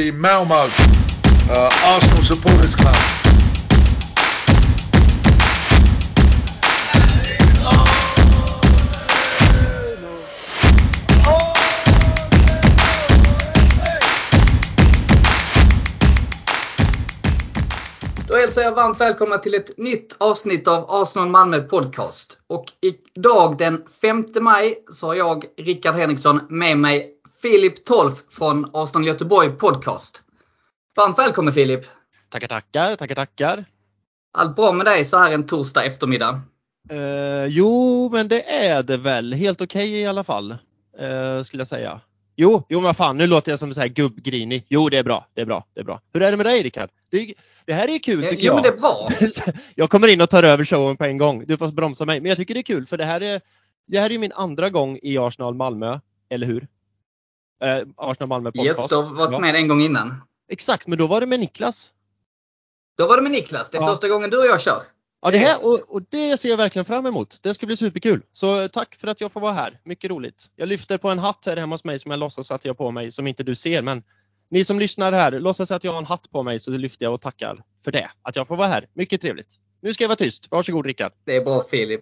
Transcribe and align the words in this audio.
the 0.00 0.10
Malmo 0.12 0.54
uh, 0.54 1.68
Arsenal 1.84 2.22
Supporters 2.22 2.74
Club. 2.74 2.94
Då 18.28 18.36
hälsar 18.36 18.62
jag 18.62 18.74
varmt 18.74 19.00
välkomna 19.00 19.38
till 19.38 19.54
ett 19.54 19.78
nytt 19.78 20.16
avsnitt 20.18 20.68
av 20.68 20.86
Arsenal 20.88 21.28
Malmö 21.28 21.60
Podcast. 21.60 22.38
Och 22.46 22.64
idag 22.80 23.58
den 23.58 23.84
5 24.00 24.24
maj 24.40 24.84
så 24.90 25.06
har 25.06 25.14
jag, 25.14 25.44
Rickard 25.56 25.94
Henriksson, 25.94 26.40
med 26.48 26.78
mig 26.78 27.19
Filip 27.42 27.84
Tolf 27.84 28.24
från 28.30 28.70
Arsenal 28.72 29.06
Göteborg 29.06 29.50
Podcast. 29.50 30.22
Varmt 30.96 31.18
välkommen 31.18 31.52
Filip! 31.52 31.84
Tackar, 32.28 32.48
tackar, 32.48 32.96
tackar, 32.96 33.14
tackar. 33.14 33.64
Allt 34.32 34.56
bra 34.56 34.72
med 34.72 34.86
dig 34.86 35.04
så 35.04 35.18
här 35.18 35.32
en 35.34 35.46
torsdag 35.46 35.84
eftermiddag? 35.84 36.40
Eh, 36.90 37.44
jo, 37.44 38.08
men 38.12 38.28
det 38.28 38.50
är 38.50 38.82
det 38.82 38.96
väl. 38.96 39.32
Helt 39.32 39.60
okej 39.60 39.88
okay 39.88 40.00
i 40.00 40.06
alla 40.06 40.24
fall. 40.24 40.50
Eh, 40.98 41.42
skulle 41.42 41.60
jag 41.60 41.66
säga. 41.66 42.00
Jo, 42.36 42.62
jo 42.68 42.80
men 42.80 42.94
fan 42.94 43.16
nu 43.16 43.26
låter 43.26 43.52
jag 43.52 43.58
som 43.58 43.74
så 43.74 43.80
här 43.80 43.88
gubbgrinig. 43.88 44.66
Jo, 44.68 44.88
det 44.88 44.96
är 44.96 45.04
bra, 45.04 45.26
det 45.34 45.40
är 45.40 45.46
bra, 45.46 45.64
det 45.74 45.80
är 45.80 45.84
bra. 45.84 46.00
Hur 46.12 46.22
är 46.22 46.30
det 46.30 46.36
med 46.36 46.46
dig 46.46 46.62
Rickard? 46.62 46.90
Det, 47.10 47.34
det 47.66 47.72
här 47.72 47.88
är 47.88 47.98
kul 47.98 48.22
tycker 48.22 48.36
jo, 48.36 48.44
jag. 48.44 48.54
men 48.54 48.62
det 48.62 48.68
är 48.68 48.80
bra. 48.80 49.06
jag 49.74 49.90
kommer 49.90 50.08
in 50.08 50.20
och 50.20 50.30
tar 50.30 50.42
över 50.42 50.64
showen 50.64 50.96
på 50.96 51.04
en 51.04 51.18
gång. 51.18 51.44
Du 51.46 51.56
får 51.56 51.68
bromsa 51.68 52.04
mig. 52.04 52.20
Men 52.20 52.28
jag 52.28 52.38
tycker 52.38 52.54
det 52.54 52.60
är 52.60 52.62
kul 52.62 52.86
för 52.86 52.96
det 52.96 53.04
här 53.04 53.20
är, 53.20 53.40
det 53.86 54.00
här 54.00 54.12
är 54.12 54.18
min 54.18 54.32
andra 54.32 54.70
gång 54.70 54.98
i 55.02 55.18
Arsenal 55.18 55.54
Malmö. 55.54 55.98
Eller 56.28 56.46
hur? 56.46 56.66
Eh, 57.60 57.86
Arsenal 57.96 58.28
Malmö 58.28 58.52
podcast. 58.52 58.80
Yes, 58.80 58.88
du 58.88 58.94
har 58.96 59.02
varit 59.14 59.40
med 59.40 59.54
en 59.54 59.68
gång 59.68 59.80
innan. 59.80 60.14
Exakt, 60.48 60.86
men 60.86 60.98
då 60.98 61.06
var 61.06 61.20
det 61.20 61.26
med 61.26 61.40
Niklas. 61.40 61.92
Då 62.98 63.06
var 63.06 63.16
det 63.16 63.22
med 63.22 63.32
Niklas. 63.32 63.70
Det 63.70 63.78
är 63.78 63.82
Ja. 63.82 63.88
första 63.88 64.08
gången 64.08 64.30
du 64.30 64.38
och 64.38 64.46
jag 64.46 64.60
kör. 64.60 64.82
Ja, 65.22 65.30
det 65.30 65.38
här, 65.38 65.66
och, 65.66 65.94
och 65.94 66.02
det 66.10 66.40
ser 66.40 66.48
jag 66.48 66.56
verkligen 66.56 66.84
fram 66.84 67.06
emot. 67.06 67.38
Det 67.42 67.54
ska 67.54 67.66
bli 67.66 67.76
superkul. 67.76 68.22
Så 68.32 68.68
tack 68.68 68.94
för 68.94 69.08
att 69.08 69.20
jag 69.20 69.32
får 69.32 69.40
vara 69.40 69.52
här. 69.52 69.80
Mycket 69.84 70.10
roligt. 70.10 70.50
Jag 70.56 70.68
lyfter 70.68 70.98
på 70.98 71.10
en 71.10 71.18
hatt 71.18 71.46
här 71.46 71.56
hemma 71.56 71.74
hos 71.74 71.84
mig 71.84 71.98
som 71.98 72.10
jag 72.10 72.20
låtsas 72.20 72.50
att 72.50 72.64
jag 72.64 72.70
har 72.70 72.74
på 72.76 72.90
mig 72.90 73.12
som 73.12 73.26
inte 73.26 73.42
du 73.42 73.54
ser. 73.54 73.82
Men 73.82 74.02
ni 74.50 74.64
som 74.64 74.78
lyssnar 74.78 75.12
här, 75.12 75.32
låtsas 75.40 75.70
att 75.70 75.84
jag 75.84 75.92
har 75.92 75.98
en 75.98 76.06
hatt 76.06 76.30
på 76.30 76.42
mig 76.42 76.60
så 76.60 76.70
lyfter 76.70 77.04
jag 77.04 77.14
och 77.14 77.20
tackar 77.20 77.64
för 77.84 77.92
det. 77.92 78.10
Att 78.22 78.36
jag 78.36 78.48
får 78.48 78.56
vara 78.56 78.68
här. 78.68 78.88
Mycket 78.94 79.20
trevligt. 79.20 79.54
Nu 79.82 79.94
ska 79.94 80.04
jag 80.04 80.08
vara 80.08 80.16
tyst. 80.16 80.46
Varsågod 80.50 80.86
Rickard. 80.86 81.12
Det 81.24 81.36
är 81.36 81.44
bra 81.44 81.64
Filip. 81.70 82.00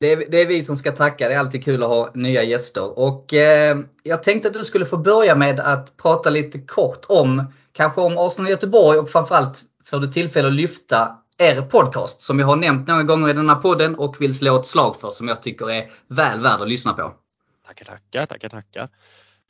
Det 0.00 0.12
är, 0.12 0.30
det 0.30 0.42
är 0.42 0.46
vi 0.46 0.62
som 0.64 0.76
ska 0.76 0.92
tacka. 0.92 1.28
Det 1.28 1.34
är 1.34 1.38
alltid 1.38 1.64
kul 1.64 1.82
att 1.82 1.88
ha 1.88 2.10
nya 2.14 2.42
gäster. 2.42 2.98
Och 2.98 3.34
eh, 3.34 3.78
Jag 4.02 4.22
tänkte 4.22 4.48
att 4.48 4.54
du 4.54 4.64
skulle 4.64 4.84
få 4.84 4.96
börja 4.96 5.34
med 5.34 5.60
att 5.60 5.96
prata 5.96 6.30
lite 6.30 6.58
kort 6.58 7.04
om 7.08 7.52
kanske 7.72 8.00
om 8.00 8.18
Arsenal 8.18 8.50
Göteborg 8.50 8.98
och 8.98 9.10
framförallt 9.10 9.62
får 9.84 10.00
du 10.00 10.12
tillfälle 10.12 10.48
att 10.48 10.54
lyfta 10.54 11.18
er 11.38 11.62
podcast 11.62 12.20
som 12.20 12.38
jag 12.38 12.46
har 12.46 12.56
nämnt 12.56 12.88
några 12.88 13.02
gånger 13.02 13.28
i 13.28 13.32
den 13.32 13.48
här 13.48 13.56
podden 13.56 13.94
och 13.94 14.20
vill 14.20 14.34
slå 14.34 14.56
ett 14.56 14.66
slag 14.66 14.96
för 14.96 15.10
som 15.10 15.28
jag 15.28 15.42
tycker 15.42 15.70
är 15.70 15.90
väl 16.08 16.40
värd 16.40 16.60
att 16.60 16.68
lyssna 16.68 16.92
på. 16.92 17.12
Tackar, 17.66 17.84
tackar, 17.84 18.26
tackar, 18.26 18.48
tackar. 18.48 18.88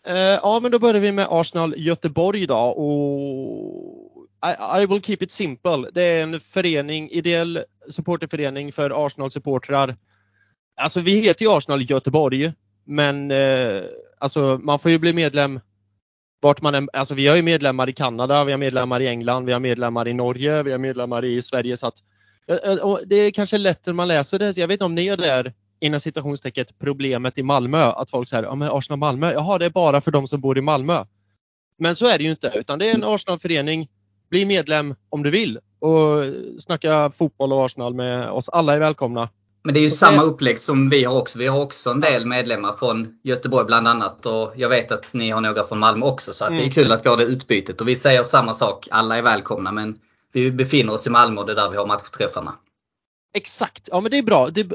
Eh, 0.07 0.17
ja, 0.17 0.61
men 0.63 0.71
då 0.71 0.79
börjar 0.79 1.01
vi 1.01 1.13
med 1.13 1.27
Arsenal 1.31 1.75
Göteborg 1.77 2.43
idag 2.43 2.79
och 2.79 4.09
I, 4.47 4.83
I 4.83 4.87
will 4.87 5.03
keep 5.03 5.19
it 5.21 5.31
simple. 5.31 5.91
Det 5.93 6.03
är 6.03 6.23
en 6.23 6.41
förening, 6.41 7.11
ideell 7.11 7.65
supporterförening 7.91 8.73
för 8.73 9.07
Arsenal-supportrar. 9.07 9.97
Alltså 10.79 11.01
vi 11.01 11.21
heter 11.21 11.45
ju 11.45 11.51
Arsenal 11.51 11.91
Göteborg, 11.91 12.53
men 12.85 13.31
eh, 13.31 13.83
alltså 14.19 14.61
man 14.63 14.79
får 14.79 14.91
ju 14.91 14.99
bli 14.99 15.13
medlem 15.13 15.61
vart 16.41 16.63
man 16.63 16.75
än, 16.75 16.89
alltså 16.93 17.15
vi 17.15 17.27
har 17.27 17.37
ju 17.37 17.43
medlemmar 17.43 17.89
i 17.89 17.93
Kanada, 17.93 18.45
vi 18.45 18.53
har 18.53 18.59
medlemmar 18.59 19.01
i 19.01 19.07
England, 19.07 19.47
vi 19.47 19.53
har 19.53 19.61
medlemmar 19.61 20.09
i 20.09 20.15
Norge, 20.15 20.63
vi 20.63 20.73
har 20.73 20.79
medlemmar 20.79 21.25
i 21.25 21.43
Sverige 21.43 21.77
så 21.77 21.87
att 21.87 21.95
eh, 22.49 22.71
eh, 22.71 22.77
och 22.79 23.01
det 23.07 23.17
är 23.17 23.31
kanske 23.31 23.59
lätt 23.59 23.87
när 23.87 23.93
man 23.93 24.09
läser 24.09 24.39
det, 24.39 24.55
så 24.55 24.61
jag 24.61 24.69
vet 24.69 24.75
inte 24.75 24.85
om 24.85 24.95
ni 24.95 25.07
är 25.07 25.17
där 25.17 25.55
inom 25.81 26.01
citationstecket 26.01 26.79
problemet 26.79 27.39
i 27.39 27.43
Malmö. 27.43 27.83
Att 27.83 28.11
folk 28.11 28.29
säger, 28.29 28.43
ja 28.43 28.55
men 28.55 28.71
Arsenal 28.73 28.99
Malmö, 28.99 29.33
jaha 29.33 29.59
det 29.59 29.65
är 29.65 29.71
bara 29.71 30.01
för 30.01 30.11
de 30.11 30.29
som 30.29 30.41
bor 30.41 30.59
i 30.59 30.61
Malmö. 30.61 31.05
Men 31.79 31.97
så 31.97 32.07
är 32.07 32.19
det 32.19 32.25
ju 32.25 32.31
inte 32.31 32.53
utan 32.55 32.79
det 32.79 32.91
är 32.91 32.95
en 32.95 33.05
Arsenalförening. 33.05 33.89
Bli 34.31 34.45
medlem 34.45 34.95
om 35.09 35.23
du 35.23 35.31
vill 35.31 35.59
och 35.79 36.25
snacka 36.59 37.11
fotboll 37.11 37.53
och 37.53 37.65
Arsenal 37.65 37.95
med 37.95 38.31
oss. 38.31 38.49
Alla 38.49 38.75
är 38.75 38.81
välkomna. 38.81 39.29
Men 39.69 39.75
det 39.75 39.81
är 39.81 39.85
ju 39.85 39.91
Så 39.91 39.97
samma 39.97 40.23
det- 40.23 40.29
upplägg 40.29 40.59
som 40.59 40.89
vi 40.91 41.05
har 41.05 41.17
också. 41.19 41.39
Vi 41.39 41.47
har 41.47 41.61
också 41.61 41.91
en 41.91 42.01
del 42.01 42.27
medlemmar 42.27 42.73
från 42.73 43.19
Göteborg 43.23 43.67
bland 43.67 43.89
annat 43.89 44.27
och 44.27 44.53
jag 44.57 44.69
vet 44.69 44.93
att 44.93 45.13
ni 45.13 45.31
har 45.31 45.41
några 45.41 45.65
från 45.65 45.79
Malmö 45.79 46.07
också 46.07 46.33
så 46.33 46.45
att 46.45 46.51
det 46.51 46.57
är 46.57 46.61
Mm. 46.61 46.71
kul 46.73 46.93
att 46.93 47.05
vi 47.07 47.11
har 47.11 47.17
det 47.17 47.25
utbytet. 47.25 47.81
Och 47.81 47.89
vi 47.89 47.97
säger 47.97 48.23
samma 48.23 48.55
sak, 48.55 48.89
alla 48.91 49.17
är 49.19 49.23
välkomna 49.23 49.73
men 49.73 49.99
vi 50.33 50.51
befinner 50.53 50.93
oss 50.93 51.07
i 51.07 51.11
Malmö 51.11 51.41
och 51.41 51.47
det 51.47 51.53
är 51.53 51.57
där 51.57 51.71
vi 51.71 51.77
har 51.77 51.87
matchträffarna. 51.87 52.55
Exakt, 53.35 53.89
ja 53.93 54.01
men 54.01 54.11
det 54.11 54.19
är 54.19 54.23
bra. 54.23 54.49
Det 54.51 54.61
är 54.61 54.69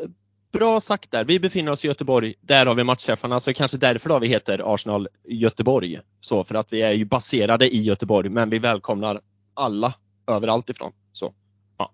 bra 0.52 0.82
sagt 0.82 1.12
där. 1.12 1.24
Vi 1.26 1.40
befinner 1.40 1.72
oss 1.72 1.86
i 1.86 1.88
Göteborg. 1.88 2.34
Där 2.42 2.66
har 2.66 2.76
vi 2.76 2.84
matchträffarna. 2.84 3.40
Så 3.40 3.54
kanske 3.54 3.78
därför 3.78 4.10
då 4.10 4.20
vi 4.20 4.28
heter 4.28 4.74
Arsenal 4.74 5.08
Göteborg. 5.28 6.00
Så 6.22 6.44
för 6.44 6.56
att 6.56 6.74
vi 6.74 6.82
är 6.82 6.92
ju 6.92 7.06
baserade 7.06 7.76
i 7.76 7.82
Göteborg 7.84 8.30
men 8.30 8.50
vi 8.50 8.60
välkomnar 8.60 9.22
alla 9.54 9.94
överallt 10.28 10.70
ifrån. 10.70 10.92
Så, 11.14 11.34
ja. 11.78 11.92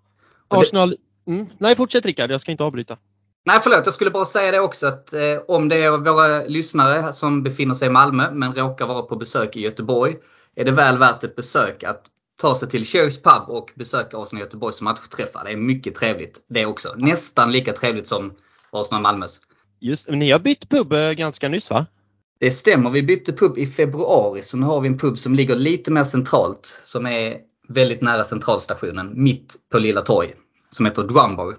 Arsenal, 0.48 0.96
mm. 1.34 1.46
nej 1.58 1.76
fortsätt 1.76 2.06
Rickard, 2.06 2.32
jag 2.32 2.42
ska 2.42 2.52
inte 2.52 2.64
avbryta. 2.64 2.98
Nej 3.46 3.60
förlåt, 3.64 3.82
jag 3.86 3.94
skulle 3.94 4.12
bara 4.12 4.26
säga 4.26 4.52
det 4.52 4.60
också 4.60 4.88
att 4.88 5.14
eh, 5.14 5.38
om 5.48 5.70
det 5.70 5.84
är 5.84 5.98
våra 5.98 6.44
lyssnare 6.44 7.14
som 7.14 7.44
befinner 7.44 7.76
sig 7.76 7.88
i 7.88 7.92
Malmö 7.92 8.32
men 8.32 8.54
råkar 8.54 8.88
vara 8.88 9.02
på 9.02 9.16
besök 9.16 9.56
i 9.56 9.62
Göteborg 9.62 10.16
är 10.56 10.66
det 10.66 10.72
väl 10.72 10.98
värt 10.98 11.24
ett 11.24 11.36
besök 11.36 11.84
att 11.84 12.06
ta 12.42 12.56
sig 12.56 12.70
till 12.70 12.86
Cherries 12.86 13.22
Pub 13.22 13.44
och 13.48 13.72
besöka 13.76 14.18
Arsenal 14.18 14.42
Göteborgs 14.42 14.82
matchträffar. 14.82 15.44
Det 15.44 15.52
är 15.52 15.58
mycket 15.58 15.96
trevligt 15.96 16.40
det 16.50 16.66
också. 16.66 16.94
Nästan 16.98 17.52
lika 17.52 17.74
trevligt 17.74 18.08
som 18.08 18.34
Arsenal 18.72 19.02
Malmös. 19.02 19.42
Just 19.80 20.10
ni 20.10 20.32
har 20.32 20.40
bytt 20.40 20.70
pub 20.70 20.94
eh, 20.94 21.12
ganska 21.12 21.50
nyss 21.50 21.70
va? 21.70 21.86
Det 22.40 22.52
stämmer, 22.52 22.90
vi 22.90 23.04
bytte 23.04 23.34
pub 23.34 23.58
i 23.58 23.68
februari 23.68 24.42
så 24.42 24.58
nu 24.58 24.66
har 24.66 24.82
vi 24.82 24.88
en 24.88 24.98
pub 24.98 25.18
som 25.18 25.36
ligger 25.36 25.56
lite 25.56 25.92
mer 25.92 26.04
centralt. 26.04 26.80
Som 26.84 27.06
är 27.06 27.38
väldigt 27.68 28.02
nära 28.02 28.24
centralstationen, 28.24 29.24
mitt 29.24 29.56
på 29.72 29.80
Lilla 29.80 30.02
Torg. 30.02 30.34
Som 30.70 30.86
heter 30.86 31.04
Drumbar. 31.04 31.56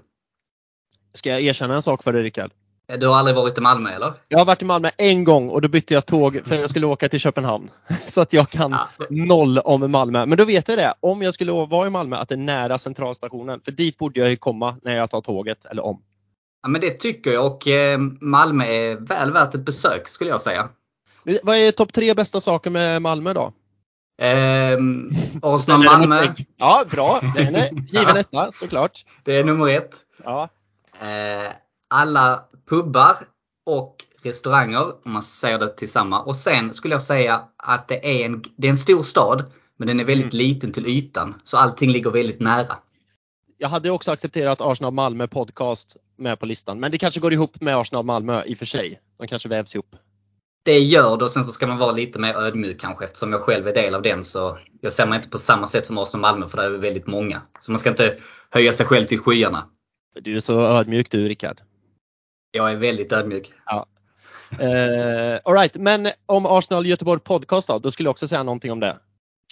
Ska 1.13 1.31
jag 1.31 1.41
erkänna 1.41 1.75
en 1.75 1.83
sak 1.83 2.03
för 2.03 2.13
dig 2.13 2.23
Rickard? 2.23 2.51
Du 2.99 3.07
har 3.07 3.15
aldrig 3.17 3.37
varit 3.37 3.59
i 3.59 3.61
Malmö 3.61 3.91
eller? 3.91 4.13
Jag 4.29 4.39
har 4.39 4.45
varit 4.47 4.63
i 4.63 4.65
Malmö 4.65 4.91
en 4.99 5.25
gång 5.25 5.49
och 5.49 5.63
då 5.63 5.69
bytte 5.69 5.95
jag 5.95 6.07
tåg 6.07 6.41
för 6.45 6.55
jag 6.55 6.71
skulle 6.71 6.87
åka 6.87 7.09
till 7.09 7.21
Köpenhamn. 7.21 7.71
Så 8.07 8.21
att 8.21 8.33
jag 8.33 8.51
kan 8.51 8.71
Ja. 8.71 8.89
noll 9.11 9.59
om 9.59 9.91
Malmö. 9.91 10.27
Men 10.27 10.39
då 10.39 10.45
vet 10.45 10.69
jag 10.69 10.79
det, 10.79 10.95
om 11.01 11.23
jag 11.23 11.35
skulle 11.35 11.53
vara 11.53 11.87
i 11.87 11.91
Malmö, 11.91 12.17
att 12.17 12.29
det 12.29 12.35
är 12.35 12.37
nära 12.37 12.79
centralstationen. 12.79 13.61
För 13.65 13.73
dit 13.73 13.99
borde 13.99 14.21
jag 14.21 14.31
ju 14.31 14.37
komma 14.37 14.77
när 14.83 14.97
jag 14.97 15.11
tar 15.11 15.21
tåget, 15.21 15.65
eller 15.65 15.85
om. 15.85 16.03
Ja, 16.63 16.69
men 16.69 16.81
det 16.81 16.91
tycker 16.91 17.33
jag 17.33 17.47
och 17.47 17.69
eh, 17.69 17.99
Malmö 18.21 18.65
är 18.65 18.97
väl 18.97 19.33
värt 19.33 19.55
ett 19.55 19.65
besök 19.65 20.09
skulle 20.09 20.31
jag 20.31 20.41
säga. 20.41 20.69
Vad 21.43 21.57
är 21.57 21.73
topp 21.73 21.93
tre 21.93 22.15
bästa 22.15 22.41
saker 22.41 22.71
med 22.71 23.03
Malmö 23.03 23.33
då? 23.33 23.53
Ehm, 24.21 25.11
Arsenal 25.43 25.81
Eller 25.81 25.91
Malmö, 25.99 26.25
något- 26.27 26.39
Ja, 26.57 26.85
bra. 26.91 27.21
Den 27.35 27.55
är 27.55 27.71
given 27.73 28.17
etta 28.17 28.53
såklart. 28.53 29.05
det 29.25 29.37
är 29.37 29.45
nummer 29.45 29.69
ett. 29.69 29.97
Ja. 30.25 30.49
Eh, 31.01 31.53
alla 31.89 32.45
pubbar 32.69 33.17
och 33.67 33.97
restauranger, 34.23 34.83
om 35.07 35.13
man 35.13 35.23
säger 35.23 35.59
det 35.59 35.77
tillsammans. 35.77 36.27
Och 36.27 36.37
sen 36.37 36.73
skulle 36.75 36.95
jag 36.95 37.03
säga 37.03 37.41
att 37.57 37.89
det 37.89 38.23
är 38.23 38.27
en, 38.27 38.43
det 38.57 38.67
är 38.67 38.71
en 38.71 38.79
stor 38.79 39.03
stad, 39.03 39.45
men 39.77 39.89
den 39.89 40.01
är 40.01 40.05
väldigt 40.05 40.35
Mm. 40.35 40.47
liten 40.47 40.73
till 40.73 40.87
ytan. 40.87 41.35
Så 41.45 41.57
allting 41.57 41.91
ligger 41.91 42.11
väldigt 42.11 42.41
nära. 42.41 42.77
Jag 43.59 43.69
hade 43.69 43.91
också 43.91 44.13
accepterat 44.13 44.61
Arsenal 44.61 44.93
Malmö 44.93 45.27
podcast 45.29 45.97
med 46.17 46.39
på 46.41 46.47
listan. 46.47 46.81
Men 46.81 46.91
det 46.91 46.99
kanske 46.99 47.21
går 47.21 47.33
ihop 47.33 47.61
med 47.61 47.77
Arsenal 47.77 48.05
Malmö 48.05 48.43
i 48.47 48.55
och 48.55 48.59
för 48.59 48.67
sig. 48.67 49.01
De 49.19 49.27
kanske 49.29 49.49
vävs 49.49 49.75
ihop. 49.75 49.97
Det 50.63 50.79
gör 50.79 51.17
det 51.17 51.25
och 51.25 51.31
sen 51.31 51.45
så 51.45 51.53
ska 51.53 51.67
man 51.67 51.79
vara 51.79 51.93
lite 51.93 52.19
mer 52.19 52.35
ödmjuk 52.35 52.81
kanske 52.81 53.05
eftersom 53.05 53.33
jag 53.33 53.41
själv 53.41 53.69
är 53.69 53.75
del 53.75 53.95
av 53.95 54.03
den 54.03 54.25
så 54.25 54.59
jag 54.81 54.93
ser 54.93 55.07
mig 55.07 55.17
inte 55.17 55.29
på 55.31 55.39
samma 55.39 55.67
sätt 55.67 55.87
som 55.87 55.99
Arsenal 55.99 56.21
Malmö 56.21 56.49
för 56.49 56.57
det 56.57 56.65
är 56.65 56.71
väldigt 56.71 57.07
många. 57.07 57.43
Så 57.61 57.71
man 57.71 57.81
ska 57.81 57.91
inte 57.91 58.17
höja 58.51 58.73
sig 58.73 58.87
själv 58.87 59.05
till 59.05 59.19
skyarna. 59.19 59.67
Du 60.15 60.37
är 60.37 60.41
så 60.41 60.61
ödmjuk 60.61 61.11
du 61.11 61.29
Rickard. 61.29 61.61
Jag 62.51 62.71
är 62.73 62.77
väldigt 62.77 63.13
ödmjuk. 63.13 63.53
Uh, 64.61 65.39
Alright, 65.45 65.77
men 65.77 66.09
om 66.27 66.47
Arsenal 66.47 66.87
Göteborg 66.87 67.21
podcast 67.21 67.69
då, 67.69 67.79
då 67.79 67.91
skulle 67.91 68.07
jag 68.07 68.11
också 68.11 68.29
säga 68.29 68.43
någonting 68.43 68.73
om 68.73 68.81
det. 68.81 68.97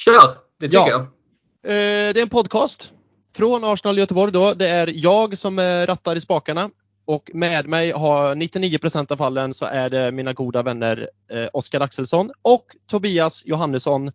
Kör! 0.00 0.14
Det 0.60 0.66
tycker 0.66 0.78
Ja. 0.78 0.88
jag. 0.88 1.00
Eh, 1.00 2.12
det 2.14 2.20
är 2.20 2.22
en 2.22 2.28
podcast 2.28 2.92
från 3.36 3.64
Arsenal 3.64 3.98
Göteborg 3.98 4.32
då. 4.32 4.54
Det 4.54 4.68
är 4.68 4.86
jag 4.94 5.38
som 5.38 5.58
eh, 5.58 5.86
rattar 5.86 6.16
i 6.16 6.20
spakarna 6.20 6.70
och 7.08 7.30
med 7.34 7.68
mig 7.68 7.90
har 7.90 8.34
99% 8.34 9.12
av 9.12 9.16
fallen 9.16 9.54
så 9.54 9.64
är 9.64 9.90
det 9.90 10.12
mina 10.12 10.32
goda 10.32 10.62
vänner 10.62 11.10
eh, 11.30 11.48
Oskar 11.52 11.80
Axelsson 11.80 12.30
och 12.42 12.76
Tobias 12.86 13.42
Johannesson. 13.46 14.12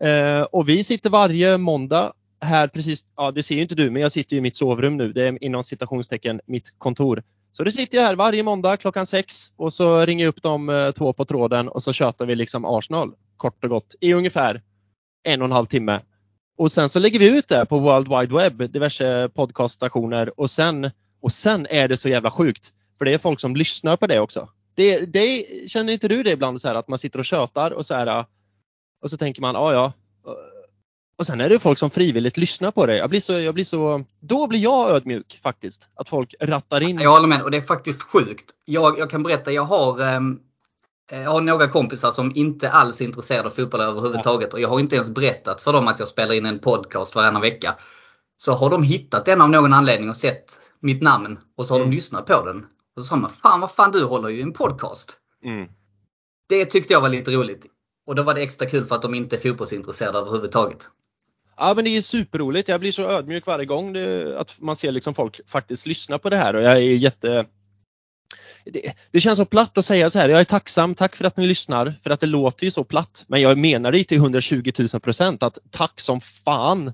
Eh, 0.00 0.40
och 0.40 0.68
vi 0.68 0.84
sitter 0.84 1.10
varje 1.10 1.58
måndag 1.58 2.12
här 2.40 2.68
precis, 2.68 3.04
ja 3.16 3.30
det 3.30 3.42
ser 3.42 3.54
ju 3.54 3.62
inte 3.62 3.74
du 3.74 3.90
men 3.90 4.02
jag 4.02 4.12
sitter 4.12 4.36
ju 4.36 4.38
i 4.38 4.42
mitt 4.42 4.56
sovrum 4.56 4.96
nu. 4.96 5.12
Det 5.12 5.28
är 5.28 5.44
inom 5.44 5.64
citationstecken 5.64 6.40
mitt 6.46 6.78
kontor. 6.78 7.22
Så 7.52 7.64
det 7.64 7.72
sitter 7.72 7.98
jag 7.98 8.04
här 8.04 8.16
varje 8.16 8.42
måndag 8.42 8.76
klockan 8.76 9.06
sex 9.06 9.50
och 9.56 9.72
så 9.72 10.06
ringer 10.06 10.24
jag 10.24 10.28
upp 10.28 10.42
de 10.42 10.68
eh, 10.68 10.90
två 10.90 11.12
på 11.12 11.24
tråden 11.24 11.68
och 11.68 11.82
så 11.82 11.92
tjötar 11.92 12.26
vi 12.26 12.34
liksom 12.34 12.64
Arsenal 12.64 13.12
kort 13.36 13.64
och 13.64 13.70
gott 13.70 13.94
i 14.00 14.12
ungefär 14.12 14.62
en 15.22 15.42
och 15.42 15.46
en 15.46 15.52
halv 15.52 15.66
timme. 15.66 16.00
Och 16.56 16.72
sen 16.72 16.88
så 16.88 16.98
lägger 16.98 17.18
vi 17.18 17.38
ut 17.38 17.48
det 17.48 17.66
på 17.66 17.78
World 17.78 18.08
Wide 18.08 18.34
Web, 18.34 18.72
diverse 18.72 19.28
podcaststationer 19.34 20.40
och 20.40 20.50
sen, 20.50 20.90
och 21.24 21.32
sen 21.32 21.66
är 21.70 21.88
det 21.88 21.96
så 21.96 22.08
jävla 22.08 22.30
sjukt. 22.30 22.72
För 22.98 23.04
det 23.04 23.14
är 23.14 23.18
folk 23.18 23.40
som 23.40 23.56
lyssnar 23.56 23.96
på 23.96 24.06
det 24.06 24.20
också. 24.20 24.48
Det, 24.74 25.00
det, 25.00 25.46
känner 25.70 25.92
inte 25.92 26.08
du 26.08 26.22
det 26.22 26.30
ibland 26.30 26.60
så 26.60 26.68
här 26.68 26.74
att 26.74 26.88
man 26.88 26.98
sitter 26.98 27.18
och 27.18 27.24
tjötar 27.24 27.70
och 27.70 27.86
så 27.86 27.94
här 27.94 28.06
äh, 28.06 28.24
och 29.02 29.10
så 29.10 29.16
tänker 29.16 29.40
man, 29.40 29.56
ah, 29.56 29.72
ja 29.72 29.92
ja. 30.24 30.36
Och 31.18 31.26
sen 31.26 31.40
är 31.40 31.48
det 31.48 31.58
folk 31.58 31.78
som 31.78 31.90
frivilligt 31.90 32.36
lyssnar 32.36 32.70
på 32.70 32.86
det. 32.86 32.96
Jag 32.96 33.10
blir 33.10 33.20
så, 33.20 33.32
jag 33.32 33.54
blir 33.54 33.64
så, 33.64 34.04
då 34.20 34.46
blir 34.46 34.60
jag 34.60 34.90
ödmjuk 34.90 35.40
faktiskt. 35.42 35.88
Att 35.94 36.08
folk 36.08 36.34
rattar 36.40 36.80
in. 36.80 36.98
Jag 36.98 37.10
håller 37.10 37.28
med 37.28 37.42
och 37.42 37.50
det 37.50 37.56
är 37.56 37.62
faktiskt 37.62 38.02
sjukt. 38.02 38.50
Jag, 38.64 38.98
jag 38.98 39.10
kan 39.10 39.22
berätta, 39.22 39.52
jag 39.52 39.64
har, 39.64 40.00
ehm, 40.00 40.40
eh, 41.12 41.22
jag 41.22 41.30
har 41.30 41.40
några 41.40 41.68
kompisar 41.68 42.10
som 42.10 42.32
inte 42.34 42.70
alls 42.70 43.00
är 43.00 43.04
intresserade 43.04 43.46
av 43.46 43.50
fotboll 43.50 43.80
överhuvudtaget. 43.80 44.54
Och 44.54 44.60
jag 44.60 44.68
har 44.68 44.80
inte 44.80 44.94
ens 44.94 45.10
berättat 45.10 45.60
för 45.60 45.72
dem 45.72 45.88
att 45.88 45.98
jag 45.98 46.08
spelar 46.08 46.34
in 46.34 46.46
en 46.46 46.58
podcast 46.58 47.14
varannan 47.14 47.42
vecka. 47.42 47.74
Så 48.36 48.52
har 48.52 48.70
de 48.70 48.82
hittat 48.82 49.24
den 49.24 49.40
av 49.40 49.50
någon 49.50 49.72
anledning 49.72 50.10
och 50.10 50.16
sett 50.16 50.63
mitt 50.84 51.02
namn 51.02 51.38
och 51.56 51.66
så 51.66 51.74
har 51.74 51.78
mm. 51.78 51.90
de 51.90 51.96
lyssnat 51.96 52.26
på 52.26 52.46
den. 52.46 52.66
Och 52.96 53.02
så 53.02 53.04
sa 53.04 53.16
man, 53.16 53.30
fan 53.30 53.60
vad 53.60 53.70
fan 53.70 53.92
du 53.92 54.04
håller 54.04 54.28
ju 54.28 54.42
en 54.42 54.52
podcast. 54.52 55.16
Mm. 55.44 55.68
Det 56.48 56.66
tyckte 56.66 56.92
jag 56.92 57.00
var 57.00 57.08
lite 57.08 57.30
roligt. 57.30 57.66
Och 58.06 58.14
då 58.14 58.22
var 58.22 58.34
det 58.34 58.42
extra 58.42 58.68
kul 58.68 58.84
för 58.84 58.94
att 58.94 59.02
de 59.02 59.14
inte 59.14 59.36
är 59.36 59.40
fotbollsintresserade 59.40 60.18
överhuvudtaget. 60.18 60.88
Ja 61.56 61.72
men 61.74 61.84
det 61.84 61.96
är 61.96 62.02
superroligt. 62.02 62.68
Jag 62.68 62.80
blir 62.80 62.92
så 62.92 63.02
ödmjuk 63.02 63.46
varje 63.46 63.66
gång 63.66 63.92
det, 63.92 64.38
att 64.40 64.60
man 64.60 64.76
ser 64.76 64.92
liksom 64.92 65.14
folk 65.14 65.40
faktiskt 65.46 65.86
lyssna 65.86 66.18
på 66.18 66.30
det 66.30 66.36
här 66.36 66.54
och 66.54 66.62
jag 66.62 66.72
är 66.72 66.80
jätte 66.80 67.46
det, 68.64 68.94
det, 69.10 69.20
känns 69.20 69.38
så 69.38 69.44
platt 69.44 69.78
att 69.78 69.84
säga 69.84 70.10
så 70.10 70.18
här. 70.18 70.28
Jag 70.28 70.40
är 70.40 70.44
tacksam, 70.44 70.94
tack 70.94 71.16
för 71.16 71.24
att 71.24 71.36
ni 71.36 71.46
lyssnar, 71.46 71.94
för 72.02 72.10
att 72.10 72.20
det 72.20 72.26
låter 72.26 72.64
ju 72.64 72.70
så 72.70 72.84
platt. 72.84 73.24
Men 73.28 73.40
jag 73.40 73.58
menar 73.58 73.92
det 73.92 74.04
till 74.04 74.16
120 74.16 74.72
000 74.78 74.88
procent 74.88 75.42
att 75.42 75.58
tack 75.70 76.00
som 76.00 76.20
fan 76.20 76.92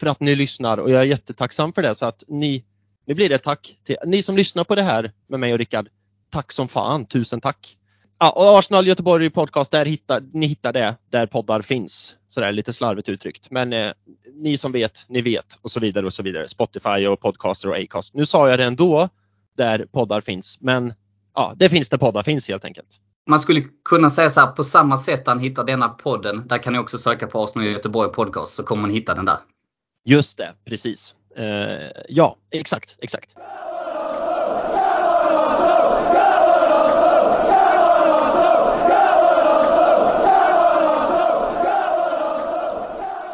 för 0.00 0.06
att 0.06 0.20
ni 0.20 0.36
lyssnar 0.36 0.78
och 0.78 0.90
jag 0.90 1.00
är 1.00 1.04
jättetacksam 1.04 1.72
för 1.72 1.82
det. 1.82 1.94
Så 1.94 2.06
att 2.06 2.24
ni, 2.28 2.64
nu 3.06 3.14
blir 3.14 3.28
det 3.28 3.38
tack 3.38 3.78
till 3.84 3.96
ni 4.04 4.22
som 4.22 4.36
lyssnar 4.36 4.64
på 4.64 4.74
det 4.74 4.82
här 4.82 5.12
med 5.26 5.40
mig 5.40 5.52
och 5.52 5.58
Rickard. 5.58 5.88
Tack 6.30 6.52
som 6.52 6.68
fan, 6.68 7.06
tusen 7.06 7.40
tack! 7.40 7.76
Ja, 8.18 8.30
och 8.30 8.58
Arsenal 8.58 8.86
Göteborg 8.86 9.30
podcast, 9.30 9.70
där 9.70 9.84
hittar, 9.84 10.22
ni 10.32 10.46
hittar 10.46 10.72
det 10.72 10.96
där 11.10 11.26
poddar 11.26 11.62
finns. 11.62 12.16
Sådär 12.26 12.52
lite 12.52 12.72
slarvigt 12.72 13.08
uttryckt. 13.08 13.50
Men 13.50 13.72
eh, 13.72 13.92
ni 14.34 14.56
som 14.56 14.72
vet, 14.72 15.04
ni 15.08 15.20
vet 15.22 15.58
och 15.62 15.70
så 15.70 15.80
vidare 15.80 16.06
och 16.06 16.12
så 16.12 16.22
vidare. 16.22 16.48
Spotify 16.48 17.06
och 17.06 17.20
Podcaster 17.20 17.68
och 17.68 17.76
Acast. 17.76 18.14
Nu 18.14 18.26
sa 18.26 18.48
jag 18.48 18.58
det 18.58 18.64
ändå 18.64 19.08
där 19.56 19.86
poddar 19.92 20.20
finns. 20.20 20.58
Men 20.60 20.94
ja, 21.34 21.52
det 21.56 21.68
finns 21.68 21.88
där 21.88 21.98
poddar 21.98 22.22
finns 22.22 22.48
helt 22.48 22.64
enkelt. 22.64 23.00
Man 23.28 23.40
skulle 23.40 23.62
kunna 23.84 24.10
säga 24.10 24.30
så 24.30 24.40
här, 24.40 24.46
på 24.46 24.64
samma 24.64 24.98
sätt 24.98 25.22
han 25.26 25.38
hittar 25.38 25.64
denna 25.64 25.88
podden, 25.88 26.48
där 26.48 26.58
kan 26.58 26.72
ni 26.72 26.78
också 26.78 26.98
söka 26.98 27.26
på 27.26 27.44
Arsenal 27.44 27.68
Göteborg 27.68 28.12
podcast 28.12 28.52
så 28.52 28.62
kommer 28.62 28.82
man 28.82 28.90
hitta 28.90 29.14
den 29.14 29.24
där. 29.24 29.38
Just 30.04 30.38
det, 30.38 30.52
precis. 30.64 31.14
Eh, 31.36 31.90
ja, 32.08 32.36
exakt, 32.50 32.98
exakt. 33.00 33.36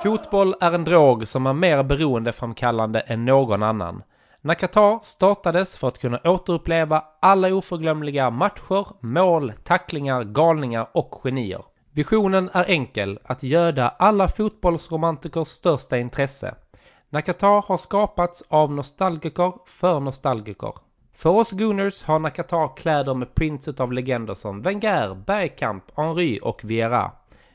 Fotboll 0.02 0.54
är 0.60 0.72
en 0.72 0.84
drog 0.84 1.28
som 1.28 1.46
är 1.46 1.52
mer 1.52 1.82
beroendeframkallande 1.82 3.00
än 3.00 3.25
någon 3.25 3.62
annan. 3.62 4.02
När 4.40 4.54
Qatar 4.54 5.00
startades 5.02 5.78
för 5.78 5.88
att 5.88 5.99
kunna 5.99 6.20
återuppleva 6.25 7.04
alla 7.20 7.54
oförglömliga 7.54 8.31
matcher, 8.31 8.87
mål, 9.00 9.52
tacklingar, 9.64 10.25
galningar 10.25 10.88
och 10.94 11.20
genier. 11.25 11.64
Visionen 11.93 12.50
är 12.52 12.64
enkel, 12.70 13.19
att 13.25 13.43
göda 13.43 13.88
alla 13.88 14.28
fotbollsromantikers 14.28 15.49
största 15.49 15.99
intresse. 15.99 16.54
Nakata 17.12 17.47
har 17.47 17.79
skapats 17.79 18.43
av 18.49 18.73
nostalgiker 18.73 19.53
för 19.67 20.00
nostalgiker. 20.00 20.73
För 21.12 21.31
oss 21.31 21.50
Gooners 21.50 22.03
har 22.03 22.19
Nakata 22.19 22.69
kläder 22.69 23.14
med 23.14 23.35
prints 23.35 23.69
av 23.69 23.93
legender 23.93 24.35
som 24.35 24.62
Wenger, 24.62 25.14
Bergkamp, 25.14 25.85
Henry 25.97 26.41
och 26.43 26.64
Vieira. 26.64 27.12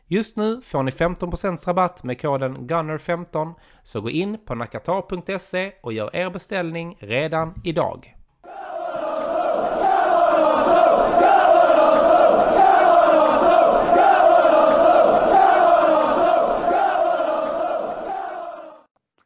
Just 0.08 0.36
nu 0.36 0.62
får 0.62 0.84
ni 0.84 0.92
15% 0.92 1.66
rabatt 1.68 2.04
med 2.04 2.22
koden 2.22 2.58
GUNNER15 2.58 3.54
så 3.84 4.02
gå 4.02 4.10
in 4.10 4.38
på 4.46 4.56
nakata.se 4.56 5.72
och 5.82 5.94
gör 5.94 6.16
er 6.16 6.30
beställning 6.30 6.98
redan 7.00 7.62
idag. 7.64 8.16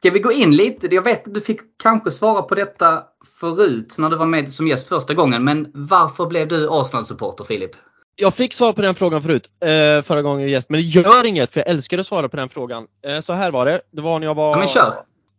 Ska 0.02 0.10
vi 0.10 0.18
gå 0.18 0.32
in 0.32 0.56
lite? 0.56 0.86
Jag 0.86 1.02
vet 1.02 1.26
att 1.26 1.34
du 1.34 1.40
fick 1.40 1.60
kanske 1.82 2.10
svara 2.10 2.42
på 2.42 2.54
detta 2.54 3.04
förut 3.40 3.94
när 3.98 4.10
du 4.10 4.16
var 4.16 4.26
med 4.26 4.52
som 4.52 4.68
gäst 4.68 4.88
första 4.88 5.14
gången. 5.14 5.44
Men 5.44 5.70
varför 5.74 6.26
blev 6.26 6.48
du 6.48 6.68
Arsenal-supporter 6.70 7.44
Filip? 7.44 7.70
Jag 8.16 8.34
fick 8.34 8.52
svar 8.52 8.72
på 8.72 8.82
den 8.82 8.94
frågan 8.94 9.22
förut, 9.22 9.50
eh, 9.60 10.02
förra 10.02 10.22
gången 10.22 10.40
jag 10.40 10.50
gäst, 10.50 10.70
men 10.70 10.80
det 10.80 10.86
gör 10.86 11.26
inget 11.26 11.52
för 11.52 11.60
jag 11.60 11.68
älskar 11.68 11.98
att 11.98 12.06
svara 12.06 12.28
på 12.28 12.36
den 12.36 12.48
frågan. 12.48 12.86
Eh, 13.06 13.20
så 13.20 13.32
här 13.32 13.50
var 13.50 13.66
det. 13.66 13.80
Det 13.90 14.02
var 14.02 14.18
när 14.18 14.26
jag 14.26 14.34
var, 14.34 14.50
ja, 14.50 14.58
men 14.58 14.68
kör. 14.68 14.94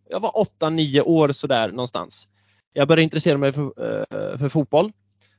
Jag 0.10 0.20
var 0.20 0.32
8-9 0.32 1.02
år 1.02 1.32
sådär 1.32 1.68
någonstans. 1.68 2.28
Jag 2.74 2.88
började 2.88 3.04
intressera 3.04 3.38
mig 3.38 3.54
för, 3.54 3.64
eh, 3.64 4.38
för 4.38 4.50
fotboll. 4.50 4.92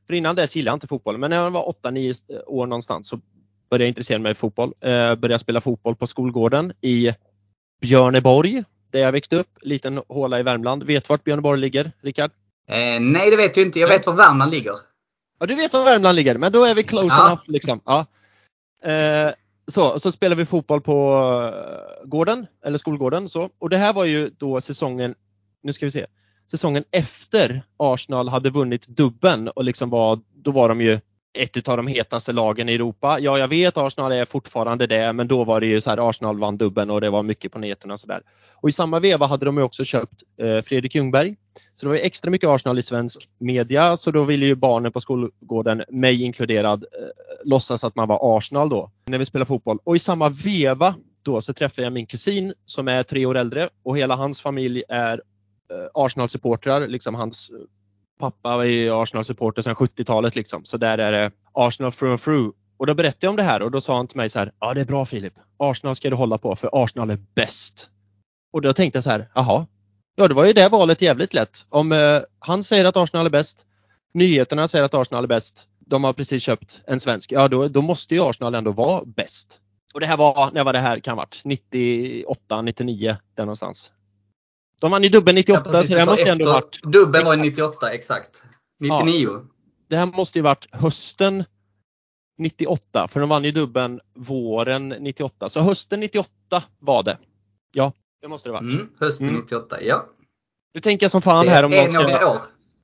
För 0.06 0.14
innan 0.14 0.36
dess 0.36 0.56
gillade 0.56 0.72
jag 0.72 0.76
inte 0.76 0.86
fotboll, 0.86 1.18
men 1.18 1.30
när 1.30 1.36
jag 1.36 1.50
var 1.50 1.68
8-9 1.68 2.14
år 2.46 2.66
någonstans 2.66 3.08
så 3.08 3.20
började 3.70 3.84
jag 3.84 3.88
intressera 3.88 4.18
mig 4.18 4.34
för 4.34 4.40
fotboll. 4.40 4.72
Började 4.80 5.38
spela 5.38 5.60
fotboll 5.60 5.96
på 5.96 6.06
skolgården 6.06 6.72
i 6.80 7.14
Björneborg, 7.80 8.64
där 8.94 9.00
jag 9.00 9.12
växte 9.12 9.36
upp. 9.36 9.58
Liten 9.60 10.00
håla 10.08 10.40
i 10.40 10.42
Värmland. 10.42 10.82
Vet 10.82 11.08
vart 11.08 11.24
Björneborg 11.24 11.60
ligger, 11.60 11.92
Rickard? 12.00 12.30
Eh, 12.68 13.00
nej, 13.00 13.30
det 13.30 13.36
vet 13.36 13.56
jag 13.56 13.66
inte. 13.66 13.80
Jag 13.80 13.88
vet 13.88 14.06
var 14.06 14.14
Värmland 14.14 14.50
ligger. 14.50 14.74
Ja, 15.38 15.46
du 15.46 15.54
vet 15.54 15.72
var 15.72 15.84
Värmland 15.84 16.16
ligger, 16.16 16.38
men 16.38 16.52
då 16.52 16.64
är 16.64 16.74
vi 16.74 16.82
close 16.82 17.16
ja. 17.18 17.26
enough. 17.26 17.42
Liksom. 17.46 17.80
Ja. 17.84 18.06
Eh, 18.90 19.32
så, 19.66 20.00
så 20.00 20.12
spelar 20.12 20.36
vi 20.36 20.46
fotboll 20.46 20.80
på 20.80 21.20
eh, 21.54 22.08
gården, 22.08 22.46
eller 22.64 22.78
skolgården. 22.78 23.28
Så. 23.28 23.50
Och 23.58 23.70
det 23.70 23.76
här 23.76 23.92
var 23.92 24.04
ju 24.04 24.30
då 24.38 24.60
säsongen, 24.60 25.14
nu 25.62 25.72
ska 25.72 25.86
vi 25.86 25.90
se, 25.90 26.06
säsongen 26.50 26.84
efter 26.90 27.62
Arsenal 27.76 28.28
hade 28.28 28.50
vunnit 28.50 28.86
dubben 28.86 29.48
och 29.48 29.64
liksom 29.64 29.90
var, 29.90 30.20
då 30.34 30.50
var 30.50 30.68
de 30.68 30.80
ju 30.80 31.00
ett 31.34 31.68
av 31.68 31.76
de 31.76 31.86
hetaste 31.86 32.32
lagen 32.32 32.68
i 32.68 32.74
Europa. 32.74 33.18
Ja, 33.20 33.38
jag 33.38 33.48
vet 33.48 33.76
Arsenal 33.76 34.12
är 34.12 34.24
fortfarande 34.24 34.86
det, 34.86 35.12
men 35.12 35.28
då 35.28 35.44
var 35.44 35.60
det 35.60 35.66
ju 35.66 35.80
så 35.80 35.90
här 35.90 36.10
Arsenal 36.10 36.38
vann 36.38 36.56
dubben 36.56 36.90
och 36.90 37.00
det 37.00 37.10
var 37.10 37.22
mycket 37.22 37.52
på 37.52 37.58
nätterna 37.58 37.92
och 37.92 38.00
sådär. 38.00 38.22
Och 38.54 38.68
i 38.68 38.72
samma 38.72 39.00
veva 39.00 39.26
hade 39.26 39.46
de 39.46 39.58
också 39.58 39.84
köpt 39.84 40.22
eh, 40.40 40.62
Fredrik 40.62 40.94
Ljungberg. 40.94 41.36
Så 41.76 41.86
det 41.86 41.90
var 41.90 41.96
extra 41.96 42.30
mycket 42.30 42.48
Arsenal 42.48 42.78
i 42.78 42.82
svensk 42.82 43.28
media, 43.38 43.96
så 43.96 44.10
då 44.10 44.24
ville 44.24 44.46
ju 44.46 44.54
barnen 44.54 44.92
på 44.92 45.00
skolgården, 45.00 45.84
mig 45.88 46.22
inkluderad, 46.22 46.82
eh, 46.82 47.08
låtsas 47.44 47.84
att 47.84 47.96
man 47.96 48.08
var 48.08 48.38
Arsenal 48.38 48.68
då, 48.68 48.90
när 49.06 49.18
vi 49.18 49.24
spelade 49.24 49.46
fotboll. 49.46 49.78
Och 49.84 49.96
i 49.96 49.98
samma 49.98 50.28
veva 50.28 50.94
då 51.22 51.40
så 51.40 51.52
träffade 51.52 51.82
jag 51.82 51.92
min 51.92 52.06
kusin 52.06 52.54
som 52.66 52.88
är 52.88 53.02
tre 53.02 53.26
år 53.26 53.36
äldre 53.36 53.68
och 53.82 53.98
hela 53.98 54.16
hans 54.16 54.40
familj 54.40 54.82
är 54.88 55.22
eh, 55.70 55.76
Arsenal-supportrar, 55.94 56.88
liksom 56.88 57.14
hans 57.14 57.50
pappa 58.18 58.56
var 58.56 58.64
ju 58.64 58.90
Arsenal-supporter 58.90 59.62
sedan 59.62 59.74
70-talet 59.74 60.36
liksom. 60.36 60.64
Så 60.64 60.76
där 60.76 60.98
är 60.98 61.12
det 61.12 61.30
Arsenal 61.52 61.92
through 61.92 62.10
and 62.10 62.22
through. 62.22 62.54
Och 62.76 62.86
då 62.86 62.94
berättade 62.94 63.26
jag 63.26 63.30
om 63.30 63.36
det 63.36 63.42
här 63.42 63.62
och 63.62 63.70
då 63.70 63.80
sa 63.80 63.96
han 63.96 64.08
till 64.08 64.16
mig 64.16 64.28
så 64.28 64.38
här. 64.38 64.52
Ja 64.60 64.74
det 64.74 64.80
är 64.80 64.84
bra 64.84 65.04
Filip. 65.04 65.32
Arsenal 65.56 65.96
ska 65.96 66.10
du 66.10 66.16
hålla 66.16 66.38
på 66.38 66.56
för 66.56 66.70
Arsenal 66.72 67.10
är 67.10 67.18
bäst. 67.34 67.90
Och 68.52 68.62
då 68.62 68.72
tänkte 68.72 68.96
jag 68.96 69.04
så 69.04 69.10
här. 69.10 69.28
Jaha. 69.34 69.66
Ja 70.16 70.28
det 70.28 70.34
var 70.34 70.44
ju 70.44 70.52
det 70.52 70.68
valet 70.68 71.02
jävligt 71.02 71.34
lätt. 71.34 71.66
Om 71.68 71.92
eh, 71.92 72.20
han 72.38 72.64
säger 72.64 72.84
att 72.84 72.96
Arsenal 72.96 73.26
är 73.26 73.30
bäst. 73.30 73.66
Nyheterna 74.14 74.68
säger 74.68 74.84
att 74.84 74.94
Arsenal 74.94 75.24
är 75.24 75.28
bäst. 75.28 75.68
De 75.78 76.04
har 76.04 76.12
precis 76.12 76.42
köpt 76.42 76.82
en 76.86 77.00
svensk. 77.00 77.32
Ja 77.32 77.48
då, 77.48 77.68
då 77.68 77.82
måste 77.82 78.14
ju 78.14 78.20
Arsenal 78.20 78.54
ändå 78.54 78.72
vara 78.72 79.04
bäst. 79.04 79.60
Och 79.94 80.00
det 80.00 80.06
här 80.06 80.16
var, 80.16 80.50
när 80.52 80.64
var 80.64 80.72
det 80.72 80.78
här 80.78 81.00
kan 81.00 81.16
varit? 81.16 81.40
98, 81.44 82.62
99 82.62 83.16
där 83.34 83.44
någonstans. 83.44 83.92
De 84.80 84.90
vann 84.90 85.02
ju 85.02 85.08
dubben 85.08 85.34
98 85.34 85.70
ja, 85.72 85.84
så 85.84 85.94
det 85.94 86.06
måste 86.06 86.30
ändå 86.30 86.52
varit... 86.52 86.82
Dubben 86.82 87.24
var 87.24 87.36
98 87.36 87.90
exakt. 87.90 88.44
99. 88.80 89.28
Ja, 89.32 89.42
det 89.88 89.96
här 89.96 90.06
måste 90.06 90.38
ju 90.38 90.42
varit 90.42 90.74
hösten 90.74 91.44
98 92.38 93.08
för 93.08 93.20
de 93.20 93.28
vann 93.28 93.44
ju 93.44 93.50
dubben 93.50 94.00
våren 94.14 94.88
98. 94.88 95.48
Så 95.48 95.60
hösten 95.60 96.00
98 96.00 96.62
var 96.78 97.02
det. 97.02 97.18
Ja, 97.72 97.92
det 98.22 98.28
måste 98.28 98.48
det 98.48 98.52
varit. 98.52 98.72
Mm, 98.72 98.88
hösten 99.00 99.28
mm. 99.28 99.40
98, 99.40 99.82
ja. 99.82 100.06
Nu 100.74 100.80
tänker 100.80 101.04
jag 101.04 101.10
som 101.10 101.22
fan 101.22 101.46
det 101.46 101.52
här 101.52 101.64
om 101.64 101.70
någon 101.70 101.90
ska... 101.90 102.02
några 102.02 102.28
år. 102.28 102.40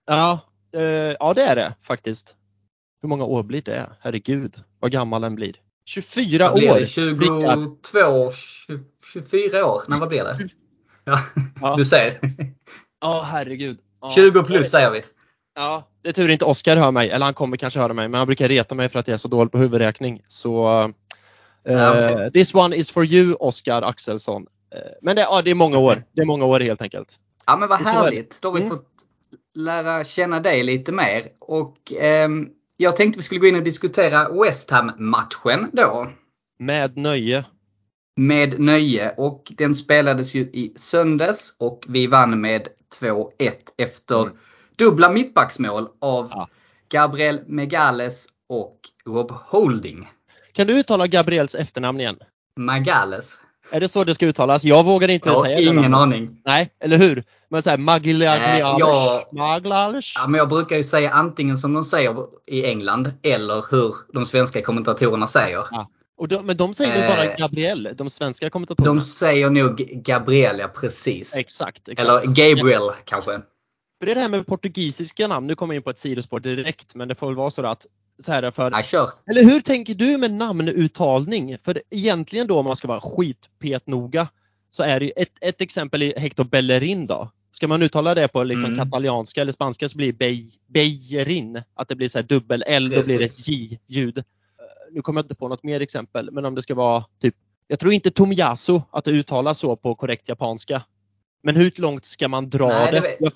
Ja, 0.06 0.38
eh, 0.74 0.82
ja 1.20 1.34
det 1.34 1.42
är 1.42 1.56
det 1.56 1.74
faktiskt. 1.82 2.36
Hur 3.02 3.08
många 3.08 3.24
år 3.24 3.42
blir 3.42 3.62
det? 3.62 3.90
Herregud, 4.00 4.62
vad 4.80 4.90
gammal 4.92 5.22
den 5.22 5.34
blir. 5.34 5.56
24 5.84 6.48
vad 6.48 6.58
blir 6.58 6.70
år. 6.70 6.84
22, 6.84 8.30
24 9.12 9.66
år. 9.66 9.82
Nej, 9.88 10.00
vad 10.00 10.08
blir 10.08 10.24
det? 10.24 10.48
Ja, 11.60 11.76
du 11.76 11.84
ser. 11.84 12.12
Ja, 13.00 13.26
herregud. 13.32 13.78
Ja, 14.00 14.10
20 14.10 14.42
plus 14.42 14.70
säger 14.70 14.90
vi. 14.90 15.02
Ja, 15.56 15.88
det 16.02 16.08
är 16.08 16.12
tur 16.12 16.28
inte 16.28 16.44
Oskar 16.44 16.76
hör 16.76 16.90
mig. 16.90 17.10
Eller 17.10 17.24
han 17.24 17.34
kommer 17.34 17.56
kanske 17.56 17.80
höra 17.80 17.92
mig. 17.92 18.08
Men 18.08 18.18
han 18.18 18.26
brukar 18.26 18.48
reta 18.48 18.74
mig 18.74 18.88
för 18.88 18.98
att 18.98 19.08
jag 19.08 19.14
är 19.14 19.18
så 19.18 19.28
dålig 19.28 19.52
på 19.52 19.58
huvudräkning. 19.58 20.22
Så 20.28 20.92
Ja, 21.62 21.72
Eh, 21.72 22.12
okej. 22.14 22.32
This 22.32 22.54
one 22.54 22.76
is 22.76 22.90
for 22.90 23.04
you, 23.04 23.34
Oskar 23.34 23.82
Axelsson. 23.82 24.46
Eh, 24.74 24.80
men 25.02 25.16
det, 25.16 25.22
ja, 25.22 25.42
det 25.42 25.50
är 25.50 25.54
många 25.54 25.78
år. 25.78 26.02
Det 26.12 26.20
är 26.22 26.26
många 26.26 26.44
år 26.44 26.60
helt 26.60 26.82
enkelt. 26.82 27.16
Ja 27.46 27.56
men 27.56 27.68
vad 27.68 27.78
härligt. 27.78 28.38
Då 28.42 28.48
har 28.48 28.54
vi 28.54 28.60
Mm. 28.60 28.70
fått 28.76 28.86
lära 29.54 30.04
känna 30.04 30.40
dig 30.40 30.62
lite 30.62 30.92
mer. 30.92 31.22
Och 31.38 31.92
ehm, 32.00 32.48
jag 32.76 32.96
tänkte 32.96 33.18
vi 33.18 33.22
skulle 33.22 33.40
gå 33.40 33.46
in 33.46 33.56
och 33.56 33.62
diskutera 33.62 34.42
West 34.42 34.70
Ham-matchen 34.70 35.70
då. 35.72 36.08
Med 36.58 36.96
nöje. 36.96 37.44
Med 38.16 38.60
nöje. 38.60 39.14
Och 39.16 39.52
den 39.58 39.74
spelades 39.74 40.34
ju 40.34 40.40
i 40.40 40.72
söndags 40.76 41.54
och 41.58 41.84
vi 41.88 42.06
vann 42.06 42.40
med 42.40 42.68
2-1 43.00 43.28
efter 43.78 44.22
Mm. 44.22 44.32
dubbla 44.76 45.10
mittbacksmål 45.10 45.88
av 46.00 46.28
Ja. 46.30 46.48
Gabriel 46.88 47.40
Megales 47.46 48.26
och 48.48 48.76
Rob 49.06 49.30
Holding. 49.30 50.08
Kan 50.52 50.66
du 50.66 50.78
uttala 50.80 51.06
Gabriels 51.06 51.54
efternamn 51.54 52.00
igen? 52.00 52.16
Magales. 52.56 53.38
Är 53.72 53.80
det 53.80 53.88
så 53.88 54.04
det 54.04 54.14
ska 54.14 54.26
uttalas? 54.26 54.64
Jag 54.64 54.84
vågar 54.84 55.08
inte 55.08 55.28
Jag 55.28 55.44
säga 55.44 55.56
det. 55.56 55.62
ingen 55.62 55.94
aning. 55.94 56.40
Nej, 56.44 56.70
eller 56.80 56.98
hur? 56.98 57.24
Men 57.48 57.62
såhär 57.62 57.76
Magliaglialish. 57.76 58.54
Eh, 58.60 58.76
ja. 58.78 59.28
Maglialish. 59.32 60.12
Ja, 60.16 60.26
men 60.26 60.38
jag 60.38 60.48
brukar 60.48 60.76
ju 60.76 60.84
säga 60.84 61.10
antingen 61.10 61.56
som 61.58 61.72
de 61.74 61.84
säger 61.84 62.16
i 62.46 62.64
England 62.64 63.12
eller 63.22 63.64
hur 63.70 63.94
de 64.12 64.26
svenska 64.26 64.62
kommentatorerna 64.62 65.26
säger. 65.26 65.64
Och 66.20 66.28
de, 66.28 66.46
men 66.46 66.56
de 66.56 66.74
säger 66.74 66.98
väl 67.00 67.08
bara 67.08 67.24
Eh, 67.24 67.36
Gabriel, 67.36 67.88
de 67.94 68.10
svenska 68.10 68.50
kommentatorerna? 68.50 68.94
De 68.94 69.00
säger 69.00 69.50
nog 69.50 69.76
Gabriel, 69.76 70.58
ja 70.58 70.68
precis. 70.68 71.36
Exakt. 71.36 71.88
exakt. 71.88 72.08
Eller 72.08 72.22
Gabriel 72.26 72.90
kanske. 73.04 73.30
För 73.30 74.06
det 74.06 74.12
är 74.12 74.14
det 74.14 74.20
här 74.20 74.28
med 74.28 74.46
portugisiska 74.46 75.26
namn. 75.26 75.46
Nu 75.46 75.54
kommer 75.54 75.74
jag 75.74 75.78
in 75.78 75.82
på 75.82 75.90
ett 75.90 75.98
sidospår 75.98 76.40
direkt, 76.40 76.94
men 76.94 77.08
det 77.08 77.14
får 77.14 77.26
väl 77.26 77.36
vara 77.36 77.50
så 77.50 77.66
att 77.66 77.86
så 78.22 78.32
här 78.32 78.50
för 78.50 78.70
Nej, 78.70 78.84
kör. 78.84 79.10
Eller 79.30 79.44
hur 79.44 79.60
tänker 79.60 79.94
du 79.94 80.18
med 80.18 80.30
namnuttalning? 80.30 81.56
För 81.64 81.82
egentligen 81.90 82.46
då 82.46 82.58
om 82.58 82.64
man 82.64 82.76
ska 82.76 82.88
vara 82.88 83.00
skitpetnoga 83.00 84.28
så 84.70 84.82
är 84.82 85.00
det 85.00 85.22
ett, 85.22 85.32
ett 85.40 85.60
exempel 85.60 86.02
i 86.02 86.14
Hector 86.16 86.44
Bellerin 86.44 87.06
då. 87.06 87.30
Ska 87.52 87.68
man 87.68 87.82
uttala 87.82 88.14
det 88.14 88.28
på 88.28 88.44
liksom 88.44 88.72
Mm. 88.72 88.84
katalianska 88.84 89.40
eller 89.42 89.52
spanska 89.52 89.88
så 89.88 89.96
blir 89.96 90.12
det 90.12 90.44
Bejerin. 90.66 91.62
Att 91.74 91.88
det 91.88 91.96
blir 91.96 92.08
så 92.08 92.18
här 92.18 92.22
dubbel 92.22 92.64
L, 92.66 92.90
då 92.90 93.02
blir 93.02 93.18
det 93.18 93.24
ett. 93.24 93.48
J-ljud. 93.48 94.24
Nu 94.92 95.02
kommer 95.02 95.18
jag 95.18 95.24
inte 95.24 95.34
på 95.34 95.48
något 95.48 95.62
mer 95.62 95.80
exempel, 95.80 96.30
men 96.32 96.44
om 96.44 96.54
det 96.54 96.62
ska 96.62 96.74
vara 96.74 97.04
typ 97.20 97.34
Jag 97.66 97.78
tror 97.78 97.92
inte 97.92 98.10
Tomiyasu 98.10 98.80
att 98.90 99.04
det 99.04 99.10
uttalas 99.10 99.58
så 99.58 99.76
på 99.76 99.94
korrekt 99.94 100.28
japanska. 100.28 100.82
Men 101.42 101.56
hur 101.56 101.72
långt 101.76 102.04
ska 102.04 102.28
man 102.28 102.50
dra 102.50 102.68
Nej, 102.68 102.92
det 102.92 103.00
det? 103.00 103.16
Jag, 103.20 103.32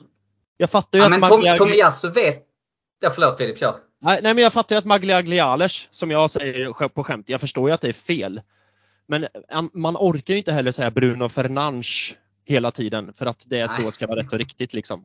jag 0.56 0.70
fattar 0.70 0.98
ju 0.98 1.04
Ja, 1.04 1.14
att 1.14 1.20
men 1.20 1.30
Tom, 1.30 1.56
Tomiyasu 1.58 2.10
vet... 2.10 2.42
Ja, 3.00 3.10
förlåt 3.10 3.38
Filip, 3.38 3.58
kör. 3.58 3.74
Nej, 4.00 4.20
nej, 4.22 4.34
men 4.34 4.44
jag 4.44 4.52
fattar 4.52 4.74
ju 4.74 4.78
att 4.78 4.84
Magliagliales, 4.84 5.88
som 5.90 6.10
jag 6.10 6.30
säger 6.30 6.88
på 6.88 7.04
skämt, 7.04 7.28
jag 7.28 7.40
förstår 7.40 7.68
ju 7.68 7.74
att 7.74 7.80
det 7.80 7.88
är 7.88 7.92
fel. 7.92 8.40
Men 9.06 9.26
an- 9.48 9.70
man 9.72 9.96
orkar 9.96 10.34
ju 10.34 10.38
inte 10.38 10.52
heller 10.52 10.72
säga 10.72 10.90
Bruno 10.90 11.28
Fernandes 11.28 12.14
hela 12.44 12.70
tiden 12.70 13.12
för 13.12 13.26
att 13.26 13.42
det 13.46 13.66
Nej. 13.66 13.84
då 13.84 13.92
ska 13.92 14.06
vara 14.06 14.20
rätt 14.20 14.32
och 14.32 14.38
riktigt 14.38 14.74
liksom. 14.74 15.04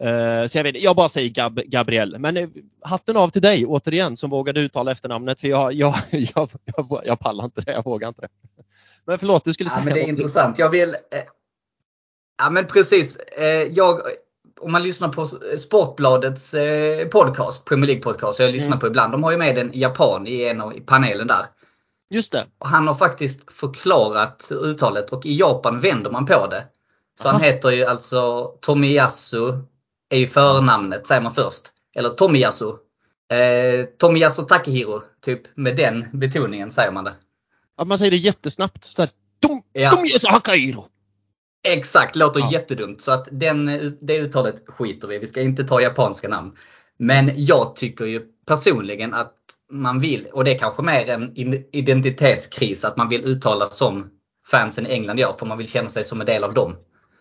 Eh, 0.00 0.46
så 0.48 0.58
jag 0.58 0.62
vet 0.64 0.82
jag 0.82 0.96
bara 0.96 1.08
säger 1.08 1.28
Gab 1.30 1.54
Gabriel. 1.66 2.18
Men 2.18 2.36
eh, 2.36 2.48
hatten 2.82 3.16
av 3.16 3.28
till 3.28 3.42
dig 3.42 3.66
återigen 3.66 4.16
som 4.16 4.30
vågade 4.30 4.60
uttala 4.60 4.90
efternamnet 4.92 5.40
för 5.40 5.48
jag, 5.48 5.72
jag, 5.72 5.94
jag, 6.10 6.50
jag, 6.64 7.00
jag 7.04 7.20
pallar 7.20 7.44
inte 7.44 7.60
det, 7.60 7.72
jag 7.72 7.84
vågar 7.84 8.08
inte 8.08 8.20
det. 8.20 8.28
Men 9.06 9.18
förlåt, 9.18 9.44
du 9.44 9.52
skulle 9.52 9.68
Ja, 9.70 9.74
säga 9.74 9.84
men 9.84 9.94
det 9.94 10.00
är 10.00 10.06
något. 10.06 10.18
intressant. 10.18 10.58
Jag 10.58 10.70
vill... 10.70 10.88
Eh, 10.94 11.22
ja, 12.38 12.50
men 12.50 12.66
precis. 12.66 13.16
Eh, 13.16 13.44
jag, 13.72 14.00
om 14.60 14.72
man 14.72 14.82
lyssnar 14.82 15.08
på 15.08 15.26
Sportbladets 15.58 16.54
eh, 16.54 17.08
podcast, 17.08 17.64
Premier 17.64 17.86
League 17.86 18.02
podcast, 18.02 18.40
jag 18.40 18.52
lyssnar 18.52 18.68
Mm. 18.72 18.78
på 18.80 18.86
ibland. 18.86 19.12
De 19.12 19.24
har 19.24 19.30
ju 19.30 19.38
med 19.38 19.58
en 19.58 19.70
japan 19.74 20.26
i 20.26 20.42
en 20.44 20.60
av 20.60 20.76
i 20.76 20.80
panelen 20.80 21.26
där. 21.26 21.46
Just 22.10 22.32
det. 22.32 22.44
Och 22.58 22.68
han 22.68 22.86
har 22.86 22.94
faktiskt 22.94 23.52
förklarat 23.52 24.48
uttalet 24.50 25.10
och 25.10 25.26
i 25.26 25.36
Japan 25.38 25.80
vänder 25.80 26.10
man 26.10 26.26
på 26.26 26.46
det. 26.46 26.64
Så 27.20 27.28
han 27.28 27.36
Aha. 27.36 27.44
heter 27.44 27.70
ju 27.70 27.84
alltså 27.84 28.46
Tomiyasu, 28.60 29.52
är 30.10 30.18
ju 30.18 30.26
förnamnet 30.26 31.06
säger 31.06 31.20
man 31.22 31.34
först. 31.34 31.62
Eller 31.96 32.08
Tomiyasu. 32.08 32.68
Eh, 33.32 33.84
Tomiyasu 33.98 34.42
Takehiro, 34.42 35.02
typ 35.24 35.40
med 35.56 35.76
den 35.76 36.06
betoningen 36.12 36.70
säger 36.70 36.92
man 36.92 37.04
det. 37.04 37.14
Att 37.76 37.88
man 37.88 37.98
säger 37.98 38.10
det 38.10 38.16
jättesnabbt. 38.16 38.84
Så 38.84 39.02
här, 39.02 39.10
Tom, 39.40 39.62
Ja. 39.72 39.90
Tomiyasu 39.90 40.28
Hakairo. 40.28 40.86
Exakt, 41.68 42.16
låter 42.16 42.40
Ja. 42.40 42.52
jättedumt. 42.52 43.02
Så 43.02 43.12
att 43.12 43.28
den, 43.30 43.66
det 44.00 44.18
uttalet 44.18 44.62
skiter 44.66 45.08
vi 45.08 45.18
Vi 45.18 45.26
ska 45.26 45.40
inte 45.40 45.64
ta 45.64 45.80
japanska 45.80 46.28
namn. 46.28 46.56
Men 46.98 47.30
jag 47.36 47.76
tycker 47.76 48.04
ju 48.04 48.22
personligen 48.46 49.14
att 49.14 49.34
man 49.72 50.00
vill, 50.00 50.26
och 50.32 50.44
det 50.44 50.54
är 50.54 50.58
kanske 50.58 50.82
mer 50.82 51.08
en 51.10 51.32
identitetskris, 51.72 52.84
att 52.84 52.96
man 52.96 53.08
vill 53.08 53.24
uttala 53.24 53.66
som 53.66 54.10
fansen 54.50 54.86
i 54.86 54.90
England 54.90 55.18
gör. 55.18 55.32
För 55.38 55.46
man 55.46 55.58
vill 55.58 55.68
känna 55.68 55.88
sig 55.88 56.04
som 56.04 56.20
en 56.20 56.26
del 56.26 56.44
av 56.44 56.54
dem. 56.54 56.76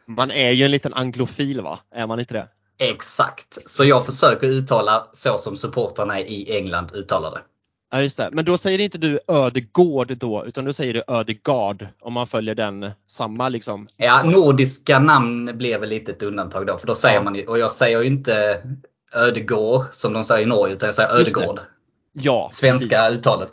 Man 0.07 0.31
är 0.31 0.51
ju 0.51 0.65
en 0.65 0.71
liten 0.71 0.93
anglofil 0.93 1.61
va? 1.61 1.79
Är 1.95 2.07
man 2.07 2.19
inte 2.19 2.33
det? 2.33 2.47
Exakt. 2.77 3.69
Så 3.71 3.85
jag 3.85 4.05
försöker 4.05 4.47
uttala 4.47 5.07
så 5.13 5.37
som 5.37 5.57
supportrarna 5.57 6.19
i 6.19 6.57
England 6.57 6.91
uttalar 6.93 7.31
det. 7.31 7.41
Ja 7.91 8.01
just 8.01 8.17
det. 8.17 8.29
Men 8.31 8.45
då 8.45 8.57
säger 8.57 8.79
inte 8.79 8.97
du 8.97 9.19
Ödegård 9.27 10.17
då 10.17 10.45
utan 10.45 10.65
då 10.65 10.73
säger 10.73 10.93
du 10.93 11.03
Ödegard 11.07 11.87
om 12.01 12.13
man 12.13 12.27
följer 12.27 12.55
den 12.55 12.91
samma 13.07 13.49
liksom. 13.49 13.87
Ja, 13.97 14.23
nordiska 14.23 14.99
namn 14.99 15.57
blir 15.57 15.79
väl 15.79 15.89
lite 15.89 16.11
ett 16.11 16.23
undantag 16.23 16.67
då. 16.67 16.77
För 16.77 16.87
då 16.87 16.95
säger 16.95 17.15
Ja. 17.15 17.23
man 17.23 17.35
ju, 17.35 17.45
och 17.47 17.59
jag 17.59 17.71
säger 17.71 18.01
ju 18.01 18.07
inte 18.07 18.61
Ödegård 19.15 19.81
som 19.91 20.13
de 20.13 20.23
säger 20.25 20.43
i 20.43 20.45
Norge, 20.45 20.75
utan 20.75 20.87
jag 20.87 20.95
säger. 20.95 21.09
Ödegård. 21.09 21.59
Ja. 22.13 22.49
Svenska 22.53 22.97
precis. 22.97 23.19
uttalet. 23.19 23.49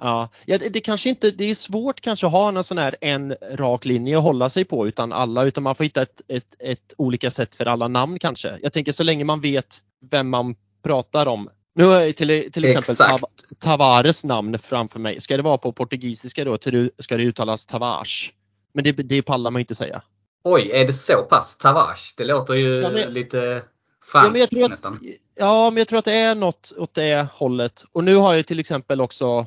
Ja, 0.00 0.28
ja 0.46 0.58
det, 0.58 0.68
det 0.68 0.80
kanske 0.80 1.08
inte, 1.08 1.30
det 1.30 1.44
är 1.50 1.54
svårt 1.54 2.00
kanske 2.00 2.26
att 2.26 2.32
ha 2.32 2.48
en 2.48 2.64
sån 2.64 2.78
här 2.78 2.96
en 3.00 3.36
rak 3.52 3.84
linje 3.84 4.16
att 4.18 4.22
hålla 4.24 4.48
sig 4.48 4.64
på 4.64 4.86
utan 4.88 5.12
alla 5.12 5.42
utan 5.44 5.62
man 5.62 5.74
får 5.74 5.84
hitta 5.84 6.02
ett, 6.02 6.20
ett, 6.28 6.54
ett 6.58 6.94
olika 6.98 7.30
sätt 7.30 7.54
för 7.54 7.66
alla 7.66 7.88
namn 7.88 8.18
kanske. 8.18 8.58
Jag 8.62 8.72
tänker 8.72 8.92
så 8.92 9.02
länge 9.02 9.24
man 9.24 9.40
vet 9.40 9.78
vem 10.10 10.28
man 10.28 10.56
pratar 10.82 11.26
om. 11.26 11.48
Nu 11.74 11.84
har 11.84 12.00
jag 12.00 12.16
till, 12.16 12.52
till 12.52 12.64
exempel. 12.64 12.96
Tav, 12.96 13.20
Tavares 13.58 14.24
namn 14.24 14.58
framför 14.58 15.00
mig. 15.00 15.20
Ska 15.20 15.36
det 15.36 15.42
vara 15.42 15.58
på 15.58 15.72
portugisiska 15.72 16.44
då 16.44 16.58
ska 16.98 17.16
det 17.16 17.22
uttalas 17.22 17.66
Tavares. 17.66 18.26
Men 18.74 18.84
det, 18.84 18.92
det 18.92 19.22
pallar 19.22 19.50
man 19.50 19.60
inte 19.60 19.74
säga. 19.74 20.02
Oj, 20.44 20.70
är 20.72 20.86
det 20.86 20.92
så 20.92 21.22
pass? 21.22 21.56
Tavares? 21.56 22.14
Det 22.16 22.24
låter 22.24 22.54
ju 22.54 22.80
Ja, 22.82 22.90
men- 22.90 23.12
lite 23.14 23.36
Ja 23.36 24.20
franskt 24.22 24.52
att, 24.62 24.70
nästan. 24.70 25.00
ja, 25.34 25.70
men 25.70 25.76
jag 25.76 25.88
tror 25.88 25.98
att 25.98 26.04
det 26.04 26.12
är 26.14 26.34
något 26.34 26.72
åt 26.76 26.94
det 26.94 27.26
hållet. 27.34 27.84
Och 27.92 28.04
nu 28.04 28.14
har 28.14 28.34
jag 28.34 28.46
till 28.46 28.58
exempel 28.58 29.00
också, 29.00 29.46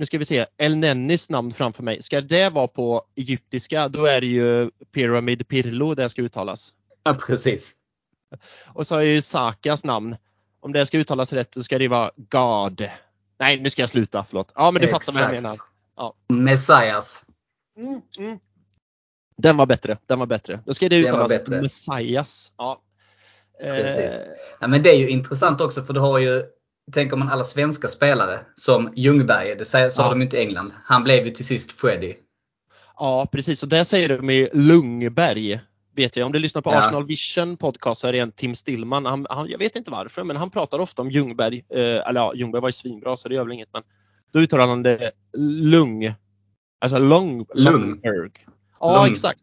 nu 0.00 0.06
ska 0.06 0.18
vi 0.18 0.24
se, 0.24 0.46
El 0.56 0.76
Nennis 0.76 1.30
namn 1.30 1.52
framför 1.52 1.82
mig. 1.82 2.02
Ska 2.02 2.20
det 2.20 2.48
vara 2.48 2.68
på 2.68 3.04
egyptiska, 3.16 3.88
då 3.88 4.04
är 4.04 4.20
det 4.20 4.26
ju 4.26 4.70
Pyramid 4.92 5.48
Pirlo 5.48 5.94
det 5.94 6.08
ska 6.08 6.22
uttalas. 6.22 6.74
Ja, 7.02 7.14
precis. 7.14 7.74
Och 8.66 8.86
så 8.86 8.94
har 8.94 9.00
jag 9.00 9.12
ju 9.12 9.22
Sakas 9.22 9.84
namn. 9.84 10.16
Om 10.60 10.72
det 10.72 10.86
ska 10.86 10.98
uttalas 10.98 11.32
rätt 11.32 11.54
så 11.54 11.62
ska 11.62 11.78
det 11.78 11.88
vara 11.88 12.10
God. 12.16 12.88
Nej, 13.38 13.60
nu 13.60 13.70
ska 13.70 13.82
jag 13.82 13.88
sluta, 13.88 14.24
förlåt. 14.28 14.52
Ja, 14.54 14.70
men 14.70 14.82
du 14.82 14.88
fattar 14.88 15.12
vad 15.12 15.22
jag 15.22 15.34
Exakt. 15.34 15.60
menar. 15.96 16.12
Messias. 16.28 17.24
Mm, 17.78 18.02
mm. 18.18 18.38
Den 19.36 19.56
var 19.56 19.66
bättre, 19.66 19.98
den 20.06 20.18
var 20.18 20.26
bättre. 20.26 20.60
Då 20.66 20.74
ska 20.74 20.88
det 20.88 20.96
uttalas. 20.96 21.48
Messias. 21.48 22.52
Ja. 22.56 22.82
Precis. 23.60 24.18
Eh, 24.18 24.26
Ja, 24.60 24.66
men 24.66 24.82
det 24.82 24.90
är 24.90 24.98
ju 24.98 25.08
intressant 25.08 25.60
också 25.60 25.82
för 25.82 25.94
du 25.94 26.00
har 26.00 26.18
ju, 26.18 26.44
tänker 26.92 27.16
man 27.16 27.28
alla 27.28 27.44
svenska 27.44 27.88
spelare 27.88 28.38
som 28.54 28.92
Ljungberg, 28.96 29.54
det 29.58 29.64
så 29.64 29.78
Ja. 29.78 30.10
de 30.10 30.22
inte 30.22 30.36
i 30.36 30.40
England. 30.40 30.72
Han 30.84 31.04
blev 31.04 31.24
ju 31.26 31.30
till 31.30 31.44
sist 31.46 31.72
Freddy. 31.72 32.14
Ja, 32.96 33.26
precis. 33.32 33.62
Och 33.62 33.68
där 33.68 33.84
säger 33.84 34.08
de 34.08 34.30
i 34.30 34.48
Lungberg. 34.52 35.60
Vet 35.96 36.16
jag. 36.16 36.26
Om 36.26 36.32
du 36.32 36.38
lyssnar 36.38 36.62
på 36.62 36.70
Ja. 36.70 36.78
Arsenal 36.78 37.06
Vision 37.06 37.56
podcast 37.56 38.00
så 38.00 38.06
är 38.06 38.12
det 38.12 38.18
en 38.18 38.32
Tim 38.32 38.54
Stillman. 38.54 39.06
Han, 39.06 39.26
han, 39.30 39.48
jag 39.48 39.58
vet 39.58 39.76
inte 39.76 39.90
varför, 39.90 40.22
men 40.24 40.36
han 40.36 40.50
pratar 40.50 40.78
ofta 40.78 41.02
om 41.02 41.10
Ljungberg. 41.10 41.64
Eh, 41.68 41.78
eller 41.80 42.20
ja, 42.20 42.34
Ljungberg 42.34 42.60
var 42.62 42.68
ju 42.68 42.72
svinbra 42.72 43.16
så 43.16 43.28
det 43.28 43.34
gör 43.34 43.44
väl 43.44 43.52
inget. 43.52 43.68
Men 43.72 43.82
då 44.32 44.40
uttalar 44.40 44.66
han 44.66 44.82
det 44.82 45.10
Lung. 45.62 46.14
Alltså 46.80 46.98
Lung, 46.98 47.46
Lung. 47.54 47.72
Lungberg. 47.80 48.30
Ja, 48.80 49.02
Lung. 49.02 49.12
exakt. 49.12 49.40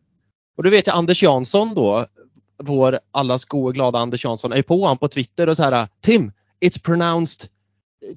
Och 0.57 0.63
då 0.63 0.69
vet 0.69 0.87
jag 0.87 0.95
Anders 0.95 1.23
Jansson 1.23 1.75
då, 1.75 2.05
vår 2.63 2.99
allas 3.11 3.45
goa 3.45 3.71
glada 3.71 3.99
Anders 3.99 4.23
Jansson, 4.25 4.51
är 4.53 4.61
på 4.61 4.81
honom 4.81 4.97
på 4.97 5.07
Twitter 5.07 5.49
och 5.49 5.57
så 5.57 5.63
här 5.63 5.87
Tim, 6.01 6.31
it's 6.61 6.83
pronounced 6.83 7.49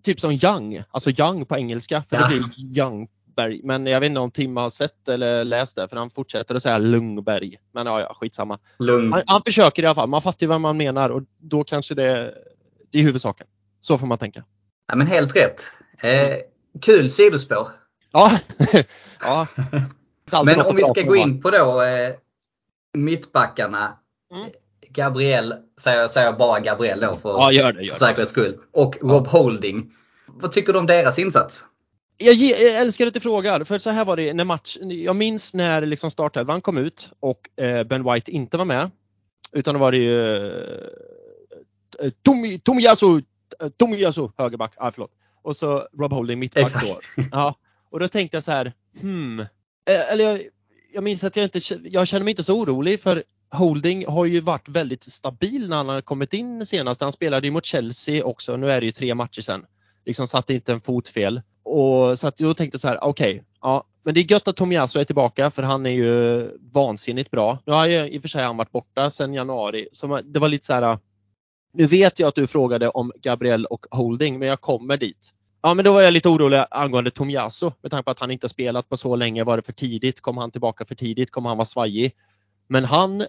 typ 0.03 0.21
som 0.21 0.33
Young, 0.33 0.83
alltså 0.91 1.11
Young 1.11 1.45
på 1.45 1.57
engelska. 1.57 2.05
För 2.09 2.17
Ja. 2.17 2.29
det 2.29 2.29
blir 2.29 2.79
Youngberg. 2.79 3.61
Men 3.65 3.87
jag 3.87 4.01
vet 4.01 4.07
inte 4.07 4.21
om 4.21 4.31
Tim 4.31 4.57
har 4.57 4.71
sett 4.71 5.09
eller 5.09 5.45
läst 5.45 5.77
det 5.77 5.89
för 5.89 5.97
han 5.97 6.11
fortsätter 6.11 6.55
att 6.55 6.63
säga 6.63 6.79
Lungberg. 6.79 7.57
Men 7.73 7.87
ja, 7.87 8.01
ja 8.01 8.15
skitsamma. 8.21 8.59
Lugn. 8.79 9.13
Han, 9.13 9.23
han 9.27 9.43
försöker 9.43 9.83
i 9.83 9.87
alla 9.87 9.95
fall. 9.95 10.09
Man 10.09 10.23
fattar 10.23 10.41
ju 10.41 10.47
vad 10.47 10.61
man 10.61 10.77
menar 10.77 11.11
och 11.11 11.23
då 11.39 11.65
kanske 11.65 11.95
det, 11.95 12.35
det 12.91 12.99
är 12.99 13.03
huvudsaken. 13.03 13.47
Så 13.81 13.99
får 13.99 14.07
man 14.07 14.19
tänka. 14.19 14.45
Ja, 14.89 14.97
men 14.97 15.07
helt 15.07 15.37
rätt. 15.37 15.63
Eh, 16.03 16.37
kul 16.83 17.11
sidospår. 17.11 17.69
Ja. 18.13 18.39
ja. 19.21 19.47
Men 20.45 20.61
om 20.61 20.77
vi 20.77 20.85
ska 20.85 21.03
gå 21.03 21.17
in 21.17 21.43
på 21.43 21.51
då 21.51 21.83
eh, 21.83 22.15
mittbackarna. 22.95 23.99
Mm. 24.35 24.51
Gabriel, 24.93 25.55
säger 25.81 26.01
jag 26.01 26.11
säger 26.11 26.33
bara 26.33 26.61
Gabriel 26.61 27.01
då 27.01 27.17
för, 27.17 27.31
Ja, 27.31 27.53
gör 27.53 27.73
det. 27.73 27.83
Gör 27.83 27.93
för 27.95 27.99
säkerhets 28.07 28.33
skull. 28.33 28.59
Och 28.73 28.97
Rob 29.03 29.27
Holding. 29.27 29.93
Vad 30.27 30.53
tycker 30.53 30.73
du 30.73 30.79
om 30.79 30.87
deras 30.87 31.19
insats? 31.19 31.65
jag, 32.23 32.35
ge- 32.35 32.57
jag 32.69 32.81
älskar 32.81 33.07
att 33.07 33.15
du 33.15 33.21
frågar, 33.21 33.65
för 33.65 33.79
så 33.79 33.91
här 33.91 34.05
var 34.05 34.17
det 34.17 34.33
när 34.35 34.45
match, 34.45 34.77
jag 34.81 35.17
minns 35.17 35.55
när 35.55 35.87
liksom 35.87 36.11
startelvan 36.11 36.61
kom 36.61 36.79
ut 36.79 37.11
och 37.21 37.61
eh, 37.63 37.85
Ben 37.85 38.13
White 38.13 38.31
inte 38.31 38.57
var 38.57 38.65
med. 38.65 38.91
Utan 39.53 39.75
då 39.75 39.81
var 39.81 39.93
det 39.93 39.99
ju 39.99 40.47
eh, 42.01 42.11
Tomi- 42.23 42.59
Tomiyasu, 42.59 43.23
Tomiyasu 43.77 44.29
högerback, 44.39 44.73
ah, 44.77 44.91
förlåt. 44.93 45.11
Och 45.43 45.57
så 45.57 45.89
Rob 45.99 46.13
Holding 46.13 46.39
mittback 46.39 46.65
Exakt. 46.67 46.87
då. 47.17 47.23
Ja, 47.33 47.55
och 47.91 48.01
då 48.01 48.09
tänkte 48.09 48.37
jag 48.37 48.45
så 48.45 48.51
här, 48.53 48.73
hmm. 49.01 49.41
Eh, 49.41 50.13
Eller 50.13 50.25
jag, 50.25 50.41
jag 50.93 51.05
minns 51.05 51.25
att 51.25 51.37
jag 51.37 51.45
inte, 51.45 51.61
jag 51.89 52.09
känner 52.09 52.25
mig 52.25 52.31
inte 52.33 52.45
så 52.45 52.59
orolig 52.59 53.01
för 53.01 53.25
Holding 53.51 54.07
har 54.07 54.25
ju 54.25 54.41
varit 54.41 54.69
väldigt 54.69 55.05
stabil 55.05 55.69
när 55.69 55.77
han 55.77 55.89
har 55.89 56.01
kommit 56.01 56.33
in 56.33 56.67
senast. 56.67 57.01
Han 57.01 57.13
spelade 57.13 57.47
ju 57.47 57.51
mot 57.51 57.65
Chelsea 57.65 58.25
också, 58.25 58.57
nu 58.57 58.71
är 58.71 58.81
det 58.81 58.87
ju 58.87 58.93
tre 58.93 59.15
matcher 59.15 59.41
sen. 59.41 59.67
Liksom 60.05 60.27
satte 60.27 60.55
inte 60.55 60.73
en 60.73 60.81
fot 60.81 61.09
fel. 61.09 61.43
Och 61.63 62.19
så 62.19 62.27
att 62.27 62.37
då 62.37 62.55
tänkte 62.55 62.75
jag 62.75 62.81
så 62.81 62.89
här, 62.89 63.05
okej, 63.05 63.45
ja, 63.61 63.85
men 64.03 64.15
det 64.15 64.21
är 64.21 64.33
gött 64.33 64.49
att 64.49 64.57
Tomiasso 64.57 64.99
är 64.99 65.05
tillbaka 65.05 65.51
för 65.51 65.63
han 65.63 65.87
är 65.87 65.91
ju 65.91 66.51
vansinnigt 66.73 67.31
bra. 67.31 67.59
Nu 67.67 67.73
har 67.73 67.87
ju 67.87 68.09
i 68.09 68.19
och 68.19 68.23
för 68.23 68.29
sig 68.29 68.45
han 68.45 68.57
varit 68.57 68.73
borta 68.73 69.11
sedan 69.11 69.35
januari, 69.35 69.89
så 69.93 70.21
det 70.21 70.39
var 70.39 70.49
lite 70.49 70.67
så 70.67 70.73
här. 70.73 70.99
Nu 71.73 71.87
vet 71.87 72.19
jag 72.19 72.29
att 72.29 72.35
du 72.35 72.47
frågade 72.47 72.89
om 72.89 73.13
Gabriel 73.23 73.67
och 73.67 73.87
Holding, 73.91 74.39
men 74.39 74.49
jag 74.49 74.61
kommer 74.61 74.97
dit. 74.97 75.35
Ja, 75.63 75.75
men 75.75 75.85
då 75.85 75.93
var 75.93 76.01
jag 76.01 76.13
lite 76.13 76.29
orolig 76.29 76.65
angående 76.71 77.11
Tomiasso 77.11 77.73
med 77.83 77.91
tanke 77.91 78.05
på 78.05 78.11
att 78.11 78.19
han 78.19 78.31
inte 78.31 78.49
spelat 78.49 78.89
på 78.89 78.97
så 78.97 79.17
länge. 79.17 79.45
Var 79.45 79.57
det 79.57 79.63
för 79.63 79.73
tidigt? 79.73 80.21
Kom 80.21 80.37
han 80.37 80.51
tillbaka 80.51 80.85
för 80.85 80.95
tidigt? 80.95 81.31
Kommer 81.31 81.49
han 81.49 81.59
vara 81.59 81.65
svajig? 81.65 82.13
Men 82.67 82.85
han 82.85 83.27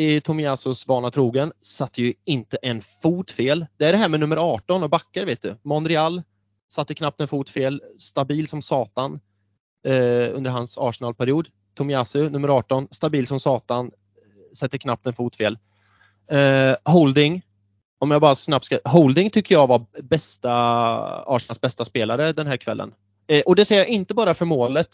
i 0.00 0.20
Tomiasos 0.20 0.88
vana 0.88 1.10
trogen 1.10 1.52
satte 1.60 2.02
ju 2.02 2.14
inte 2.24 2.56
en 2.62 2.82
fot 3.02 3.30
fel. 3.30 3.66
Det 3.76 3.84
är 3.86 3.92
det 3.92 3.98
här 3.98 4.08
med 4.08 4.20
nummer 4.20 4.36
18 4.36 4.82
och 4.82 4.90
backar 4.90 5.24
vet 5.24 5.42
du. 5.42 5.56
Monreal 5.62 6.22
satte 6.68 6.94
knappt 6.94 7.20
en 7.20 7.28
fot 7.28 7.50
fel. 7.50 7.82
Stabil 7.98 8.48
som 8.48 8.62
satan 8.62 9.20
eh, 9.86 10.36
under 10.36 10.50
hans 10.50 10.78
Arsenal-period. 10.78 11.48
Nummer 12.14 12.48
18, 12.48 12.88
stabil 12.90 13.26
som 13.26 13.40
satan. 13.40 13.86
Eh, 13.86 14.52
sätter 14.52 14.78
knappt 14.78 15.06
en 15.06 15.14
fot 15.14 15.36
fel. 15.36 15.58
Eh, 16.30 16.76
holding, 16.84 17.42
om 17.98 18.10
jag 18.10 18.20
bara 18.20 18.34
snabbt 18.34 18.64
ska... 18.64 18.78
Holding 18.84 19.30
tycker 19.30 19.54
jag 19.54 19.66
var 19.66 19.86
bästa, 20.02 20.52
Arsenals 21.26 21.60
bästa 21.60 21.84
spelare 21.84 22.32
den 22.32 22.46
här 22.46 22.56
kvällen. 22.56 22.94
Eh, 23.26 23.42
och 23.42 23.56
det 23.56 23.64
säger 23.64 23.80
jag 23.80 23.88
inte 23.88 24.14
bara 24.14 24.34
för 24.34 24.44
målet 24.44 24.88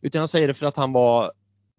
utan 0.00 0.20
jag 0.20 0.28
säger 0.28 0.48
det 0.48 0.54
för 0.54 0.66
att 0.66 0.76
han 0.76 0.92
var 0.92 1.32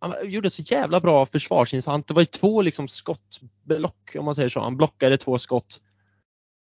han 0.03 0.31
gjorde 0.31 0.49
så 0.49 0.61
jävla 0.61 0.99
bra 0.99 1.25
försvarsinsats. 1.25 2.07
Det 2.07 2.13
var 2.13 2.21
ju 2.21 2.25
två 2.25 2.61
liksom 2.61 2.87
skottblock 2.87 4.15
om 4.19 4.25
man 4.25 4.35
säger 4.35 4.49
så. 4.49 4.59
Han 4.59 4.77
blockade 4.77 5.17
två 5.17 5.37
skott 5.37 5.79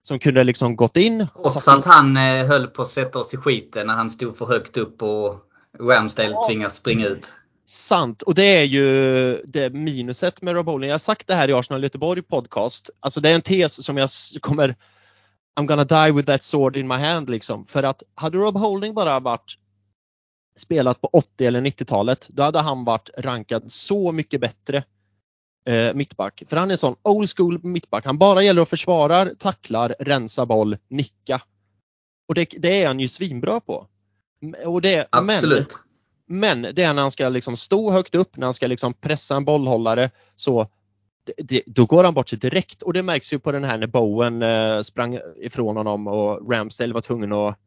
som 0.07 0.19
kunde 0.19 0.43
liksom 0.43 0.75
gått 0.75 0.97
in. 0.97 1.27
Trots 1.33 1.67
att 1.67 1.85
han 1.85 2.17
eh, 2.17 2.45
höll 2.45 2.67
på 2.67 2.81
att 2.81 2.87
sätta 2.87 3.19
oss 3.19 3.33
i 3.33 3.37
skiten 3.37 3.87
när 3.87 3.93
han 3.93 4.09
stod 4.09 4.37
för 4.37 4.45
högt 4.45 4.77
upp 4.77 5.01
och 5.01 5.35
Ramsdale 5.79 6.29
Ja. 6.29 6.45
tvingas 6.47 6.75
springa 6.75 7.07
ut. 7.07 7.33
Sant 7.65 8.21
och 8.21 8.35
det 8.35 8.57
är 8.57 8.63
ju 8.63 9.35
det 9.45 9.69
minuset 9.69 10.41
med 10.41 10.55
Rob 10.55 10.65
Holding. 10.65 10.87
Jag 10.89 10.93
har 10.93 10.99
sagt 10.99 11.27
det 11.27 11.35
här 11.35 11.49
i 11.49 11.53
Arsenal 11.53 11.83
Göteborg 11.83 12.21
podcast. 12.21 12.89
Alltså 12.99 13.21
det 13.21 13.29
är 13.29 13.35
en 13.35 13.41
tes 13.41 13.85
som 13.85 13.97
jag 13.97 14.09
kommer 14.41 14.75
I'm 15.59 15.65
gonna 15.65 15.83
die 15.83 16.11
with 16.11 16.25
that 16.25 16.43
sword 16.43 16.77
in 16.77 16.87
my 16.87 16.95
hand 16.95 17.29
liksom. 17.29 17.65
För 17.65 17.83
att 17.83 18.03
hade 18.15 18.37
Rob 18.37 18.57
Holding 18.57 18.93
bara 18.93 19.19
varit 19.19 19.57
spelat 20.55 21.01
på 21.01 21.07
80 21.07 21.45
eller 21.45 21.61
90-talet 21.61 22.27
då 22.29 22.43
hade 22.43 22.59
han 22.59 22.85
varit 22.85 23.09
rankad 23.17 23.71
så 23.71 24.11
mycket 24.11 24.41
bättre 24.41 24.83
eh, 25.65 25.93
mittback. 25.93 26.43
För 26.47 26.57
han 26.57 26.69
är 26.69 26.71
en 26.71 26.77
sån 26.77 26.95
old 27.03 27.29
school 27.37 27.63
mittback. 27.63 28.05
Han 28.05 28.17
bara 28.17 28.43
gäller 28.43 28.61
att 28.61 28.69
försvara, 28.69 29.25
tacklar, 29.25 29.95
rensa 29.99 30.45
boll, 30.45 30.77
nicka. 30.87 31.41
Och 32.27 32.35
det, 32.35 32.45
det 32.57 32.83
är 32.83 32.87
han 32.87 32.99
ju 32.99 33.07
svinbra 33.07 33.59
på. 33.59 33.87
Och 34.65 34.81
det, 34.81 35.07
men, 35.11 35.29
Absolut. 35.29 35.79
men 36.25 36.61
det 36.61 36.83
är 36.83 36.93
när 36.93 37.01
han 37.01 37.11
ska 37.11 37.29
liksom 37.29 37.57
stå 37.57 37.91
högt 37.91 38.15
upp, 38.15 38.37
när 38.37 38.47
han 38.47 38.53
ska 38.53 38.67
liksom 38.67 38.93
pressa 38.93 39.35
en 39.35 39.45
bollhållare 39.45 40.11
så 40.35 40.67
det, 41.23 41.33
det, 41.37 41.63
då 41.65 41.85
går 41.85 42.03
han 42.03 42.13
bort 42.13 42.29
sig 42.29 42.39
direkt 42.39 42.81
och 42.81 42.93
det 42.93 43.03
märks 43.03 43.33
ju 43.33 43.39
på 43.39 43.51
den 43.51 43.63
här 43.63 43.77
när 43.77 43.87
Bowen 43.87 44.41
eh, 44.41 44.81
sprang 44.81 45.19
ifrån 45.37 45.77
honom 45.77 46.07
och 46.07 46.51
Ramsdale 46.51 46.93
var 46.93 47.01
tvungen 47.01 47.33
att 47.33 47.59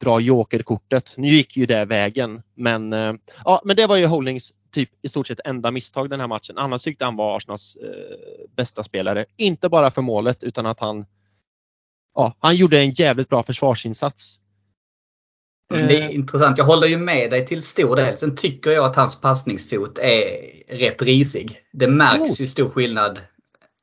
dra 0.00 0.20
jokerkortet. 0.20 1.14
Nu 1.16 1.28
gick 1.28 1.56
ju 1.56 1.66
det 1.66 1.84
vägen 1.84 2.42
men 2.54 2.92
eh, 2.92 3.14
ja, 3.44 3.62
men 3.64 3.76
det 3.76 3.86
var 3.86 3.96
ju 3.96 4.06
Holdings 4.06 4.52
typ 4.72 4.90
i 5.02 5.08
stort 5.08 5.26
sett 5.26 5.40
enda 5.44 5.70
misstag 5.70 6.10
den 6.10 6.20
här 6.20 6.28
matchen. 6.28 6.58
Annars 6.58 6.82
tyckte 6.82 7.04
han 7.04 7.16
var 7.16 7.36
Arsenals 7.36 7.76
eh, 7.76 8.46
bästa 8.56 8.82
spelare. 8.82 9.24
Inte 9.36 9.68
bara 9.68 9.90
för 9.90 10.02
målet 10.02 10.42
utan 10.42 10.66
att 10.66 10.80
han 10.80 11.06
ja, 12.14 12.36
han 12.38 12.56
gjorde 12.56 12.80
en 12.80 12.90
jävligt 12.90 13.28
bra 13.28 13.42
försvarsinsats. 13.42 14.38
Det 15.68 16.02
är 16.02 16.08
intressant. 16.08 16.58
Jag 16.58 16.64
håller 16.64 16.86
ju 16.86 16.98
med 16.98 17.30
dig 17.30 17.46
till 17.46 17.62
stor 17.62 17.96
del. 17.96 18.16
Sen 18.16 18.36
tycker 18.36 18.70
jag 18.70 18.84
att 18.84 18.96
hans 18.96 19.20
passningsfot 19.20 19.98
är 19.98 20.26
rätt 20.68 21.02
risig. 21.02 21.58
Det 21.72 21.88
märks 21.88 22.30
Oh. 22.30 22.40
ju 22.40 22.46
stor 22.46 22.70
skillnad 22.70 23.20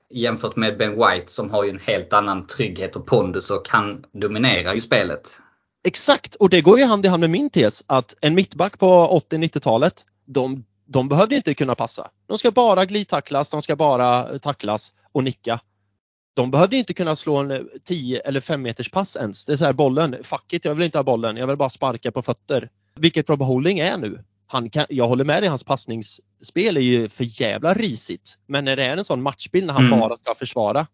jämfört 0.09 0.55
med 0.55 0.77
Ben 0.77 0.91
White 0.91 1.31
som 1.31 1.51
har 1.51 1.63
ju 1.63 1.69
en 1.69 1.79
helt 1.79 2.13
annan 2.13 2.47
trygghet 2.47 2.95
och 2.95 3.05
pondus 3.05 3.51
och 3.51 3.65
kan 3.65 4.05
dominera 4.11 4.75
ju 4.75 4.81
spelet. 4.81 5.39
Exakt, 5.83 6.35
och 6.35 6.49
det 6.49 6.61
går 6.61 6.79
ju 6.79 6.85
hand 6.85 7.05
i 7.05 7.09
hand 7.09 7.21
med 7.21 7.29
min 7.29 7.49
tes 7.49 7.83
att 7.87 8.15
en 8.21 8.35
mittback 8.35 8.79
på 8.79 9.21
80-90-talet, 9.31 10.05
de, 10.25 10.65
de 10.85 11.09
behövde 11.09 11.35
inte 11.35 11.53
kunna 11.53 11.75
passa. 11.75 12.11
De 12.27 12.37
ska 12.37 12.51
bara 12.51 12.85
glidtacklas, 12.85 13.49
de 13.49 13.61
ska 13.61 13.75
bara 13.75 14.39
tacklas 14.39 14.93
och 15.11 15.23
nicka. 15.23 15.59
De 16.33 16.51
behövde 16.51 16.77
inte 16.77 16.93
kunna 16.93 17.15
slå 17.15 17.37
en 17.37 17.69
10 17.83 18.19
eller 18.19 18.41
5 18.41 18.61
meters 18.61 18.91
pass 18.91 19.15
ens. 19.15 19.45
Det 19.45 19.51
är 19.51 19.55
så 19.55 19.65
här 19.65 19.73
bollen, 19.73 20.15
fuck 20.23 20.53
it, 20.53 20.65
jag 20.65 20.75
vill 20.75 20.85
inte 20.85 20.97
ha 20.97 21.03
bollen, 21.03 21.37
jag 21.37 21.47
vill 21.47 21.57
bara 21.57 21.69
sparka 21.69 22.11
på 22.11 22.21
fötter. 22.21 22.69
Vilket 22.95 23.29
Rob 23.29 23.41
Holding 23.41 23.79
är 23.79 23.97
nu. 23.97 24.23
Han 24.47 24.69
kan, 24.69 24.85
jag 24.89 25.07
håller 25.07 25.23
med 25.23 25.43
dig, 25.43 25.49
hans 25.49 25.63
passningsspel 25.63 26.77
är 26.77 26.81
ju 26.81 27.09
för 27.09 27.41
jävla 27.41 27.73
risigt. 27.73 28.37
Men 28.45 28.65
när 28.65 28.75
det 28.75 28.83
är 28.83 28.97
en 28.97 29.05
sån 29.05 29.21
matchbild 29.21 29.65
när 29.67 29.73
han 29.73 29.85
Mm. 29.85 29.99
bara 29.99 30.15
ska 30.15 30.35
försvara, 30.35 30.87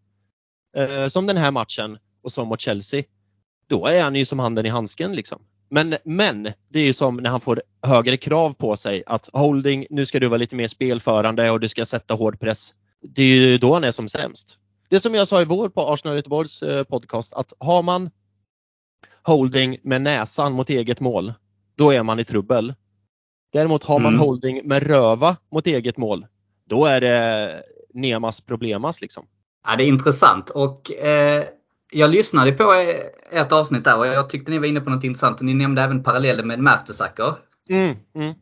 eh, 0.78 1.08
som 1.08 1.28
den 1.28 1.38
här 1.38 1.52
matchen 1.52 1.98
och 2.21 2.32
som 2.32 2.48
mot 2.48 2.62
Chelsea, 2.62 3.04
då 3.67 3.88
är 3.88 4.04
han 4.04 4.15
ju 4.15 4.25
som 4.25 4.39
handen 4.39 4.65
i 4.65 4.69
handsken 4.69 5.15
liksom. 5.15 5.41
Men, 5.69 5.97
men 6.04 6.43
det 6.69 6.80
är 6.80 6.84
ju 6.84 6.93
som 6.93 7.17
när 7.17 7.30
han 7.30 7.41
får 7.41 7.62
högre 7.82 8.17
krav 8.17 8.54
på 8.54 8.75
sig 8.75 9.04
att 9.06 9.30
holding, 9.34 9.86
nu 9.89 10.06
ska 10.06 10.19
du 10.19 10.28
vara 10.28 10.38
lite 10.38 10.56
mer 10.56 10.67
spelförande 10.67 11.51
och 11.51 11.60
du 11.60 11.67
ska 11.67 11.86
sätta 11.86 12.13
hård 12.13 12.39
press. 12.39 12.73
Det 13.01 13.21
är 13.21 13.25
ju 13.25 13.58
då 13.58 13.73
han 13.73 13.84
är 13.84 13.91
som 13.91 14.10
sämst. 14.10 14.58
Det 14.89 14.99
som 14.99 15.15
jag 15.15 15.28
sa 15.28 15.41
i 15.41 15.45
vår 15.45 15.69
på 15.69 15.93
Arsenal 15.93 16.15
Göteborgs 16.15 16.63
eh, 16.63 16.84
podcast 16.84 17.34
att 17.34 17.54
har 17.60 17.82
man 17.84 18.10
holding 19.21 19.78
med 19.84 20.01
näsan 20.01 20.54
mot 20.54 20.69
eget 20.69 20.99
mål, 20.99 21.34
då 21.75 21.91
är 21.91 22.04
man 22.04 22.19
i 22.19 22.23
trubbel. 22.23 22.73
Däremot 23.54 23.84
har 23.84 23.99
man 23.99 24.13
Mm. 24.13 24.19
holding 24.19 24.62
med 24.67 24.84
röva 24.84 25.38
mot 25.51 25.67
eget 25.67 25.97
mål, 25.97 26.25
då 26.65 26.86
är 26.86 27.01
det 27.01 27.63
nemas 27.93 28.41
problemas 28.41 29.01
liksom. 29.01 29.28
Ja, 29.67 29.75
det 29.75 29.84
är 29.84 29.88
intressant 29.88 30.49
och 30.49 30.91
eh, 30.91 31.45
jag 31.99 32.10
lyssnade 32.10 32.51
på 32.51 32.73
ett 33.31 33.51
avsnitt 33.51 33.84
där 33.84 33.97
och 33.99 34.08
jag 34.08 34.29
tyckte 34.29 34.51
ni 34.51 34.58
var 34.60 34.65
inne 34.67 34.81
på 34.81 34.89
något 34.89 35.03
intressant 35.03 35.39
och 35.39 35.45
ni 35.45 35.53
nämnde 35.53 35.81
även 35.81 36.03
parallellen 36.03 36.47
med 36.47 36.60
Mertesacker. 36.60 37.34
Mm, 37.69 37.95
mm. 38.15 38.34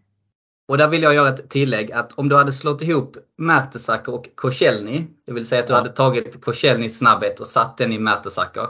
Och 0.67 0.77
där 0.77 0.87
vill 0.87 1.03
jag 1.03 1.13
göra 1.13 1.29
ett 1.29 1.49
tillägg 1.49 1.91
att 1.91 2.13
om 2.13 2.29
du 2.29 2.35
hade 2.35 2.51
slått 2.51 2.81
ihop 2.81 3.17
Mertesacker 3.37 4.13
och 4.13 4.29
Koscielny, 4.35 5.05
det 5.27 5.33
vill 5.33 5.45
säga 5.45 5.61
att 5.61 5.67
du 5.67 5.73
Ja. 5.73 5.77
hade 5.77 5.89
tagit 5.89 6.41
Koscielnys 6.41 6.97
snabbhet 6.97 7.39
och 7.39 7.47
satt 7.47 7.77
den 7.77 7.91
i 7.93 7.99
Mertesacker. 7.99 8.67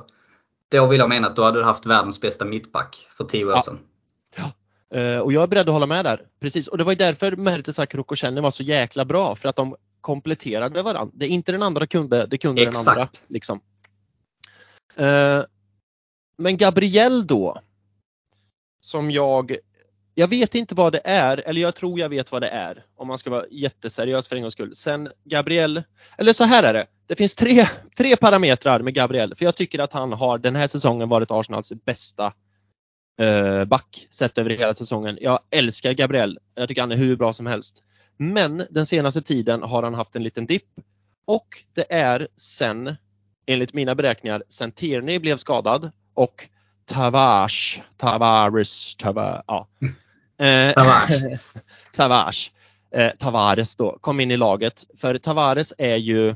Då 0.72 0.88
vill 0.88 1.00
jag 1.00 1.10
mena 1.10 1.28
att 1.28 1.36
du 1.36 1.44
hade 1.44 1.64
haft 1.64 1.86
världens 1.86 2.22
bästa 2.22 2.46
mittback 2.46 3.08
för 3.18 3.24
10 3.24 3.46
år 3.46 3.52
Ja. 3.52 3.62
sedan. 3.62 3.80
Eh, 4.94 5.20
och 5.20 5.34
jag 5.34 5.44
är 5.44 5.48
beredd 5.48 5.68
att 5.70 5.74
hålla 5.74 5.86
med 5.86 6.06
där. 6.06 6.22
Precis. 6.42 6.68
Och 6.68 6.78
det 6.78 6.84
var 6.84 6.92
ju 6.92 6.96
därför 6.98 7.36
Mertesacker 7.36 8.00
och 8.00 8.08
Koscielny 8.08 8.42
var 8.42 8.52
så 8.52 8.64
jäkla 8.64 9.06
bra. 9.06 9.36
För 9.36 9.50
att 9.50 9.56
de 9.56 9.76
kompletterade 10.02 10.82
varandra. 10.82 11.12
Det 11.16 11.26
är 11.26 11.30
inte 11.30 11.52
den 11.52 11.64
andra 11.64 11.88
kunde, 11.88 12.26
det 12.26 12.38
kunde 12.38 12.62
den 12.62 12.70
Exakt. 12.70 12.88
andra. 12.88 13.08
Liksom. 13.28 13.60
Eh, 14.96 15.44
men 16.38 16.58
Gabriel 16.58 17.28
då. 17.28 17.62
Som 18.82 19.12
jag 19.12 19.58
jag 20.16 20.28
vet 20.28 20.56
inte 20.56 20.76
vad 20.76 20.94
det 20.94 21.02
är, 21.04 21.38
eller 21.38 21.62
jag 21.62 21.76
tror 21.76 22.00
jag 22.00 22.10
vet 22.10 22.32
vad 22.32 22.42
det 22.42 22.50
är. 22.50 22.86
Om 22.96 23.08
man 23.08 23.18
ska 23.18 23.30
vara 23.30 23.46
jätteseriös 23.52 24.28
för 24.28 24.36
en 24.36 24.42
gångs 24.42 24.54
skull. 24.54 24.76
Sen 24.76 25.10
Gabriel, 25.24 25.84
eller 26.18 26.34
så 26.34 26.44
här 26.44 26.64
är 26.64 26.74
det. 26.74 26.88
Det 27.08 27.16
finns 27.16 27.36
tre, 27.36 27.68
tre 27.98 28.16
parametrar 28.16 28.80
med 28.80 28.94
Gabriel. 28.94 29.36
För 29.36 29.46
jag 29.46 29.56
tycker 29.56 29.80
att 29.80 29.94
han 29.94 30.14
har 30.14 30.38
den 30.38 30.56
här 30.56 30.68
säsongen 30.68 31.10
varit 31.10 31.32
Arsenals 31.32 31.74
bästa 31.86 32.34
eh, 33.20 33.66
back 33.66 34.08
sett 34.12 34.38
över 34.38 34.50
hela 34.50 34.74
säsongen. 34.74 35.18
Jag 35.22 35.40
älskar 35.50 35.94
Gabriel. 35.94 36.40
Jag 36.56 36.68
tycker 36.68 36.82
han 36.82 36.92
är 36.92 36.96
hur 36.96 37.16
bra 37.16 37.34
som 37.34 37.46
helst. 37.46 37.84
Men 38.18 38.64
den 38.70 38.86
senaste 38.86 39.22
tiden 39.22 39.64
har 39.64 39.84
han 39.84 39.94
haft 39.94 40.16
en 40.16 40.24
liten 40.24 40.46
dipp. 40.46 40.70
Och 41.26 41.64
det 41.74 41.94
är 41.94 42.28
sen, 42.36 42.96
enligt 43.46 43.74
mina 43.74 43.96
beräkningar, 43.96 44.44
sen 44.50 44.72
Tierney 44.72 45.20
blev 45.20 45.38
skadad 45.38 45.92
och 46.14 46.48
Tavares, 46.86 47.76
Tavares, 47.98 48.96
Tavares, 48.96 49.44
ja. 49.48 49.68
Eh, 50.46 50.74
Tavares. 50.74 51.22
Tavares, 51.96 52.52
eh, 52.96 53.12
Tavares 53.20 53.76
då, 53.76 53.98
kom 54.02 54.20
in 54.20 54.32
i 54.32 54.38
laget. 54.38 54.84
För 54.98 55.18
Tavares 55.18 55.74
är 55.78 55.96
ju, 55.96 56.36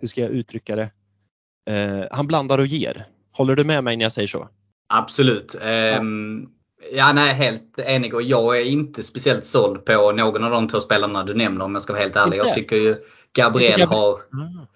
hur 0.00 0.08
ska 0.08 0.20
jag 0.20 0.30
uttrycka 0.30 0.76
det, 0.76 0.90
eh, 1.74 2.04
han 2.10 2.26
blandar 2.26 2.58
och 2.58 2.66
ger. 2.66 3.06
Håller 3.32 3.56
du 3.56 3.64
med 3.64 3.84
mig 3.84 3.96
när 3.96 4.04
jag 4.04 4.12
säger 4.12 4.28
så? 4.28 4.48
Absolut. 4.88 5.56
Ehm, 5.62 6.48
Ja, 6.92 7.12
nej, 7.12 7.34
helt 7.34 7.78
enig. 7.78 8.14
Och 8.14 8.22
jag 8.22 8.56
är 8.56 8.64
inte 8.64 9.02
speciellt 9.02 9.44
såld 9.44 9.84
på 9.84 10.12
någon 10.12 10.44
av 10.44 10.50
de 10.50 10.68
två 10.68 10.80
spelarna 10.80 11.24
du 11.24 11.34
nämner 11.34 11.64
om 11.64 11.74
jag 11.74 11.82
ska 11.82 11.92
vara 11.92 12.02
helt 12.02 12.16
ärlig. 12.16 12.36
Inte? 12.36 12.48
Jag 12.48 12.54
tycker 12.54 12.76
ju 12.76 12.96
Gabriel 13.32 13.72
Inte 13.72 13.84
Gabri- 13.84 13.88
har 13.88 14.12
Ah. 14.12 14.66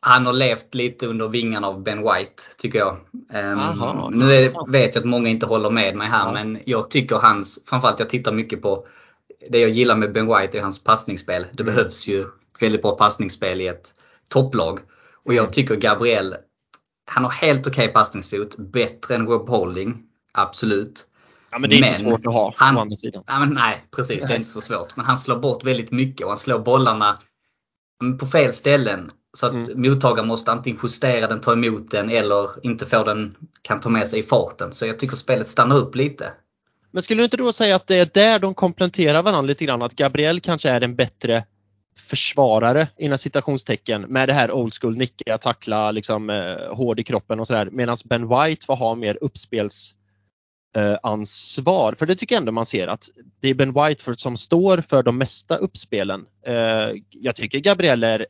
Han 0.00 0.26
har 0.26 0.32
levt 0.32 0.74
lite 0.74 1.06
under 1.06 1.28
vingarna 1.28 1.66
av 1.66 1.82
Ben 1.82 1.98
White, 1.98 2.42
tycker 2.58 2.78
jag. 2.78 2.96
Ehm, 3.32 3.58
Aha, 3.58 4.10
nu 4.12 4.32
är, 4.32 4.70
vet 4.72 4.94
jag 4.94 5.02
att 5.02 5.08
många 5.08 5.28
inte 5.28 5.46
håller 5.46 5.70
med 5.70 5.96
mig 5.96 6.08
här, 6.08 6.26
Ja. 6.26 6.32
men 6.32 6.58
jag 6.66 6.90
tycker 6.90 7.16
hans, 7.16 7.58
framförallt 7.66 7.98
jag 8.00 8.10
tittar 8.10 8.32
mycket 8.32 8.62
på, 8.62 8.86
det 9.50 9.58
jag 9.58 9.70
gillar 9.70 9.96
med 9.96 10.12
Ben 10.12 10.26
White 10.26 10.58
är 10.58 10.62
hans 10.62 10.84
passningsspel. 10.84 11.46
Det 11.52 11.62
Mm. 11.62 11.74
behövs 11.74 12.06
ju 12.06 12.20
ett 12.20 12.28
väldigt 12.60 12.82
bra 12.82 12.96
passningsspel 12.96 13.60
i 13.60 13.66
ett 13.66 13.94
topplag. 14.28 14.80
Och 15.24 15.34
jag 15.34 15.42
Mm. 15.42 15.52
tycker 15.52 15.76
Gabriel, 15.76 16.34
han 17.06 17.24
har 17.24 17.30
helt 17.30 17.66
okej 17.66 17.88
passningsfot, 17.88 18.56
bättre 18.56 19.14
än 19.14 19.26
Rob 19.26 19.48
Holding, 19.48 20.02
absolut. 20.32 21.04
Ja, 21.50 21.58
men 21.58 21.70
det 21.70 21.76
är 21.76 21.78
inte 21.78 21.88
Men 21.88 22.10
svårt 22.10 22.26
att 22.26 22.32
ha 22.32 22.54
han- 22.56 22.76
å 22.76 22.80
andra 22.80 22.96
sidan. 22.96 23.24
Ja, 23.26 23.44
nej, 23.44 23.84
precis. 23.96 24.24
Det 24.26 24.32
är 24.32 24.36
inte 24.36 24.48
så 24.48 24.60
svårt. 24.60 24.96
Men 24.96 25.06
han 25.06 25.18
slår 25.18 25.38
bort 25.38 25.64
väldigt 25.64 25.90
mycket 25.90 26.24
och 26.24 26.30
han 26.30 26.38
slår 26.38 26.58
bollarna 26.58 27.18
på 28.20 28.26
fel 28.26 28.52
ställen. 28.52 29.10
Så 29.38 29.46
att 29.46 29.52
Mm. 29.52 29.82
mottagaren 29.82 30.28
måste 30.28 30.52
antingen 30.52 30.80
justera 30.82 31.26
den, 31.26 31.40
ta 31.40 31.52
emot 31.52 31.90
den 31.90 32.10
eller 32.10 32.66
inte 32.66 32.86
få 32.86 33.04
den, 33.04 33.36
kan 33.62 33.80
ta 33.80 33.88
med 33.88 34.08
sig 34.08 34.18
i 34.18 34.22
farten. 34.22 34.72
Så 34.72 34.86
jag 34.86 34.98
tycker 34.98 35.16
spelet 35.16 35.48
stannar 35.48 35.76
upp 35.76 35.94
lite. 35.94 36.32
Men 36.90 37.02
skulle 37.02 37.20
du 37.20 37.24
inte 37.24 37.36
då 37.36 37.52
säga 37.52 37.76
att 37.76 37.86
det 37.86 37.98
är 37.98 38.10
där 38.14 38.38
de 38.38 38.54
kompletterar 38.54 39.22
varandra 39.22 39.42
lite 39.48 39.64
grann? 39.64 39.82
Att 39.82 39.94
Gabriel 39.94 40.40
kanske 40.40 40.70
är 40.70 40.80
en 40.80 40.96
bättre 40.96 41.44
försvarare 41.98 42.88
inom 42.98 43.18
citationstecken 43.18 44.02
med 44.02 44.28
det 44.28 44.32
här 44.32 44.52
old 44.52 44.74
school 44.80 44.96
nicka, 44.96 45.38
tackla, 45.38 45.90
liksom 45.90 46.30
eh, 46.30 46.74
hård 46.76 47.00
i 47.00 47.04
kroppen 47.04 47.40
och 47.40 47.46
sådär. 47.46 47.68
Medan 47.72 47.96
Ben 48.04 48.28
White 48.28 48.66
får 48.66 48.76
ha 48.76 48.94
mer 48.94 49.18
uppspels 49.20 49.94
eh, 50.76 50.96
ansvar. 51.02 51.94
För 51.98 52.06
det 52.06 52.14
tycker 52.14 52.34
jag 52.34 52.40
ändå 52.40 52.52
man 52.52 52.66
ser 52.66 52.88
att 52.88 53.08
det 53.40 53.48
är 53.48 53.54
Ben 53.54 53.72
White 53.72 54.04
för, 54.04 54.14
som 54.14 54.36
står 54.36 54.80
för 54.80 55.02
de 55.02 55.18
mesta 55.18 55.56
uppspelen. 55.56 56.26
Eh, 56.46 56.90
jag 57.10 57.36
tycker 57.36 57.58
Gabriel 57.58 58.04
är 58.04 58.26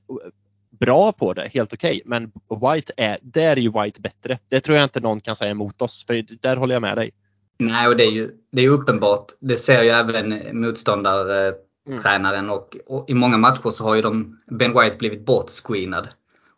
bra 0.81 1.13
på 1.13 1.33
det, 1.33 1.51
helt 1.55 1.73
okej. 1.73 2.03
Men 2.05 2.33
White 2.73 2.93
är, 2.97 3.19
där 3.23 3.51
är 3.51 3.57
ju 3.57 3.73
White 3.83 4.01
bättre. 4.01 4.39
Det 4.49 4.61
tror 4.61 4.77
jag 4.77 4.85
inte 4.85 5.01
någon 5.01 5.21
kan 5.21 5.37
säga 5.37 5.51
emot 5.51 5.83
oss, 5.83 6.05
för 6.07 6.25
där 6.41 6.57
håller 6.57 6.75
jag 6.75 6.83
med 6.83 6.97
dig. 6.97 7.11
Nej, 7.59 7.89
och 7.89 7.97
det 7.97 8.05
är 8.05 8.11
ju 8.11 8.31
det 8.53 8.63
är 8.63 8.69
uppenbart. 8.69 9.27
Det 9.41 9.57
ser 9.57 9.83
ju 9.83 9.89
även 9.89 10.43
motståndartränaren 10.61 12.51
och, 12.51 12.77
och 12.87 13.11
i 13.11 13.15
många 13.15 13.39
matcher 13.39 13.71
så 13.71 13.85
har 13.85 13.95
ju 13.95 14.03
de, 14.03 14.41
Ben 14.51 14.81
White 14.81 14.97
blivit 14.97 15.27
bortscreenad. 15.27 16.09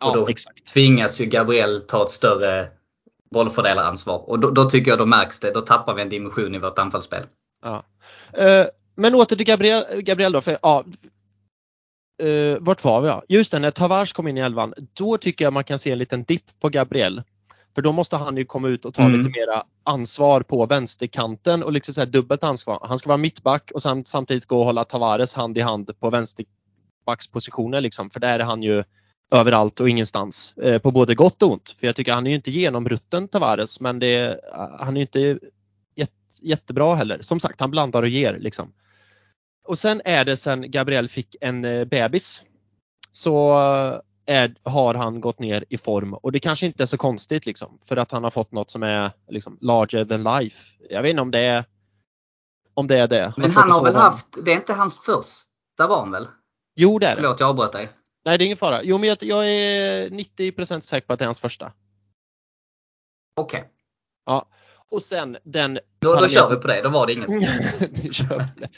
Ja, 0.00 0.10
och 0.10 0.16
då 0.16 0.28
exakt. 0.28 0.72
tvingas 0.72 1.20
ju 1.20 1.26
Gabriel 1.26 1.80
ta 1.80 2.04
ett 2.04 2.10
större 2.10 2.68
bollfördelaраnsvar. 3.30 4.30
Och 4.30 4.38
då, 4.38 4.50
då 4.50 4.64
tycker 4.64 4.90
jag 4.90 4.98
då 4.98 5.06
märks 5.06 5.40
det. 5.40 5.52
Då 5.52 5.60
tappar 5.60 5.94
vi 5.94 6.02
en 6.02 6.08
dimension 6.08 6.54
i 6.54 6.58
vårt 6.58 6.78
anfallsspel. 6.78 7.22
Ja. 7.62 7.82
Eh, 8.32 8.66
men 8.94 9.14
åter 9.14 9.36
till 9.36 9.46
Gabriel, 9.46 10.02
Gabriel 10.02 10.32
då. 10.32 10.40
För, 10.40 10.58
ja, 10.62 10.84
eh, 12.20 12.56
vart 12.60 12.84
var 12.84 13.00
vi? 13.00 13.08
Ja? 13.08 13.22
Just 13.28 13.52
det, 13.52 13.58
när 13.58 13.70
Tavares 13.70 14.12
kom 14.12 14.28
in 14.28 14.36
i 14.38 14.40
elvan, 14.40 14.74
då 14.94 15.18
tycker 15.18 15.44
jag 15.44 15.52
man 15.52 15.64
kan 15.64 15.78
se 15.78 15.90
en 15.92 15.98
liten 15.98 16.22
dipp 16.24 16.60
på 16.60 16.68
Gabriel. 16.68 17.22
För 17.74 17.82
då 17.82 17.92
måste 17.92 18.16
han 18.16 18.36
ju 18.36 18.44
komma 18.44 18.68
ut 18.68 18.84
och 18.84 18.94
ta 18.94 19.02
Mm. 19.02 19.18
lite 19.20 19.38
mera 19.40 19.64
ansvar 19.84 20.42
på 20.42 20.66
vänsterkanten 20.66 21.62
och 21.62 21.72
liksom 21.72 21.94
så 21.94 22.04
dubbelt 22.04 22.44
ansvar. 22.44 22.78
Han 22.82 22.98
ska 22.98 23.08
vara 23.08 23.16
mittback 23.18 23.70
och 23.74 23.82
samt, 23.82 24.08
samtidigt 24.08 24.46
gå 24.46 24.58
och 24.58 24.64
hålla 24.64 24.84
Tavares 24.84 25.34
hand 25.34 25.58
i 25.58 25.60
hand 25.60 25.90
på 26.00 26.10
vänsterbackspositioner 26.10 27.80
liksom. 27.80 28.10
För 28.10 28.20
där 28.20 28.38
är 28.38 28.44
han 28.44 28.62
ju 28.62 28.84
överallt 29.32 29.80
och 29.80 29.88
ingenstans. 29.90 30.54
Eh, 30.58 30.78
på 30.78 30.90
både 30.90 31.14
gott 31.14 31.42
och 31.42 31.52
ont. 31.52 31.76
För 31.80 31.86
jag 31.86 31.96
tycker 31.96 32.12
han 32.12 32.26
är 32.26 32.30
ju 32.30 32.36
inte 32.36 32.50
genomrutten 32.50 33.28
Tavares 33.28 33.80
men 33.80 33.98
det, 33.98 34.40
han 34.78 34.96
är 34.96 35.00
ju 35.00 35.02
inte 35.02 35.38
jätte, 35.96 36.12
jättebra 36.42 36.94
heller. 36.94 37.18
Som 37.22 37.40
sagt, 37.40 37.60
han 37.60 37.70
blandar 37.70 38.02
och 38.02 38.08
ger 38.08 38.38
liksom. 38.38 38.72
Och 39.64 39.78
sen 39.78 40.02
är 40.04 40.24
det 40.24 40.36
sen 40.36 40.70
Gabriel 40.70 41.08
fick 41.08 41.36
en 41.40 41.64
eh, 41.64 41.84
bebis 41.84 42.44
så 43.12 43.58
är, 44.26 44.54
har 44.62 44.94
han 44.94 45.20
gått 45.20 45.38
ner 45.38 45.64
i 45.68 45.78
form 45.78 46.14
och 46.14 46.32
det 46.32 46.40
kanske 46.40 46.66
inte 46.66 46.82
är 46.82 46.86
så 46.86 46.96
konstigt 46.96 47.46
liksom 47.46 47.78
för 47.84 47.96
att 47.96 48.10
han 48.10 48.24
har 48.24 48.30
fått 48.30 48.52
något 48.52 48.70
som 48.70 48.82
är 48.82 49.12
liksom 49.28 49.58
larger 49.60 50.04
than 50.04 50.22
life. 50.22 50.76
Jag 50.90 51.02
vet 51.02 51.10
inte 51.10 51.22
om 51.22 51.30
det 51.30 51.38
är 51.38 51.64
om 52.74 52.86
det 52.86 52.98
är 52.98 53.08
det. 53.08 53.34
Men 53.36 53.50
svårt 53.50 53.62
han 53.62 53.70
har 53.70 53.84
väl 53.84 53.94
haft, 53.94 54.26
det 54.44 54.52
är 54.52 54.56
inte 54.56 54.72
hans 54.72 55.00
första 55.00 55.88
barn 55.88 56.10
väl? 56.10 56.26
Jo 56.76 56.98
det 56.98 57.06
är 57.06 57.10
det. 57.10 57.16
Förlåt 57.16 57.40
jag 57.40 57.48
avbröt 57.48 57.72
dig. 57.72 57.88
Nej 58.24 58.38
det 58.38 58.44
är 58.44 58.46
ingen 58.46 58.56
fara. 58.56 58.82
Jo 58.82 58.98
men 58.98 59.08
jag, 59.08 59.22
jag 59.22 59.48
är 59.48 60.08
90% 60.08 60.80
säker 60.80 61.06
på 61.06 61.12
att 61.12 61.18
det 61.18 61.22
är 61.22 61.26
hans 61.26 61.40
första. 61.40 61.72
Okej, 63.36 63.70
Ja. 64.26 64.48
Och 64.90 65.02
sen 65.02 65.36
den 65.44 65.78
då, 65.98 66.14
då 66.20 66.28
kör 66.28 66.50
vi 66.50 66.56
på 66.56 66.66
det. 66.68 66.82
Då 66.82 66.88
var 66.88 67.06
det 67.06 67.12
inget. 67.12 67.28
Det. 68.28 68.68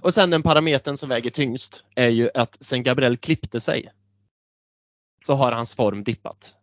Och 0.00 0.14
sen 0.14 0.30
den 0.30 0.42
parametern 0.42 0.96
som 0.96 1.08
väger 1.08 1.30
tyngst 1.30 1.84
är 1.94 2.08
ju 2.08 2.30
att 2.34 2.56
sen 2.60 2.82
Gabriel 2.82 3.16
klippte 3.16 3.60
sig 3.60 3.92
så 5.26 5.34
har 5.34 5.52
hans 5.52 5.74
form 5.74 6.04
dippat. 6.04 6.54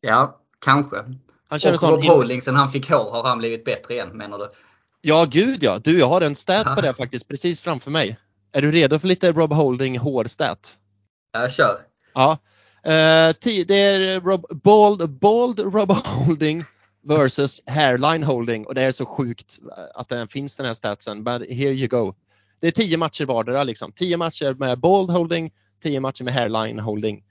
Ja, 0.00 0.40
kanske. 0.64 0.96
Han 1.48 1.60
Och 1.74 1.82
Rob 1.82 2.04
in- 2.04 2.10
Holding 2.10 2.40
sen 2.42 2.56
han 2.56 2.72
fick 2.72 2.90
hår 2.90 3.10
har 3.10 3.24
han 3.28 3.38
blivit 3.38 3.64
bättre 3.64 3.94
igen 3.94 4.08
menar 4.08 4.38
du? 4.38 4.48
Ja, 5.00 5.24
gud 5.24 5.62
ja. 5.62 5.78
Du, 5.78 5.98
jag 5.98 6.08
har 6.08 6.20
en 6.20 6.34
stat 6.34 6.66
på 6.66 6.72
Ja. 6.76 6.80
det 6.80 6.94
faktiskt 6.94 7.28
precis 7.28 7.60
framför 7.60 7.90
mig. 7.90 8.18
Är 8.52 8.62
du 8.62 8.72
redo 8.72 8.98
för 8.98 9.08
lite 9.08 9.32
Rob 9.32 9.52
Holding 9.52 9.98
hårstat? 9.98 10.78
Jag 11.32 11.52
kör. 11.52 11.76
Ja. 12.14 12.38
Ti- 13.32 13.64
det 13.64 13.74
är 13.74 14.20
Rob, 14.20 14.46
bold, 14.50 15.10
bold 15.10 15.58
Rob 15.60 15.90
Holding 15.92 16.64
versus 17.02 17.60
hairline 17.66 18.22
holding 18.22 18.66
och 18.66 18.74
det 18.74 18.82
är 18.82 18.92
så 18.92 19.06
sjukt 19.06 19.58
att 19.94 20.08
den 20.08 20.28
finns 20.28 20.56
den 20.56 20.66
här 20.66 20.74
statsen. 20.74 21.24
But 21.24 21.42
here 21.48 21.72
you 21.72 21.88
go. 21.88 22.14
Det 22.60 22.66
är 22.66 22.70
10 22.70 22.96
matcher 22.96 23.24
vardera 23.24 23.64
liksom. 23.64 23.92
10 23.92 24.16
matcher 24.16 24.54
med 24.54 24.78
Bald 24.78 25.10
holding, 25.10 25.52
10 25.82 26.00
matcher 26.00 26.24
med 26.24 26.34
hairline 26.34 26.78
holding. 26.78 27.24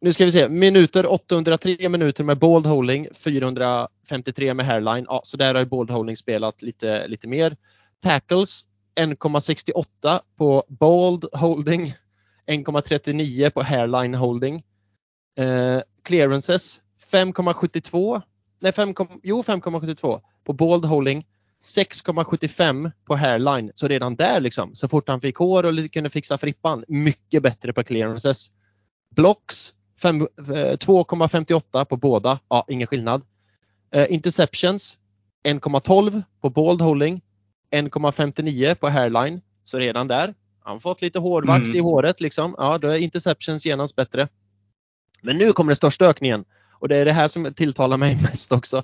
Nu 0.00 0.12
ska 0.12 0.24
vi 0.24 0.32
se, 0.32 0.48
minuter 0.48 1.12
803 1.12 1.88
minuter 1.88 2.24
med 2.24 2.38
Bald 2.38 2.66
holding, 2.66 3.08
453 3.14 4.54
med 4.54 4.66
hairline. 4.66 5.06
Ja, 5.08 5.20
så 5.24 5.36
där 5.36 5.54
har 5.54 5.60
ju 5.60 5.66
bald 5.66 5.90
holding 5.90 6.16
spelat 6.16 6.62
lite, 6.62 7.08
lite 7.08 7.28
mer. 7.28 7.56
Tackles 8.02 8.64
1,68 8.94 10.20
på 10.36 10.64
Bald 10.68 11.24
holding, 11.32 11.94
1,39 12.46 13.50
på 13.50 13.62
hairline 13.62 14.14
holding. 14.14 14.62
Eh, 15.38 15.80
clearances 16.02 16.80
5,72. 17.12 18.22
Nej, 18.60 18.72
5, 18.72 18.94
jo 19.22 19.42
5,72 19.42 20.20
på 20.44 20.52
bold 20.52 20.84
holding. 20.84 21.26
6,75 21.62 22.90
på 23.04 23.16
hairline. 23.16 23.72
Så 23.74 23.88
redan 23.88 24.16
där 24.16 24.40
liksom, 24.40 24.74
så 24.74 24.88
fort 24.88 25.08
han 25.08 25.20
fick 25.20 25.36
hår 25.36 25.64
och 25.64 25.92
kunde 25.92 26.10
fixa 26.10 26.38
frippan, 26.38 26.84
mycket 26.88 27.42
bättre 27.42 27.72
på 27.72 27.84
clearances. 27.84 28.50
Blocks 29.10 29.74
fem- 30.02 30.28
eh, 30.38 30.76
2,58 30.76 31.84
på 31.84 31.96
båda. 31.96 32.38
Ja, 32.48 32.64
ingen 32.68 32.86
skillnad. 32.86 33.22
Eh, 33.90 34.12
interceptions 34.12 34.98
1,12 35.44 36.22
på 36.40 36.50
bold 36.50 36.80
holding. 36.80 37.20
1,59 37.70 38.74
på 38.74 38.88
hairline. 38.88 39.40
Så 39.64 39.78
redan 39.78 40.08
där. 40.08 40.34
Han 40.62 40.80
fått 40.80 41.02
lite 41.02 41.18
hårvax 41.18 41.64
Mm. 41.64 41.76
i 41.76 41.80
håret 41.80 42.20
liksom. 42.20 42.54
Ja, 42.58 42.78
då 42.78 42.88
är 42.88 42.98
interceptions 42.98 43.66
genast 43.66 43.96
bättre. 43.96 44.28
Men 45.22 45.36
nu 45.38 45.52
kommer 45.52 45.70
den 45.70 45.76
största 45.76 46.06
ökningen 46.06 46.44
och 46.80 46.88
det 46.88 46.96
är 46.96 47.04
det 47.04 47.12
här 47.12 47.28
som 47.28 47.54
tilltalar 47.54 47.96
mig 47.96 48.16
mest 48.22 48.52
också. 48.52 48.82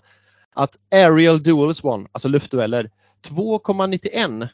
Att 0.55 0.77
aerial 0.91 1.43
duels 1.43 1.85
One, 1.85 2.09
alltså 2.13 2.29
luftdueller, 2.29 2.91
2,91 3.29 4.49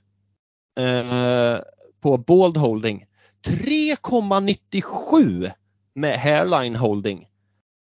eh, 0.78 1.60
på 2.00 2.16
bold 2.16 2.56
holding. 2.56 3.06
3,97 3.48 5.50
med 5.94 6.20
hairline 6.20 6.76
holding. 6.76 7.28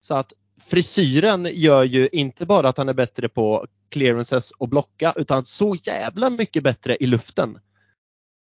Så 0.02 0.16
att 0.16 0.34
frisyren 0.62 1.48
gör 1.52 1.84
ju 1.84 2.10
inte 2.12 2.46
bara 2.46 2.70
att 2.70 2.78
han 2.78 2.90
är 2.90 2.94
bättre 2.94 3.30
på 3.30 3.68
clearances 3.90 4.52
och 4.52 4.70
blocka 4.70 5.14
utan 5.16 5.46
så 5.46 5.76
jävla 5.76 6.30
mycket 6.30 6.64
bättre 6.64 6.98
i 7.00 7.06
luften. 7.06 7.60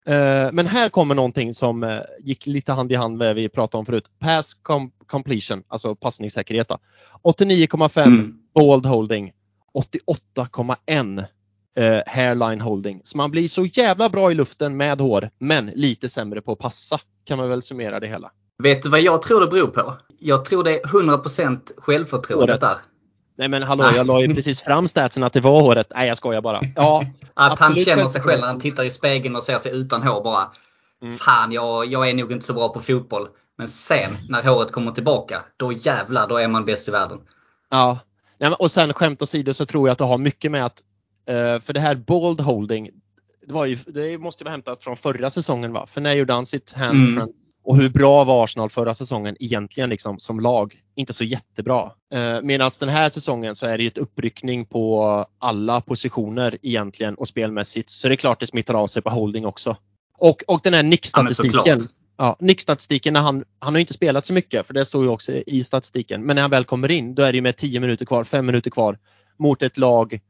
Eh, 0.06 0.52
Men 0.52 0.66
här 0.66 0.88
kommer 0.88 1.14
någonting 1.14 1.54
som 1.54 1.82
eh, 1.82 2.00
gick 2.20 2.46
lite 2.46 2.72
hand 2.72 2.92
i 2.92 2.94
hand 2.94 3.16
med 3.18 3.28
det 3.28 3.34
vi 3.34 3.48
pratade 3.48 3.78
om 3.78 3.86
förut. 3.86 4.04
Pass 4.18 4.56
com- 4.62 4.90
completion, 5.06 5.62
alltså 5.68 5.94
passningssäkerhet. 5.94 6.68
då. 6.68 6.78
89,5 7.22 8.02
Mm. 8.02 8.38
bold 8.54 8.86
holding, 8.86 9.32
88,1 9.74 11.24
eh, 11.76 12.02
hairline 12.06 12.60
holding. 12.60 13.00
Så 13.04 13.16
man 13.16 13.30
blir 13.30 13.48
så 13.48 13.64
jävla 13.66 14.08
bra 14.08 14.30
i 14.30 14.34
luften 14.34 14.76
med 14.76 15.00
hår, 15.00 15.30
men 15.38 15.66
lite 15.66 16.08
sämre 16.08 16.40
på 16.40 16.52
att 16.52 16.58
passa. 16.58 17.00
Kan 17.24 17.38
man 17.38 17.48
väl 17.48 17.62
summera 17.62 18.00
det 18.00 18.06
hela. 18.06 18.30
Vet 18.62 18.82
du 18.82 18.88
vad 18.88 19.00
jag 19.00 19.22
tror 19.22 19.40
det 19.40 19.46
beror 19.46 19.66
på? 19.66 19.94
Jag 20.18 20.44
tror 20.44 20.64
det 20.64 20.80
är 20.80 20.84
100% 20.86 21.70
självförtroendet 21.76 22.48
Håret. 22.48 22.60
där. 22.60 22.93
Nej 23.36 23.48
men 23.48 23.62
hallå, 23.62 23.84
jag 23.96 24.06
la 24.06 24.20
ju 24.20 24.34
precis 24.34 24.60
fram 24.60 24.88
statsen 24.88 25.22
att 25.22 25.32
det 25.32 25.40
var 25.40 25.60
håret. 25.60 25.92
Nej 25.94 26.08
jag 26.08 26.16
skojar 26.16 26.40
bara. 26.40 26.60
Ja, 26.76 27.06
Att 27.34 27.58
han 27.58 27.74
känner 27.74 28.06
sig 28.06 28.20
själv 28.20 28.40
när 28.40 28.46
han 28.46 28.60
tittar 28.60 28.84
i 28.84 28.90
spegeln 28.90 29.36
och 29.36 29.42
ser 29.42 29.58
sig 29.58 29.76
utan 29.76 30.02
hår 30.02 30.24
bara. 30.24 30.48
Mm. 31.02 31.16
Fan, 31.16 31.52
jag, 31.52 31.86
jag 31.86 32.08
är 32.08 32.14
nog 32.14 32.32
inte 32.32 32.46
så 32.46 32.52
bra 32.54 32.68
på 32.68 32.80
fotboll. 32.80 33.28
Men 33.58 33.68
sen 33.68 34.16
när 34.28 34.42
håret 34.42 34.72
kommer 34.72 34.92
tillbaka, 34.92 35.42
då 35.56 35.72
jävlar, 35.72 36.28
då 36.28 36.36
är 36.36 36.48
man 36.48 36.64
bäst 36.64 36.88
i 36.88 36.90
världen. 36.90 37.20
Ja. 37.70 37.98
Och 38.58 38.70
sen 38.70 38.92
skämt 38.92 39.22
åsido 39.22 39.54
så 39.54 39.66
tror 39.66 39.88
jag 39.88 39.92
att 39.92 39.98
det 39.98 40.04
har 40.04 40.18
mycket 40.18 40.50
med 40.50 40.66
att 40.66 40.82
Eh, 41.26 41.60
för 41.60 41.72
det 41.72 41.80
här 41.80 41.94
bold 41.94 42.40
holding, 42.40 42.90
det, 43.46 43.68
ju, 43.68 43.78
det 43.86 44.18
måste 44.18 44.44
vara 44.44 44.52
hämtat 44.52 44.84
från 44.84 44.96
förra 44.96 45.30
säsongen 45.30 45.72
va? 45.72 45.86
För 45.86 46.00
när 46.00 46.12
gjorde 46.12 46.32
han 46.32 46.46
sitt 46.46 46.72
hand 46.72 47.08
Mm. 47.08 47.28
Och 47.64 47.76
hur 47.76 47.88
bra 47.88 48.24
var 48.24 48.44
Arsenal 48.44 48.70
förra 48.70 48.94
säsongen 48.94 49.36
egentligen 49.40 49.90
liksom 49.90 50.18
som 50.18 50.40
lag? 50.40 50.74
Inte 50.94 51.12
så 51.12 51.24
jättebra. 51.24 51.90
Eh, 52.14 52.40
Medan 52.42 52.70
den 52.80 52.88
här 52.88 53.10
säsongen 53.10 53.54
så 53.54 53.66
är 53.66 53.78
det 53.78 53.82
ju 53.82 53.88
ett 53.88 53.98
uppryckning 53.98 54.66
på 54.66 55.26
alla 55.38 55.80
positioner 55.80 56.58
egentligen 56.62 57.14
och 57.14 57.28
spelmässigt. 57.28 57.90
Så 57.90 58.08
det 58.08 58.14
är 58.14 58.16
klart 58.16 58.40
det 58.40 58.46
smittar 58.46 58.74
av 58.74 58.86
sig 58.86 59.02
på 59.02 59.10
holding 59.10 59.46
också. 59.46 59.76
Och, 60.18 60.42
och 60.46 60.60
den 60.62 60.74
här 60.74 60.82
nickstatistiken. 60.82 61.80
Ja, 62.16 62.36
nickstatistiken 62.40 63.12
när 63.12 63.20
han, 63.20 63.44
han 63.58 63.74
har 63.74 63.80
inte 63.80 63.92
spelat 63.92 64.26
så 64.26 64.32
mycket 64.32 64.66
för 64.66 64.74
det 64.74 64.86
står 64.86 65.04
ju 65.04 65.10
också 65.10 65.32
i 65.32 65.64
statistiken. 65.64 66.22
Men 66.22 66.34
när 66.34 66.42
han 66.42 66.50
väl 66.50 66.64
kommer 66.64 66.90
in 66.90 67.14
då 67.14 67.22
är 67.22 67.32
det 67.32 67.36
ju 67.36 67.42
med 67.42 67.56
10 67.56 67.80
minuter 67.80 68.04
kvar, 68.04 68.24
5 68.24 68.46
minuter 68.46 68.70
kvar 68.70 68.98
mot 69.36 69.62
ett 69.62 69.78
lag 69.78 70.20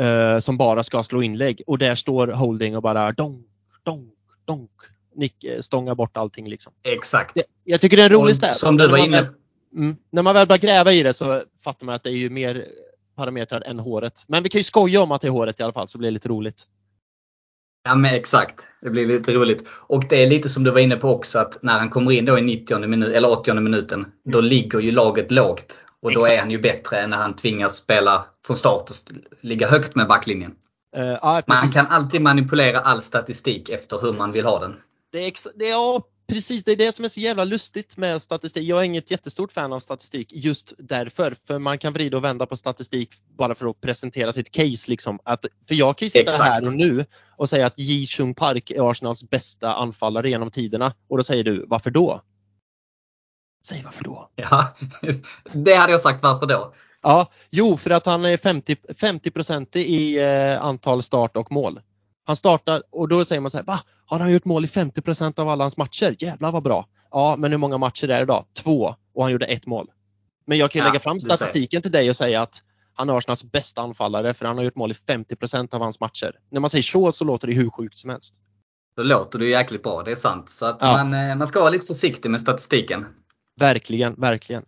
eh, 0.00 0.38
som 0.38 0.56
bara 0.56 0.82
ska 0.82 1.02
slå 1.02 1.22
inlägg 1.22 1.62
och 1.66 1.78
där 1.78 1.94
står 1.94 2.28
Holding 2.28 2.76
och 2.76 2.82
bara 2.82 3.12
donk, 3.12 3.46
donk, 3.82 4.14
donk. 4.44 4.70
Nick 5.14 5.44
eh, 5.44 5.60
stångar 5.60 5.94
bort 5.94 6.16
allting 6.16 6.48
liksom. 6.48 6.72
Exakt. 6.82 7.34
Det, 7.34 7.42
jag 7.64 7.80
tycker 7.80 7.96
det 7.96 8.02
är 8.02 8.06
en 8.10 8.12
rolig 8.16 8.36
stat. 8.36 8.56
Som 8.56 8.76
När 8.76 8.84
du 8.84 8.90
var 8.90 8.98
man 8.98 9.06
inne 9.08 9.16
väl- 9.22 9.30
Mm, 9.76 9.96
när 10.10 10.22
man 10.22 10.34
väl 10.34 10.46
börjar 10.46 10.58
gräva 10.60 10.92
i 10.92 11.02
det 11.02 11.14
så 11.14 11.42
fattar 11.64 11.86
man 11.86 11.94
att 11.94 12.02
det 12.02 12.10
är 12.10 12.14
ju 12.14 12.30
mer 12.30 12.66
parametrar 13.16 13.60
än 13.60 13.78
håret. 13.78 14.24
Men 14.26 14.42
vi 14.42 14.48
kan 14.48 14.58
ju 14.58 14.62
skoja 14.64 15.02
om 15.02 15.12
att 15.12 15.20
det 15.20 15.26
är 15.28 15.30
håret 15.30 15.60
i 15.60 15.62
alla 15.62 15.72
fall 15.72 15.88
så 15.88 15.98
blir 15.98 16.06
det 16.08 16.12
lite 16.14 16.28
roligt. 16.28 16.62
Ja 17.84 17.94
men 17.94 18.14
exakt. 18.14 18.60
Det 18.82 18.90
blir 18.90 19.06
lite 19.06 19.32
roligt. 19.32 19.64
Och 19.70 20.04
det 20.08 20.22
är 20.22 20.26
lite 20.26 20.48
som 20.48 20.64
du 20.64 20.70
var 20.70 20.78
inne 20.80 20.96
på 20.96 21.08
också 21.14 21.38
att 21.38 21.62
när 21.62 21.78
han 21.78 21.90
kommer 21.90 22.12
in 22.12 22.24
då 22.24 22.38
i 22.38 22.42
90 22.42 22.86
minut, 22.86 23.14
eller 23.14 23.30
80 23.30 23.54
minuten. 23.60 24.06
Då 24.24 24.40
ligger 24.40 24.80
ju 24.80 24.90
laget 24.92 25.30
lågt. 25.30 25.80
Och 26.02 26.12
då 26.12 26.18
Exakt. 26.20 26.32
är 26.32 26.38
han 26.38 26.50
ju 26.50 26.58
bättre 26.58 26.98
än 26.98 27.10
när 27.10 27.16
han 27.16 27.36
tvingas 27.36 27.76
spela 27.76 28.26
från 28.46 28.56
start 28.56 28.90
och 28.90 28.96
ligga 29.40 29.68
högt 29.68 29.94
med 29.94 30.08
backlinjen. 30.08 30.54
Eh, 30.96 31.04
ja, 31.04 31.42
Man 31.46 31.60
precis. 31.60 31.74
kan 31.74 31.86
alltid 31.86 32.20
manipulera 32.20 32.80
all 32.80 33.02
statistik 33.02 33.68
efter 33.68 33.98
hur 34.02 34.12
man 34.12 34.32
vill 34.32 34.44
ha 34.44 34.58
den. 34.60 34.76
Det 35.14 35.26
är, 35.26 35.58
det 35.58 35.64
är, 35.64 35.70
ja, 35.70 36.02
precis. 36.26 36.64
Det 36.64 36.72
är 36.72 36.76
det 36.76 36.92
som 36.92 37.04
är 37.04 37.08
så 37.08 37.20
jävla 37.20 37.44
lustigt 37.44 37.96
med 37.96 38.22
statistik. 38.22 38.64
Jag 38.64 38.80
är 38.80 38.84
inget 38.84 39.10
jättestort 39.10 39.52
fan 39.52 39.72
av 39.72 39.80
statistik 39.80 40.32
just 40.32 40.72
därför. 40.78 41.36
För 41.46 41.58
man 41.58 41.78
kan 41.78 41.92
vrida 41.92 42.16
och 42.16 42.24
vända 42.24 42.46
på 42.46 42.56
statistik 42.56 43.10
bara 43.36 43.54
för 43.54 43.66
att 43.66 43.80
presentera 43.80 44.32
sitt 44.32 44.50
case. 44.50 44.90
Liksom. 44.90 45.18
Att, 45.24 45.44
för 45.68 45.74
jag 45.74 45.98
kan 45.98 46.06
ju 46.06 46.10
sitta 46.10 46.22
Exakt. 46.22 46.44
här 46.44 46.66
och 46.66 46.72
nu 46.72 47.06
och 47.36 47.48
säga 47.48 47.66
att 47.66 47.78
Ji 47.78 48.06
Chung 48.06 48.34
Park 48.34 48.70
är 48.70 48.90
Arsenals 48.90 49.30
bästa 49.30 49.74
anfallare 49.74 50.30
genom 50.30 50.50
tiderna. 50.50 50.94
Och 51.08 51.16
då 51.16 51.24
säger 51.24 51.44
du, 51.44 51.66
varför 51.68 51.90
då? 51.90 52.22
Säg 53.66 53.82
varför 53.84 54.04
då? 54.04 54.30
Ja, 54.34 54.74
det 55.52 55.74
hade 55.74 55.92
jag 55.92 56.00
sagt 56.00 56.22
varför 56.22 56.46
då. 56.46 56.74
Ja, 57.02 57.30
jo, 57.50 57.76
för 57.76 57.90
att 57.90 58.06
han 58.06 58.24
är 58.24 58.36
50, 58.36 58.76
50 59.00 59.78
i 59.78 60.18
eh, 60.18 60.62
antal 60.62 61.02
start 61.02 61.36
och 61.36 61.52
mål. 61.52 61.80
Han 62.24 62.36
startar 62.36 62.82
och 62.90 63.08
då 63.08 63.24
säger 63.24 63.40
man 63.40 63.50
så 63.50 63.56
här, 63.56 63.64
va? 63.64 63.80
Har 64.06 64.18
han 64.18 64.32
gjort 64.32 64.44
mål 64.44 64.64
i 64.64 64.68
50% 64.68 65.40
av 65.40 65.48
alla 65.48 65.64
hans 65.64 65.76
matcher? 65.76 66.16
Jävlar 66.18 66.52
vad 66.52 66.62
bra! 66.62 66.88
Ja, 67.10 67.36
men 67.38 67.50
hur 67.50 67.58
många 67.58 67.78
matcher 67.78 68.08
är 68.08 68.20
det 68.20 68.26
då? 68.26 68.46
Två 68.62 68.94
och 69.14 69.22
han 69.22 69.32
gjorde 69.32 69.46
ett 69.46 69.66
mål. 69.66 69.90
Men 70.46 70.58
jag 70.58 70.70
kan 70.70 70.78
Ja, 70.80 70.86
lägga 70.88 71.00
fram 71.00 71.20
statistiken 71.20 71.82
till 71.82 71.92
dig 71.92 72.10
och 72.10 72.16
säga 72.16 72.42
att 72.42 72.62
han 72.94 73.10
är 73.10 73.16
Arsenals 73.18 73.44
bästa 73.44 73.80
anfallare 73.82 74.34
för 74.34 74.46
han 74.46 74.56
har 74.56 74.64
gjort 74.64 74.74
mål 74.74 74.90
i 74.90 74.94
50% 74.94 75.74
av 75.74 75.80
hans 75.80 76.00
matcher. 76.00 76.38
När 76.50 76.60
man 76.60 76.70
säger 76.70 76.82
så 76.82 77.12
så 77.12 77.24
låter 77.24 77.46
det 77.48 77.54
hur 77.54 77.70
sjukt 77.70 77.98
som 77.98 78.10
helst. 78.10 78.34
Då 78.96 79.02
låter 79.02 79.38
det 79.38 79.46
jäkligt 79.46 79.82
bra, 79.82 80.02
det 80.02 80.10
är 80.12 80.16
sant. 80.16 80.50
Så 80.50 80.66
att 80.66 80.76
Ja. 80.80 80.92
man, 80.92 81.14
eh, 81.14 81.36
man 81.36 81.48
ska 81.48 81.60
vara 81.60 81.70
lite 81.70 81.86
försiktig 81.86 82.30
med 82.30 82.40
statistiken. 82.40 83.06
Verkligen, 83.60 84.14
verkligen. 84.14 84.64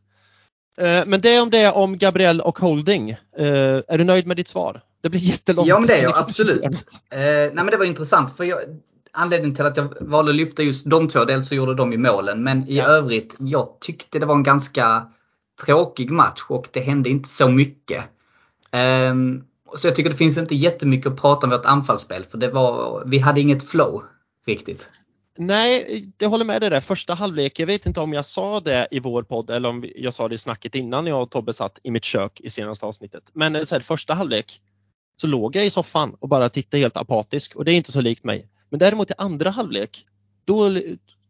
Eh, 0.79 1.07
Men 1.07 1.21
det 1.21 1.41
om 1.41 1.51
det 1.51 1.73
om 1.73 1.99
Gabriel 1.99 2.41
och 2.41 2.59
Holding. 2.59 3.11
Eh, 3.11 3.83
Är 3.89 3.99
du 3.99 4.05
nöjd 4.05 4.27
med 4.27 4.37
ditt 4.37 4.49
svar? 4.49 4.81
Det 5.07 5.11
blir 5.11 5.21
jättelångt. 5.21 5.69
Ja 5.69 5.79
men 5.79 5.87
det 5.89 5.95
är 5.99 6.03
jag 6.03 6.17
absolut. 6.17 6.63
Eh, 6.65 7.19
nej 7.19 7.53
men 7.55 7.67
det 7.67 7.77
var 7.77 7.85
intressant 7.85 8.37
för 8.37 8.45
jag, 8.45 8.59
anledningen 9.13 9.57
till 9.57 9.65
att 9.67 9.77
jag 9.77 9.95
valde 10.01 10.31
att 10.31 10.37
lyfta 10.37 10.63
just 10.63 10.91
de 10.91 11.09
två, 11.09 11.25
dels 11.25 11.49
så 11.49 11.55
gjorde 11.55 11.75
de 11.75 11.93
ju 11.93 11.99
målen 11.99 12.43
men 12.45 12.69
i 12.69 12.77
Ja. 12.77 12.85
övrigt, 12.85 13.37
jag 13.39 13.77
tyckte 13.81 14.19
det 14.19 14.27
var 14.27 14.35
en 14.35 14.43
ganska 14.43 15.07
tråkig 15.65 16.11
match 16.11 16.41
och 16.49 16.69
det 16.73 16.81
hände 16.81 17.09
inte 17.11 17.29
så 17.29 17.49
mycket. 17.49 18.05
Ehm, 18.71 19.45
så 19.77 19.87
jag 19.89 19.95
tycker 19.95 20.11
det 20.11 20.17
finns 20.17 20.39
inte 20.39 20.55
jättemycket 20.55 21.13
att 21.13 21.21
prata 21.21 21.47
om 21.47 21.51
vårt 21.51 21.67
anfallsspel 21.67 22.25
för 22.25 22.39
det 22.39 22.49
var, 22.49 23.03
vi 23.07 23.19
hade 23.19 23.41
inget 23.41 23.69
flow 23.69 24.05
riktigt. 24.47 24.91
Nej, 25.39 26.09
jag 26.19 26.29
håller 26.29 26.45
med 26.45 26.61
dig 26.63 26.71
där. 26.71 26.81
Första 26.81 27.15
halvlek, 27.15 27.61
jag 27.61 27.67
vet 27.67 27.87
inte 27.87 28.01
om 28.01 28.13
jag 28.13 28.27
sa 28.27 28.61
det 28.61 28.89
i 28.91 29.01
vår 29.01 29.23
podd 29.23 29.51
eller 29.51 29.69
om 29.69 29.85
jag 29.97 30.15
sa 30.15 30.29
det 30.29 30.35
i 30.35 30.39
snacket 30.39 30.75
innan 30.75 31.07
jag 31.07 31.23
och 31.23 31.31
Tobbe 31.31 31.53
satt 31.53 31.79
i 31.83 31.91
mitt 31.91 32.05
kök 32.05 32.41
i 32.41 32.51
senaste 32.51 32.87
avsnittet. 32.87 33.23
Men 33.33 33.57
eh, 33.57 33.63
så 33.65 33.75
här, 33.75 33.83
första 33.83 34.15
halvlek 34.15 34.61
så 35.17 35.27
låg 35.27 35.57
jag 35.57 35.67
i 35.67 35.71
soffan 35.71 36.15
och 36.21 36.29
bara 36.29 36.49
tittade 36.49 36.81
helt 36.81 36.97
apatisk 36.97 37.57
och 37.57 37.65
det 37.65 37.73
är 37.73 37.77
inte 37.77 37.93
så 37.93 38.01
likt 38.01 38.25
mig. 38.25 38.49
Men 38.69 38.79
däremot 38.79 39.11
i 39.11 39.15
andra 39.19 39.51
halvlek, 39.51 40.07
då, 40.45 40.81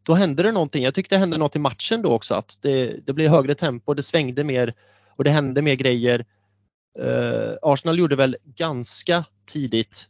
då 0.02 0.14
hände 0.14 0.42
det 0.42 0.52
någonting. 0.52 0.84
Jag 0.84 0.94
tyckte 0.94 1.14
det 1.14 1.18
hände 1.18 1.38
något 1.38 1.56
i 1.56 1.58
matchen 1.58 2.02
då 2.02 2.12
också. 2.12 2.34
Att 2.34 2.58
det, 2.60 3.06
det 3.06 3.12
blev 3.12 3.30
högre 3.30 3.54
tempo, 3.54 3.94
det 3.94 4.02
svängde 4.02 4.44
mer 4.44 4.74
och 5.08 5.24
det 5.24 5.30
hände 5.30 5.62
mer 5.62 5.74
grejer. 5.74 6.24
Eh, 6.98 7.52
Arsenal 7.62 7.98
gjorde 7.98 8.16
väl 8.16 8.36
ganska 8.44 9.24
tidigt, 9.46 10.08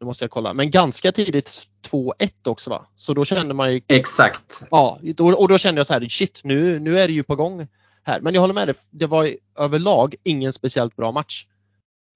nu 0.00 0.06
måste 0.06 0.24
jag 0.24 0.30
kolla, 0.30 0.54
men 0.54 0.70
ganska 0.70 1.12
tidigt 1.12 1.68
2-1 1.90 2.30
också 2.44 2.70
va? 2.70 2.86
Så 2.96 3.14
då 3.14 3.24
kände 3.24 3.54
man 3.54 3.72
ju 3.72 3.80
Exakt. 3.86 4.64
Ja, 4.70 5.00
och 5.18 5.48
då 5.48 5.58
kände 5.58 5.78
jag 5.78 5.86
så 5.86 5.92
här, 5.92 6.08
shit 6.08 6.40
nu, 6.44 6.78
nu 6.78 7.00
är 7.00 7.06
det 7.06 7.14
ju 7.14 7.22
på 7.22 7.36
gång 7.36 7.68
här. 8.02 8.20
Men 8.20 8.34
jag 8.34 8.40
håller 8.40 8.54
med 8.54 8.68
dig, 8.68 8.74
det 8.90 9.06
var 9.06 9.30
överlag 9.58 10.14
ingen 10.22 10.52
speciellt 10.52 10.96
bra 10.96 11.12
match. 11.12 11.46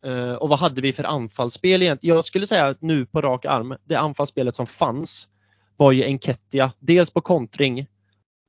Uh, 0.07 0.33
och 0.33 0.49
vad 0.49 0.59
hade 0.59 0.81
vi 0.81 0.93
för 0.93 1.05
anfallsspel 1.05 1.83
egentligen? 1.83 2.17
Jag 2.17 2.25
skulle 2.25 2.47
säga 2.47 2.67
att 2.67 2.83
nu 2.83 3.07
på 3.07 3.21
rak 3.21 3.45
arm, 3.45 3.77
det 3.85 3.95
anfallsspelet 3.95 4.57
som 4.57 4.67
fanns 4.67 5.29
var 5.77 5.93
ju 5.93 6.05
Enketia. 6.05 6.73
Dels 6.79 7.11
på 7.11 7.21
kontring 7.21 7.87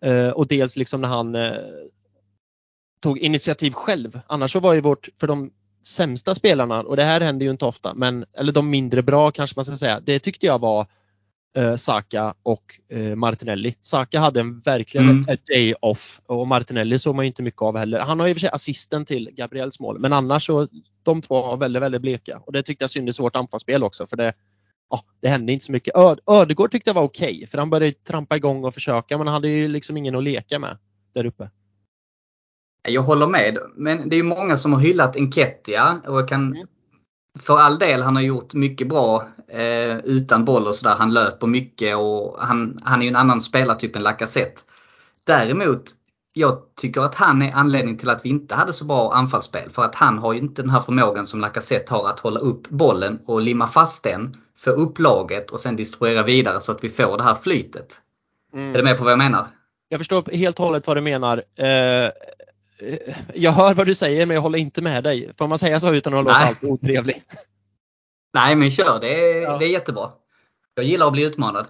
uh, 0.06 0.30
och 0.30 0.48
dels 0.48 0.76
liksom 0.76 1.02
när 1.02 1.08
han 1.08 1.36
uh, 1.36 1.54
tog 3.02 3.18
initiativ 3.18 3.72
själv. 3.72 4.20
Annars 4.28 4.52
så 4.52 4.60
var 4.60 4.74
ju 4.74 4.82
vårt, 4.82 5.10
för 5.20 5.28
de 5.28 5.52
sämsta 5.84 6.36
spelarna, 6.36 6.80
och 6.80 6.96
det 6.96 7.04
här 7.04 7.22
händer 7.22 7.46
ju 7.46 7.52
inte 7.52 7.66
ofta, 7.66 7.94
men 7.94 8.26
eller 8.34 8.54
de 8.54 8.70
mindre 8.70 9.04
bra 9.04 9.32
kanske 9.32 9.54
man 9.56 9.66
ska 9.66 9.78
säga, 9.78 10.00
det 10.00 10.20
tyckte 10.20 10.46
jag 10.46 10.60
var 10.60 10.88
eh, 11.60 11.76
Saka 11.76 12.34
och 12.44 12.80
eh, 12.90 13.16
Martinelli. 13.16 13.76
Saka 13.82 14.20
hade 14.20 14.40
en 14.40 14.60
verkligen 14.60 15.10
Mm. 15.10 15.26
a 15.30 15.38
day 15.48 15.74
off 15.82 16.22
och 16.26 16.48
Martinelli 16.48 17.00
såg 17.00 17.16
man 17.16 17.26
ju 17.26 17.28
inte 17.28 17.44
mycket 17.44 17.62
av 17.62 17.78
heller. 17.78 18.00
Han 18.00 18.20
har 18.20 18.28
i 18.28 18.32
och 18.32 18.36
för 18.36 18.40
sig 18.40 18.50
assisten 18.50 19.06
till 19.06 19.30
Gabriels 19.34 19.80
mål 19.80 20.00
men 20.00 20.14
annars 20.14 20.46
så 20.46 20.68
de 21.04 21.22
två 21.22 21.42
var 21.42 21.58
väldigt, 21.58 21.82
väldigt 21.82 22.02
bleka 22.02 22.38
och 22.46 22.54
det 22.54 22.64
tyckte 22.64 22.84
jag 22.84 22.90
syntes 22.90 23.20
i 23.20 23.22
vårt 23.22 23.36
anfallsspel 23.36 23.84
också 23.84 24.08
för 24.08 24.18
det, 24.18 24.34
ja, 24.90 25.04
det 25.22 25.28
hände 25.28 25.54
inte 25.54 25.66
så 25.66 25.72
mycket. 25.72 25.98
Ö- 25.98 26.16
Ödegård 26.28 26.72
tyckte 26.72 26.90
jag 26.90 26.96
var 26.96 27.04
okej 27.04 27.48
för 27.48 27.58
han 27.58 27.70
började 27.70 27.92
trampa 27.94 28.36
igång 28.38 28.64
och 28.64 28.74
försöka 28.74 29.18
men 29.18 29.28
han 29.28 29.34
hade 29.34 29.48
ju 29.50 29.68
liksom 29.68 29.98
ingen 29.98 30.16
att 30.16 30.24
leka 30.24 30.60
med 30.60 30.78
där 31.14 31.26
uppe. 31.26 31.50
Jag 32.88 33.02
håller 33.02 33.28
med. 33.28 33.58
Men 33.76 34.10
det 34.10 34.16
är 34.16 34.18
ju 34.18 34.24
många 34.24 34.58
som 34.58 34.74
har 34.74 34.80
hyllat 34.80 35.16
Enketia 35.16 36.02
och 36.08 36.18
jag 36.18 36.28
kan 36.28 36.54
Mm. 36.54 36.68
För 37.40 37.58
all 37.58 37.80
del, 37.80 38.02
han 38.02 38.16
har 38.16 38.24
gjort 38.24 38.54
mycket 38.54 38.88
bra 38.88 39.28
eh, 39.48 39.98
utan 39.98 40.46
boll 40.46 40.68
och 40.68 40.76
sådär. 40.76 40.96
Han 40.96 41.14
löper 41.14 41.48
mycket 41.48 41.98
och 41.98 42.38
han, 42.40 42.80
han 42.84 43.00
är 43.00 43.04
ju 43.04 43.10
en 43.10 43.16
annan 43.16 43.42
spelartyp 43.42 43.96
än 43.96 44.04
Lacazette. 44.04 44.62
Däremot, 45.26 45.84
jag 46.34 46.58
tycker 46.76 47.02
att 47.02 47.16
han 47.16 47.42
är 47.42 47.52
anledningen 47.52 47.98
till 47.98 48.10
att 48.10 48.26
vi 48.26 48.30
inte 48.30 48.56
hade 48.56 48.74
så 48.74 48.86
bra 48.86 49.14
anfallsspel. 49.14 49.70
För 49.70 49.84
att 49.84 49.96
han 49.96 50.18
har 50.18 50.34
ju 50.34 50.40
inte 50.40 50.62
den 50.62 50.72
här 50.72 50.82
förmågan 50.82 51.28
som 51.28 51.40
Lacazette 51.40 51.94
har 51.94 52.10
att 52.10 52.20
hålla 52.20 52.40
upp 52.40 52.70
bollen 52.70 53.20
och 53.26 53.42
limma 53.42 53.68
fast 53.68 54.04
den, 54.04 54.38
få 54.58 54.70
upp 54.70 55.00
laget 55.00 55.52
och 55.52 55.60
sen 55.60 55.76
distribuera 55.76 56.24
vidare 56.24 56.60
så 56.62 56.72
att 56.72 56.84
vi 56.84 56.90
får 56.90 57.18
det 57.18 57.24
här 57.24 57.36
flytet. 57.36 58.00
Är 58.54 58.74
du 58.74 58.84
med 58.84 58.98
på 58.98 59.04
vad 59.04 59.12
jag 59.12 59.20
menar? 59.20 59.48
Jag 59.90 60.00
förstår 60.00 60.32
helt 60.32 60.60
och 60.60 60.66
hållet 60.66 60.88
vad 60.88 60.98
du 60.98 61.02
menar. 61.02 61.44
Eh, 61.56 62.12
jag 63.34 63.52
hör 63.52 63.74
vad 63.74 63.86
du 63.86 63.96
säger 63.96 64.26
men 64.26 64.36
jag 64.36 64.42
håller 64.42 64.60
inte 64.60 64.82
med 64.82 65.04
dig. 65.04 65.32
Får 65.38 65.48
man 65.48 65.60
säga 65.60 65.80
så 65.80 65.94
utan 65.94 66.14
att 66.14 66.24
låta 66.24 66.38
allt 66.38 66.64
otrevlig? 66.64 67.24
Nej 68.34 68.56
men 68.56 68.72
kör, 68.72 69.00
det 69.00 69.14
är, 69.14 69.42
Ja. 69.42 69.58
det 69.58 69.66
är 69.66 69.70
jättebra. 69.70 70.12
Jag 70.76 70.86
gillar 70.86 71.06
att 71.08 71.14
bli 71.14 71.24
utmanad. 71.24 71.68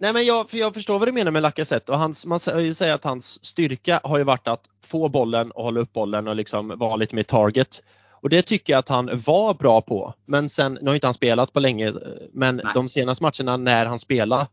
Nej 0.00 0.12
men 0.12 0.24
jag, 0.24 0.50
för 0.50 0.56
jag 0.58 0.74
förstår 0.74 0.98
vad 0.98 1.08
du 1.08 1.12
menar 1.12 1.30
med 1.30 1.42
Lacazette 1.42 1.92
och 1.92 1.98
hans, 1.98 2.26
man 2.26 2.40
säger 2.40 2.74
säger 2.74 2.94
att 2.94 3.04
hans 3.04 3.44
styrka 3.44 4.00
har 4.04 4.18
ju 4.18 4.24
varit 4.24 4.48
att 4.48 4.64
få 4.86 5.08
bollen 5.08 5.50
och 5.50 5.64
hålla 5.64 5.80
upp 5.80 5.92
bollen 5.92 6.28
och 6.28 6.36
liksom 6.36 6.68
vara 6.78 6.96
lite 6.96 7.14
mer 7.14 7.22
target. 7.22 7.82
Och 8.10 8.28
det 8.28 8.42
tycker 8.42 8.72
jag 8.72 8.78
att 8.78 8.88
han 8.88 9.10
var 9.26 9.54
bra 9.54 9.80
på. 9.80 10.14
Men 10.26 10.48
sen, 10.48 10.78
nu 10.80 10.90
har 10.90 10.94
inte 10.94 11.06
han 11.06 11.14
spelat 11.14 11.52
på 11.52 11.60
länge, 11.60 11.88
eh, 11.88 11.94
men 12.32 12.56
Nej. 12.56 12.66
de 12.74 12.88
senaste 12.88 13.24
matcherna 13.24 13.56
när 13.56 13.86
han 13.86 13.98
spelade 13.98 14.46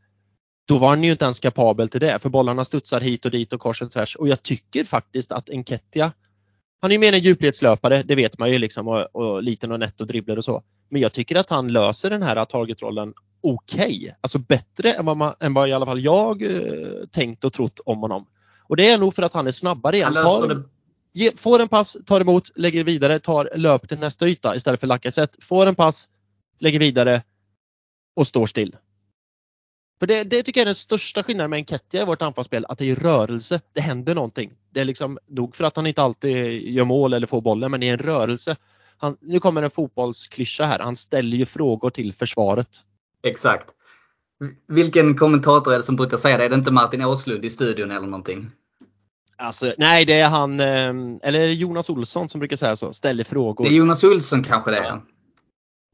då 0.72 0.78
var 0.78 0.90
han 0.90 1.04
ju 1.04 1.12
inte 1.12 1.26
ens 1.26 1.40
kapabel 1.40 1.90
till 1.90 2.00
det 2.00 2.20
för 2.20 2.30
bollarna 2.30 2.66
studsar 2.66 3.02
hit 3.02 3.26
och 3.26 3.32
dit 3.32 3.54
och 3.54 3.60
kors 3.60 3.82
och 3.82 3.92
tvärs 3.92 4.16
och 4.16 4.28
jag 4.28 4.44
tycker 4.44 4.84
faktiskt 4.84 5.32
att 5.32 5.50
Enketia 5.50 6.12
han 6.82 6.92
är 6.92 6.96
ju 6.96 7.00
mer 7.00 7.14
en 7.14 7.20
djupledslöpare, 7.20 8.04
det 8.04 8.16
vet 8.16 8.40
man 8.40 8.52
ju 8.52 8.58
liksom 8.58 8.88
och, 8.88 9.16
och 9.16 9.44
liten 9.44 9.72
och 9.72 9.80
nätt 9.80 10.02
och 10.02 10.08
dribblar 10.08 10.38
och 10.38 10.44
så. 10.44 10.64
Men 10.90 11.02
jag 11.02 11.14
tycker 11.14 11.36
att 11.36 11.50
han 11.50 11.68
löser 11.68 12.10
den 12.10 12.24
här 12.24 12.46
targetrollen 12.46 13.14
okej. 13.42 14.16
Alltså 14.22 14.40
bättre 14.40 14.94
än 14.94 15.06
vad, 15.06 15.18
man, 15.18 15.34
än 15.40 15.54
vad 15.54 15.70
i 15.70 15.74
alla 15.74 15.86
fall 15.86 16.04
jag 16.04 16.42
eh, 16.42 17.06
tänkt 17.12 17.44
och 17.44 17.54
trott 17.54 17.80
om 17.86 18.00
honom. 18.00 18.26
Och 18.64 18.78
det 18.78 18.90
är 18.90 18.98
nog 18.98 19.16
för 19.16 19.24
att 19.24 19.34
han 19.34 19.48
är 19.48 19.52
snabbare. 19.52 20.04
Han 20.04 20.14
tar, 20.14 20.64
Ge, 21.14 21.32
får 21.38 21.60
en 21.60 21.68
pass, 21.68 21.98
tar 22.06 22.22
emot, 22.22 22.52
lägger 22.56 22.84
vidare, 22.84 23.20
tar 23.20 23.50
löp 23.56 23.90
till 23.90 24.00
nästa 24.00 24.28
yta 24.28 24.56
istället 24.56 24.80
för 24.80 24.88
Lacazette. 24.88 25.38
Får 25.42 25.66
en 25.66 25.76
pass, 25.76 26.10
lägger 26.60 26.80
vidare 26.80 27.24
och 28.16 28.28
står 28.28 28.46
still. 28.46 28.76
För 30.02 30.08
det, 30.08 30.24
det 30.24 30.44
tycker 30.44 30.60
jag 30.60 30.64
är 30.64 30.66
den 30.66 30.76
största 30.76 31.24
skillnaden 31.24 31.50
med 31.50 31.58
Enketia 31.58 32.02
i 32.02 32.06
vårt 32.06 32.22
anfallsspel, 32.22 32.66
att 32.70 32.78
det 32.78 32.90
är 32.90 32.96
rörelse. 32.96 33.62
Det 33.74 33.82
händer 33.82 34.16
någonting. 34.16 34.52
Det 34.70 34.82
är 34.82 34.86
liksom 34.86 35.20
nog 35.28 35.56
för 35.56 35.64
att 35.64 35.76
han 35.76 35.88
inte 35.88 36.02
alltid 36.02 36.62
gör 36.62 36.86
mål 36.86 37.14
eller 37.14 37.28
får 37.28 37.42
bollen, 37.42 37.72
men 37.72 37.80
det 37.80 37.90
är 37.90 37.94
en 37.94 37.98
rörelse. 37.98 38.56
Han, 38.98 39.18
nu 39.20 39.40
kommer 39.40 39.64
en 39.64 39.72
fotbollsklyscha 39.72 40.66
här. 40.66 40.80
Han 40.80 40.96
ställer 40.96 41.38
ju 41.38 41.46
frågor 41.46 41.90
till 41.90 42.14
försvaret. 42.14 42.68
Exakt. 43.24 43.68
Vilken 44.68 45.18
kommentator 45.18 45.74
är 45.74 45.78
det 45.78 45.84
som 45.84 45.96
brukar 45.96 46.18
säga 46.18 46.38
det? 46.38 46.46
Är 46.46 46.50
det 46.50 46.56
inte 46.56 46.72
Martin 46.72 47.06
Åslund 47.06 47.46
i 47.46 47.50
studion 47.50 47.92
eller 47.92 48.08
någonting? 48.08 48.52
Alltså, 49.38 49.74
nej, 49.78 50.06
det 50.06 50.20
är 50.20 50.30
han, 50.30 50.60
eh, 50.60 50.94
eller 51.28 51.48
Jonas 51.48 51.90
Olsson 51.90 52.30
som 52.30 52.40
brukar 52.40 52.56
säga 52.56 52.76
så, 52.76 52.94
ställer 52.94 53.24
frågor. 53.24 53.66
Det 53.66 53.72
är 53.72 53.78
Jonas 53.78 54.04
Olsson 54.04 54.44
kanske 54.44 54.72
det 54.72 54.78
är. 54.78 54.84
Ja. 54.84 55.02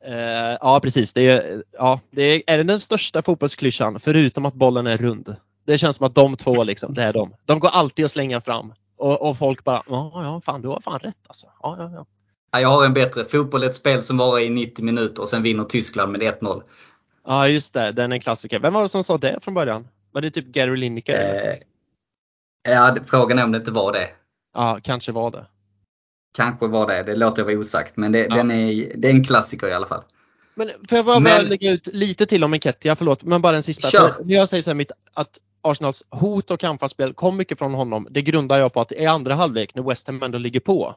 Uh, 0.07 0.57
ja 0.61 0.79
precis, 0.83 1.13
det 1.13 1.21
är, 1.21 1.63
ja, 1.71 1.99
det 2.11 2.21
är, 2.21 2.43
är 2.47 2.57
det 2.57 2.63
den 2.63 2.79
största 2.79 3.21
fotbollsklyschan 3.21 3.99
förutom 3.99 4.45
att 4.45 4.53
bollen 4.53 4.87
är 4.87 4.97
rund. 4.97 5.35
Det 5.65 5.77
känns 5.77 5.95
som 5.95 6.05
att 6.05 6.15
de 6.15 6.37
två 6.37 6.63
liksom, 6.63 6.93
det 6.93 7.03
är 7.03 7.13
de. 7.13 7.33
De 7.45 7.59
går 7.59 7.69
alltid 7.69 8.05
att 8.05 8.11
slänga 8.11 8.41
fram. 8.41 8.73
Och, 8.97 9.29
och 9.29 9.37
folk 9.37 9.63
bara, 9.63 9.83
ja, 9.87 10.11
ja 10.13 10.41
fan 10.45 10.61
du 10.61 10.67
har 10.67 10.79
fan 10.79 10.99
rätt 10.99 11.17
alltså. 11.27 11.47
Ja, 11.63 11.75
ja, 11.79 11.91
ja. 11.93 12.05
ja, 12.51 12.59
jag 12.59 12.69
har 12.69 12.85
en 12.85 12.93
bättre. 12.93 13.25
Fotboll 13.25 13.63
är 13.63 13.67
ett 13.67 13.75
spel 13.75 14.03
som 14.03 14.17
varar 14.17 14.39
i 14.39 14.49
90 14.49 14.85
minuter 14.85 15.21
och 15.21 15.29
sen 15.29 15.43
vinner 15.43 15.63
Tyskland 15.63 16.11
med 16.11 16.21
1-0. 16.21 16.61
Ja 17.25 17.47
just 17.47 17.73
det, 17.73 17.91
den 17.91 18.11
är 18.11 18.15
en 18.15 18.21
klassiker. 18.21 18.59
Vem 18.59 18.73
var 18.73 18.81
det 18.81 18.89
som 18.89 19.03
sa 19.03 19.17
det 19.17 19.39
från 19.41 19.53
början? 19.53 19.87
Var 20.11 20.21
det 20.21 20.31
typ 20.31 20.45
Gary 20.45 20.77
Lineker? 20.77 21.59
Eh, 22.67 22.73
ja, 22.73 22.95
frågan 23.05 23.39
är 23.39 23.43
om 23.43 23.51
det 23.51 23.57
inte 23.57 23.71
var 23.71 23.93
det. 23.93 24.09
Ja, 24.53 24.79
kanske 24.83 25.11
var 25.11 25.31
det. 25.31 25.45
Kanske 26.37 26.67
var 26.67 26.87
det, 26.87 27.03
det 27.03 27.15
låter 27.15 27.41
jag 27.41 27.45
vara 27.45 27.57
osagt. 27.57 27.97
Men 27.97 28.11
det, 28.11 28.27
ja. 28.29 28.35
den 28.35 28.51
är, 28.51 28.91
det 28.95 29.07
är 29.07 29.11
en 29.11 29.23
klassiker 29.23 29.67
i 29.67 29.73
alla 29.73 29.85
fall. 29.85 30.03
Men 30.55 30.69
får 30.89 30.95
jag 30.95 31.05
bara, 31.05 31.19
men, 31.19 31.45
lägga 31.45 31.71
ut 31.71 31.87
lite 31.87 32.25
till 32.25 32.43
om 32.43 32.53
Enketia, 32.53 32.95
förlåt, 32.95 33.23
men 33.23 33.41
bara 33.41 33.55
en 33.55 33.63
sista. 33.63 33.89
Kör. 33.89 34.11
Jag 34.25 34.49
säger 34.49 34.63
så 34.63 34.69
här, 34.69 34.75
mitt, 34.75 34.91
att 35.13 35.37
Arsenals 35.61 36.03
hot 36.09 36.51
och 36.51 36.63
anfallsspel 36.63 37.13
kom 37.13 37.37
mycket 37.37 37.59
från 37.59 37.73
honom. 37.73 38.07
Det 38.11 38.21
grundar 38.21 38.57
jag 38.57 38.73
på 38.73 38.81
att 38.81 38.91
i 38.91 39.05
andra 39.05 39.35
halvlek 39.35 39.75
när 39.75 39.83
West 39.83 40.07
Ham 40.07 40.23
ändå 40.23 40.37
ligger 40.37 40.59
på 40.59 40.95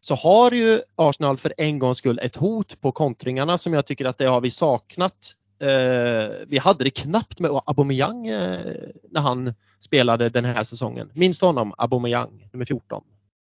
så 0.00 0.14
har 0.14 0.52
ju 0.52 0.80
Arsenal 0.96 1.38
för 1.38 1.54
en 1.56 1.78
gångs 1.78 1.98
skull 1.98 2.18
ett 2.22 2.36
hot 2.36 2.80
på 2.80 2.92
kontringarna 2.92 3.58
som 3.58 3.72
jag 3.72 3.86
tycker 3.86 4.04
att 4.04 4.18
det 4.18 4.26
har 4.26 4.40
vi 4.40 4.50
saknat. 4.50 5.34
Eh, 5.58 5.68
vi 6.46 6.58
hade 6.58 6.84
det 6.84 6.90
knappt 6.90 7.40
med 7.40 7.50
Aubameyang 7.50 8.26
eh, 8.26 8.74
när 9.10 9.20
han 9.20 9.54
spelade 9.78 10.28
den 10.28 10.44
här 10.44 10.64
säsongen. 10.64 11.10
Minns 11.12 11.38
du 11.38 11.46
honom? 11.46 11.74
Aubameyang, 11.78 12.48
nummer 12.52 12.64
14. 12.64 13.02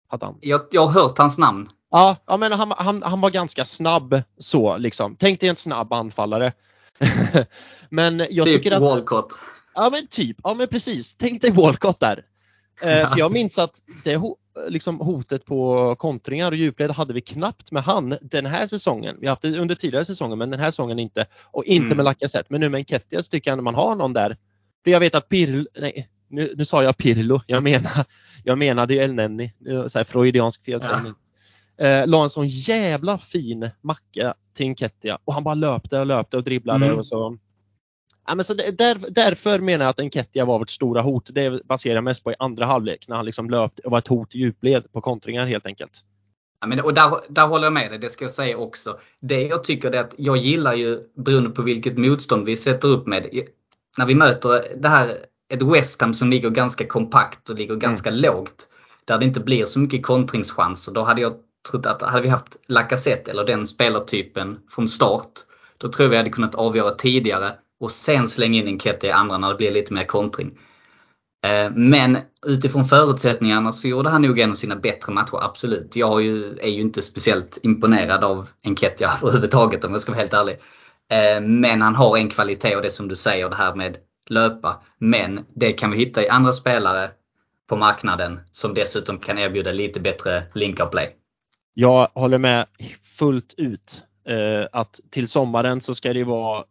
Hade 0.07 0.25
han. 0.25 0.37
Jag, 0.41 0.61
jag 0.71 0.85
har 0.85 1.01
hört 1.01 1.17
hans 1.17 1.37
namn. 1.37 1.69
Ja, 1.91 2.17
ja 2.25 2.37
men 2.37 2.51
han, 2.51 2.73
han, 2.77 3.03
han 3.03 3.21
var 3.21 3.29
ganska 3.29 3.65
snabb 3.65 4.21
så 4.37 4.77
liksom. 4.77 5.15
Tänk 5.15 5.39
dig 5.39 5.49
en 5.49 5.55
snabb 5.55 5.93
anfallare. 5.93 6.53
men 7.89 8.27
jag 8.29 8.45
typ 8.45 8.55
tycker 8.55 8.71
att... 8.71 8.81
Walcott. 8.81 9.33
Ja 9.75 9.89
men 9.91 10.07
typ, 10.07 10.37
ja 10.43 10.53
men 10.53 10.67
precis. 10.67 11.15
Tänk 11.17 11.41
dig 11.41 11.51
Walcott 11.51 11.99
där. 11.99 12.25
Eh, 12.81 13.13
jag 13.17 13.31
minns 13.31 13.57
att 13.57 13.81
det 14.03 14.21
liksom 14.67 14.99
hotet 14.99 15.45
på 15.45 15.95
kontringar 15.95 16.51
och 16.51 16.57
djupled 16.57 16.91
hade 16.91 17.13
vi 17.13 17.21
knappt 17.21 17.71
med 17.71 17.83
han 17.83 18.17
den 18.21 18.45
här 18.45 18.67
säsongen. 18.67 19.17
Vi 19.19 19.27
har 19.27 19.31
haft 19.31 19.41
det 19.41 19.59
under 19.59 19.75
tidigare 19.75 20.05
säsonger 20.05 20.35
men 20.35 20.49
den 20.49 20.59
här 20.59 20.71
säsongen 20.71 20.99
inte. 20.99 21.25
Och 21.43 21.65
inte 21.65 21.85
mm. 21.85 21.97
med 21.97 22.03
Lacazette. 22.03 22.47
Men 22.49 22.61
nu 22.61 22.69
med 22.69 22.77
Enketia 22.77 23.23
så 23.23 23.29
tycker 23.29 23.51
jag 23.51 23.57
att 23.57 23.63
man 23.63 23.75
har 23.75 23.95
någon 23.95 24.13
där. 24.13 24.37
För 24.83 24.91
jag 24.91 24.99
vet 24.99 25.15
att 25.15 25.29
Pirlo, 25.29 25.65
nej 25.79 26.09
nu, 26.27 26.53
nu 26.57 26.65
sa 26.65 26.83
jag 26.83 26.97
Pirlo, 26.97 27.41
jag 27.47 27.63
menar 27.63 28.05
jag 28.43 28.57
menade 28.57 28.93
ju 28.93 28.99
El 28.99 29.13
Nenni. 29.13 29.53
Så 29.87 29.99
här 29.99 30.03
freudiansk 30.03 30.65
felsägning. 30.65 31.13
Ja. 31.77 31.85
Eh, 31.85 32.07
la 32.07 32.23
en 32.23 32.29
sån 32.29 32.47
jävla 32.47 33.17
fin 33.17 33.69
macka 33.81 34.33
till 34.53 34.65
Enketia 34.65 35.17
och 35.25 35.33
han 35.33 35.43
bara 35.43 35.55
löpte 35.55 35.99
och 35.99 36.05
löpte 36.05 36.37
och 36.37 36.43
dribblade 36.43 36.85
mm. 36.85 36.97
och 36.97 37.05
så 37.05 37.37
Ja, 38.27 38.35
men 38.35 38.45
så 38.45 38.53
där, 38.53 39.11
därför 39.11 39.59
menar 39.59 39.85
jag 39.85 39.89
att 39.89 39.99
Enketia 39.99 40.45
var 40.45 40.59
vårt 40.59 40.69
stora 40.69 41.01
hot. 41.01 41.29
Det 41.33 41.65
baserar 41.65 41.95
jag 41.95 42.03
mest 42.03 42.23
på 42.23 42.31
i 42.31 42.35
andra 42.39 42.65
halvlek 42.65 43.07
när 43.07 43.15
han 43.15 43.25
liksom 43.25 43.49
löpte 43.49 43.81
och 43.81 43.91
var 43.91 43.97
ett 43.97 44.07
hot 44.07 44.35
i 44.35 44.39
djupled 44.39 44.91
på 44.91 45.01
kontringar 45.01 45.45
helt 45.45 45.65
enkelt. 45.65 45.91
Ja, 46.61 46.67
men, 46.67 46.79
och 46.79 46.93
där, 46.93 47.19
där 47.29 47.47
håller 47.47 47.63
jag 47.63 47.73
med 47.73 47.91
dig, 47.91 47.99
det 47.99 48.09
ska 48.09 48.25
jag 48.25 48.31
säga 48.31 48.57
också. 48.57 48.99
Det 49.19 49.41
jag 49.41 49.63
tycker 49.63 49.91
är 49.91 49.99
att 49.99 50.13
jag 50.17 50.37
gillar 50.37 50.73
ju, 50.73 50.99
beroende 51.15 51.49
på 51.49 51.61
vilket 51.61 51.97
motstånd 51.97 52.45
vi 52.45 52.55
sätter 52.55 52.87
upp 52.87 53.07
med, 53.07 53.29
när 53.97 54.05
vi 54.05 54.15
möter 54.15 54.63
det 54.77 54.87
här, 54.87 55.17
ett 55.49 55.62
West 55.62 56.01
Ham 56.01 56.13
som 56.13 56.29
ligger 56.29 56.49
ganska 56.49 56.88
kompakt 56.88 57.49
och 57.49 57.55
ligger 57.55 57.73
mm. 57.73 57.79
ganska 57.79 58.10
lågt. 58.10 58.69
Där 59.05 59.17
det 59.17 59.25
inte 59.25 59.39
blir 59.39 59.65
så 59.65 59.79
mycket 59.79 60.05
kontringschanser. 60.05 60.91
Då 60.91 61.03
hade 61.03 61.21
jag 61.21 61.33
trott 61.71 61.86
att 61.86 62.01
hade 62.01 62.21
vi 62.21 62.29
haft 62.29 62.55
Lacazette 62.67 63.31
eller 63.31 63.45
den 63.45 63.67
spelartypen 63.67 64.60
från 64.69 64.89
start. 64.89 65.31
Då 65.77 65.88
tror 65.88 66.05
jag 66.05 66.10
vi 66.10 66.17
hade 66.17 66.29
kunnat 66.29 66.55
avgöra 66.55 66.91
tidigare 66.91 67.51
och 67.79 67.91
sen 67.91 68.27
slänga 68.27 68.60
in 68.60 68.67
en 68.67 68.79
Kette 68.79 69.07
i 69.07 69.12
andra 69.12 69.38
när 69.38 69.49
det 69.49 69.55
blir 69.55 69.71
lite 69.71 69.93
mer 69.93 70.03
kontring. 70.03 70.57
Eh, 71.45 71.71
men 71.71 72.17
utifrån 72.45 72.86
förutsättningarna 72.86 73.71
så 73.71 73.88
gjorde 73.88 74.10
han 74.10 74.21
nog 74.21 74.39
en 74.39 74.51
av 74.51 74.55
sina 74.55 74.75
bättre 74.75 75.13
matcher, 75.13 75.38
absolut. 75.41 75.95
Jag 75.95 76.21
är 76.21 76.25
ju, 76.25 76.57
är 76.62 76.69
ju 76.69 76.81
inte 76.81 77.01
speciellt 77.01 77.60
imponerad 77.63 78.23
av 78.23 78.49
Enketia 78.63 79.12
överhuvudtaget 79.21 79.86
om 79.86 79.91
jag 79.91 80.01
ska 80.01 80.12
vara 80.12 80.21
helt 80.21 80.33
ärlig. 80.33 80.60
Eh, 81.12 81.41
men 81.41 81.81
han 81.81 81.95
har 81.95 82.17
en 82.17 82.29
kvalitet 82.29 82.75
och 82.75 82.81
det 82.81 82.89
som 82.89 83.07
du 83.07 83.15
säger 83.15 83.49
det 83.49 83.55
här 83.55 83.75
med 83.75 83.97
löpa. 84.29 84.81
Men 84.97 85.45
det 85.53 85.73
kan 85.73 85.91
vi 85.91 85.97
hitta 85.97 86.23
i 86.23 86.29
andra 86.29 86.53
spelare 86.53 87.09
på 87.67 87.75
marknaden 87.75 88.39
som 88.51 88.73
dessutom 88.73 89.19
kan 89.19 89.37
erbjuda 89.37 89.71
lite 89.71 89.99
bättre 89.99 90.43
link 90.53 90.91
play. 90.91 91.15
Jag 91.73 92.09
håller 92.13 92.37
med 92.37 92.65
fullt 93.19 93.53
ut. 93.57 94.03
Eh, 94.27 94.67
att 94.71 94.99
till 95.09 95.27
sommaren 95.27 95.81
så 95.81 95.95
ska 95.95 96.13
det 96.13 96.23
vara 96.23 96.63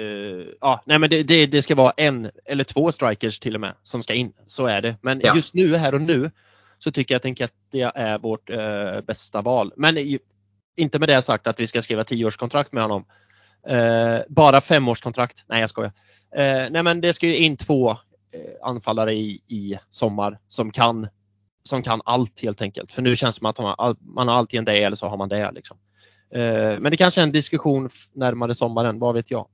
Uh, 0.00 0.46
ja, 0.60 0.82
nej 0.86 0.98
men 0.98 1.10
det, 1.10 1.22
det, 1.22 1.46
det, 1.46 1.62
ska 1.62 1.74
vara 1.74 1.92
en 1.96 2.30
eller 2.44 2.64
två 2.64 2.92
strikers 2.92 3.38
till 3.40 3.54
och 3.54 3.60
med 3.60 3.74
som 3.82 4.02
ska 4.02 4.14
in. 4.14 4.32
Så 4.46 4.66
är 4.66 4.82
det. 4.82 4.96
Men 5.00 5.20
ja. 5.20 5.34
just 5.34 5.54
nu, 5.54 5.76
här 5.76 5.94
och 5.94 6.00
nu, 6.00 6.30
så 6.78 6.92
tycker 6.92 7.14
jag 7.14 7.18
att 7.18 7.24
Enketia 7.24 7.90
är 7.90 8.18
vårt 8.18 8.50
uh, 8.50 9.00
bästa 9.06 9.42
val. 9.42 9.72
Men 9.76 10.18
inte 10.76 10.98
med 10.98 11.08
det 11.08 11.22
sagt 11.22 11.46
att 11.46 11.60
vi 11.60 11.66
ska 11.66 11.82
skriva 11.82 12.04
tioårskontrakt 12.04 12.72
med 12.72 12.82
honom. 12.82 13.04
Eh, 13.68 14.20
bara 14.28 14.60
femårskontrakt. 14.60 15.44
Nej, 15.48 15.60
jag 15.60 15.70
skojar. 15.70 15.92
Eh, 16.36 16.70
nej, 16.70 16.82
men 16.82 17.00
det 17.00 17.14
ska 17.14 17.26
ju 17.26 17.36
in 17.36 17.56
två 17.56 17.90
eh, 17.90 17.96
anfallare 18.68 19.14
i, 19.14 19.40
i 19.48 19.78
sommar 19.90 20.38
som 20.48 20.70
kan, 20.70 21.08
som 21.64 21.82
kan 21.82 22.00
allt 22.04 22.42
helt 22.42 22.62
enkelt. 22.62 22.92
För 22.92 23.02
nu 23.02 23.16
känns 23.16 23.34
det 23.34 23.38
som 23.38 23.46
att 23.46 23.58
man, 23.78 23.96
man 24.00 24.28
har 24.28 24.34
alltid 24.34 24.58
en 24.58 24.64
det 24.64 24.82
eller 24.82 24.96
så 24.96 25.08
har 25.08 25.16
man 25.16 25.28
det. 25.28 25.52
Liksom. 25.52 25.76
Eh, 26.30 26.80
men 26.80 26.90
det 26.90 26.96
kanske 26.96 27.20
är 27.20 27.22
en 27.22 27.32
diskussion 27.32 27.90
närmare 28.12 28.54
sommaren, 28.54 28.98
vad 28.98 29.14
vet 29.14 29.30
jag. 29.30 29.48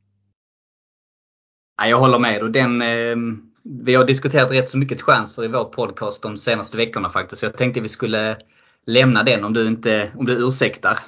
Ja, 1.77 1.89
jag 1.89 1.99
håller 1.99 2.19
med. 2.19 2.43
Och 2.43 2.51
den, 2.51 2.83
eh, 2.83 3.17
vi 3.65 3.95
har 3.95 4.05
diskuterat 4.05 4.51
rätt 4.51 4.69
så 4.69 4.79
mycket 4.79 4.99
transfer 4.99 5.45
i 5.45 5.49
vår 5.49 5.65
podcast 5.65 6.23
de 6.23 6.39
senaste 6.39 6.77
veckorna 6.77 7.11
faktiskt. 7.11 7.41
Så 7.41 7.47
jag 7.47 7.57
tänkte 7.57 7.81
vi 7.81 7.89
skulle 7.89 8.37
lämna 8.87 9.23
den 9.23 9.45
om 9.45 9.53
du, 9.53 9.69
inte, 9.69 10.11
om 10.17 10.27
du 10.27 10.49
ursäktar. 10.49 10.99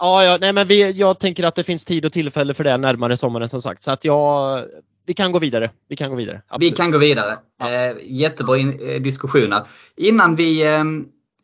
Ja, 0.00 0.24
ja 0.24 0.38
nej, 0.40 0.52
men 0.52 0.66
vi, 0.66 0.90
jag 0.90 1.18
tänker 1.18 1.44
att 1.44 1.54
det 1.54 1.64
finns 1.64 1.84
tid 1.84 2.04
och 2.04 2.12
tillfälle 2.12 2.54
för 2.54 2.64
det 2.64 2.76
närmare 2.76 3.16
sommaren 3.16 3.48
som 3.48 3.62
sagt. 3.62 3.82
Så 3.82 3.90
att 3.90 4.04
jag, 4.04 4.64
vi 5.06 5.14
kan 5.14 5.32
gå 5.32 5.38
vidare. 5.38 5.70
Vi 5.88 5.96
kan 5.96 6.10
gå 6.10 6.16
vidare. 6.16 6.42
Absolut. 6.48 6.72
Vi 6.72 6.76
kan 6.76 6.90
gå 6.90 6.98
vidare. 6.98 7.38
Ja. 7.58 7.70
Eh, 7.70 7.96
jättebra 8.02 8.58
in, 8.58 8.80
eh, 8.88 9.00
diskussioner. 9.00 9.62
Innan 9.96 10.36
vi 10.36 10.74
eh, 10.74 10.84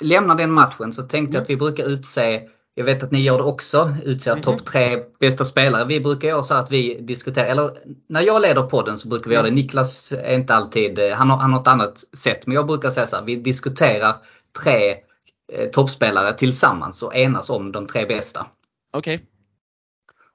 lämnar 0.01 0.35
den 0.35 0.53
matchen 0.53 0.93
så 0.93 1.03
tänkte 1.03 1.19
jag 1.19 1.29
mm. 1.35 1.43
att 1.43 1.51
vi 1.51 1.57
brukar 1.57 1.85
utse 1.85 2.43
jag 2.79 2.85
vet 2.85 3.03
att 3.03 3.11
ni 3.11 3.23
gör 3.23 3.39
det 3.39 3.45
också, 3.45 3.95
utser 4.05 4.31
mm 4.31 4.41
-hmm. 4.41 4.45
topp 4.45 4.65
tre 4.65 4.99
bästa 5.21 5.45
spelare. 5.45 5.85
Vi 5.85 6.01
brukar 6.01 6.29
göra 6.29 6.43
så 6.43 6.55
att 6.55 6.73
vi 6.73 7.01
diskuterar, 7.01 7.47
eller 7.47 7.71
när 8.09 8.23
jag 8.23 8.43
leder 8.43 8.63
podden 8.63 8.97
så 8.97 9.09
brukar 9.09 9.29
vi 9.29 9.35
göra 9.35 9.43
det. 9.43 9.49
Mm. 9.49 9.61
Niklas 9.61 10.13
är 10.13 10.35
inte 10.35 10.55
alltid, 10.55 10.99
han 10.99 11.31
har, 11.31 11.37
han 11.37 11.53
har 11.53 11.61
ett 11.61 11.69
annat 11.69 12.05
sätt. 12.17 12.47
Men 12.47 12.55
jag 12.55 12.67
brukar 12.67 12.91
säga 12.91 13.07
så 13.07 13.17
här, 13.17 13.25
vi 13.25 13.37
diskuterar 13.37 14.17
tre 14.63 14.97
eh, 15.53 15.69
toppspelare 15.69 16.33
tillsammans 16.33 17.03
och 17.03 17.17
enas 17.17 17.51
om 17.51 17.73
de 17.73 17.87
tre 17.87 18.07
bästa. 18.07 18.47
Okej. 18.93 19.15
Okay. 19.15 19.27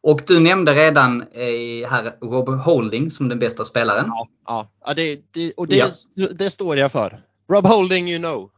Och 0.04 0.22
du 0.28 0.40
nämnde 0.40 0.74
redan 0.74 1.22
eh, 1.22 1.90
här 1.90 2.16
Rob 2.22 2.50
Holding 2.50 3.12
som 3.12 3.30
den 3.30 3.40
bästa 3.40 3.66
spelaren. 3.66 4.06
Ja, 4.08 4.28
ja. 4.46 4.72
ja 4.86 4.94
det, 4.94 5.22
det, 5.32 5.54
och 5.58 5.68
det, 5.68 5.76
ja. 6.16 6.28
det 6.34 6.50
står 6.50 6.78
jag 6.78 6.92
för. 6.92 7.22
Rob 7.52 7.68
Holding 7.68 8.10
you 8.10 8.20
know. 8.20 8.52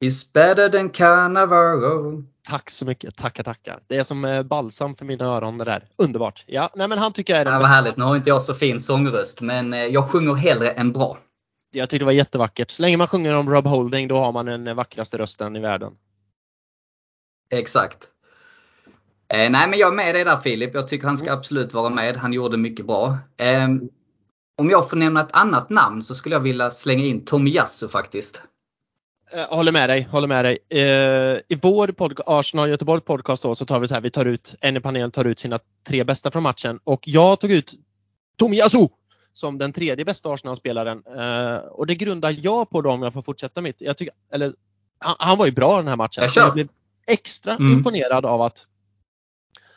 He's 0.00 0.32
better 0.32 0.68
than 0.68 0.90
Cannavaro. 0.90 2.24
Tack 2.48 2.70
så 2.70 2.84
mycket, 2.84 3.16
tackar 3.16 3.44
tackar. 3.44 3.80
Det 3.86 3.96
är 3.96 4.02
som 4.02 4.24
eh, 4.24 4.42
balsam 4.42 4.96
för 4.96 5.04
mina 5.04 5.24
öron 5.24 5.58
det 5.58 5.64
där. 5.64 5.88
Underbart. 5.96 6.44
Ja, 6.46 6.70
nej 6.74 6.88
men 6.88 6.98
han 6.98 7.12
tycker 7.12 7.32
jag 7.32 7.40
är 7.40 7.44
den 7.44 7.54
ja, 7.54 7.60
Vad 7.60 7.68
härligt, 7.68 7.96
nu 7.96 8.04
har 8.04 8.16
inte 8.16 8.30
jag 8.30 8.42
så 8.42 8.54
fin 8.54 8.80
sångröst 8.80 9.40
men 9.40 9.72
eh, 9.72 9.80
jag 9.80 10.10
sjunger 10.10 10.34
hellre 10.34 10.70
än 10.70 10.92
bra. 10.92 11.18
Jag 11.76 11.90
tyckte 11.90 12.02
det 12.02 12.04
var 12.04 12.12
jättevackert. 12.12 12.70
Så 12.70 12.82
länge 12.82 12.96
man 12.96 13.08
sjunger 13.08 13.34
om 13.34 13.50
Rob 13.50 13.66
Holding 13.66 14.08
då 14.08 14.18
har 14.18 14.32
man 14.32 14.46
den 14.46 14.66
eh, 14.66 14.74
vackraste 14.74 15.18
rösten 15.18 15.56
i 15.56 15.60
världen. 15.60 15.92
Exakt. 17.50 17.98
Eh, 19.28 19.50
nej 19.50 19.68
men 19.68 19.78
jag 19.78 19.88
är 19.88 19.96
med 19.96 20.14
dig 20.14 20.24
där 20.24 20.36
Filip. 20.36 20.74
Jag 20.74 20.88
tycker 20.88 21.06
han 21.06 21.18
ska 21.18 21.28
mm. 21.28 21.38
absolut 21.38 21.74
vara 21.74 21.90
med. 21.90 22.16
Han 22.16 22.32
gjorde 22.32 22.56
mycket 22.56 22.86
bra. 22.86 23.18
Eh, 23.36 23.68
om 24.58 24.70
jag 24.70 24.90
får 24.90 24.96
nämna 24.96 25.20
ett 25.20 25.32
annat 25.36 25.70
namn 25.70 26.02
så 26.02 26.14
skulle 26.14 26.34
jag 26.34 26.40
vilja 26.40 26.70
slänga 26.70 27.04
in 27.04 27.24
Tomiyasu 27.24 27.88
faktiskt. 27.88 28.42
Jag 29.32 29.46
håller 29.46 29.72
med 29.72 29.90
dig. 29.90 30.02
Håller 30.02 30.28
med 30.28 30.44
dig. 30.44 30.58
Eh, 30.68 31.40
I 31.48 31.58
vår 31.62 31.88
podcast, 31.88 32.28
Arsenal 32.28 32.68
Göteborg 32.68 33.00
podcast 33.00 33.42
då, 33.42 33.54
så 33.54 33.66
tar 33.66 33.80
vi 33.80 33.88
så 33.88 33.94
här, 33.94 34.00
vi 34.00 34.10
tar 34.10 34.24
ut, 34.24 34.54
en 34.60 34.76
i 34.76 34.80
panelen 34.80 35.10
tar 35.10 35.24
ut 35.24 35.38
sina 35.38 35.58
tre 35.88 36.04
bästa 36.04 36.30
från 36.30 36.42
matchen 36.42 36.80
och 36.84 37.08
jag 37.08 37.40
tog 37.40 37.52
ut 37.52 37.74
Tomiyasu 38.38 38.88
som 39.36 39.58
den 39.58 39.72
tredje 39.72 40.04
bästa 40.04 40.28
Arsenal-spelaren. 40.32 41.02
Eh, 41.06 41.56
och 41.56 41.86
det 41.86 41.94
grundar 41.94 42.36
jag 42.42 42.70
på 42.70 42.82
då 42.82 42.90
om 42.90 43.02
jag 43.02 43.12
får 43.12 43.22
fortsätta 43.22 43.60
mitt. 43.60 43.76
Jag 43.78 43.96
tycker, 43.96 44.14
eller, 44.32 44.54
han, 44.98 45.16
han 45.18 45.38
var 45.38 45.46
ju 45.46 45.52
bra 45.52 45.76
den 45.76 45.88
här 45.88 45.96
matchen. 45.96 46.22
Jag 46.40 46.52
blev 46.54 46.68
extra 47.06 47.54
Mm. 47.54 47.72
imponerad 47.72 48.26
av 48.26 48.42
att 48.42 48.66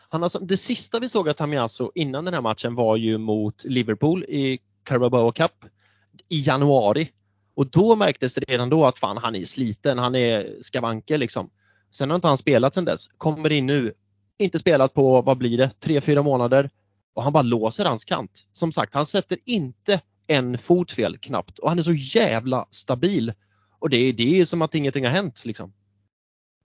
han 0.10 0.22
har, 0.22 0.46
det 0.46 0.58
sista 0.58 1.00
vi 1.00 1.10
såg 1.10 1.30
av 1.30 1.34
Tamiyasu 1.34 1.90
innan 1.96 2.26
den 2.26 2.34
här 2.34 2.42
matchen 2.42 2.76
var 2.76 2.96
ju 2.96 3.18
mot 3.18 3.64
Liverpool 3.64 4.24
i 4.24 4.60
Carabao 4.84 5.32
Cup 5.32 5.52
i 6.30 6.42
januari. 6.42 7.12
Och 7.56 7.68
då 7.68 7.96
märktes 7.96 8.34
det 8.34 8.42
redan 8.42 8.70
då 8.70 8.86
att 8.86 8.98
fan 8.98 9.18
han 9.18 9.36
är 9.36 9.46
sliten, 9.46 9.98
han 9.98 10.16
är 10.16 10.62
skavanker 10.62 11.18
liksom. 11.18 11.50
Sen 11.92 12.10
har 12.10 12.16
inte 12.16 12.28
han 12.28 12.38
spelat 12.38 12.74
sen 12.74 12.86
dess. 12.86 13.08
Kommer 13.18 13.52
in 13.52 13.66
nu, 13.66 13.94
inte 14.38 14.60
spelat 14.60 14.94
på, 14.94 15.22
vad 15.22 15.38
blir 15.38 15.58
det, 15.58 15.72
tre 15.80 16.02
fyra 16.02 16.24
månader. 16.24 16.70
Och 17.20 17.24
han 17.24 17.34
bara 17.34 17.44
låser 17.44 17.86
hans 17.86 18.06
kant. 18.06 18.46
Som 18.54 18.72
sagt, 18.72 18.94
han 18.94 19.06
sätter 19.06 19.38
inte 19.46 20.02
en 20.28 20.58
fot 20.58 20.92
fel 20.92 21.18
knappt. 21.18 21.60
Och 21.60 21.70
han 21.70 21.78
är 21.80 21.84
så 21.84 21.94
jävla 21.94 22.66
stabil. 22.72 23.34
Och 23.80 23.90
det, 23.90 23.98
är- 23.98 24.14
det 24.14 24.40
är 24.42 24.46
som 24.46 24.62
att 24.62 24.76
ingenting 24.76 25.06
har 25.06 25.12
hänt 25.12 25.42
liksom. 25.46 25.74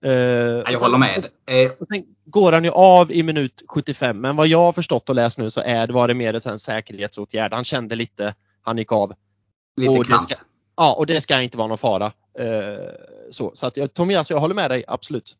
Eh, 0.05 0.11
Ja, 0.11 0.71
Jag 0.71 0.79
håller 0.79 0.97
med. 0.97 1.25
Eh, 1.45 1.71
och 1.79 1.87
sen 1.87 2.05
går 2.25 2.51
han 2.51 2.63
ju 2.63 2.69
av 2.69 3.11
i 3.11 3.23
minut 3.23 3.61
75 3.67 4.21
men 4.21 4.35
vad 4.35 4.47
jag 4.47 4.57
har 4.59 4.73
förstått 4.73 5.09
och 5.09 5.15
läst 5.15 5.37
nu 5.37 5.49
så 5.51 5.61
är 5.61 5.87
det, 5.87 5.93
var 5.93 6.07
det 6.07 6.13
mer 6.13 6.47
en 6.47 6.59
säkerhetsåtgärd. 6.59 7.53
Han 7.53 7.63
kände 7.63 7.95
lite, 7.95 8.35
han 8.61 8.77
gick 8.77 8.91
av. 8.91 9.13
Lite 9.77 9.89
Och 9.99 10.05
ska- 10.21 10.35
Ja 10.77 10.93
och 10.93 11.05
det 11.05 11.21
ska 11.21 11.41
inte 11.41 11.57
vara 11.57 11.67
någon 11.67 11.77
fara. 11.77 12.05
Eh, 12.39 12.89
så 13.31 13.51
så 13.53 13.67
att 13.67 13.93
Tomias, 13.93 14.29
jag 14.29 14.39
håller 14.39 14.55
med 14.55 14.71
dig 14.71 14.83
absolut. 14.87 15.35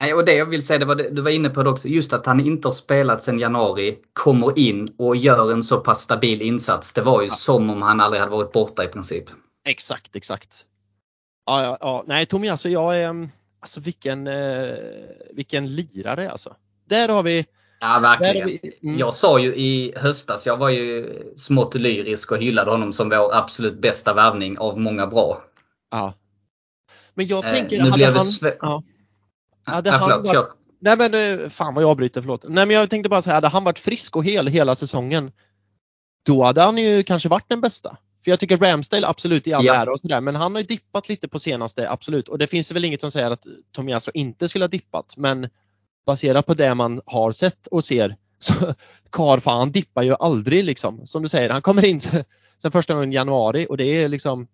Nej, 0.00 0.14
och 0.14 0.24
det 0.24 0.34
jag 0.34 0.46
vill 0.46 0.66
säga, 0.66 0.78
det 0.78 0.84
var 0.84 0.94
det, 0.94 1.10
du 1.10 1.22
var 1.22 1.30
inne 1.30 1.50
på 1.50 1.62
det 1.62 1.70
också, 1.70 1.88
just 1.88 2.12
att 2.12 2.26
han 2.26 2.40
inte 2.40 2.68
har 2.68 2.72
spelat 2.72 3.22
sedan 3.22 3.38
januari, 3.38 3.98
kommer 4.12 4.58
in 4.58 4.94
och 4.98 5.16
gör 5.16 5.52
en 5.52 5.62
så 5.62 5.80
pass 5.80 6.00
stabil 6.00 6.42
insats. 6.42 6.92
Det 6.92 7.02
var 7.02 7.22
ju 7.22 7.28
som 7.30 7.70
om 7.70 7.82
han 7.82 8.00
aldrig 8.00 8.20
hade 8.20 8.32
varit 8.32 8.52
borta 8.52 8.84
i 8.84 8.88
princip. 8.88 9.24
Exakt, 9.64 10.16
exakt. 10.16 10.64
Ja, 11.46 11.62
ja, 11.62 11.78
ja. 11.80 12.04
nej 12.06 12.26
Tomias, 12.26 12.66
jag 12.66 12.96
är, 13.00 13.08
mm, 13.08 13.28
alltså 13.60 13.80
vilken, 13.80 14.26
eh, 14.26 14.74
vilken 15.32 15.66
lirare 15.74 16.30
alltså. 16.30 16.56
Där 16.88 17.08
har 17.08 17.22
vi, 17.22 17.46
Ja, 17.80 17.98
verkligen. 17.98 18.46
vi 18.48 18.72
mm, 18.82 18.98
Jag 18.98 19.14
sa 19.14 19.38
ju 19.38 19.54
i 19.54 19.92
höstas, 19.96 20.46
jag 20.46 20.56
var 20.56 20.68
ju 20.68 21.12
smått 21.36 21.74
lyrisk 21.74 22.32
och 22.32 22.38
hyllade 22.38 22.70
honom 22.70 22.92
som 22.92 23.08
vår 23.08 23.34
absolut 23.34 23.78
bästa 23.80 24.14
värvning 24.14 24.58
av 24.58 24.80
många 24.80 25.06
bra. 25.06 25.38
ja. 25.90 26.14
Men 27.14 27.26
jag 27.26 27.44
Eh, 27.44 27.50
tänker, 27.50 27.76
nu 27.76 27.82
hade 27.82 27.94
blev 27.94 28.12
det 28.14 28.18
han, 28.18 28.52
ja. 28.60 28.82
Hade 29.66 29.90
Ja, 29.90 29.96
han 29.96 30.22
varit-. 30.22 30.46
Nej 30.78 30.96
men 30.98 31.14
eh, 31.42 31.48
fan 31.48 31.74
vad 31.74 31.82
jag 31.84 31.90
avbryter, 31.90 32.20
förlåt. 32.20 32.44
Nej 32.48 32.66
men 32.66 32.76
jag 32.76 32.90
tänkte 32.90 33.08
bara 33.08 33.22
säga, 33.22 33.34
hade 33.34 33.48
han 33.48 33.64
varit 33.64 33.78
frisk 33.78 34.16
och 34.16 34.24
hel 34.24 34.46
hela 34.46 34.74
säsongen 34.74 35.32
då 36.26 36.44
hade 36.44 36.62
han 36.62 36.78
ju 36.78 37.02
kanske 37.02 37.28
varit 37.28 37.48
den 37.48 37.60
bästa. 37.60 37.96
För 38.24 38.30
jag 38.30 38.40
tycker 38.40 38.58
Ramsdale 38.58 39.06
absolut 39.06 39.46
i 39.46 39.52
all 39.52 39.64
Ja. 39.64 39.74
ära 39.74 39.90
och 39.92 39.98
sådär 39.98 40.20
men 40.20 40.36
han 40.36 40.54
har 40.54 40.60
ju 40.60 40.66
dippat 40.66 41.08
lite 41.08 41.28
på 41.28 41.38
senaste, 41.38 41.90
absolut. 41.90 42.28
Och 42.28 42.38
det 42.38 42.46
finns 42.46 42.72
väl 42.72 42.84
inget 42.84 43.00
som 43.00 43.10
säger 43.10 43.30
att 43.30 43.46
Tomiasso 43.72 44.10
inte 44.14 44.48
skulle 44.48 44.62
ha 44.64 44.68
dippat 44.68 45.14
men 45.16 45.48
baserat 46.06 46.46
på 46.46 46.54
det 46.54 46.74
man 46.74 47.00
har 47.06 47.32
sett 47.32 47.66
och 47.66 47.84
ser 47.84 48.16
så 48.38 48.74
Karl 49.10 49.40
fan 49.40 49.72
dippar 49.72 50.02
ju 50.02 50.14
aldrig 50.18 50.64
liksom. 50.64 51.06
Som 51.06 51.22
du 51.22 51.28
säger, 51.28 51.50
han 51.50 51.62
kommer 51.62 51.84
in 51.84 52.00
sen 52.62 52.72
första 52.72 52.94
gången 52.94 53.12
i 53.12 53.14
januari 53.14 53.66
och 53.70 53.76
det 53.76 53.84
är 53.84 54.08
liksom 54.08 54.48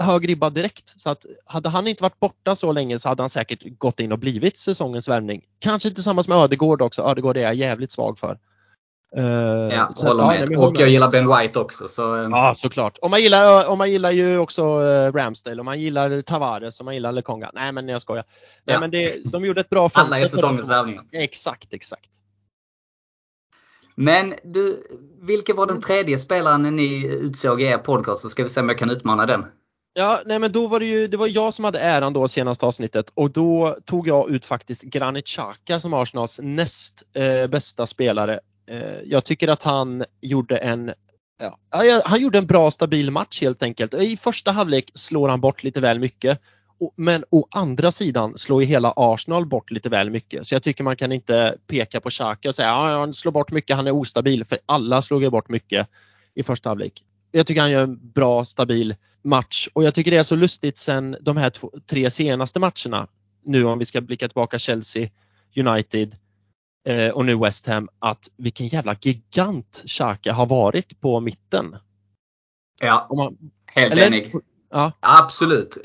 hög 0.00 0.28
ribba 0.28 0.50
direkt. 0.50 1.00
Så 1.00 1.10
att 1.10 1.26
hade 1.44 1.68
han 1.68 1.86
inte 1.86 2.02
varit 2.02 2.20
borta 2.20 2.56
så 2.56 2.72
länge 2.72 2.98
så 2.98 3.08
hade 3.08 3.22
han 3.22 3.30
säkert 3.30 3.78
gått 3.78 4.00
in 4.00 4.12
och 4.12 4.18
blivit 4.18 4.58
säsongens 4.58 5.08
värvning. 5.08 5.42
Kanske 5.58 5.90
tillsammans 5.90 6.28
med 6.28 6.38
Ödegård 6.38 6.82
också. 6.82 7.02
Ödegård 7.02 7.36
är 7.36 7.40
jag 7.40 7.54
jävligt 7.54 7.92
svag 7.92 8.18
för. 8.18 8.38
Eh, 9.16 9.24
Ja, 9.24 9.92
så- 9.96 10.06
håller 10.06 10.22
ja, 10.24 10.30
med. 10.40 10.48
men 10.48 10.58
och 10.58 10.76
jag 10.80 10.88
gillar 10.88 11.10
Ben 11.10 11.28
White 11.38 11.58
också. 11.58 11.88
Så, 11.88 12.16
eh, 12.16 12.28
Ja, 12.30 12.52
såklart. 12.56 12.98
Och 12.98 13.10
man 13.10 13.22
gillar, 13.22 13.68
och 13.68 13.78
man 13.78 13.90
gillar 13.90 14.10
ju 14.10 14.38
också 14.38 14.62
eh, 14.62 15.12
Ramsdale 15.12 15.58
och 15.58 15.64
man 15.64 15.80
gillar 15.80 16.22
Tavares 16.22 16.78
och 16.80 16.84
man 16.84 16.94
gillar 16.94 17.12
Lekonga. 17.12 17.50
Nej, 17.54 17.72
men 17.72 17.88
jag 17.88 18.02
skojar. 18.02 18.24
Nej, 18.64 18.74
Ja. 18.74 18.80
men 18.80 18.90
det, 18.90 19.16
de 19.24 19.44
gjorde 19.44 19.60
ett 19.60 19.70
bra 19.70 19.90
alla 19.94 20.18
är 20.18 20.28
säsongens 20.28 20.56
säsongen. 20.56 20.68
värvningar. 20.78 21.04
Exakt, 21.12 21.74
exakt. 21.74 22.10
Men 23.94 24.34
du, 24.44 24.82
vilken 25.20 25.56
var 25.56 25.66
den 25.66 25.80
tredje 25.80 26.18
spelaren 26.18 26.76
ni 26.76 27.06
utsåg 27.06 27.62
i 27.62 27.64
er 27.64 27.78
podcast? 27.78 28.20
Så 28.22 28.28
ska 28.28 28.42
vi 28.42 28.48
se 28.48 28.60
om 28.60 28.68
jag 28.68 28.78
kan 28.78 28.90
utmana 28.90 29.26
den. 29.26 29.44
Ja, 29.98 30.22
nej 30.26 30.38
men 30.38 30.52
då 30.52 30.66
var 30.66 30.80
det 30.80 30.86
ju, 30.86 31.06
det 31.06 31.16
var 31.16 31.26
jag 31.26 31.54
som 31.54 31.64
hade 31.64 31.78
äran 31.78 32.12
då 32.12 32.28
senaste 32.28 32.66
avsnittet 32.66 33.10
och 33.14 33.30
då 33.30 33.76
tog 33.84 34.08
jag 34.08 34.30
ut 34.30 34.44
faktiskt 34.44 34.82
Granit 34.82 35.26
Xhaka 35.26 35.80
som 35.80 35.94
Arsenals 35.94 36.40
näst 36.42 37.02
eh, 37.12 37.46
bästa 37.46 37.86
spelare. 37.86 38.40
Eh, 38.66 39.00
jag 39.04 39.24
tycker 39.24 39.48
att 39.48 39.62
han 39.62 40.04
gjorde 40.20 40.58
en 40.58 40.92
ja, 41.38 41.58
han 42.04 42.20
gjorde 42.20 42.38
en 42.38 42.46
bra 42.46 42.70
stabil 42.70 43.10
match 43.10 43.42
helt 43.42 43.62
enkelt. 43.62 43.94
I 43.94 44.16
första 44.16 44.52
halvlek 44.52 44.90
slår 44.94 45.28
han 45.28 45.40
bort 45.40 45.62
lite 45.62 45.80
väl 45.80 45.98
mycket. 45.98 46.40
Men 46.96 47.24
å 47.30 47.46
andra 47.50 47.92
sidan 47.92 48.38
slår 48.38 48.62
ju 48.62 48.68
hela 48.68 48.92
Arsenal 48.96 49.46
bort 49.46 49.70
lite 49.70 49.88
väl 49.88 50.10
mycket. 50.10 50.46
Så 50.46 50.54
jag 50.54 50.62
tycker 50.62 50.84
man 50.84 50.96
kan 50.96 51.12
inte 51.12 51.56
peka 51.66 52.00
på 52.00 52.10
Xhaka 52.10 52.48
och 52.48 52.54
säga 52.54 52.74
att 52.74 52.98
han 52.98 53.14
slår 53.14 53.32
bort 53.32 53.50
mycket, 53.50 53.76
han 53.76 53.86
är 53.86 53.90
ostabil. 53.90 54.44
För 54.44 54.58
alla 54.66 55.02
slog 55.02 55.22
ju 55.22 55.30
bort 55.30 55.48
mycket 55.48 55.88
i 56.34 56.42
första 56.42 56.68
halvlek. 56.68 57.04
Jag 57.36 57.46
tycker 57.46 57.60
han 57.60 57.70
gör 57.70 57.82
en 57.82 58.10
bra, 58.12 58.44
stabil 58.44 58.94
match 59.22 59.68
och 59.72 59.84
jag 59.84 59.94
tycker 59.94 60.10
det 60.10 60.16
är 60.16 60.22
så 60.22 60.36
lustigt 60.36 60.78
sen 60.78 61.16
de 61.20 61.36
här 61.36 61.50
två, 61.50 61.72
tre 61.86 62.10
senaste 62.10 62.60
matcherna. 62.60 63.08
Nu 63.44 63.64
om 63.64 63.78
vi 63.78 63.84
ska 63.84 64.00
blicka 64.00 64.28
tillbaka 64.28 64.58
Chelsea, 64.58 65.08
United 65.56 66.16
eh, 66.88 67.08
och 67.08 67.24
nu 67.24 67.36
West 67.36 67.66
Ham 67.66 67.88
att 67.98 68.30
vilken 68.36 68.68
jävla 68.68 68.96
gigant 69.00 69.84
Xhaka 69.86 70.32
har 70.32 70.46
varit 70.46 71.00
på 71.00 71.20
mitten. 71.20 71.76
Ja, 72.80 73.08
man, 73.16 73.50
helt 73.66 73.92
eller- 73.92 74.06
enig. 74.06 74.34
ja, 74.70 74.92
Absolut. 75.00 75.76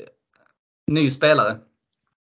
Ny 0.86 1.10
spelare. 1.10 1.58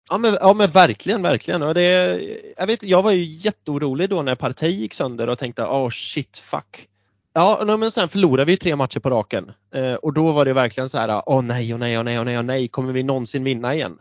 Ja 0.10 0.18
men, 0.18 0.38
ja 0.42 0.54
men 0.54 0.72
verkligen, 0.72 1.22
verkligen. 1.22 1.62
Och 1.62 1.74
det, 1.74 2.22
jag, 2.58 2.68
vet, 2.68 2.84
jag 2.84 3.04
var 3.04 3.12
ju 3.12 3.24
jätteorolig 3.24 4.10
då 4.10 4.22
när 4.22 4.36
Partey 4.36 4.72
gick 4.72 4.94
sönder 4.94 5.30
och 5.30 5.40
tänkte 5.40 5.64
oh 5.64 5.90
shit 5.90 6.38
fuck. 6.38 6.90
Ja 7.34 7.78
men 7.80 7.92
sen 7.92 8.10
förlorade 8.10 8.46
vi 8.46 8.58
tre 8.58 8.76
matcher 8.76 9.00
på 9.00 9.10
raken 9.10 9.52
eh, 9.74 9.94
och 9.94 10.14
då 10.14 10.32
var 10.32 10.46
det 10.46 10.54
verkligen 10.54 10.90
så 10.90 10.98
här 10.98 11.24
åh 11.26 11.42
nej, 11.42 11.74
åh 11.74 11.80
nej, 11.80 11.98
åh 11.98 12.04
nej, 12.04 12.20
åh 12.20 12.26
nej, 12.26 12.38
åh 12.38 12.44
nej, 12.44 12.68
kommer 12.68 12.94
vi 12.94 13.04
någonsin 13.04 13.44
vinna 13.44 13.76
igen? 13.76 13.98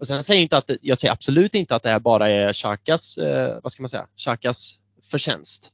Och 0.00 0.06
sen 0.06 0.24
säger 0.24 0.38
jag 0.38 0.44
inte 0.44 0.56
att, 0.56 0.70
jag 0.82 0.98
säger 0.98 1.12
absolut 1.12 1.54
inte 1.54 1.74
att 1.74 1.82
det 1.82 1.88
här 1.88 2.00
bara 2.00 2.28
är 2.28 2.52
Xhakas, 2.52 3.18
eh, 3.18 3.58
vad 3.62 3.72
ska 3.72 3.82
man 3.82 3.88
säga, 3.88 4.06
Xhakas 4.16 4.78
förtjänst. 5.10 5.72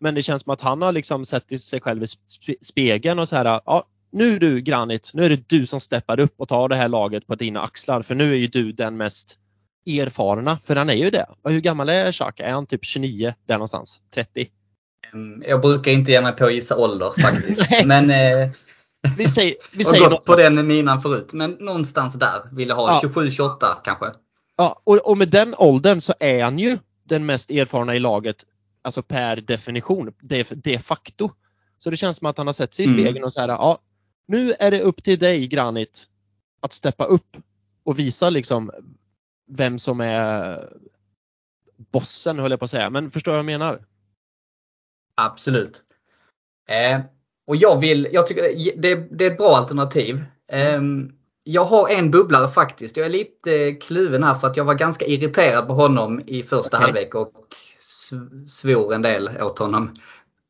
Men 0.00 0.14
det 0.14 0.22
känns 0.22 0.42
som 0.42 0.52
att 0.52 0.60
han 0.60 0.82
har 0.82 0.92
liksom 0.92 1.24
sett 1.24 1.60
sig 1.60 1.80
själv 1.80 2.02
i 2.02 2.06
spegeln 2.60 3.18
och 3.18 3.28
så 3.28 3.36
här, 3.36 3.60
ja 3.66 3.84
nu 4.12 4.38
du 4.38 4.60
Granit, 4.60 5.10
nu 5.14 5.24
är 5.24 5.28
det 5.28 5.48
du 5.48 5.66
som 5.66 5.80
steppar 5.80 6.20
upp 6.20 6.34
och 6.36 6.48
tar 6.48 6.68
det 6.68 6.76
här 6.76 6.88
laget 6.88 7.26
på 7.26 7.34
dina 7.34 7.62
axlar 7.62 8.02
för 8.02 8.14
nu 8.14 8.32
är 8.32 8.36
ju 8.36 8.46
du 8.46 8.72
den 8.72 8.96
mest 8.96 9.38
erfarna, 9.86 10.58
för 10.64 10.76
han 10.76 10.90
är 10.90 10.94
ju 10.94 11.10
det. 11.10 11.26
Och 11.42 11.50
hur 11.50 11.60
gammal 11.60 11.88
är 11.88 12.12
Xhaka? 12.12 12.46
Är 12.46 12.52
han 12.52 12.66
typ 12.66 12.84
29 12.84 13.34
där 13.46 13.54
någonstans? 13.54 14.00
30? 14.14 14.50
Mm, 15.12 15.42
Jag 15.46 15.60
brukar 15.60 15.90
inte 15.90 16.10
ge 16.12 16.20
mig 16.20 16.36
på 16.36 16.44
att 16.44 16.54
gissa 16.54 16.76
ålder 16.76 17.10
faktiskt. 17.22 17.84
Men 17.86 18.10
eh, 18.10 18.50
Vi 19.16 19.28
säger, 19.28 19.54
vi 19.72 19.82
jag 19.82 19.86
säger 19.86 20.02
har 20.04 20.10
gått 20.10 20.24
på 20.24 20.36
den 20.36 20.66
minan 20.66 21.02
förut. 21.02 21.32
Men 21.32 21.50
någonstans 21.50 22.14
där 22.14 22.40
vill 22.52 22.68
jag 22.68 22.76
ha. 22.76 23.00
Ja. 23.02 23.08
27-28 23.08 23.74
kanske. 23.84 24.06
Ja, 24.56 24.80
och, 24.84 24.96
och 24.96 25.18
med 25.18 25.28
den 25.28 25.54
åldern 25.58 26.00
så 26.00 26.14
är 26.20 26.44
han 26.44 26.58
ju 26.58 26.78
den 27.04 27.26
mest 27.26 27.50
erfarna 27.50 27.94
i 27.96 27.98
laget, 27.98 28.44
alltså 28.82 29.02
per 29.02 29.36
definition, 29.36 30.12
de, 30.20 30.44
de 30.50 30.78
facto. 30.78 31.30
Så 31.78 31.90
det 31.90 31.96
känns 31.96 32.16
som 32.16 32.26
att 32.26 32.38
han 32.38 32.46
har 32.46 32.54
sett 32.54 32.74
sig 32.74 32.84
i 32.84 32.88
Mm. 32.88 33.00
spegeln 33.00 33.24
och 33.24 33.32
så 33.32 33.40
här, 33.40 33.48
ja, 33.48 33.78
nu 34.28 34.52
är 34.58 34.70
det 34.70 34.80
upp 34.80 35.04
till 35.04 35.18
dig 35.18 35.46
Granit 35.46 36.04
att 36.60 36.72
steppa 36.72 37.04
upp 37.04 37.36
och 37.84 37.98
visa 37.98 38.30
liksom 38.30 38.70
vem 39.50 39.78
som 39.78 40.00
är 40.00 40.68
bossen 41.76 42.38
höll 42.38 42.50
jag 42.50 42.60
på 42.60 42.64
att 42.64 42.70
säga, 42.70 42.90
men 42.90 43.10
förstår 43.10 43.32
vad 43.32 43.38
jag 43.38 43.44
menar? 43.46 43.84
Absolut. 45.14 45.80
Eh, 46.68 47.00
och 47.46 47.56
jag 47.56 47.80
vill, 47.80 48.08
jag 48.12 48.26
tycker 48.26 48.42
det, 48.42 48.72
det, 48.76 49.08
det 49.18 49.26
är 49.26 49.30
ett 49.30 49.38
bra 49.38 49.56
alternativ. 49.56 50.24
Eh, 50.52 50.80
jag 51.44 51.64
har 51.64 51.88
en 51.88 52.10
bubblare 52.10 52.48
faktiskt. 52.48 52.96
Jag 52.96 53.06
är 53.06 53.10
lite 53.10 53.72
kluven 53.72 54.22
här 54.24 54.34
för 54.34 54.46
att 54.46 54.56
jag 54.56 54.64
var 54.64 54.74
ganska 54.74 55.06
irriterad 55.06 55.66
på 55.66 55.74
honom 55.74 56.22
i 56.26 56.42
första 56.42 56.76
Okej. 56.76 56.86
halvlek 56.86 57.14
och 57.14 57.34
sv- 57.80 58.46
svor 58.46 58.94
en 58.94 59.02
del 59.02 59.30
åt 59.42 59.58
honom. 59.58 59.94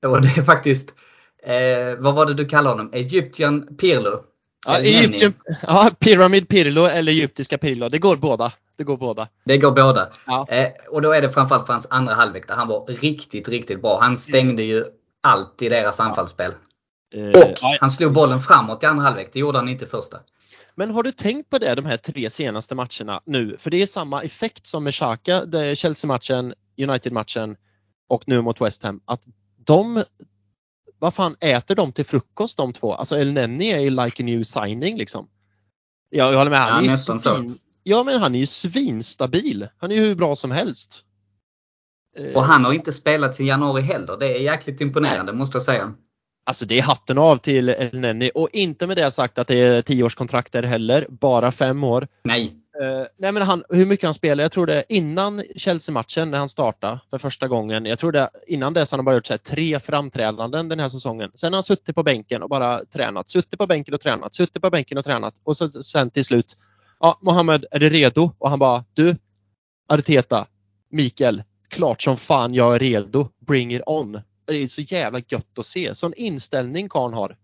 Och 0.07 0.23
det 0.23 0.29
är 0.39 0.43
faktiskt, 0.43 0.95
eh, 1.43 1.99
vad 1.99 2.15
var 2.15 2.27
det 2.27 2.35
du 2.35 2.45
kallade 2.45 2.77
honom? 2.77 2.91
Egyptian 2.93 3.77
Pirlo. 3.77 4.25
Ja. 4.67 4.79
Egyptian, 4.79 5.35
ja, 5.63 5.91
Pyramid 5.99 6.49
Pirlo 6.49 6.85
eller 6.87 7.13
egyptiska 7.13 7.59
Pirlo, 7.59 7.89
det 7.89 7.99
går 7.99 8.17
båda. 8.17 8.53
Det 8.77 8.85
går 8.85 8.97
båda. 8.97 9.29
Det 9.45 9.59
går 9.59 9.71
båda. 9.73 10.09
Ja. 10.27 10.47
Eh, 10.49 10.69
och 10.91 11.03
då 11.03 11.13
är 11.13 11.23
det 11.23 11.31
framförallt 11.31 11.67
för 11.67 11.73
hans 11.73 11.87
andra 11.91 12.15
halvlek 12.15 12.49
där 12.49 12.55
han 12.55 12.69
var 12.69 12.87
riktigt, 12.87 13.49
riktigt 13.49 13.83
bra. 13.83 13.99
Han 14.01 14.19
stängde 14.19 14.63
ju 14.63 14.85
allt 15.21 15.63
i 15.63 15.69
deras 15.69 16.01
anfallsspel. 16.01 16.53
Eh, 17.15 17.41
Och 17.43 17.55
han 17.81 17.91
slog 17.91 18.13
bollen 18.13 18.41
framåt 18.41 18.83
i 18.83 18.87
andra 18.87 19.05
halvlek. 19.05 19.31
Det 19.33 19.39
gjorde 19.39 19.59
han 19.59 19.69
inte 19.69 19.85
i 19.85 19.89
första. 19.89 20.19
Men 20.75 20.91
har 20.91 21.03
du 21.03 21.13
tänkt 21.13 21.51
på 21.51 21.59
det 21.59 21.75
de 21.75 21.85
här 21.85 21.97
tre 21.97 22.31
senaste 22.31 22.75
matcherna 22.75 23.21
nu? 23.25 23.57
För 23.59 23.71
det 23.71 23.83
är 23.83 23.87
samma 23.87 24.23
effekt 24.23 24.67
som 24.67 24.85
med 24.85 24.95
Xhaka, 24.95 25.43
Chelsea-matchen, 25.75 26.55
United-matchen 26.79 27.57
och 28.09 28.23
nu 28.27 28.43
mot 28.43 28.61
West 28.61 28.83
Ham. 28.83 29.01
Att 29.05 29.23
de, 29.65 30.05
vad 31.03 31.15
fan 31.15 31.37
äter 31.41 31.75
de 31.75 31.93
till 31.93 32.05
frukost 32.07 32.57
de 32.57 32.73
två? 32.73 32.95
Alltså 32.95 33.17
El 33.19 33.33
Neni 33.33 33.71
är 33.71 33.79
ju 33.81 33.91
like 33.91 34.23
a 34.23 34.27
new 34.27 34.43
signing 34.43 34.97
liksom. 34.97 35.29
Ja, 36.11 36.31
jag 36.31 36.39
håller 36.39 36.51
med. 36.51 36.61
Han 36.61 36.69
Ja, 36.71 36.79
är 36.79 36.83
ju 36.83 36.89
nästan 36.91 37.21
så. 37.21 37.37
svin, 37.37 37.59
ja 37.83 38.05
men 38.05 38.21
han 38.21 38.35
är 38.35 38.39
ju 38.39 38.47
svinstabil. 38.47 39.69
Han 39.79 39.91
är 39.91 39.95
ju 39.95 40.01
hur 40.01 40.15
bra 40.15 40.37
som 40.37 40.51
helst. 40.51 41.05
Eh, 42.17 42.37
Och 42.37 42.45
han 42.45 42.65
har 42.65 42.73
inte 42.73 42.93
spelat 42.93 43.35
sedan 43.37 43.47
januari 43.47 43.83
heller. 43.83 44.17
Det 44.17 44.37
är 44.37 44.41
jäkligt 44.41 44.81
imponerande 44.81 45.33
måste 45.33 45.57
jag 45.57 45.63
säga. 45.63 45.95
Alltså 46.45 46.64
det 46.64 46.78
är 46.78 46.82
hatten 46.82 47.18
av 47.18 47.36
till 47.36 47.68
El 47.68 48.01
Neni 48.01 48.30
och 48.34 48.49
inte 48.53 48.86
med 48.86 48.97
det 48.97 49.11
sagt 49.11 49.38
att 49.38 49.49
det 49.49 49.59
är 49.59 49.82
tioårskontrakter 49.82 50.62
heller, 50.62 51.07
bara 51.09 51.53
fem 51.53 51.84
år. 51.84 52.09
Nej. 52.22 52.53
Eh, 52.80 53.07
nej 53.16 53.32
men 53.32 53.43
han, 53.43 53.64
hur 53.68 53.86
mycket 53.86 54.05
han 54.05 54.14
spelar, 54.14 54.45
jag 54.45 54.53
tror 54.53 54.66
det 54.66 54.84
innan 54.88 55.43
Chelsea-matchen 55.57 56.30
när 56.30 56.38
han 56.38 56.49
startade 56.49 57.01
för 57.11 57.18
första 57.18 57.49
gången. 57.49 57.86
Jag 57.86 57.99
tror 57.99 58.12
det 58.12 58.30
innan 58.47 58.74
dess 58.74 58.90
har 58.90 58.99
han 58.99 59.05
bara 59.05 59.14
gjort 59.14 59.26
så 59.26 59.32
här, 59.32 59.38
tre 59.38 59.80
framträdanden 59.80 60.68
den 60.68 60.80
här 60.80 60.88
säsongen. 60.88 61.30
Sen 61.34 61.53
har 61.53 61.57
han 61.57 61.64
suttit 61.64 61.95
på 61.95 62.03
bänken 62.03 62.43
och 62.43 62.49
bara 62.49 62.84
tränat, 62.84 63.28
suttit 63.30 63.59
på 63.59 63.66
bänken 63.66 63.95
och 63.95 64.01
tränat, 64.01 64.34
suttit 64.34 64.62
på 64.62 64.70
bänken 64.70 64.99
och 64.99 65.05
tränat 65.05 65.34
och 65.45 65.57
så, 65.57 65.68
sen 65.70 66.11
till 66.11 66.24
slut, 66.24 66.57
ja 67.01 67.18
Mohammed 67.22 67.64
är 67.70 67.80
du 67.80 67.90
redo? 67.90 68.30
Och 68.38 68.51
han 68.51 68.59
bara, 68.59 68.84
du 68.95 69.16
Arteta, 69.88 70.47
Mikael, 70.90 71.43
klart 71.68 72.03
som 72.03 72.16
fan 72.16 72.55
jag 72.55 72.74
är 72.74 72.78
redo, 72.78 73.28
bring 73.47 73.74
it 73.74 73.82
on. 73.86 74.20
Det 74.45 74.53
är 74.62 74.68
så 74.68 74.80
jävla 74.80 75.18
gött 75.28 75.59
att 75.59 75.66
se, 75.66 75.95
sån 75.95 76.14
inställning 76.16 76.88
karln 76.88 77.14
har. 77.14 77.36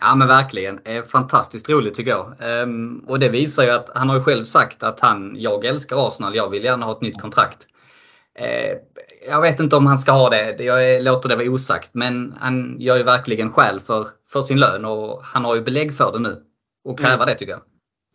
Ja 0.00 0.14
men 0.14 0.28
verkligen. 0.28 0.78
Eh, 0.84 1.04
Fantastiskt 1.04 1.68
roligt 1.68 1.94
tycker 1.94 2.10
jag. 2.10 2.34
Ehm, 2.40 3.04
och 3.08 3.18
det 3.18 3.28
visar 3.28 3.62
ju 3.64 3.70
att 3.70 3.90
han 3.94 4.08
har 4.08 4.16
ju 4.16 4.22
själv 4.22 4.44
sagt 4.44 4.82
att 4.82 5.00
han, 5.00 5.36
jag 5.38 5.64
älskar 5.64 6.06
Arsenal, 6.06 6.34
jag 6.36 6.50
vill 6.50 6.64
gärna 6.64 6.86
ha 6.86 6.92
ett 6.92 7.00
nytt 7.00 7.20
kontrakt. 7.20 7.66
Eh, 8.34 8.76
jag 9.28 9.40
vet 9.40 9.60
inte 9.60 9.76
om 9.76 9.86
han 9.86 9.98
ska 9.98 10.12
ha 10.12 10.30
det, 10.30 10.64
jag 10.64 10.90
är- 10.90 11.02
låter 11.02 11.28
det 11.28 11.36
vara 11.36 11.50
osagt. 11.50 11.90
Men 11.92 12.34
han 12.40 12.76
gör 12.80 12.96
ju 12.96 13.02
verkligen 13.02 13.52
skäl 13.52 13.80
för, 13.80 14.06
för 14.32 14.42
sin 14.42 14.60
lön 14.60 14.84
och 14.84 15.24
han 15.24 15.44
har 15.44 15.54
ju 15.54 15.62
belägg 15.62 15.96
för 15.96 16.12
det 16.12 16.18
nu. 16.18 16.44
Och 16.84 16.98
kräva 16.98 17.14
Mm. 17.14 17.26
det 17.26 17.34
tycker 17.34 17.52
jag. 17.52 17.62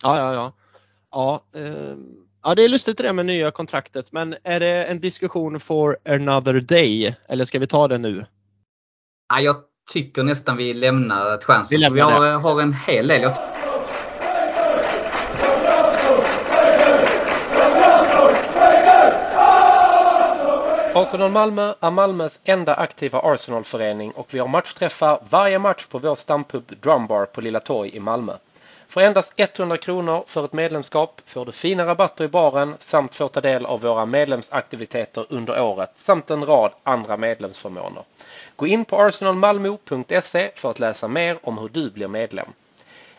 Ja, 0.03 0.17
ja, 0.17 0.33
ja. 0.33 0.53
Ja, 1.11 1.59
ehm, 1.59 2.22
ja, 2.43 2.55
det 2.55 2.63
är 2.63 2.69
lustigt 2.69 2.97
det 2.97 3.03
där 3.03 3.13
med 3.13 3.25
nya 3.25 3.51
kontraktet, 3.51 4.11
men 4.11 4.35
är 4.43 4.59
det 4.59 4.85
en 4.85 4.99
diskussion 4.99 5.59
for 5.59 5.97
another 6.05 6.53
day? 6.53 7.15
Eller 7.27 7.45
ska 7.45 7.59
vi 7.59 7.67
ta 7.67 7.87
det 7.87 7.97
nu? 7.97 8.25
Ja, 9.33 9.39
jag 9.39 9.55
tycker 9.91 10.23
nästan 10.23 10.57
vi 10.57 10.73
lämnar 10.73 11.37
transfer. 11.37 11.75
Vi 11.75 11.81
lämnar 11.81 12.21
vi 12.21 12.29
har, 12.29 12.39
har 12.39 12.61
en 12.61 12.73
hel 12.73 13.07
del. 13.07 13.21
Jag 13.21 13.37
Arsenal 20.95 21.31
Malmö 21.31 21.73
är 21.79 21.89
Malmös 21.89 22.39
enda 22.43 22.75
aktiva 22.75 23.19
Arsenalförening 23.19 24.11
och 24.11 24.27
vi 24.33 24.39
har 24.39 24.47
matchträffar 24.47 25.19
varje 25.29 25.59
match 25.59 25.85
på 25.85 25.99
vår 25.99 26.15
stampub 26.15 26.63
Drumbar 26.81 27.25
på 27.25 27.41
Lilla 27.41 27.59
Torg 27.59 27.95
i 27.95 27.99
Malmö. 27.99 28.33
För 28.93 29.01
endast 29.01 29.33
100 29.37 29.77
kronor 29.77 30.23
för 30.27 30.45
ett 30.45 30.53
medlemskap 30.53 31.21
får 31.25 31.45
du 31.45 31.51
fina 31.51 31.85
rabatter 31.85 32.25
i 32.25 32.27
baren 32.27 32.75
samt 32.79 33.15
får 33.15 33.27
ta 33.27 33.41
del 33.41 33.65
av 33.65 33.81
våra 33.81 34.05
medlemsaktiviteter 34.05 35.25
under 35.29 35.61
året 35.61 35.91
samt 35.95 36.31
en 36.31 36.45
rad 36.45 36.71
andra 36.83 37.17
medlemsförmåner. 37.17 38.03
Gå 38.55 38.67
in 38.67 38.85
på 38.85 39.01
arsenalmalmo.se 39.01 40.51
för 40.55 40.71
att 40.71 40.79
läsa 40.79 41.07
mer 41.07 41.37
om 41.43 41.57
hur 41.57 41.69
du 41.69 41.91
blir 41.91 42.07
medlem. 42.07 42.47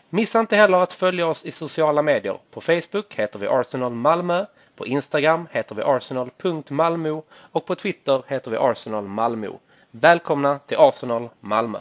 Missa 0.09 0.39
inte 0.39 0.55
heller 0.55 0.77
att 0.77 0.93
följa 0.93 1.27
oss 1.27 1.45
i 1.45 1.51
sociala 1.51 2.01
medier. 2.01 2.37
På 2.51 2.61
Facebook 2.61 3.15
heter 3.15 3.39
vi 3.39 3.47
Arsenal 3.47 3.93
Malmö, 3.93 4.45
på 4.75 4.87
Instagram 4.87 5.47
heter 5.51 5.75
vi 5.75 5.81
arsenal.malmo 5.81 7.23
och 7.51 7.65
på 7.65 7.75
Twitter 7.75 8.23
heter 8.27 8.51
vi 8.51 8.57
Arsenal 8.57 9.03
Malmö. 9.03 9.49
Välkomna 9.91 10.59
till 10.59 10.77
Arsenal 10.77 11.29
Malmö! 11.39 11.79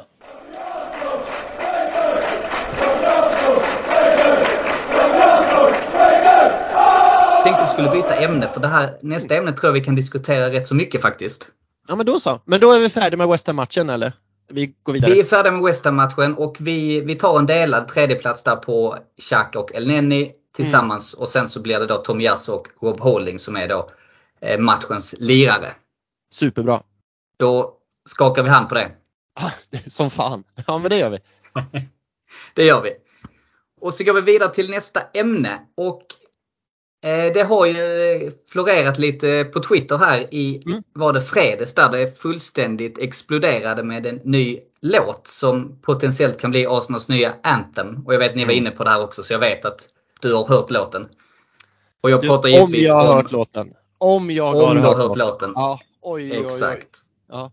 Tänkte 7.45 7.65
vi 7.65 7.71
skulle 7.71 7.91
byta 7.91 8.15
ämne 8.15 8.49
för 8.49 8.61
det 8.61 8.69
här, 8.69 8.99
nästa 9.01 9.35
ämne 9.35 9.53
tror 9.53 9.69
jag 9.69 9.73
vi 9.73 9.85
kan 9.85 9.95
diskutera 9.95 10.53
rätt 10.53 10.69
så 10.69 10.75
mycket 10.75 11.03
faktiskt. 11.03 11.51
Ja, 11.89 11.97
men 11.97 12.07
då 12.07 12.21
så. 12.21 12.41
Men 12.45 12.61
då 12.61 12.73
är 12.73 12.81
vi 12.81 12.89
färdiga 12.89 13.19
med 13.19 13.29
West 13.29 13.47
Ham-matchen 13.47 13.91
eller? 13.91 14.13
Vi 14.49 14.75
går 14.83 14.93
vidare. 14.93 15.13
Vi 15.13 15.21
är 15.21 15.25
färdiga 15.25 15.53
med 15.53 15.63
West 15.63 15.85
Ham-matchen 15.85 16.35
och 16.35 16.57
vi, 16.61 17.01
vi 17.01 17.15
tar 17.15 17.39
en 17.39 17.47
delad 17.47 17.89
tredjeplats 17.89 18.43
där 18.43 18.57
på 18.57 18.99
Xhaka 19.21 19.59
och 19.59 19.75
El 19.75 19.87
Neni 19.87 20.33
tillsammans. 20.57 21.15
Och 21.15 21.29
sen 21.29 21.49
så 21.49 21.63
blir 21.63 21.79
det 21.79 21.87
då 21.87 21.97
Tomiyasu 21.97 22.53
och 22.53 22.69
Rob 22.81 23.01
Holding 23.01 23.39
som 23.39 23.57
är 23.57 23.69
då 23.69 23.91
eh, 24.41 24.61
matchens 24.61 25.15
lirare. 25.19 25.73
Superbra. 26.31 26.83
Då 27.37 27.75
skakar 28.09 28.43
vi 28.43 28.49
hand 28.49 28.69
på 28.69 28.75
det. 28.75 28.91
Som 29.87 30.11
fan. 30.11 30.45
Ja, 30.67 30.79
men 30.79 30.91
det 30.91 30.97
gör 30.97 31.11
vi. 31.11 31.19
Det 32.55 32.65
gör 32.65 32.83
vi. 32.83 32.91
Och 33.81 33.95
så 33.95 34.05
går 34.05 34.13
vi 34.15 34.21
vidare 34.21 34.55
till 34.55 34.71
nästa 34.71 35.01
ämne. 35.15 35.61
Och 35.75 36.03
det 37.35 37.47
har 37.49 37.67
ju 37.67 38.33
florerat 38.49 38.99
lite 38.99 39.45
på 39.45 39.61
Twitter 39.61 39.97
här 39.97 40.35
i, 40.35 40.63
Mm. 40.67 40.83
var 40.93 41.13
det 41.13 41.21
fredags 41.21 41.75
där 41.75 41.93
det 41.93 42.19
fullständigt 42.19 42.99
exploderade 42.99 43.83
med 43.83 44.07
en 44.07 44.21
ny 44.25 44.61
låt 44.81 45.27
som 45.27 45.79
potentiellt 45.83 46.39
kan 46.41 46.51
bli 46.51 46.67
Arsenals 46.67 47.09
nya 47.09 47.35
Anthem. 47.43 48.03
Och 48.07 48.15
jag 48.15 48.19
vet 48.19 48.35
ni 48.35 48.45
var 48.45 48.53
Mm. 48.53 48.63
inne 48.67 48.71
på 48.77 48.85
det 48.85 48.91
här 48.91 49.03
också 49.03 49.23
så 49.23 49.33
jag 49.33 49.39
vet 49.41 49.65
att 49.65 49.89
du 50.21 50.35
har 50.35 50.45
hört 50.45 50.71
låten. 50.71 51.09
Och 52.01 52.11
jag 52.11 52.21
Du, 52.21 52.27
pratar 52.29 52.49
om 52.49 52.53
givetvis 52.55 52.87
jag 52.89 52.95
har 52.95 53.11
om, 53.11 53.17
hört 53.17 53.33
låten. 53.33 53.75
Om 53.99 54.31
jag 54.31 54.55
om 54.57 54.63
har 54.63 54.75
du 54.75 54.81
hört, 54.81 54.97
hört 54.97 55.17
låten. 55.17 55.53
Ja, 55.55 55.81
oj, 56.03 56.23
oj, 56.33 56.39
oj. 56.39 56.47
Exakt. 56.47 56.99
Ja. 57.29 57.53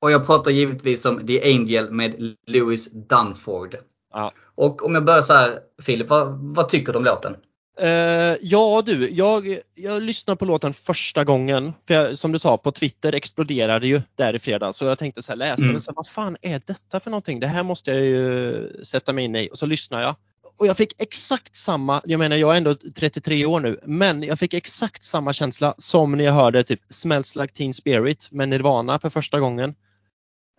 Och 0.00 0.10
jag 0.10 0.26
pratar 0.26 0.50
givetvis 0.50 1.04
om 1.04 1.26
The 1.26 1.52
Angel 1.54 1.90
med 1.90 2.36
Louis 2.46 2.90
Dunford. 2.92 3.76
Ja. 4.12 4.32
Och 4.54 4.84
om 4.86 4.94
jag 4.94 5.04
börjar 5.04 5.22
så 5.22 5.32
här, 5.34 5.58
Filip, 5.82 6.08
vad, 6.08 6.38
vad 6.38 6.68
tycker 6.68 6.92
du 6.92 6.98
om 6.98 7.04
låten? 7.04 7.36
Eh, 7.80 8.36
ja 8.40 8.82
du, 8.86 9.10
jag, 9.10 9.58
jag 9.74 10.02
lyssnade 10.02 10.36
på 10.38 10.44
låten 10.44 10.74
första 10.74 11.24
gången. 11.24 11.72
För 11.86 11.94
jag, 11.94 12.18
som 12.18 12.32
du 12.32 12.38
sa, 12.38 12.56
på 12.56 12.72
Twitter 12.72 13.12
exploderade 13.12 13.86
ju 13.86 14.02
där 14.14 14.34
i 14.36 14.38
fredags. 14.38 14.76
Så 14.78 14.84
jag 14.84 14.98
tänkte 14.98 15.22
så 15.22 15.32
här, 15.32 15.36
läste 15.36 15.62
Mm. 15.62 15.76
och 15.76 15.82
så 15.82 15.90
här, 15.90 15.96
vad 15.96 16.08
fan 16.08 16.36
är 16.42 16.62
detta 16.66 17.00
för 17.00 17.10
någonting? 17.10 17.40
Det 17.40 17.46
här 17.46 17.62
måste 17.62 17.90
jag 17.90 18.00
ju 18.04 18.68
sätta 18.84 19.12
mig 19.12 19.24
in 19.24 19.36
i. 19.36 19.48
Och 19.52 19.58
så 19.58 19.66
lyssnade 19.66 20.02
jag. 20.02 20.14
Och 20.56 20.66
jag 20.66 20.76
fick 20.76 21.02
exakt 21.02 21.56
samma, 21.56 22.02
jag 22.04 22.18
menar 22.18 22.36
jag 22.36 22.52
är 22.52 22.56
ändå 22.56 22.74
33 22.74 23.46
år 23.46 23.60
nu, 23.60 23.80
men 23.84 24.22
jag 24.22 24.38
fick 24.38 24.54
exakt 24.54 25.04
samma 25.04 25.32
känsla 25.32 25.74
som 25.78 26.12
när 26.12 26.24
jag 26.24 26.32
hörde 26.32 26.64
typ 26.64 26.80
Smells 26.90 27.36
Like 27.36 27.54
Teen 27.54 27.74
Spirit 27.74 28.28
med 28.30 28.48
Nirvana 28.48 28.98
för 28.98 29.10
första 29.10 29.40
gången. 29.40 29.74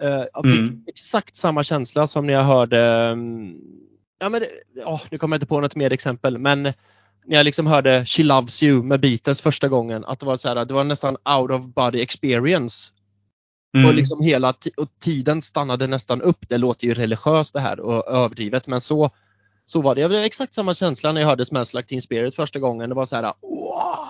Eh, 0.02 0.10
jag 0.34 0.44
fick 0.46 0.60
Mm. 0.60 0.84
exakt 0.88 1.36
samma 1.36 1.64
känsla 1.64 2.08
som 2.08 2.28
när 2.28 2.34
jag 2.34 2.44
hörde, 2.44 2.82
mm, 2.86 3.58
ja 4.20 4.30
men, 4.30 4.44
åh, 4.86 5.02
nu 5.12 5.18
kommer 5.18 5.36
jag 5.36 5.38
inte 5.38 5.48
på 5.48 5.60
något 5.62 5.76
mer 5.76 5.94
exempel, 5.94 6.38
men 6.38 6.74
när 7.28 7.38
jag 7.38 7.44
liksom 7.44 7.68
hörde 7.68 8.06
She 8.06 8.24
Loves 8.24 8.64
You 8.64 8.84
med 8.84 9.00
Beatles 9.00 9.42
första 9.42 9.68
gången, 9.68 10.06
att 10.06 10.20
det 10.20 10.26
var 10.26 10.38
så 10.38 10.48
här, 10.48 10.66
det 10.66 10.74
var 10.74 10.84
nästan 10.84 11.18
out 11.40 11.52
of 11.52 11.66
body 11.66 12.02
experience. 12.02 12.92
Mm. 13.78 13.88
Och 13.88 13.94
liksom 13.94 14.22
hela 14.22 14.50
och 14.78 14.90
tiden 15.00 15.42
stannade 15.42 15.88
nästan 15.88 16.22
upp. 16.22 16.38
Det 16.50 16.58
låter 16.58 16.88
ju 16.88 16.94
religiöst 16.94 17.54
det 17.54 17.60
här 17.60 17.80
och 17.80 18.08
överdrivet, 18.08 18.68
men 18.68 18.82
så, 18.82 19.10
så 19.66 19.82
var 19.82 19.96
det. 19.96 20.02
Jag 20.02 20.10
hade 20.10 20.26
exakt 20.26 20.54
samma 20.54 20.74
känsla 20.74 21.12
när 21.12 21.22
jag 21.22 21.28
hörde 21.28 21.46
Smells 21.46 21.74
Like 21.74 21.88
Teen 21.88 22.02
Spirit 22.02 22.36
första 22.36 22.60
gången. 22.60 22.90
Det 22.90 22.96
var 22.96 23.06
så 23.06 23.16
här, 23.16 23.24
wow! 23.24 24.08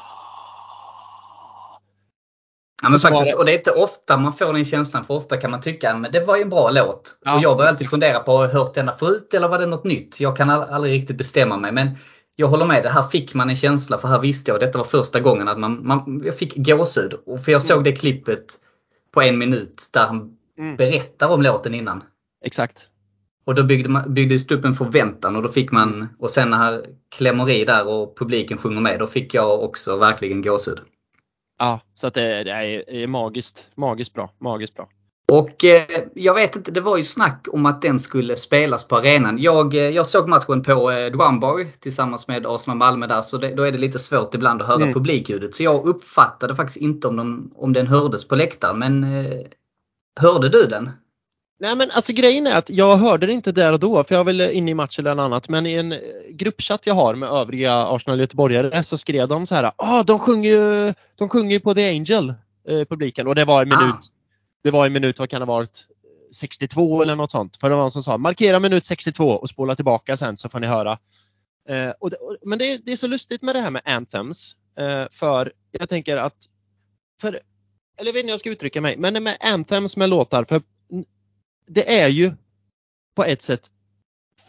Ja, 2.81 2.89
men 2.89 2.99
faktiskt, 2.99 3.35
och 3.35 3.45
det 3.45 3.51
är 3.51 3.57
inte 3.57 3.71
ofta 3.71 4.17
man 4.17 4.33
får 4.33 4.53
den 4.53 4.65
känslan, 4.65 5.05
för 5.05 5.13
ofta 5.13 5.37
kan 5.37 5.51
man 5.51 5.61
tycka 5.61 5.95
men 5.95 6.11
det 6.11 6.19
var 6.19 6.35
ju 6.35 6.41
en 6.41 6.49
bra 6.49 6.69
låt. 6.69 7.19
Ja. 7.25 7.35
Och 7.35 7.41
jag 7.41 7.57
börjar 7.57 7.69
alltid 7.69 7.89
fundera 7.89 8.19
på, 8.19 8.31
har 8.31 8.43
jag 8.43 8.51
hört 8.51 8.73
denna 8.73 8.91
förut 8.91 9.33
eller 9.33 9.47
var 9.47 9.59
det 9.59 9.65
något 9.65 9.83
nytt? 9.83 10.19
Jag 10.19 10.37
kan 10.37 10.49
aldrig 10.49 10.93
riktigt 10.93 11.17
bestämma 11.17 11.57
mig. 11.57 11.71
Men 11.71 11.97
jag 12.35 12.47
håller 12.47 12.65
med, 12.65 12.83
det 12.83 12.89
här 12.89 13.03
fick 13.03 13.33
man 13.33 13.49
en 13.49 13.55
känsla 13.55 13.97
för 13.97 14.07
här 14.07 14.19
visste 14.19 14.51
jag, 14.51 14.59
detta 14.59 14.77
var 14.77 14.85
första 14.85 15.19
gången 15.19 15.47
att 15.47 15.59
man, 15.59 15.87
man 15.87 16.21
jag 16.25 16.37
fick 16.37 16.55
gåshud. 16.55 17.13
För 17.45 17.51
jag 17.51 17.61
såg 17.61 17.83
det 17.83 17.91
klippet 17.91 18.45
på 19.11 19.21
en 19.21 19.37
minut 19.37 19.89
där 19.93 20.07
han 20.07 20.37
Mm. 20.57 20.75
berättar 20.75 21.29
om 21.29 21.41
låten 21.41 21.73
innan. 21.73 22.03
Exakt. 22.45 22.89
Och 23.45 23.55
då 23.55 23.63
byggde 23.63 23.89
man, 23.89 24.13
byggdes 24.13 24.47
det 24.47 24.55
upp 24.55 24.65
en 24.65 24.73
förväntan 24.73 25.35
och 25.35 25.43
då 25.43 25.49
fick 25.49 25.71
man, 25.71 26.07
och 26.19 26.29
sen 26.29 26.49
när 26.49 26.57
han 26.57 26.83
klämmer 27.15 27.49
i 27.49 27.65
där 27.65 27.87
och 27.87 28.17
publiken 28.17 28.57
sjunger 28.57 28.81
med, 28.81 28.99
då 28.99 29.07
fick 29.07 29.33
jag 29.33 29.63
också 29.63 29.97
verkligen 29.97 30.41
gåshud. 30.41 30.79
Ja, 31.59 31.79
så 31.93 32.07
att 32.07 32.13
det, 32.13 32.43
det 32.43 32.51
är, 32.51 32.89
är 32.89 33.07
magiskt, 33.07 33.67
magiskt 33.75 34.13
bra, 34.13 34.31
magiskt 34.39 34.75
bra. 34.75 34.89
Och 35.27 35.65
eh, 35.65 35.85
jag 36.13 36.33
vet 36.33 36.55
inte, 36.55 36.71
det 36.71 36.81
var 36.81 36.97
ju 36.97 37.03
snack 37.03 37.47
om 37.51 37.65
att 37.65 37.81
den 37.81 37.99
skulle 37.99 38.35
spelas 38.35 38.87
på 38.87 38.97
arenan. 38.97 39.37
Jag, 39.41 39.73
eh, 39.73 39.89
jag 39.89 40.07
såg 40.07 40.27
matchen 40.29 40.63
på 40.63 40.91
eh, 40.91 41.05
Drumbar 41.11 41.79
tillsammans 41.79 42.27
med 42.27 42.45
Arsenal 42.45 42.77
Malmö 42.77 43.07
där 43.07 43.21
så 43.21 43.37
det, 43.37 43.55
då 43.55 43.63
är 43.63 43.71
det 43.71 43.77
lite 43.77 43.99
svårt 43.99 44.35
ibland 44.35 44.61
att 44.61 44.67
höra 44.67 44.81
Mm. 44.81 44.93
publikljudet. 44.93 45.55
Så 45.55 45.63
jag 45.63 45.85
uppfattade 45.85 46.55
faktiskt 46.55 46.77
inte 46.77 47.07
om, 47.07 47.15
de, 47.15 47.51
om 47.55 47.73
den 47.73 47.87
hördes 47.87 48.27
på 48.27 48.35
läktaren 48.35 48.79
men 48.79 49.03
eh, 49.03 49.37
hörde 50.19 50.49
du 50.49 50.65
den? 50.65 50.89
Nej 51.59 51.75
men 51.75 51.89
alltså 51.91 52.13
grejen 52.13 52.47
är 52.47 52.57
att 52.57 52.69
jag 52.69 52.97
hörde 52.97 53.25
det 53.25 53.31
inte 53.33 53.51
där 53.51 53.73
och 53.73 53.79
då 53.79 54.03
för 54.03 54.15
jag 54.15 54.19
var 54.19 54.33
väl 54.33 54.41
inne 54.41 54.71
i 54.71 54.73
matchen 54.73 55.07
eller 55.07 55.23
annat 55.23 55.49
men 55.49 55.65
i 55.65 55.73
en 55.73 55.91
eh, 55.91 55.99
gruppchatt 56.29 56.87
jag 56.87 56.93
har 56.93 57.15
med 57.15 57.29
övriga 57.29 57.73
Arsenal 57.73 58.19
Göteborgare 58.19 58.83
så 58.83 58.97
skrev 58.97 59.27
de 59.27 59.45
så 59.47 59.55
här 59.55 59.71
ah, 59.75 60.03
de 60.03 60.19
sjunger 60.19 60.49
ju 60.49 60.93
de 61.15 61.29
sjunger 61.29 61.59
på 61.59 61.73
The 61.73 61.89
Angel 61.89 62.33
eh, 62.67 62.85
publiken 62.89 63.27
och 63.27 63.35
det 63.35 63.45
var 63.45 63.61
en 63.61 63.69
minut. 63.69 63.95
Ah. 63.95 64.14
Det 64.65 64.71
var 64.71 64.85
i 64.87 64.89
minut, 64.89 65.19
vad 65.19 65.29
kan 65.29 65.41
det 65.41 65.45
ha 65.45 65.53
varit? 65.53 65.87
62 66.35 67.01
eller 67.01 67.15
något 67.15 67.31
sånt. 67.31 67.57
För 67.57 67.69
det 67.69 67.75
var 67.75 67.81
någon 67.83 67.91
som 67.91 68.03
sa 68.03 68.17
markera 68.17 68.59
minut 68.59 68.85
62 68.85 69.29
och 69.29 69.49
spola 69.49 69.75
tillbaka 69.75 70.17
sen 70.17 70.37
så 70.37 70.49
får 70.49 70.59
ni 70.59 70.67
höra. 70.67 70.99
Eh, 71.69 71.89
och 71.99 72.09
det, 72.09 72.15
och, 72.15 72.37
men 72.41 72.59
det, 72.59 72.85
det, 72.85 72.91
är 72.91 72.95
så 72.95 73.07
lustigt 73.07 73.41
med 73.41 73.55
det 73.55 73.61
här 73.61 73.69
med 73.69 73.81
anthems. 73.85 74.55
Eh, 74.77 75.05
för 75.11 75.53
jag 75.71 75.89
tänker 75.89 76.17
att 76.17 76.35
för, 77.21 77.41
eller 77.99 78.09
jag 78.09 78.13
vet 78.13 78.15
inte 78.15 78.25
hur 78.25 78.33
jag 78.33 78.39
ska 78.39 78.49
uttrycka 78.49 78.81
mig, 78.81 78.97
men 78.97 79.13
det 79.13 79.19
med 79.19 79.37
anthems 79.39 79.97
med 79.97 80.09
låtar 80.09 80.43
för 80.43 80.61
det 81.67 81.99
är 81.99 82.07
ju 82.07 82.31
på 83.15 83.23
ett 83.23 83.41
sätt 83.41 83.71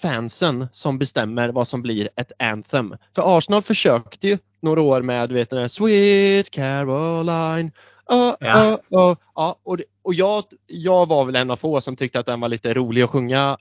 fansen 0.03 0.69
som 0.73 0.99
bestämmer 0.99 1.49
vad 1.49 1.69
som 1.69 1.83
blir 1.83 2.09
ett 2.17 2.33
anthem. 2.39 2.97
För 3.15 3.39
Arsenal 3.39 3.63
försökte 3.63 4.29
ju 4.29 4.39
några 4.61 4.81
år 4.81 5.03
med 5.03 5.29
du 5.29 5.35
vet 5.35 5.51
den 5.51 5.61
där 5.61 5.69
Sweet 5.69 6.51
Caroline. 6.51 7.73
Ja. 8.09 8.37
Ja, 9.35 9.59
och 9.63 9.79
och 10.03 10.15
jag, 10.15 10.45
jag 10.67 11.09
var 11.09 11.25
väl 11.25 11.37
en 11.37 11.51
av 11.51 11.57
få 11.57 11.81
som 11.81 11.97
tyckte 11.97 12.19
att 12.21 12.27
den 12.27 12.41
var 12.41 12.49
lite 12.49 12.75
rolig 12.75 13.03
att 13.03 13.11
sjunga 13.11 13.59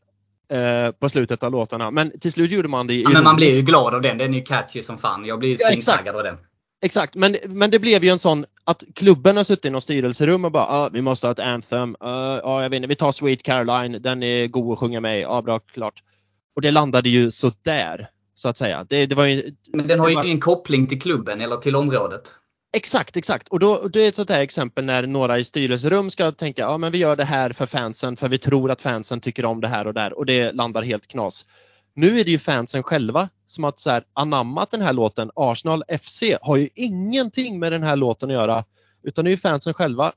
eh, 0.51 0.91
på 0.91 1.09
slutet 1.09 1.43
av 1.43 1.51
låtarna. 1.51 1.91
Men 1.91 2.19
till 2.19 2.31
slut 2.31 2.51
gjorde 2.51 2.67
man 2.67 2.87
det 2.87 2.93
Ja, 2.93 3.09
men 3.09 3.23
man 3.23 3.35
blir 3.35 3.51
ju 3.51 3.61
glad 3.61 3.93
av 3.95 4.01
den. 4.01 4.17
Den 4.17 4.33
är 4.33 4.37
ju 4.37 4.43
catchy 4.43 4.81
som 4.81 4.97
fan. 4.97 5.25
Jag 5.25 5.39
blir 5.39 5.49
ju 5.49 5.57
Ja, 5.59 6.13
av 6.13 6.23
den. 6.23 6.37
Exakt, 6.81 7.15
men, 7.15 7.37
men 7.45 7.71
det 7.71 7.79
blev 7.79 8.03
ju 8.03 8.09
en 8.09 8.19
sån 8.19 8.45
att 8.63 8.83
klubben 8.95 9.37
har 9.37 9.43
suttit 9.43 9.65
i 9.65 9.69
något 9.69 9.83
styrelserum 9.83 10.45
och 10.45 10.51
bara 10.51 10.65
ah, 10.65 10.89
vi 10.89 11.01
måste 11.01 11.27
ha 11.27 11.31
ett 11.31 11.39
anthem. 11.39 11.89
Uh, 12.03 12.09
ja, 12.43 12.61
jag 12.61 12.69
vet 12.69 12.77
inte, 12.77 12.87
vi 12.87 12.95
tar 12.95 13.11
Sweet 13.11 13.43
Caroline, 13.43 14.01
den 14.01 14.23
är 14.23 14.47
god 14.47 14.73
att 14.73 14.79
sjunga 14.79 15.01
med. 15.01 15.19
Ja, 15.19 15.41
bra, 15.41 15.59
klart. 15.59 16.03
Och 16.55 16.61
det 16.61 16.71
landade 16.71 17.09
ju 17.09 17.31
så 17.31 17.51
där 17.63 18.09
så 18.35 18.49
att 18.49 18.57
säga. 18.57 18.85
Det, 18.89 19.05
det 19.05 19.15
var 19.15 19.25
ju, 19.25 19.55
Men 19.73 19.87
den 19.87 19.99
har 19.99 20.09
ju 20.09 20.15
var- 20.15 20.23
ingen 20.23 20.39
koppling 20.39 20.87
till 20.87 21.01
klubben 21.01 21.41
eller 21.41 21.57
till 21.57 21.75
området. 21.75 22.35
Exakt, 22.75 23.17
exakt. 23.17 23.47
Och 23.47 23.59
då, 23.59 23.87
det 23.87 23.99
är 23.99 24.07
ett 24.07 24.15
sånt 24.15 24.29
här 24.29 24.41
exempel 24.41 24.85
när 24.85 25.07
några 25.07 25.39
i 25.39 25.43
styrelserum 25.43 26.09
ska 26.09 26.31
tänka 26.31 26.61
ja 26.61 26.77
men 26.77 26.91
vi 26.91 26.97
gör 26.97 27.15
det 27.15 27.25
här 27.25 27.49
för 27.49 27.65
fansen 27.65 28.17
för 28.17 28.29
vi 28.29 28.39
tror 28.39 28.71
att 28.71 28.81
fansen 28.81 29.21
tycker 29.21 29.45
om 29.45 29.61
det 29.61 29.67
här 29.67 29.87
och 29.87 29.93
där 29.93 30.13
och 30.13 30.25
det 30.25 30.51
landar 30.51 30.83
helt 30.83 31.07
knas. 31.07 31.45
Nu 31.93 32.19
är 32.19 32.23
det 32.23 32.31
ju 32.31 32.39
fansen 32.39 32.83
själva 32.83 33.29
som 33.45 33.63
har 33.63 33.73
så 33.77 33.89
här 33.89 34.03
anammat 34.13 34.71
den 34.71 34.81
här 34.81 34.93
låten. 34.93 35.31
Arsenal 35.35 35.83
FC 36.01 36.23
har 36.41 36.55
ju 36.55 36.69
ingenting 36.75 37.59
med 37.59 37.71
den 37.71 37.83
här 37.83 37.95
låten 37.95 38.29
att 38.29 38.33
göra 38.33 38.65
utan 39.03 39.25
det 39.25 39.29
är 39.29 39.31
ju 39.31 39.37
fansen 39.37 39.73
själva 39.73 40.13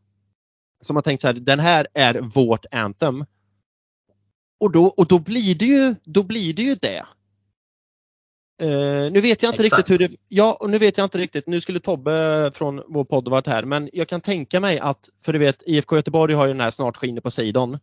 som 0.83 0.97
har 0.97 1.03
tänkt 1.03 1.21
så 1.21 1.27
här 1.27 1.35
den 1.35 1.61
här 1.61 1.87
är 1.95 2.21
vårt 2.21 2.67
anthem. 2.71 3.25
Och 4.61 4.71
då, 4.71 4.87
och 4.87 5.07
då 5.07 5.19
blir 5.19 5.55
det 5.55 5.67
ju, 5.67 5.95
då 6.05 6.23
blir 6.23 6.55
det 6.55 6.63
ju 6.63 6.75
det. 6.75 7.07
Eh, 8.61 9.13
nu 9.13 9.21
vet 9.21 9.43
jag 9.43 9.53
inte 9.53 9.65
Exakt. 9.65 9.91
riktigt 9.91 10.01
hur 10.01 10.09
det, 10.09 10.17
ja 10.29 10.57
och 10.61 10.71
nu 10.71 10.79
vet 10.79 10.99
jag 10.99 11.05
inte 11.05 11.19
riktigt, 11.19 11.47
nu 11.47 11.61
skulle 11.61 11.81
Tobbe 11.81 12.51
från 12.55 12.83
vår 12.87 13.05
podd 13.05 13.29
varit 13.29 13.47
här 13.47 13.65
men 13.65 13.91
jag 13.93 14.09
kan 14.09 14.21
tänka 14.21 14.61
mig 14.61 14.79
att, 14.79 15.09
för 15.25 15.33
du 15.33 15.39
vet 15.39 15.63
IFK 15.67 15.97
Göteborg 15.97 16.35
har 16.35 16.47
ju 16.47 16.53
den 16.53 16.61
här 16.61 16.71
snart 16.71 16.97
skiner 16.97 17.21
Poseidon. 17.21 17.79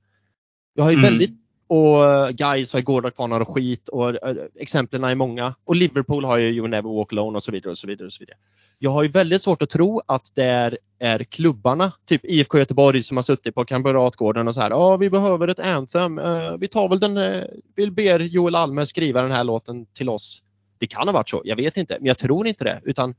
Jag 0.74 0.84
har 0.84 0.92
ju 0.92 0.98
Mm. 0.98 1.10
väldigt, 1.10 1.32
och 1.68 2.06
eh, 2.06 2.30
Guys 2.30 2.74
har 2.74 2.82
gårdakvarnar 2.82 3.40
och 3.40 3.48
skit 3.48 3.88
och 3.88 4.10
uh, 4.10 4.18
exemplen 4.60 5.04
är 5.04 5.16
många. 5.16 5.56
Och 5.64 5.76
Liverpool 5.76 6.26
har 6.26 6.38
ju 6.38 6.50
You 6.50 6.68
Never 6.68 6.90
Walk 6.90 7.14
Alone 7.14 7.36
och 7.36 7.44
så 7.44 7.52
vidare 7.52 7.72
och 7.72 7.78
så 7.78 7.88
vidare. 7.88 8.06
Och 8.06 8.14
så 8.14 8.20
vidare. 8.20 8.38
Jag 8.80 8.92
har 8.92 9.04
ju 9.04 9.10
väldigt 9.10 9.42
svårt 9.42 9.62
att 9.62 9.70
tro 9.70 10.02
att 10.06 10.32
det 10.36 10.78
är, 11.00 11.24
klubbarna, 11.24 11.92
typ 12.06 12.26
IFK 12.26 12.58
Göteborg 12.58 13.04
som 13.04 13.18
har 13.18 13.22
suttit 13.22 13.56
på 13.56 13.66
Kamratgården 13.66 14.48
och 14.48 14.54
så 14.54 14.62
här, 14.62 14.70
ja 14.70 14.98
vi 14.98 15.10
behöver 15.10 15.48
ett 15.48 15.60
anthem, 15.60 16.20
Eh, 16.20 16.58
vi 16.58 16.68
tar 16.68 16.90
väl 16.90 17.00
den, 17.00 17.18
uh, 17.18 17.44
vi 17.76 17.92
ber 17.92 18.20
Joel 18.20 18.56
Alme 18.56 18.86
skriva 18.86 19.22
den 19.22 19.32
här 19.32 19.44
låten 19.44 19.86
till 19.86 20.10
oss. 20.10 20.42
Det 20.78 20.88
kan 20.88 21.08
ha 21.08 21.14
varit 21.14 21.30
så, 21.30 21.42
jag 21.46 21.56
vet 21.56 21.78
inte, 21.78 21.98
men 22.00 22.06
jag 22.06 22.18
tror 22.18 22.48
inte 22.48 22.64
det. 22.64 22.82
Utan 22.84 23.16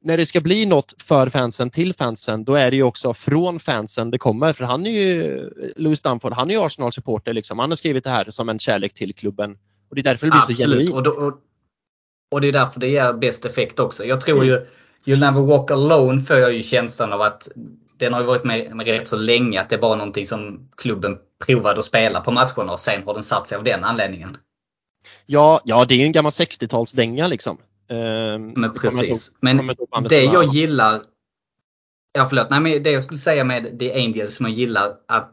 när 0.00 0.16
det 0.16 0.26
ska 0.26 0.40
bli 0.40 0.66
något 0.66 0.94
för 1.02 1.28
fansen 1.28 1.70
till 1.70 1.94
fansen, 1.94 2.44
då 2.44 2.54
är 2.54 2.70
det 2.70 2.76
ju 2.76 2.82
också 2.82 3.14
från 3.14 3.60
fansen 3.60 4.10
det 4.10 4.18
kommer. 4.18 4.52
För 4.52 4.64
han 4.64 4.86
är 4.86 4.90
ju, 4.90 5.50
Louis 5.76 6.00
Dunford, 6.00 6.32
han 6.32 6.50
är 6.50 6.54
ju 6.54 6.60
Arsenal-supporter 6.60 7.32
liksom. 7.32 7.58
Han 7.58 7.70
har 7.70 7.76
skrivit 7.76 8.04
det 8.04 8.10
här 8.10 8.30
som 8.30 8.48
en 8.48 8.58
kärlek 8.58 8.94
till 8.94 9.14
klubben. 9.14 9.58
Och 9.88 9.94
det 9.94 10.00
är 10.00 10.02
därför 10.02 10.26
det 10.26 10.30
blir 10.30 10.40
så 10.40 10.52
Absolut. 10.52 10.78
genuint. 10.78 10.94
Och, 10.94 11.02
då, 11.02 11.10
och, 11.10 11.40
och 12.30 12.40
det 12.40 12.48
är 12.48 12.52
därför 12.52 12.80
det 12.80 12.88
ger 12.88 13.12
bäst 13.12 13.44
effekt 13.44 13.80
också. 13.80 14.04
Jag 14.04 14.20
tror 14.20 14.44
ju 14.44 14.66
You'll 15.04 15.20
Never 15.20 15.40
Walk 15.40 15.70
Alone 15.70 16.20
får 16.20 16.36
jag 16.36 16.54
ju 16.54 16.62
känslan 16.62 17.12
av 17.12 17.20
att 17.22 17.48
den 17.96 18.12
har 18.12 18.20
ju 18.20 18.26
varit 18.26 18.44
med, 18.44 18.76
med 18.76 18.86
rätt 18.86 19.08
så 19.08 19.16
länge 19.16 19.60
att 19.60 19.70
det 19.70 19.76
var 19.76 19.96
någonting 19.96 20.26
som 20.26 20.70
klubben 20.76 21.18
provade 21.46 21.78
att 21.78 21.84
spela 21.84 22.20
på 22.20 22.30
matcherna 22.30 22.72
och 22.72 22.80
sen 22.80 23.02
har 23.06 23.14
den 23.14 23.22
satt 23.22 23.48
sig 23.48 23.58
av 23.58 23.64
den 23.64 23.84
anledningen. 23.84 24.36
Ja, 25.30 25.60
ja, 25.64 25.84
det 25.84 25.94
är 25.94 25.98
ju 25.98 26.04
en 26.04 26.12
gammal 26.12 26.30
60-talsdänga 26.32 27.28
liksom. 27.28 27.58
Ehm, 27.88 28.52
Men 28.56 28.74
precis. 28.74 29.28
ihåg- 29.42 29.88
Men 29.90 30.04
det 30.08 30.22
jag 30.24 30.44
gillar 30.54 31.02
Ja 32.12 32.26
förlåt, 32.28 32.50
nej 32.50 32.60
men 32.60 32.82
det 32.82 32.90
jag 32.90 33.02
skulle 33.04 33.18
säga 33.18 33.44
med 33.44 33.78
The 33.78 34.04
Angels 34.04 34.34
som 34.34 34.46
jag 34.46 34.54
gillar 34.54 34.92
att 35.08 35.32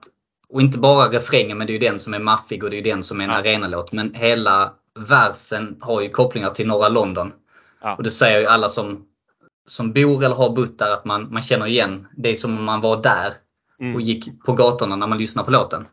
och 0.49 0.61
inte 0.61 0.77
bara 0.77 1.09
refrängen 1.09 1.57
men 1.57 1.67
det 1.67 1.71
är 1.71 1.79
ju 1.79 1.87
den 1.89 1.99
som 1.99 2.13
är 2.13 2.19
maffig 2.19 2.63
och 2.63 2.69
det 2.69 2.75
är 2.75 2.83
ju 2.83 2.91
den 2.91 3.03
som 3.03 3.19
är 3.21 3.23
en 3.25 3.29
Ja. 3.29 3.35
arenalåt. 3.37 3.91
Men 3.91 4.13
hela 4.13 4.73
versen 5.09 5.77
har 5.81 6.01
ju 6.01 6.09
kopplingar 6.09 6.49
till 6.49 6.67
norra 6.67 6.89
London. 6.89 7.33
Ja. 7.81 7.95
Och 7.95 8.03
det 8.03 8.11
säger 8.11 8.39
ju 8.39 8.45
alla 8.45 8.69
som, 8.69 9.05
som 9.67 9.93
bor 9.93 10.23
eller 10.23 10.35
har 10.35 10.49
bott 10.49 10.79
där 10.79 10.91
att 10.93 11.05
man, 11.05 11.33
man 11.33 11.41
känner 11.41 11.65
igen. 11.67 12.07
Det 12.17 12.29
är 12.29 12.35
som 12.35 12.57
om 12.57 12.63
man 12.63 12.81
var 12.81 13.01
där 13.03 13.33
Mm. 13.79 13.95
och 13.95 14.01
gick 14.01 14.43
på 14.43 14.53
gatorna 14.53 14.95
när 14.95 15.07
man 15.07 15.17
lyssnar 15.17 15.43
på 15.43 15.51
låten. 15.51 15.87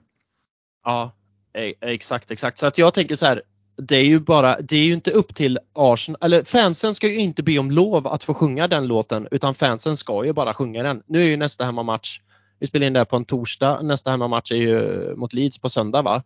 Ja, 0.84 1.12
e- 1.54 1.74
exakt, 1.80 2.30
exakt. 2.30 2.58
Så 2.58 2.66
att 2.66 2.78
jag 2.78 2.94
tänker 2.94 3.16
så 3.16 3.26
här. 3.26 3.42
Det 3.76 3.96
är 3.96 4.04
ju 4.04 4.20
bara, 4.20 4.60
det 4.60 4.76
är 4.76 4.84
ju 4.84 4.92
inte 4.92 5.10
upp 5.10 5.34
till 5.34 5.58
Arsenal, 5.72 6.18
eller 6.22 6.44
fansen 6.44 6.94
ska 6.94 7.08
ju 7.08 7.16
inte 7.16 7.42
be 7.42 7.58
om 7.58 7.70
lov 7.70 8.06
att 8.06 8.24
få 8.24 8.34
sjunga 8.34 8.68
den 8.68 8.86
låten 8.86 9.28
utan 9.30 9.54
fansen 9.54 9.96
ska 9.96 10.24
ju 10.24 10.32
bara 10.32 10.54
sjunga 10.54 10.82
den. 10.82 11.02
Nu 11.06 11.20
är 11.22 11.26
ju 11.26 11.36
nästa 11.36 11.64
hemmamatch, 11.64 12.20
vi 12.58 12.66
spelar 12.66 12.86
in 12.86 12.92
det 12.92 13.00
här 13.00 13.04
på 13.04 13.16
en 13.16 13.24
torsdag, 13.24 13.82
nästa 13.82 14.10
hemmamatch 14.10 14.52
är 14.52 14.56
ju 14.56 15.14
mot 15.16 15.32
Leeds 15.32 15.58
på 15.58 15.68
söndag 15.68 16.02
va? 16.02 16.22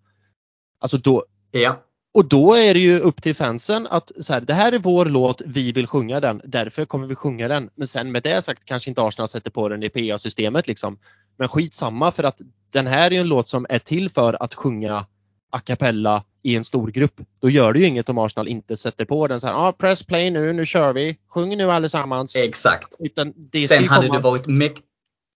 Alltså 0.80 0.96
då, 0.98 1.24
Ja, 1.50 1.82
och 2.14 2.24
då 2.24 2.54
är 2.54 2.74
det 2.74 2.80
ju 2.80 2.98
upp 3.00 3.22
till 3.22 3.34
fansen 3.34 3.86
att 3.90 4.12
så 4.20 4.32
här, 4.32 4.40
det 4.40 4.54
här 4.54 4.72
är 4.72 4.78
vår 4.78 5.06
låt, 5.06 5.42
vi 5.46 5.72
vill 5.72 5.86
sjunga 5.86 6.20
den, 6.20 6.40
därför 6.44 6.84
kommer 6.84 7.06
vi 7.06 7.14
sjunga 7.14 7.48
den. 7.48 7.70
Men 7.74 7.88
sen 7.88 8.12
med 8.12 8.22
det 8.22 8.42
sagt 8.42 8.64
kanske 8.64 8.90
inte 8.90 9.02
Arsenal 9.02 9.28
sätter 9.28 9.50
på 9.50 9.68
den 9.68 9.82
i 9.82 9.88
PA-systemet 9.88 10.66
liksom. 10.66 10.98
Men 11.38 11.48
skitsamma 11.48 12.12
för 12.12 12.24
att 12.24 12.40
den 12.72 12.86
här 12.86 13.06
är 13.06 13.10
ju 13.10 13.20
en 13.20 13.28
låt 13.28 13.48
som 13.48 13.66
är 13.68 13.78
till 13.78 14.10
för 14.10 14.42
att 14.42 14.54
sjunga 14.54 15.06
a 15.50 15.58
cappella 15.64 16.24
i 16.46 16.56
en 16.56 16.64
stor 16.64 16.88
grupp. 16.88 17.20
Då 17.40 17.50
gör 17.50 17.72
det 17.72 17.78
ju 17.78 17.86
inget 17.86 18.08
om 18.08 18.18
Arsenal 18.18 18.48
inte 18.48 18.76
sätter 18.76 19.04
på 19.04 19.26
den 19.26 19.40
så 19.40 19.46
här, 19.46 19.54
ah, 19.54 19.72
press 19.72 20.02
play 20.02 20.30
nu, 20.30 20.52
nu 20.52 20.66
kör 20.66 20.92
vi, 20.92 21.18
sjung 21.28 21.56
nu 21.56 21.70
allesammans. 21.72 22.36
exakt. 22.36 22.96
Utan 22.98 23.32
det 23.36 23.68
Sen 23.68 23.88
hade 23.88 24.06
komma... 24.06 24.18
det 24.18 24.22
varit 24.22 24.46
mäkt, 24.46 24.82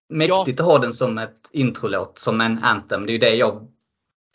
mäktigt 0.09 0.61
att 0.61 0.67
ha 0.67 0.79
den 0.79 0.93
som 0.93 1.19
ett 1.19 1.51
introlåt, 1.53 2.19
som 2.19 2.41
en 2.41 2.59
anthem. 2.59 3.07
Det 3.07 3.11
är 3.11 3.13
ju 3.13 3.19
det 3.19 3.35
jag 3.35 3.69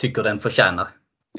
tycker 0.01 0.23
den 0.23 0.39
förtjänar. 0.39 0.88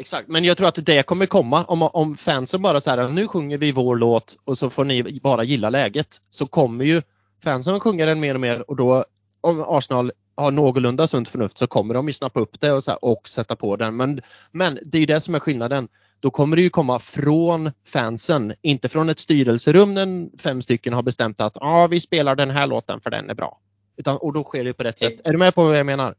Exakt, 0.00 0.28
men 0.28 0.44
jag 0.44 0.56
tror 0.56 0.68
att 0.68 0.86
det 0.86 1.02
kommer 1.02 1.26
komma 1.26 1.64
om, 1.64 1.82
om 1.82 2.16
fansen 2.16 2.62
bara 2.62 2.80
så 2.80 2.90
här, 2.90 3.08
nu 3.08 3.28
sjunger 3.28 3.58
vi 3.58 3.72
vår 3.72 3.96
låt 3.96 4.36
och 4.44 4.58
så 4.58 4.70
får 4.70 4.84
ni 4.84 5.20
bara 5.22 5.44
gilla 5.44 5.70
läget. 5.70 6.16
Så 6.30 6.46
kommer 6.46 6.84
ju 6.84 7.02
fansen 7.42 7.80
sjunga 7.80 8.06
den 8.06 8.20
mer 8.20 8.34
och 8.34 8.40
mer 8.40 8.70
och 8.70 8.76
då 8.76 9.04
om 9.40 9.64
Arsenal 9.68 10.12
har 10.36 10.50
någorlunda 10.50 11.06
sunt 11.06 11.28
förnuft 11.28 11.58
så 11.58 11.66
kommer 11.66 11.94
de 11.94 12.06
ju 12.06 12.12
snappa 12.12 12.40
upp 12.40 12.60
det 12.60 12.72
och, 12.72 12.84
så 12.84 12.90
här, 12.90 13.04
och 13.04 13.28
sätta 13.28 13.56
på 13.56 13.76
den. 13.76 13.96
Men, 13.96 14.20
men 14.52 14.78
det 14.84 14.98
är 14.98 15.00
ju 15.00 15.06
det 15.06 15.20
som 15.20 15.34
är 15.34 15.38
skillnaden. 15.40 15.88
Då 16.20 16.30
kommer 16.30 16.56
det 16.56 16.62
ju 16.62 16.70
komma 16.70 16.98
från 16.98 17.72
fansen, 17.86 18.54
inte 18.62 18.88
från 18.88 19.08
ett 19.08 19.18
styrelserum 19.18 19.94
när 19.94 20.38
fem 20.38 20.62
stycken 20.62 20.92
har 20.92 21.02
bestämt 21.02 21.40
att 21.40 21.56
ah, 21.60 21.86
vi 21.86 22.00
spelar 22.00 22.34
den 22.34 22.50
här 22.50 22.66
låten 22.66 23.00
för 23.00 23.10
den 23.10 23.30
är 23.30 23.34
bra. 23.34 23.60
Utan, 23.96 24.16
och 24.16 24.32
då 24.32 24.44
sker 24.44 24.64
det 24.64 24.72
på 24.72 24.82
rätt 24.82 24.98
sätt. 24.98 25.20
Är 25.24 25.32
du 25.32 25.38
med 25.38 25.54
på 25.54 25.64
vad 25.64 25.78
jag 25.78 25.86
menar? 25.86 26.14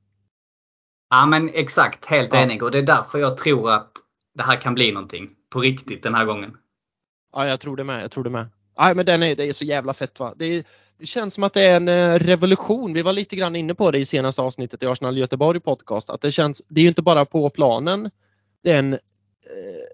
Ja 1.09 1.25
men 1.25 1.49
exakt, 1.53 2.05
helt 2.05 2.33
Ja. 2.33 2.39
enig. 2.39 2.63
Och 2.63 2.71
det 2.71 2.77
är 2.77 2.83
därför 2.83 3.19
jag 3.19 3.37
tror 3.37 3.71
att 3.71 3.91
det 4.33 4.43
här 4.43 4.61
kan 4.61 4.73
bli 4.73 4.91
någonting. 4.91 5.29
På 5.49 5.59
riktigt 5.59 6.03
den 6.03 6.15
här 6.15 6.25
gången. 6.25 6.57
Ja, 7.33 7.47
jag 7.47 7.59
tror 7.59 7.75
det 7.75 7.83
med. 7.83 8.03
Jag 8.03 8.11
tror 8.11 8.23
det 8.23 8.29
med. 8.29 8.45
Nej, 8.79 8.95
men 8.95 9.05
den 9.05 9.23
är, 9.23 9.35
det 9.35 9.43
är 9.43 9.53
så 9.53 9.65
jävla 9.65 9.93
fett 9.93 10.19
va. 10.19 10.33
Det, 10.35 10.45
är, 10.45 10.63
det 10.99 11.05
känns 11.05 11.33
som 11.33 11.43
att 11.43 11.53
det 11.53 11.63
är 11.63 11.75
en 11.75 11.87
eh, 11.87 12.19
revolution. 12.19 12.93
Vi 12.93 13.01
var 13.01 13.13
lite 13.13 13.35
grann 13.35 13.55
inne 13.55 13.75
på 13.75 13.91
det 13.91 13.99
i 13.99 14.05
senaste 14.05 14.41
avsnittet 14.41 14.83
i 14.83 14.85
Arsenal 14.85 15.17
Göteborg 15.17 15.59
podcast. 15.59 16.09
Att 16.09 16.21
det 16.21 16.31
känns, 16.31 16.61
det 16.67 16.81
är 16.81 16.83
ju 16.83 16.89
inte 16.89 17.01
bara 17.01 17.25
på 17.25 17.49
planen 17.49 18.09
det 18.67 18.71
är 18.71 18.79
en 18.79 18.93
eh, 18.93 18.99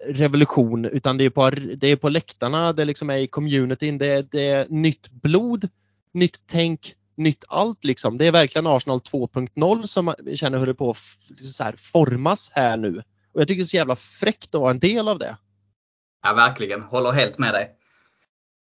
revolution 0.06 0.84
utan 0.84 1.16
det 1.16 1.24
är, 1.24 1.30
på, 1.30 1.50
det 1.50 1.86
är 1.86 1.96
på 1.96 2.08
läktarna, 2.08 2.72
det 2.72 2.84
liksom 2.84 3.10
är 3.10 3.16
i 3.16 3.26
communityn, 3.26 3.98
det 3.98 4.06
är, 4.06 4.26
det 4.30 4.48
är 4.48 4.66
nytt 4.68 5.10
blod, 5.10 5.68
nytt 6.12 6.42
tänk, 6.46 6.94
nytt 7.14 7.44
allt 7.48 7.84
liksom. 7.84 8.18
Det 8.18 8.26
är 8.26 8.32
verkligen 8.32 8.66
Arsenal 8.66 8.98
2.0 8.98 9.86
som 9.86 10.14
vi 10.18 10.36
känner 10.36 10.58
håller 10.58 10.72
på 10.72 10.90
att 10.90 10.98
så 11.44 11.64
här, 11.64 11.74
formas 11.78 12.50
här 12.54 12.76
nu. 12.76 13.02
Och 13.32 13.40
jag 13.40 13.48
tycker 13.48 13.58
det 13.58 13.64
är 13.64 13.66
så 13.66 13.76
jävla 13.76 13.96
fräckt 13.96 14.54
att 14.54 14.60
vara 14.60 14.70
en 14.70 14.78
del 14.78 15.08
av 15.08 15.18
det. 15.18 15.36
Ja 16.22 16.34
verkligen, 16.34 16.82
håller 16.82 17.12
helt 17.12 17.38
med 17.38 17.54
dig. 17.54 17.70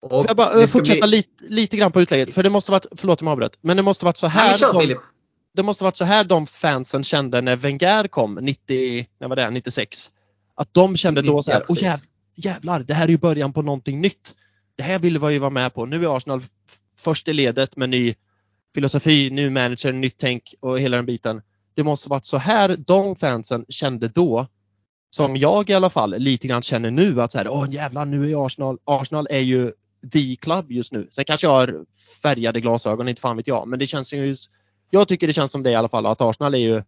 Och 0.01 0.25
jag 0.29 0.37
bara 0.37 0.61
eh, 0.61 0.67
fortsätta 0.67 1.07
bli- 1.07 1.17
lite, 1.17 1.43
lite 1.43 1.77
grann 1.77 1.91
på 1.91 2.01
utlägget? 2.01 2.33
För 2.33 2.43
det 2.43 2.49
måste 2.49 2.71
varit, 2.71 2.85
förlåt 2.95 3.21
om 3.21 3.27
jag 3.27 3.31
avbröt, 3.31 3.57
men 3.61 3.77
det 3.77 3.83
måste 3.83 4.05
varit 4.05 4.17
så 4.17 4.25
Nej, 4.27 4.35
här. 4.35 4.49
men 4.49 4.57
kör 4.59 4.73
de- 4.87 4.99
det 5.53 5.63
måste 5.63 5.83
varit 5.83 5.97
så 5.97 6.05
här 6.05 6.23
de 6.23 6.47
fansen 6.47 7.03
kände 7.03 7.41
när 7.41 7.55
Wenger 7.55 8.07
kom 8.07 8.35
90, 8.41 9.07
när 9.19 9.27
var 9.27 9.35
det, 9.35 9.49
96. 9.49 10.11
Att 10.55 10.73
de 10.73 10.97
kände 10.97 11.21
då 11.21 11.43
så 11.43 11.51
här, 11.51 11.63
åh 11.67 11.77
jäv, 11.83 11.99
jävlar, 12.35 12.79
det 12.79 12.93
här 12.93 13.03
är 13.05 13.09
ju 13.09 13.17
början 13.17 13.53
på 13.53 13.61
någonting 13.61 14.01
nytt. 14.01 14.35
Det 14.75 14.83
här 14.83 14.99
vill 14.99 15.19
vi 15.19 15.33
ju 15.33 15.39
vara 15.39 15.49
med 15.49 15.73
på. 15.73 15.85
Nu 15.85 16.03
är 16.05 16.17
Arsenal 16.17 16.41
först 16.99 17.27
i 17.27 17.33
ledet 17.33 17.77
med 17.77 17.89
ny 17.89 18.15
filosofi, 18.75 19.29
ny 19.29 19.49
manager, 19.49 19.91
nytt 19.91 20.15
tänk 20.17 20.53
och 20.59 20.79
hela 20.79 20.97
den 20.97 21.05
biten. 21.05 21.41
Det 21.73 21.83
måste 21.83 22.09
varit 22.09 22.25
så 22.25 22.37
här 22.37 22.75
de 22.87 23.15
fansen 23.15 23.65
kände 23.69 24.07
då. 24.07 24.47
Som 25.11 25.37
jag 25.37 25.69
i 25.69 25.73
alla 25.73 25.89
fall 25.89 26.15
lite 26.17 26.47
grann 26.47 26.61
känner 26.61 26.91
nu 26.91 27.21
att 27.21 27.31
så 27.31 27.37
här, 27.37 27.47
åh 27.47 27.73
jävlar 27.73 28.05
nu 28.05 28.31
är 28.31 28.45
Arsenal, 28.45 28.77
Arsenal 28.85 29.27
är 29.29 29.39
ju 29.39 29.71
the 30.11 30.35
club 30.35 30.71
just 30.71 30.93
nu. 30.93 31.07
Sen 31.11 31.25
kanske 31.25 31.47
jag 31.47 31.51
har 31.51 31.85
färgade 32.21 32.61
glasögon, 32.61 33.07
inte 33.07 33.21
fan 33.21 33.37
vet 33.37 33.47
jag. 33.47 33.67
Men 33.67 33.79
det 33.79 33.87
känns 33.87 34.13
ju, 34.13 34.35
jag 34.89 35.07
tycker 35.07 35.27
det 35.27 35.33
känns 35.33 35.51
som 35.51 35.63
det 35.63 35.71
i 35.71 35.75
alla 35.75 35.89
fall 35.89 36.05
att 36.05 36.21
Arsenal 36.21 36.55
är 36.55 36.59
ju 36.59 36.83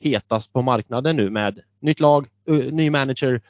hetast 0.00 0.52
på 0.52 0.62
marknaden 0.62 1.16
nu 1.16 1.30
med 1.30 1.60
nytt 1.80 2.00
lag, 2.00 2.26
ny 2.70 2.90
manager, 2.90 3.40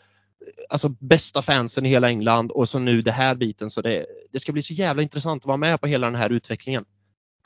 alltså 0.69 0.89
bästa 0.89 1.43
fansen 1.43 1.87
i 1.87 1.89
hela 1.89 2.09
England 2.09 2.51
och 2.51 2.69
så 2.69 2.79
nu 2.79 3.03
det 3.03 3.13
här 3.13 3.35
biten. 3.35 3.71
Så 3.71 3.83
det, 3.83 4.07
det 4.33 4.41
ska 4.41 4.53
bli 4.53 4.63
så 4.63 4.73
jävla 4.73 5.03
intressant 5.03 5.43
att 5.43 5.47
vara 5.47 5.57
med 5.57 5.81
på 5.81 5.87
hela 5.87 6.07
den 6.07 6.17
här 6.17 6.31
utvecklingen. 6.31 6.85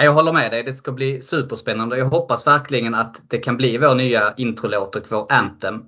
Jag 0.03 0.15
håller 0.15 0.33
med 0.33 0.51
dig. 0.51 0.63
Det 0.63 0.73
ska 0.73 0.93
bli 0.93 1.21
superspännande. 1.21 1.99
Jag 1.99 2.07
hoppas 2.07 2.47
verkligen 2.47 2.95
att 2.95 3.21
det 3.29 3.39
kan 3.39 3.57
bli 3.57 3.79
vår 3.79 3.95
nya 3.95 4.35
introlåt 4.37 4.97
och 4.97 5.03
vår 5.09 5.33
anthem. 5.33 5.85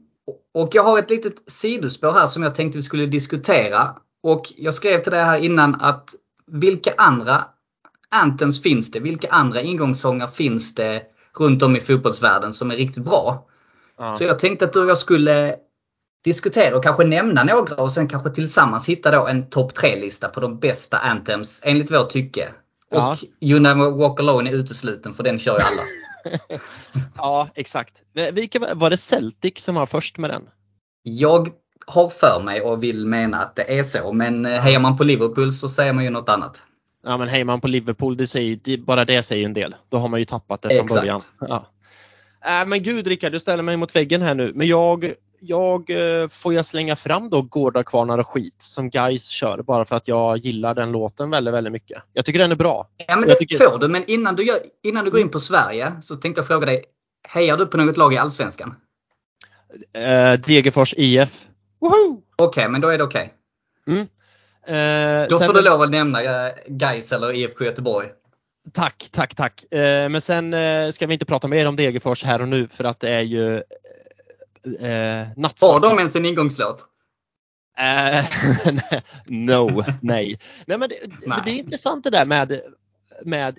Och 0.55 0.69
jag 0.73 0.83
har 0.83 0.99
ett 0.99 1.11
litet 1.11 1.51
sidospår 1.51 2.13
här 2.13 2.27
som 2.27 2.43
jag 2.43 2.55
tänkte 2.55 2.79
vi 2.79 2.83
skulle 2.83 3.07
diskutera. 3.07 3.97
Och 4.29 4.53
jag 4.57 4.75
skrev 4.75 5.03
till 5.03 5.13
dig 5.13 5.25
här 5.25 5.39
innan 5.39 5.75
att 5.75 6.15
vilka 6.47 6.95
andra 6.97 7.45
anthems 8.09 8.63
finns 8.63 8.91
det? 8.91 9.01
Vilka 9.01 9.29
andra 9.31 9.61
ingångssånger 9.61 10.27
finns 10.27 10.75
det 10.75 11.03
runt 11.39 11.63
om 11.63 11.77
i 11.77 11.81
fotbollsvärlden 11.81 12.53
som 12.53 12.71
är 12.71 12.77
riktigt 12.77 13.05
bra? 13.05 13.47
Ja. 13.99 14.15
Så 14.15 14.25
jag 14.25 14.39
tänkte 14.39 14.65
att 14.65 14.73
du 14.73 14.81
och 14.81 14.91
jag 14.91 14.99
skulle 14.99 15.57
diskutera 16.25 16.77
och 16.77 16.83
kanske 16.83 17.05
nämna 17.05 17.45
några 17.45 17.75
och 17.75 17.93
sen 17.93 18.09
kanske 18.09 18.31
tillsammans 18.31 18.89
hitta 18.89 19.11
då 19.11 19.27
en 19.27 19.51
topp 19.51 19.75
tre-lista 19.75 20.29
på 20.29 20.41
de 20.41 20.59
bästa 20.59 20.99
anthems 20.99 21.61
enligt 21.65 21.91
vårt 21.91 22.11
tycke. 22.11 22.49
Och 22.91 22.97
Ja. 22.97 23.17
You 23.41 23.61
Never 23.61 23.91
Walk 23.91 24.21
Alone 24.21 24.51
är 24.51 24.55
utesluten 24.55 25.15
för 25.15 25.23
den 25.23 25.39
kör 25.39 25.59
ju 25.59 25.65
alla. 25.65 25.83
ja, 27.17 27.49
exakt. 27.55 28.03
Vilka, 28.33 28.75
var 28.75 28.91
det 28.91 28.97
Celtic 28.97 29.59
som 29.59 29.75
var 29.75 29.87
först 29.87 30.19
med 30.19 30.31
den? 30.31 30.49
Jag 31.03 31.53
har 31.89 32.09
för 32.09 32.41
mig 32.41 32.61
och 32.61 32.83
vill 32.83 33.07
mena 33.07 33.39
att 33.43 33.57
det 33.57 33.79
är 33.79 33.83
så 33.83 34.13
men 34.13 34.47
eh, 34.47 34.61
hejar 34.61 34.81
man 34.81 34.97
på 34.97 35.05
Liverpool 35.05 35.53
så 35.53 35.69
säger 35.69 35.93
man 35.93 36.05
ju 36.05 36.11
något 36.11 36.29
annat. 36.29 36.63
Ja 37.05 37.17
men 37.17 37.29
hejar 37.29 37.45
man 37.45 37.61
på 37.61 37.69
Liverpool, 37.69 38.17
det 38.17 38.27
säger, 38.27 38.77
bara 38.79 39.05
det 39.05 39.23
säger 39.23 39.45
en 39.45 39.55
del. 39.55 39.75
Då 39.89 39.99
har 39.99 40.09
man 40.09 40.21
ju 40.21 40.25
tappat 40.25 40.63
det 40.63 40.69
från 40.69 40.79
Exakt. 40.85 41.01
början. 41.01 41.21
Ja. 41.41 41.67
Äh, 42.61 42.67
men 42.67 42.83
gud 42.83 43.07
Rickard, 43.07 43.33
du 43.33 43.41
ställer 43.41 43.63
mig 43.63 43.77
mot 43.77 43.97
väggen 43.97 44.23
här 44.23 44.35
nu. 44.35 44.53
Men 44.55 44.67
jag, 44.67 45.13
jag 45.41 45.91
eh, 45.91 46.29
får 46.29 46.55
jag 46.55 46.65
slänga 46.65 46.97
fram 46.97 47.31
då 47.31 47.43
Gårdar, 47.43 47.83
Kvarnar 47.83 48.19
och 48.19 48.29
skit 48.29 48.55
som 48.59 48.91
Guys 48.91 49.29
kör 49.29 49.63
bara 49.63 49.85
för 49.85 49.97
att 49.97 50.09
jag 50.09 50.39
gillar 50.39 50.75
den 50.75 50.93
låten 50.93 51.31
väldigt, 51.31 51.55
väldigt 51.55 51.73
mycket. 51.73 52.03
Jag 52.13 52.25
tycker 52.25 52.39
den 52.39 52.53
är 52.53 52.57
bra. 52.57 52.89
Ja 53.07 53.17
men 53.17 53.29
det 53.29 53.35
tycker- 53.35 53.71
får 53.71 53.79
du 53.79 53.89
men 53.89 54.05
innan 54.07 54.37
du, 54.37 54.47
gör, 54.47 54.59
innan 54.83 55.05
du 55.05 55.11
går 55.11 55.21
in 55.21 55.29
på 55.29 55.41
Sverige 55.41 55.93
så 56.01 56.17
tänkte 56.17 56.39
jag 56.39 56.47
fråga 56.47 56.67
dig. 56.67 56.85
Hejar 57.29 57.57
du 57.57 57.67
på 57.67 57.77
något 57.77 57.97
lag 57.97 58.15
i 58.15 58.17
Allsvenskan? 58.17 58.75
Eh, 59.93 60.41
Degerfors 60.41 60.95
IF. 60.97 61.48
Okej, 62.37 62.69
men 62.69 62.81
då 62.81 62.89
är 62.89 62.99
det 62.99 63.05
okej. 63.05 63.35
Eh, 64.67 65.29
Då 65.29 65.39
får 65.39 65.53
du 65.53 65.63
lov 65.63 65.83
att 65.83 65.91
nämna 65.91 66.23
eh, 66.23 66.53
Gais 66.67 67.13
eller 67.13 67.33
IFK 67.33 67.65
Göteborg. 67.65 68.09
Tack, 68.73 69.09
tack, 69.13 69.35
tack. 69.35 69.73
Eh, 69.73 70.09
men 70.09 70.21
sen 70.21 70.55
eh, 70.55 70.91
ska 70.93 71.07
vi 71.07 71.13
inte 71.13 71.27
prata 71.27 71.49
mer 71.49 71.67
om 71.69 71.77
Degerfors 71.77 72.25
här 72.25 72.41
och 72.41 72.49
nu 72.49 72.69
för 72.69 72.85
att 72.85 73.01
det 73.01 73.11
är 73.11 73.21
ju 73.23 73.57
eh, 74.81 75.29
nattsvart. 75.37 75.73
Har 75.73 75.81
de 75.81 75.99
ens 75.99 76.17
en 76.17 76.25
ingångslåt? 76.25 76.85
Eh, 77.79 78.25
no, 79.27 79.85
nej. 80.03 80.41
nej, 80.67 80.79
men 80.79 80.89
det, 80.89 80.97
Nej. 81.27 81.39
det 81.45 81.51
är 81.51 81.59
intressant 81.59 82.05
det 82.05 82.11
där 82.11 82.27
med, 82.27 82.61
med 83.25 83.59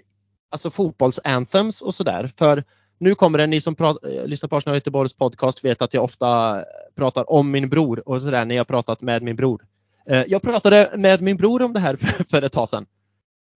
alltså 0.49 0.72
fotbollsanthems 0.72 1.82
och 1.82 1.95
sådär. 1.95 2.32
För 2.38 2.63
nu 2.99 3.15
kommer 3.15 3.37
det, 3.37 3.47
ni 3.47 3.61
som 3.61 3.75
prat, 3.75 3.97
eh, 4.03 4.25
lyssnar 4.25 4.49
på 4.49 4.57
Arsenal 4.57 4.75
Göteborgs 4.75 5.13
podcast 5.13 5.63
vet 5.63 5.81
att 5.81 5.93
jag 5.93 6.03
ofta 6.03 6.63
pratar 6.95 7.31
om 7.31 7.51
min 7.51 7.69
bror 7.69 8.09
och 8.09 8.21
sådär 8.21 8.45
när 8.45 8.55
jag 8.55 8.67
pratat 8.67 9.01
med 9.01 9.23
min 9.23 9.35
bror. 9.35 9.65
Eh, 10.05 10.23
jag 10.27 10.41
pratade 10.41 10.91
med 10.95 11.21
min 11.21 11.37
bror 11.37 11.61
om 11.61 11.73
det 11.73 11.79
här 11.79 11.95
för, 11.99 12.23
för 12.23 12.41
ett 12.41 12.51
tag 12.51 12.69
sedan. 12.69 12.85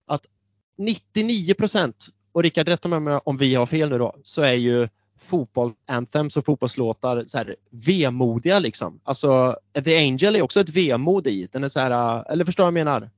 Att 0.08 0.26
99 0.78 1.54
procent, 1.54 2.08
och 2.32 2.44
Rickard 2.44 2.68
rätta 2.68 2.88
mig 2.88 3.20
om 3.24 3.38
vi 3.38 3.56
har 3.56 3.66
fel 3.66 3.90
nu 3.90 3.98
då, 3.98 4.16
så 4.24 4.42
är 4.42 4.54
ju 4.54 4.88
fotbollsanthems 5.20 6.38
och 6.38 6.46
fotbollslåtar 6.46 7.24
så 7.28 7.38
här 7.38 7.56
vemodiga 7.70 8.60
liksom. 8.60 9.00
Alltså 9.04 9.56
The 9.86 9.98
Angel 9.98 10.36
är 10.36 10.42
också 10.42 10.60
ett 10.60 10.70
vemod 10.70 11.28
i. 11.28 11.48
Den 11.52 11.64
är 11.64 11.70
så 11.70 11.80
här, 11.80 11.92
eh, 11.92 12.24
eller 12.30 12.46
förstår 12.46 12.64
vad 12.64 12.68
jag 12.68 12.86
menar? 12.86 13.10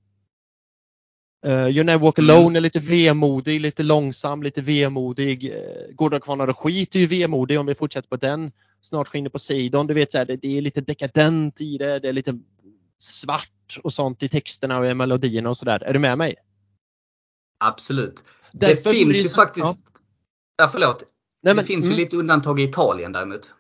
Uh, 1.46 1.68
you 1.68 1.84
Never 1.84 2.00
Walk 2.00 2.20
Mm. 2.20 2.30
Alone 2.30 2.60
är 2.60 2.62
lite 2.62 2.80
vemodig, 2.80 3.62
lite 3.62 3.84
långsam, 3.84 4.44
lite 4.44 4.62
vemodig. 4.62 5.54
Uh, 5.54 5.96
Gårdar 5.96 6.20
Kvarnar 6.20 6.48
och 6.48 6.60
skit 6.60 6.96
är 6.96 7.00
ju 7.00 7.08
vemodig 7.08 7.60
om 7.60 7.66
vi 7.66 7.76
fortsätter 7.76 8.10
på 8.10 8.16
den. 8.16 8.52
Snart 8.82 9.08
skiner 9.08 9.30
på 9.30 9.40
sidon. 9.40 9.88
Du 9.88 9.94
vet 9.94 10.12
så 10.12 10.18
här, 10.18 10.26
det, 10.26 10.36
det 10.36 10.58
är 10.58 10.62
lite 10.62 10.82
dekadent 10.82 11.62
i 11.62 11.78
det. 11.78 12.00
Det 12.00 12.10
är 12.10 12.14
lite 12.14 12.40
svart 13.00 13.80
och 13.84 13.94
sånt 13.94 14.24
i 14.24 14.30
texterna 14.30 14.80
och 14.80 14.86
i 14.86 14.94
melodierna 14.94 15.50
och 15.50 15.58
sådär. 15.58 15.84
Är 15.84 15.94
du 15.94 16.00
med 16.00 16.18
mig? 16.18 16.36
Absolut. 17.58 18.24
Därför 18.52 18.76
det 18.76 19.00
finns 19.00 19.14
det 19.14 19.20
ju 19.20 19.28
så- 19.28 19.36
faktiskt... 19.36 19.66
ja. 19.66 19.76
Ja, 20.58 20.68
förlåt. 20.68 21.00
Nej, 21.00 21.52
det 21.52 21.56
men, 21.56 21.66
finns 21.66 21.86
mm, 21.86 21.98
ju 21.98 22.04
lite 22.04 22.18
undantag 22.18 22.60
i 22.60 22.64
Italien 22.64 23.12
däremot. 23.12 23.54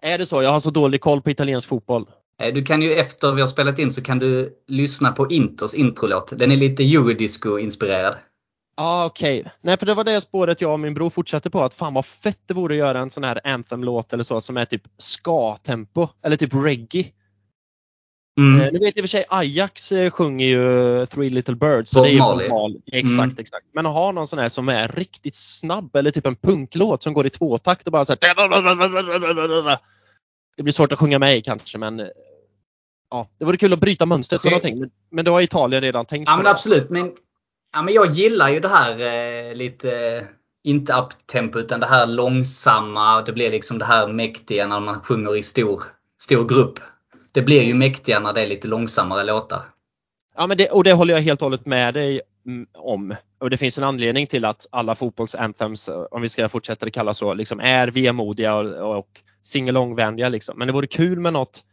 Är 0.00 0.18
det 0.18 0.26
så? 0.26 0.42
Jag 0.42 0.50
har 0.50 0.60
så 0.60 0.70
dålig 0.70 1.00
koll 1.00 1.22
på 1.22 1.30
italiensk 1.30 1.68
fotboll. 1.68 2.10
Eh, 2.38 2.54
Du 2.54 2.64
kan 2.64 2.82
ju 2.82 2.94
efter 2.94 3.32
vi 3.32 3.40
har 3.40 3.48
spelat 3.48 3.78
in 3.78 3.92
så 3.92 4.02
kan 4.02 4.18
du 4.18 4.56
lyssna 4.68 5.12
på 5.12 5.30
Inters 5.30 5.74
introlåt. 5.74 6.32
Den 6.38 6.52
är 6.52 6.56
lite 6.56 6.82
eurodisco-inspirerad. 6.82 8.14
Ja, 8.76 9.04
okej. 9.06 9.44
Nej, 9.60 9.76
för 9.78 9.86
det 9.86 9.94
var 9.94 10.04
det 10.04 10.20
spåret 10.20 10.60
jag 10.60 10.72
och 10.72 10.80
min 10.80 10.94
bror 10.94 11.10
fortsatte 11.10 11.50
på. 11.50 11.62
Att 11.64 11.74
fan 11.74 11.94
vad 11.94 12.06
fett 12.06 12.38
det 12.46 12.54
vore 12.54 12.74
att 12.74 12.78
göra 12.78 12.98
en 13.00 13.10
sån 13.10 13.24
här 13.24 13.40
anthem-låt 13.44 14.12
eller 14.12 14.24
så 14.24 14.40
som 14.40 14.56
är 14.56 14.64
typ 14.64 14.82
ska-tempo. 14.98 16.08
Eller 16.22 16.36
typ 16.36 16.54
reggae. 16.54 17.04
Mm. 18.38 18.60
Eh, 18.60 18.72
nu 18.72 18.78
vet 18.78 18.96
i 18.96 19.00
och 19.00 19.02
för 19.02 19.08
sig 19.08 19.24
Ajax 19.28 19.92
eh, 19.92 20.10
sjunger 20.10 20.46
ju 20.46 21.06
Three 21.06 21.30
Little 21.30 21.54
Birds. 21.54 21.90
Så 21.90 21.98
Bob 21.98 22.06
det 22.06 22.12
är. 22.12 22.18
Bob 22.18 22.48
Marley. 22.50 22.80
Exakt, 22.92 23.18
Mm. 23.18 23.36
exakt. 23.38 23.66
Men 23.72 23.86
att 23.86 23.92
ha 23.92 24.12
någon 24.12 24.26
sån 24.26 24.38
här 24.38 24.48
som 24.48 24.68
är 24.68 24.88
riktigt 24.88 25.34
snabb 25.34 25.96
eller 25.96 26.10
typ 26.10 26.26
en 26.26 26.36
punklåt 26.36 27.02
som 27.02 27.12
går 27.12 27.26
i 27.26 27.30
tvåtakt 27.30 27.86
och 27.86 27.92
bara 27.92 28.04
så 28.04 28.12
här. 28.12 29.78
Det 30.56 30.62
blir 30.62 30.72
svårt 30.72 30.92
att 30.92 30.98
sjunga 30.98 31.18
med 31.18 31.36
i 31.36 31.42
kanske 31.42 31.78
men 31.78 32.00
eh, 32.00 32.06
Ja, 33.10 33.28
det 33.38 33.44
vore 33.44 33.56
kul 33.56 33.72
att 33.72 33.78
bryta 33.80 34.06
mönstret 34.06 34.36
Alltså, 34.36 34.48
någonting. 34.48 34.80
Men, 34.80 34.90
men 35.10 35.24
då 35.24 35.32
har 35.32 35.40
Italien 35.40 35.82
redan 35.82 36.06
tänkt 36.06 36.28
Ja 36.28 36.36
men 36.36 36.44
det. 36.44 36.50
absolut. 36.50 36.90
Men, 36.90 37.12
ja, 37.74 37.82
men 37.82 37.94
jag 37.94 38.10
gillar 38.10 38.50
ju 38.50 38.60
det 38.60 38.68
här 38.68 39.00
eh, 39.00 39.54
lite, 39.54 40.16
eh, 40.16 40.22
inte 40.64 40.92
uptempo 40.92 41.58
utan 41.58 41.80
det 41.80 41.86
här 41.86 42.06
långsamma. 42.06 43.22
Det 43.22 43.32
blir 43.32 43.50
liksom 43.50 43.78
det 43.78 43.84
här 43.84 44.08
mäktiga 44.08 44.66
när 44.66 44.80
man 44.80 45.00
sjunger 45.00 45.36
i 45.36 45.42
stor, 45.42 45.82
stor 46.22 46.48
grupp. 46.48 46.80
Det 47.32 47.42
blir 47.42 47.62
ju 47.62 47.74
mäktiga 47.74 48.20
när 48.20 48.32
det 48.32 48.40
är 48.42 48.46
lite 48.46 48.68
långsammare 48.68 49.24
låtar. 49.24 49.60
Ja, 50.36 50.46
men 50.46 50.56
det, 50.56 50.70
och 50.70 50.84
det 50.84 50.92
håller 50.92 51.14
jag 51.14 51.20
helt 51.20 51.42
och 51.42 51.46
hållet 51.46 51.66
med 51.66 51.94
dig 51.94 52.20
mm, 52.46 52.66
om. 52.74 53.14
Och 53.38 53.50
det 53.50 53.56
finns 53.56 53.78
en 53.78 53.84
anledning 53.84 54.26
till 54.26 54.44
att 54.44 54.66
alla 54.72 54.94
fotbollsanthems, 54.94 55.90
om 56.10 56.22
vi 56.22 56.28
ska 56.28 56.48
fortsätta 56.48 56.86
att 56.86 56.92
kalla 56.92 57.14
så, 57.14 57.34
liksom 57.34 57.60
är 57.60 57.88
vemodiga 57.88 58.54
och, 58.54 58.98
och 58.98 59.20
singalongvänliga. 59.42 60.28
Liksom. 60.28 60.58
Men 60.58 60.66
det 60.66 60.72
vore 60.72 60.86
kul 60.86 61.20
med 61.20 61.32
något, 61.32 61.64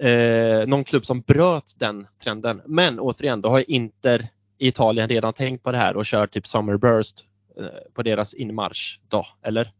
eh, 0.00 0.66
någon 0.66 0.84
klubb 0.84 1.06
som 1.06 1.20
bröt 1.20 1.74
den 1.78 2.06
trenden. 2.22 2.62
Men 2.66 3.00
återigen, 3.00 3.40
då 3.40 3.48
har 3.48 3.70
Inter 3.70 4.28
i 4.58 4.68
Italien 4.68 5.08
redan 5.08 5.32
tänkt 5.32 5.62
på 5.62 5.72
det 5.72 5.78
här 5.78 5.96
och 5.96 6.06
kör 6.06 6.26
typ 6.26 6.46
Summer 6.46 6.76
Burst 6.76 7.24
eh, 7.58 7.92
på 7.94 8.02
deras 8.02 8.34
inmarsch. 8.34 9.00
Då, 9.08 9.26
eller? 9.42 9.72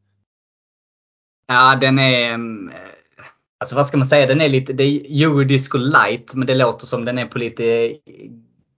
Ja 1.47 1.77
den 1.81 1.99
är, 1.99 2.35
mm, 2.35 2.69
eh, 2.69 3.25
alltså 3.59 3.77
vad 3.77 3.87
ska 3.87 3.97
man 3.97 4.07
säga, 4.07 4.27
den 4.27 4.41
är 4.41 4.49
lite, 4.49 4.73
det 4.73 4.85
är 4.85 5.23
eurodisco 5.23 5.79
light 5.79 6.35
men 6.35 6.47
det 6.47 6.55
låter 6.55 6.87
som 6.87 7.05
den 7.05 7.19
är 7.19 7.27
på 7.27 7.39
lite 7.39 7.95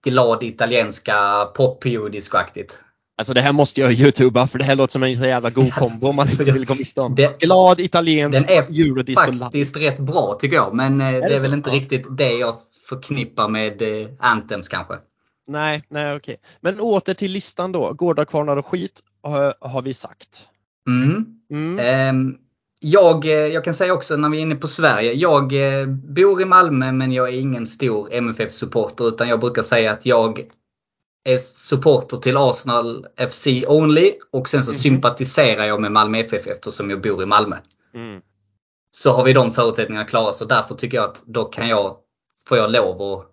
glad 0.03 0.43
italienska 0.43 1.45
pop-eurodisco-aktigt. 1.55 2.79
Alltså 3.21 3.33
det 3.33 3.41
här 3.41 3.51
måste 3.51 3.81
jag 3.81 3.91
youtuba 3.93 4.47
för 4.47 4.57
det 4.59 4.63
här 4.65 4.75
låter 4.75 4.91
som 4.91 5.03
en 5.03 5.15
så 5.17 5.25
jävla 5.25 5.49
god 5.49 5.73
kombo 5.73 6.07
om 6.07 6.15
man 6.15 6.29
inte 6.29 6.43
vill 6.43 6.65
gå 6.65 6.75
miste 6.75 7.01
om. 7.01 7.15
Det- 7.15 7.39
Glad 7.39 7.79
italiensk 7.79 8.39
Den 8.39 8.49
är 8.57 8.61
eurodisco 8.63 9.33
faktiskt 9.39 9.77
rätt 9.77 9.99
bra 9.99 10.37
tycker 10.41 10.55
jag. 10.55 10.73
Men 10.75 11.01
eh, 11.01 11.11
det 11.11 11.19
det 11.19 11.35
är 11.35 11.41
väl 11.41 11.53
inte 11.53 11.69
Ja. 11.69 11.75
riktigt 11.75 12.17
det 12.17 12.31
jag 12.31 12.53
förknippar 12.89 13.47
med 13.47 13.81
eh, 13.81 14.07
Anthems 14.19 14.67
kanske. 14.67 14.93
Nej, 15.47 15.83
nej 15.89 16.15
okej. 16.15 16.37
Men 16.61 16.79
åter 16.79 17.13
till 17.13 17.31
listan 17.31 17.71
då. 17.71 17.93
Gårdar, 17.93 18.25
kvarnar 18.25 18.57
och 18.57 18.65
skit 18.65 18.99
har, 19.23 19.53
har 19.59 19.81
vi 19.81 19.93
sagt. 19.93 20.47
Mm. 20.87 21.25
Mm. 21.51 21.79
Ehm, 21.79 22.37
jag, 22.79 23.25
eh, 23.25 23.31
jag 23.31 23.63
kan 23.63 23.73
säga 23.73 23.93
också 23.93 24.15
när 24.17 24.29
vi 24.29 24.37
är 24.37 24.41
inne 24.41 24.55
på 24.55 24.67
Sverige. 24.67 25.13
Jag 25.13 25.53
eh, 25.81 25.87
bor 25.87 26.41
i 26.41 26.45
Malmö 26.45 26.91
men 26.91 27.11
jag 27.11 27.29
är 27.29 27.39
ingen 27.39 27.67
stor 27.67 28.13
MFF-supporter 28.13 29.07
utan 29.07 29.27
jag 29.29 29.39
brukar 29.39 29.61
säga 29.61 29.91
att 29.91 30.05
jag 30.05 30.41
är 31.23 31.37
supporter 31.37 32.17
till 32.17 32.37
Arsenal 32.37 33.05
FC 33.29 33.47
only 33.67 34.13
och 34.31 34.49
sen 34.49 34.63
så 34.63 34.71
Mhm. 34.71 34.77
sympatiserar 34.77 35.65
jag 35.65 35.81
med 35.81 35.91
Malmö 35.91 36.17
FF 36.19 36.47
eftersom 36.47 36.89
jag 36.89 37.01
bor 37.01 37.23
i 37.23 37.25
Malmö. 37.25 37.55
Mm. 37.93 38.21
Så 38.91 39.11
har 39.13 39.23
vi 39.23 39.33
de 39.33 39.53
förutsättningarna 39.53 40.05
klara 40.05 40.31
så 40.33 40.45
därför 40.45 40.75
tycker 40.75 40.97
jag 40.97 41.09
att 41.09 41.21
då 41.25 41.45
kan 41.45 41.69
jag, 41.69 41.97
får 42.47 42.57
jag 42.57 42.71
lov 42.71 43.01
att 43.01 43.25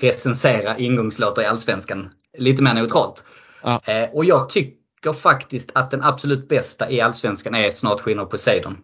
recensera 0.00 0.78
ingångslåtar 0.78 1.42
i 1.42 1.46
Allsvenskan 1.46 2.10
lite 2.38 2.62
mer 2.62 2.74
neutralt. 2.74 3.24
Ja. 3.62 3.80
Eh, 3.84 4.10
och 4.10 4.24
jag 4.24 4.48
tycker 4.48 5.12
faktiskt 5.12 5.70
att 5.74 5.90
den 5.90 6.02
absolut 6.02 6.48
bästa 6.48 6.90
i 6.90 7.00
Allsvenskan 7.00 7.54
är 7.54 7.70
Snart 7.70 8.00
skiner 8.00 8.24
Poseidon. 8.24 8.78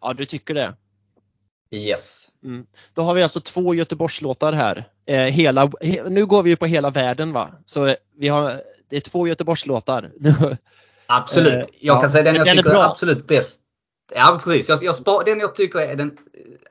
ja, 0.00 0.12
du 0.12 0.24
tycker 0.24 0.54
det. 0.54 0.74
Yes. 1.70 2.17
Mm. 2.44 2.66
Då 2.94 3.02
har 3.02 3.14
vi 3.14 3.22
alltså 3.22 3.40
två 3.40 3.74
Göteborgslåtar 3.74 4.52
här. 4.52 4.84
Eh, 5.06 5.16
hela, 5.16 5.70
he, 5.80 6.08
nu 6.08 6.26
går 6.26 6.42
vi 6.42 6.50
ju 6.50 6.56
på 6.56 6.66
hela 6.66 6.90
världen 6.90 7.32
va? 7.32 7.50
Så 7.64 7.86
eh, 7.86 7.96
vi 8.16 8.28
har, 8.28 8.60
det 8.88 8.96
är 8.96 9.00
två 9.00 9.28
Göteborgslåtar. 9.28 10.10
Absolut. 11.06 11.52
Eh, 11.52 11.60
jag 11.80 11.96
ja. 11.96 12.00
kan 12.00 12.10
säga 12.10 12.24
den 12.24 12.34
jag 12.34 12.46
den 12.46 12.52
är 12.52 12.62
tycker 12.62 12.70
är, 12.70 12.74
bra. 12.74 12.82
absolut 12.82 13.26
bäst. 13.26 13.60
Ja 14.14 14.40
precis. 14.44 14.68
Jag, 14.68 14.78
jag 14.82 14.94
spar, 14.94 15.24
den 15.24 15.40
jag 15.40 15.54
tycker 15.54 15.78
är 15.78 15.96
den 15.96 16.16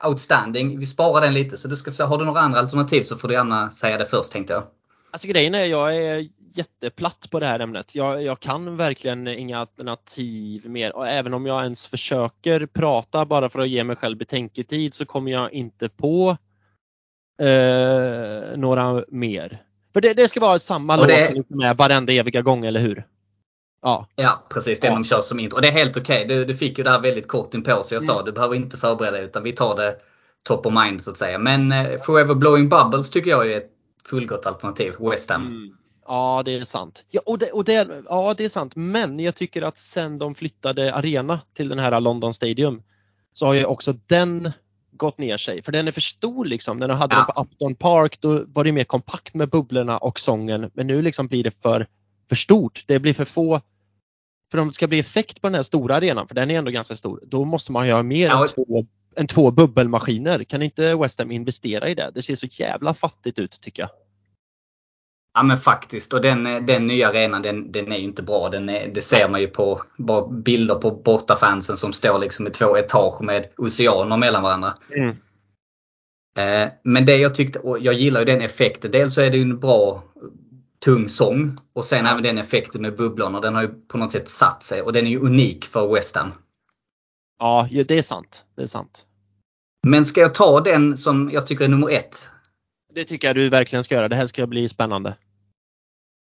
outstanding. 0.04 0.78
Vi 0.78 0.86
sparar 0.86 1.20
den 1.20 1.34
lite. 1.34 1.56
Så 1.56 1.68
du 1.68 1.76
ska 1.76 2.04
har 2.04 2.18
du 2.18 2.24
några 2.24 2.40
andra 2.40 2.58
alternativ 2.58 3.02
så 3.02 3.16
får 3.16 3.28
du 3.28 3.34
gärna 3.34 3.70
säga 3.70 3.98
det 3.98 4.04
först 4.04 4.32
tänkte 4.32 4.52
jag. 4.52 4.62
Alltså 5.10 5.28
grejen 5.28 5.54
är, 5.54 5.64
jag 5.66 5.96
är 5.96 6.28
jätteplatt 6.58 7.30
på 7.30 7.40
det 7.40 7.46
här 7.46 7.60
ämnet. 7.60 7.94
Jag, 7.94 8.22
jag 8.22 8.40
kan 8.40 8.76
verkligen 8.76 9.28
inga 9.28 9.58
alternativ 9.58 10.68
mer 10.70 10.96
och 10.96 11.08
även 11.08 11.34
om 11.34 11.46
jag 11.46 11.62
ens 11.62 11.86
försöker 11.86 12.66
prata 12.66 13.24
bara 13.24 13.48
för 13.50 13.58
att 13.60 13.68
ge 13.68 13.84
mig 13.84 13.96
själv 13.96 14.18
betänketid 14.18 14.94
så 14.94 15.04
kommer 15.06 15.32
jag 15.32 15.52
inte 15.52 15.88
på 15.88 16.36
eh, 17.40 18.56
några 18.58 19.04
mer. 19.08 19.62
För 19.92 20.00
det, 20.00 20.14
det 20.14 20.28
ska 20.28 20.40
vara 20.40 20.58
samma 20.58 20.94
Och 20.94 20.98
låt 21.00 21.08
det- 21.08 21.24
som 21.26 21.36
är 21.36 21.56
med 21.56 21.76
varenda 21.76 22.12
eviga 22.12 22.42
gång, 22.42 22.64
eller 22.64 22.80
hur? 22.80 23.06
Ja, 23.82 24.06
Ja 24.16 24.46
precis, 24.54 24.80
den 24.80 24.90
Ja. 24.90 24.94
de 24.94 25.04
kör 25.04 25.20
som 25.20 25.40
intro. 25.40 25.56
Och 25.56 25.62
det 25.62 25.68
är 25.68 25.72
helt 25.72 25.96
okej. 25.96 26.26
Du, 26.28 26.44
du 26.44 26.54
fick 26.56 26.78
ju 26.78 26.84
det 26.84 26.90
här 26.90 27.00
väldigt 27.00 27.28
kort 27.28 27.54
in 27.54 27.62
på 27.62 27.82
så 27.84 27.94
jag 27.94 28.02
Mm. 28.02 28.14
sa 28.14 28.22
du 28.22 28.32
behöver 28.32 28.54
inte 28.54 28.76
förbereda 28.76 29.12
dig 29.16 29.24
utan 29.24 29.42
vi 29.42 29.52
tar 29.52 29.76
det 29.76 29.96
top 30.42 30.66
of 30.66 30.74
mind 30.74 31.02
så 31.02 31.10
att 31.10 31.16
säga. 31.16 31.38
Men 31.38 31.72
eh, 31.72 32.00
Forever 32.06 32.34
Blowing 32.34 32.68
Bubbles 32.68 33.10
tycker 33.10 33.30
jag 33.30 33.52
är 33.52 33.56
ett 33.56 33.70
fullgott 34.10 34.46
alternativ. 34.46 34.92
West 35.00 35.30
Ham. 35.30 35.46
Mm. 35.46 35.76
Ja, 36.08 36.42
det 36.44 36.52
är 36.52 36.64
sant. 36.64 37.04
Ja, 37.10 37.20
och 37.26 37.38
det, 37.38 37.50
och 37.50 37.64
det, 37.64 38.02
ja, 38.08 38.34
det 38.36 38.44
är 38.44 38.48
sant. 38.48 38.72
Men 38.76 39.20
jag 39.20 39.34
tycker 39.34 39.62
att 39.62 39.78
sen 39.78 40.18
de 40.18 40.34
flyttade 40.34 40.94
arena 40.94 41.40
till 41.54 41.68
den 41.68 41.78
här 41.78 42.00
London 42.00 42.34
Stadium 42.34 42.82
så 43.32 43.46
har 43.46 43.54
ju 43.54 43.64
också 43.64 43.92
den 44.06 44.52
gått 44.92 45.18
ner 45.18 45.36
sig. 45.36 45.62
För 45.62 45.72
den 45.72 45.88
är 45.88 45.92
för 45.92 46.00
stor 46.00 46.44
liksom. 46.44 46.76
När 46.76 46.88
de 46.88 46.98
hade 46.98 47.14
Ja. 47.16 47.24
den 47.26 47.34
på 47.34 47.40
Upton 47.40 47.74
Park 47.74 48.20
då 48.20 48.44
var 48.46 48.64
det 48.64 48.72
mer 48.72 48.84
kompakt 48.84 49.34
med 49.34 49.48
bubblorna 49.50 49.98
och 49.98 50.20
sången. 50.20 50.70
Men 50.74 50.86
nu 50.86 51.02
liksom 51.02 51.26
blir 51.26 51.44
det 51.44 51.62
för, 51.62 51.86
för 52.28 52.36
stort. 52.36 52.84
Det 52.86 52.98
blir 52.98 53.14
för 53.14 53.24
få. 53.24 53.60
För 54.50 54.58
om 54.58 54.68
det 54.68 54.74
ska 54.74 54.86
bli 54.86 54.98
effekt 54.98 55.40
på 55.40 55.46
den 55.46 55.54
här 55.54 55.62
stora 55.62 55.96
arenan, 55.96 56.28
för 56.28 56.34
den 56.34 56.50
är 56.50 56.54
ändå 56.58 56.70
ganska 56.70 56.96
stor, 56.96 57.20
då 57.26 57.44
måste 57.44 57.72
man 57.72 57.86
ju 57.86 57.92
ha 57.92 58.02
mer 58.02 58.26
Ja, 58.26 58.42
än, 58.42 58.48
två, 58.48 58.86
än 59.16 59.26
två 59.26 59.50
bubbelmaskiner. 59.50 60.44
Kan 60.44 60.62
inte 60.62 60.94
West 60.96 61.18
Ham 61.18 61.30
investera 61.30 61.88
i 61.88 61.94
det? 61.94 62.10
Det 62.14 62.22
ser 62.22 62.34
så 62.34 62.46
jävla 62.50 62.94
fattigt 62.94 63.38
ut 63.38 63.60
tycker 63.60 63.82
jag. 63.82 63.90
Ja 65.38 65.42
men 65.42 65.58
faktiskt. 65.58 66.12
Och 66.12 66.20
den, 66.20 66.66
den 66.66 66.86
nya 66.86 67.08
arenan 67.08 67.42
den, 67.42 67.72
den 67.72 67.92
är 67.92 67.96
ju 67.96 68.02
inte 68.02 68.22
bra. 68.22 68.48
Den 68.48 68.68
är, 68.68 68.88
det 68.88 69.00
ser 69.00 69.28
man 69.28 69.40
ju 69.40 69.46
på 69.46 69.82
bara 69.98 70.28
bilder 70.28 70.74
på 70.74 70.90
bortafansen 70.90 71.76
som 71.76 71.92
står 71.92 72.18
liksom 72.18 72.46
i 72.46 72.50
två 72.50 72.76
etage 72.76 73.22
med 73.22 73.46
oceaner 73.56 74.16
mellan 74.16 74.42
varandra. 74.42 74.74
Eh, 76.38 76.68
Men 76.84 77.06
det 77.06 77.16
jag 77.16 77.34
tyckte, 77.34 77.58
och 77.58 77.78
jag 77.78 77.94
gillar 77.94 78.20
ju 78.20 78.26
den 78.26 78.40
effekten. 78.40 78.90
Dels 78.90 79.14
så 79.14 79.20
är 79.20 79.30
det 79.30 79.36
ju 79.36 79.42
en 79.42 79.60
bra 79.60 80.02
tung 80.84 81.08
sång 81.08 81.56
och 81.72 81.84
sen 81.84 82.06
även 82.06 82.22
den 82.22 82.38
effekten 82.38 82.82
med 82.82 82.96
bubblorna. 82.96 83.40
Den 83.40 83.54
har 83.54 83.62
ju 83.62 83.68
på 83.68 83.98
något 83.98 84.12
sätt 84.12 84.28
satt 84.28 84.62
sig 84.62 84.82
och 84.82 84.92
den 84.92 85.06
är 85.06 85.10
ju 85.10 85.20
unik 85.20 85.64
för 85.64 85.94
West 85.94 86.16
Ham. 86.16 86.32
Ja, 87.38 87.68
det 87.70 87.98
är 87.98 88.02
sant. 88.02 88.44
Det 88.56 88.62
är 88.62 88.66
sant. 88.66 89.06
Men 89.86 90.04
ska 90.04 90.20
jag 90.20 90.34
ta 90.34 90.60
den 90.60 90.96
som 90.96 91.30
jag 91.32 91.46
tycker 91.46 91.64
är 91.64 91.68
nummer 91.68 91.90
ett? 91.90 92.30
Det 92.94 93.04
tycker 93.04 93.28
jag 93.28 93.36
du 93.36 93.48
verkligen 93.48 93.84
ska 93.84 93.94
göra. 93.94 94.08
Det 94.08 94.16
här 94.16 94.26
ska 94.26 94.46
bli 94.46 94.68
spännande. 94.68 95.16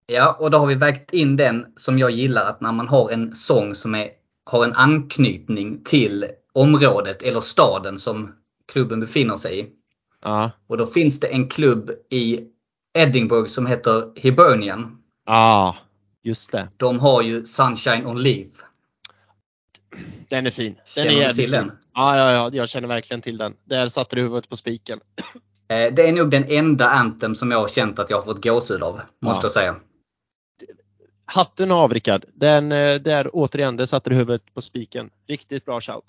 Ja, 0.05 0.37
och 0.39 0.51
då 0.51 0.57
har 0.57 0.67
vi 0.67 0.75
vägt 0.75 1.13
in 1.13 1.35
den 1.35 1.65
som 1.75 1.99
jag 1.99 2.11
gillar 2.11 2.45
att 2.45 2.61
när 2.61 2.71
man 2.71 2.87
har 2.87 3.09
en 3.11 3.35
sång 3.35 3.75
som 3.75 3.95
är, 3.95 4.09
har 4.45 4.63
en 4.63 4.73
anknytning 4.73 5.83
till 5.83 6.25
området 6.53 7.21
eller 7.21 7.41
staden 7.41 7.97
som 7.99 8.35
klubben 8.71 8.99
befinner 8.99 9.35
sig 9.35 9.59
i. 9.59 9.65
Ja. 10.23 10.51
Och 10.67 10.77
då 10.77 10.85
finns 10.85 11.19
det 11.19 11.27
en 11.27 11.47
klubb 11.49 11.91
i 12.09 12.39
Edinburgh 12.97 13.47
som 13.47 13.65
heter 13.65 14.11
Hibernian. 14.15 14.97
Ja, 15.25 15.75
just 16.23 16.51
det. 16.51 16.67
De 16.77 16.99
har 16.99 17.21
ju 17.21 17.45
Sunshine 17.45 18.05
on 18.05 18.21
Leaf. 18.21 18.47
Den 20.29 20.45
är 20.45 20.51
fin. 20.51 20.73
Den 20.73 20.81
Känner 20.85 21.07
är 21.07 21.11
jävligt 21.21 21.35
till 21.35 21.45
fin. 21.45 21.67
den? 21.67 21.71
Ja, 21.93 22.17
ja, 22.17 22.31
ja, 22.31 22.49
jag 22.53 22.69
känner 22.69 22.87
verkligen 22.87 23.21
till 23.21 23.37
den. 23.37 23.53
Där 23.63 23.87
satte 23.87 24.15
du 24.15 24.21
huvudet 24.21 24.49
på 24.49 24.55
spiken. 24.55 24.99
Eh, 25.67 25.93
Det 25.93 26.07
är 26.07 26.13
nog 26.13 26.29
den 26.29 26.45
enda 26.51 26.89
Anthem 26.89 27.35
som 27.35 27.51
jag 27.51 27.59
har 27.59 27.67
känt 27.67 27.99
att 27.99 28.09
jag 28.09 28.17
har 28.17 28.23
fått 28.23 28.43
gåshud 28.43 28.83
av. 28.83 29.01
Måste 29.21 29.39
Ja. 29.39 29.45
jag 29.45 29.51
säga. 29.51 29.75
Hatten 31.33 31.71
av 31.71 31.93
Rickard. 31.93 32.25
Den, 32.33 32.71
eh, 32.71 32.95
där 32.95 33.29
återigen, 33.33 33.77
där 33.77 33.85
satte 33.85 34.09
du 34.09 34.15
huvudet 34.15 34.53
på 34.53 34.61
spiken. 34.61 35.09
Riktigt 35.27 35.65
bra 35.65 35.81
shout. 35.81 36.03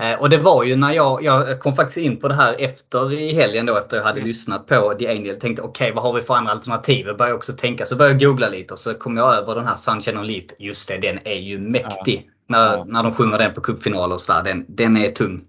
Eh, 0.00 0.20
Och 0.20 0.30
det 0.30 0.38
var 0.38 0.64
ju 0.64 0.76
när 0.76 0.92
jag, 0.92 1.22
jag 1.24 1.60
kom 1.60 1.74
faktiskt 1.76 1.98
in 1.98 2.16
på 2.16 2.28
det 2.28 2.34
här 2.34 2.56
efter 2.58 3.12
i 3.12 3.32
helgen 3.32 3.66
då 3.66 3.76
efter 3.76 3.96
jag 3.96 4.04
hade 4.04 4.18
Mm. 4.18 4.26
lyssnat 4.28 4.66
på 4.66 4.94
The 4.98 5.08
Angel. 5.08 5.40
Tänkte 5.40 5.62
okej 5.62 5.92
vad 5.92 6.04
har 6.04 6.12
vi 6.12 6.20
för 6.20 6.34
andra 6.34 6.52
alternativ? 6.52 7.06
Jag 7.06 7.16
började 7.16 7.36
också 7.36 7.52
tänka 7.52 7.86
så 7.86 7.96
började 7.96 8.14
jag 8.24 8.30
googla 8.30 8.48
lite 8.48 8.74
och 8.74 8.80
så 8.80 8.94
kom 8.94 9.16
jag 9.16 9.34
över 9.34 9.54
den 9.54 9.66
här 9.66 9.76
Sunshine 9.76 10.26
Leaf. 10.26 10.44
Just 10.58 10.88
det, 10.88 10.98
den 10.98 11.18
är 11.24 11.34
ju 11.38 11.58
mäktig. 11.58 12.30
När, 12.46 12.72
Ja. 12.76 12.84
när 12.88 13.02
de 13.02 13.14
sjunger 13.14 13.38
den 13.38 13.54
på 13.54 13.60
cupfinaler 13.60 14.14
och 14.14 14.20
sådär. 14.20 14.42
Den, 14.42 14.64
den 14.68 14.96
är 14.96 15.10
tung. 15.10 15.40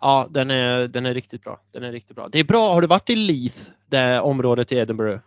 Ja, 0.00 0.26
den 0.30 0.50
är, 0.50 0.88
den 0.88 1.06
är 1.06 1.14
riktigt 1.14 1.42
bra. 1.44 1.60
Den 1.72 1.82
är 1.84 1.92
riktigt 1.92 2.16
bra. 2.16 2.28
Det 2.28 2.38
är 2.38 2.44
bra. 2.44 2.72
Har 2.74 2.80
du 2.80 2.86
varit 2.86 3.10
i 3.10 3.16
Leith, 3.16 3.58
det 3.90 4.20
området 4.20 4.72
i 4.72 4.76
Edinburgh? 4.76 5.18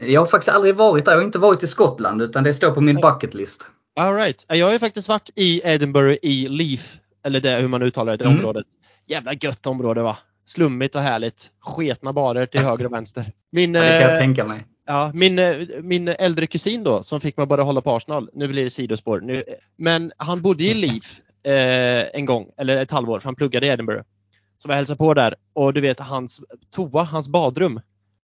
Jag 0.00 0.20
har 0.20 0.26
faktiskt 0.26 0.48
aldrig 0.48 0.74
varit 0.76 1.04
där. 1.04 1.12
Jag 1.12 1.18
har 1.18 1.24
inte 1.24 1.38
varit 1.38 1.62
i 1.62 1.66
Skottland 1.66 2.22
utan 2.22 2.44
det 2.44 2.54
står 2.54 2.70
på 2.70 2.80
min 2.80 2.96
bucket 3.00 3.34
list. 3.34 3.66
All 3.96 4.14
right. 4.14 4.44
Jag 4.48 4.66
har 4.66 4.72
ju 4.72 4.78
faktiskt 4.78 5.08
varit 5.08 5.30
i 5.34 5.60
Edinburgh 5.64 6.18
i 6.22 6.48
Leith, 6.48 6.84
eller 7.24 7.40
det, 7.40 7.50
hur 7.50 7.68
man 7.68 7.82
uttalar 7.82 8.12
det, 8.16 8.24
det 8.24 8.24
Mm. 8.24 8.38
området. 8.38 8.66
Jävla 9.06 9.32
gött 9.34 9.66
område 9.66 10.02
va? 10.02 10.18
Slummigt 10.46 10.94
och 10.94 11.00
härligt. 11.00 11.50
Sketna 11.60 12.12
barer 12.12 12.46
till 12.46 12.60
höger 12.60 12.86
och 12.86 12.92
vänster. 12.92 13.32
Min, 13.52 13.74
Ja, 13.74 13.80
det 13.82 13.88
kan 13.88 14.00
jag 14.00 14.12
eh, 14.12 14.18
tänka 14.18 14.44
mig. 14.44 14.66
Ja, 14.86 15.10
min, 15.14 15.38
eh, 15.38 15.56
min 15.82 16.08
äldre 16.08 16.46
kusin 16.46 16.84
då 16.84 17.02
som 17.02 17.20
fick 17.20 17.36
mig 17.36 17.46
bara 17.46 17.62
hålla 17.62 17.80
på 17.80 17.96
Arsenal. 17.96 18.30
Nu 18.32 18.48
blir 18.48 18.64
det 18.64 18.70
sidospår. 18.70 19.20
Nu, 19.20 19.44
men 19.76 20.12
han 20.16 20.42
bodde 20.42 20.64
i 20.64 20.74
Leaf 20.74 21.20
eh, 21.42 22.18
en 22.18 22.24
gång, 22.24 22.50
eller 22.56 22.82
ett 22.82 22.90
halvår, 22.90 23.20
för 23.20 23.24
han 23.24 23.34
pluggade 23.36 23.66
i 23.66 23.68
Edinburgh. 23.70 24.02
Så 24.62 24.68
vi 24.68 24.74
hälsade 24.74 24.96
på 24.96 25.14
där 25.14 25.34
och 25.52 25.74
du 25.74 25.80
vet 25.80 26.00
hans 26.00 26.40
toa, 26.74 27.02
hans 27.02 27.28
badrum. 27.28 27.80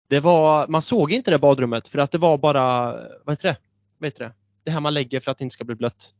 Det 0.09 0.19
var, 0.19 0.67
man 0.67 0.81
såg 0.81 1.11
inte 1.11 1.31
det 1.31 1.39
badrummet 1.39 1.87
för 1.87 1.99
att 1.99 2.11
det 2.11 2.17
var 2.17 2.37
bara, 2.37 2.91
vad 3.25 3.33
heter 3.33 3.47
det? 3.49 3.57
Vad 3.97 4.07
heter 4.07 4.23
det? 4.23 4.31
Det 4.63 4.71
här 4.71 4.79
man 4.79 4.93
lägger 4.93 5.19
för 5.19 5.31
att 5.31 5.37
det 5.37 5.43
inte 5.43 5.53
ska 5.53 5.63
bli 5.63 5.75
blött. 5.75 6.13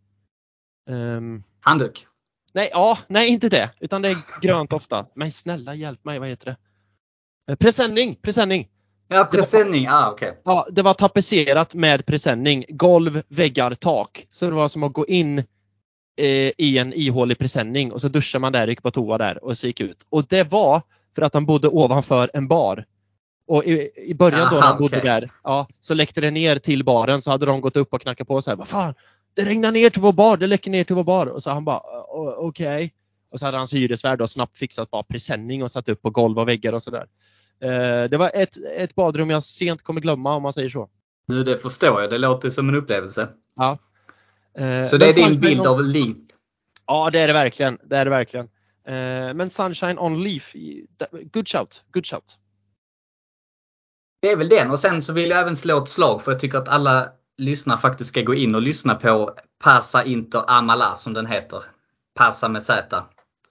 Ehm, 0.90 1.44
Handduk. 1.62 2.08
nej, 2.54 2.70
ja, 2.72 2.98
nej 3.08 3.30
inte 3.30 3.50
det. 3.50 3.70
Utan 3.80 4.02
det 4.02 4.10
är 4.10 4.18
grönt 4.42 4.74
ofta. 4.74 5.06
Men 5.16 5.32
snälla 5.32 5.76
hjälp 5.76 6.06
mig, 6.06 6.20
vad 6.20 6.28
heter 6.30 6.46
det? 6.46 6.58
Eh, 7.52 7.56
Presenning, 7.56 8.16
presenning. 8.16 8.70
Ja, 9.08 9.26
presenning. 9.32 9.88
Ah, 9.88 10.12
okej. 10.12 10.38
Ja, 10.44 10.68
det 10.72 10.82
var 10.82 10.94
tapetserat 10.94 11.74
med 11.74 12.06
presenning. 12.06 12.66
Golv, 12.70 13.22
väggar, 13.28 13.76
tak. 13.76 14.28
Så 14.32 14.46
det 14.46 14.52
var 14.52 14.68
som 14.68 14.84
att 14.84 14.94
gå 14.94 15.08
in 15.08 15.40
eh, 15.40 16.52
i 16.58 16.78
en 16.78 16.94
ihålig 16.94 17.38
presenning 17.38 17.92
och 17.92 18.02
så 18.02 18.08
duschade 18.08 18.42
man 18.42 18.52
där, 18.52 18.68
gick 18.68 18.84
på 18.84 18.92
toa 18.92 19.18
där 19.18 19.44
och 19.44 19.58
så 19.58 19.68
gick 19.68 19.80
ut. 19.80 20.06
Och 20.10 20.26
det 20.28 20.44
var 20.52 20.82
för 21.16 21.22
att 21.22 21.34
han 21.34 21.46
bodde 21.46 21.68
ovanför 21.68 22.32
en 22.34 22.48
bar. 22.48 22.86
Och 23.50 23.64
i, 23.66 23.92
i 23.96 24.14
början 24.14 24.40
då 24.40 24.46
när 24.46 24.62
Aha, 24.62 24.68
han 24.68 24.78
bodde 24.78 24.98
okej. 24.98 25.10
där, 25.10 25.32
ja, 25.44 25.68
så 25.80 25.94
läckte 25.94 26.22
det 26.22 26.32
ner 26.32 26.60
till 26.60 26.84
baren 26.84 27.22
så 27.22 27.32
hade 27.32 27.46
de 27.46 27.62
gått 27.62 27.76
upp 27.76 27.94
och 27.94 28.02
knackat 28.02 28.28
på 28.28 28.42
så 28.42 28.50
här. 28.50 28.58
Vad 28.58 28.68
fan, 28.68 28.94
det 29.34 29.42
regnar 29.46 29.72
ner 29.72 29.90
till 29.90 30.02
vår 30.02 30.14
bar, 30.14 30.38
det 30.38 30.48
läcker 30.48 30.72
ner 30.72 30.84
till 30.84 30.96
vår 30.96 31.04
bar. 31.04 31.26
Och 31.26 31.44
så 31.44 31.50
han 31.50 31.66
bara, 31.66 31.80
"Å- 32.10 32.36
okej. 32.38 32.94
Och 33.32 33.40
så 33.40 33.46
hade 33.46 33.58
hans 33.58 33.74
hyresvärd 33.74 34.20
då 34.20 34.28
snabbt 34.28 34.58
fixat 34.58 34.92
bara 34.92 35.04
presenning 35.04 35.64
och 35.64 35.72
satt 35.72 35.90
upp 35.90 36.02
på 36.02 36.10
golv 36.10 36.40
och 36.40 36.48
väggar 36.48 36.74
och 36.74 36.84
sådär. 36.84 37.06
Eh, 37.62 38.10
det 38.10 38.18
var 38.18 38.32
ett, 38.34 38.56
ett 38.78 38.96
badrum 38.96 39.30
jag 39.30 39.44
sent 39.44 39.84
kommer 39.84 40.02
glömma 40.02 40.36
om 40.36 40.44
man 40.44 40.54
säger 40.54 40.70
så. 40.70 40.90
Nu 41.28 41.44
det 41.44 41.58
förstår 41.60 42.02
jag. 42.02 42.10
Det 42.10 42.18
låter 42.18 42.50
som 42.50 42.70
en 42.70 42.76
upplevelse. 42.76 43.28
Ja. 43.56 43.78
Eh, 44.58 44.86
Så 44.86 44.98
det 44.98 45.10
är 45.10 45.14
din 45.14 45.40
bild 45.40 45.60
on- 45.62 45.68
av 45.68 45.84
Leaf. 45.84 46.18
Ja, 46.88 47.10
det 47.10 47.20
är 47.20 47.28
det 47.28 47.34
verkligen. 47.34 47.78
Det 47.84 47.98
är 47.98 48.06
det 48.06 48.12
verkligen. 48.12 48.46
Eh, 48.88 49.34
men 49.34 49.50
Sunshine 49.50 50.00
on 50.00 50.24
Leaf, 50.24 50.56
good 51.34 51.48
shout. 51.48 51.84
Good 51.92 52.06
shout. 52.06 52.38
Det 54.22 54.32
är 54.32 54.36
väl 54.36 54.50
den 54.50 54.72
och 54.72 54.80
sen 54.80 55.02
så 55.02 55.14
vill 55.14 55.30
jag 55.30 55.40
även 55.40 55.56
slå 55.56 55.84
ett 55.84 55.90
slag 55.90 56.22
för 56.22 56.32
jag 56.32 56.40
tycker 56.40 56.58
att 56.58 56.68
alla 56.68 57.10
lyssnare 57.38 57.78
faktiskt 57.78 58.10
ska 58.10 58.22
gå 58.22 58.34
in 58.34 58.56
och 58.56 58.62
lyssna 58.62 58.96
på 58.96 59.36
Passa 59.64 60.04
Inter 60.04 60.44
Amala 60.48 60.96
som 60.96 61.14
den 61.14 61.26
heter. 61.26 61.64
Passa 62.16 62.50
med 62.50 62.64
Z. 62.64 63.04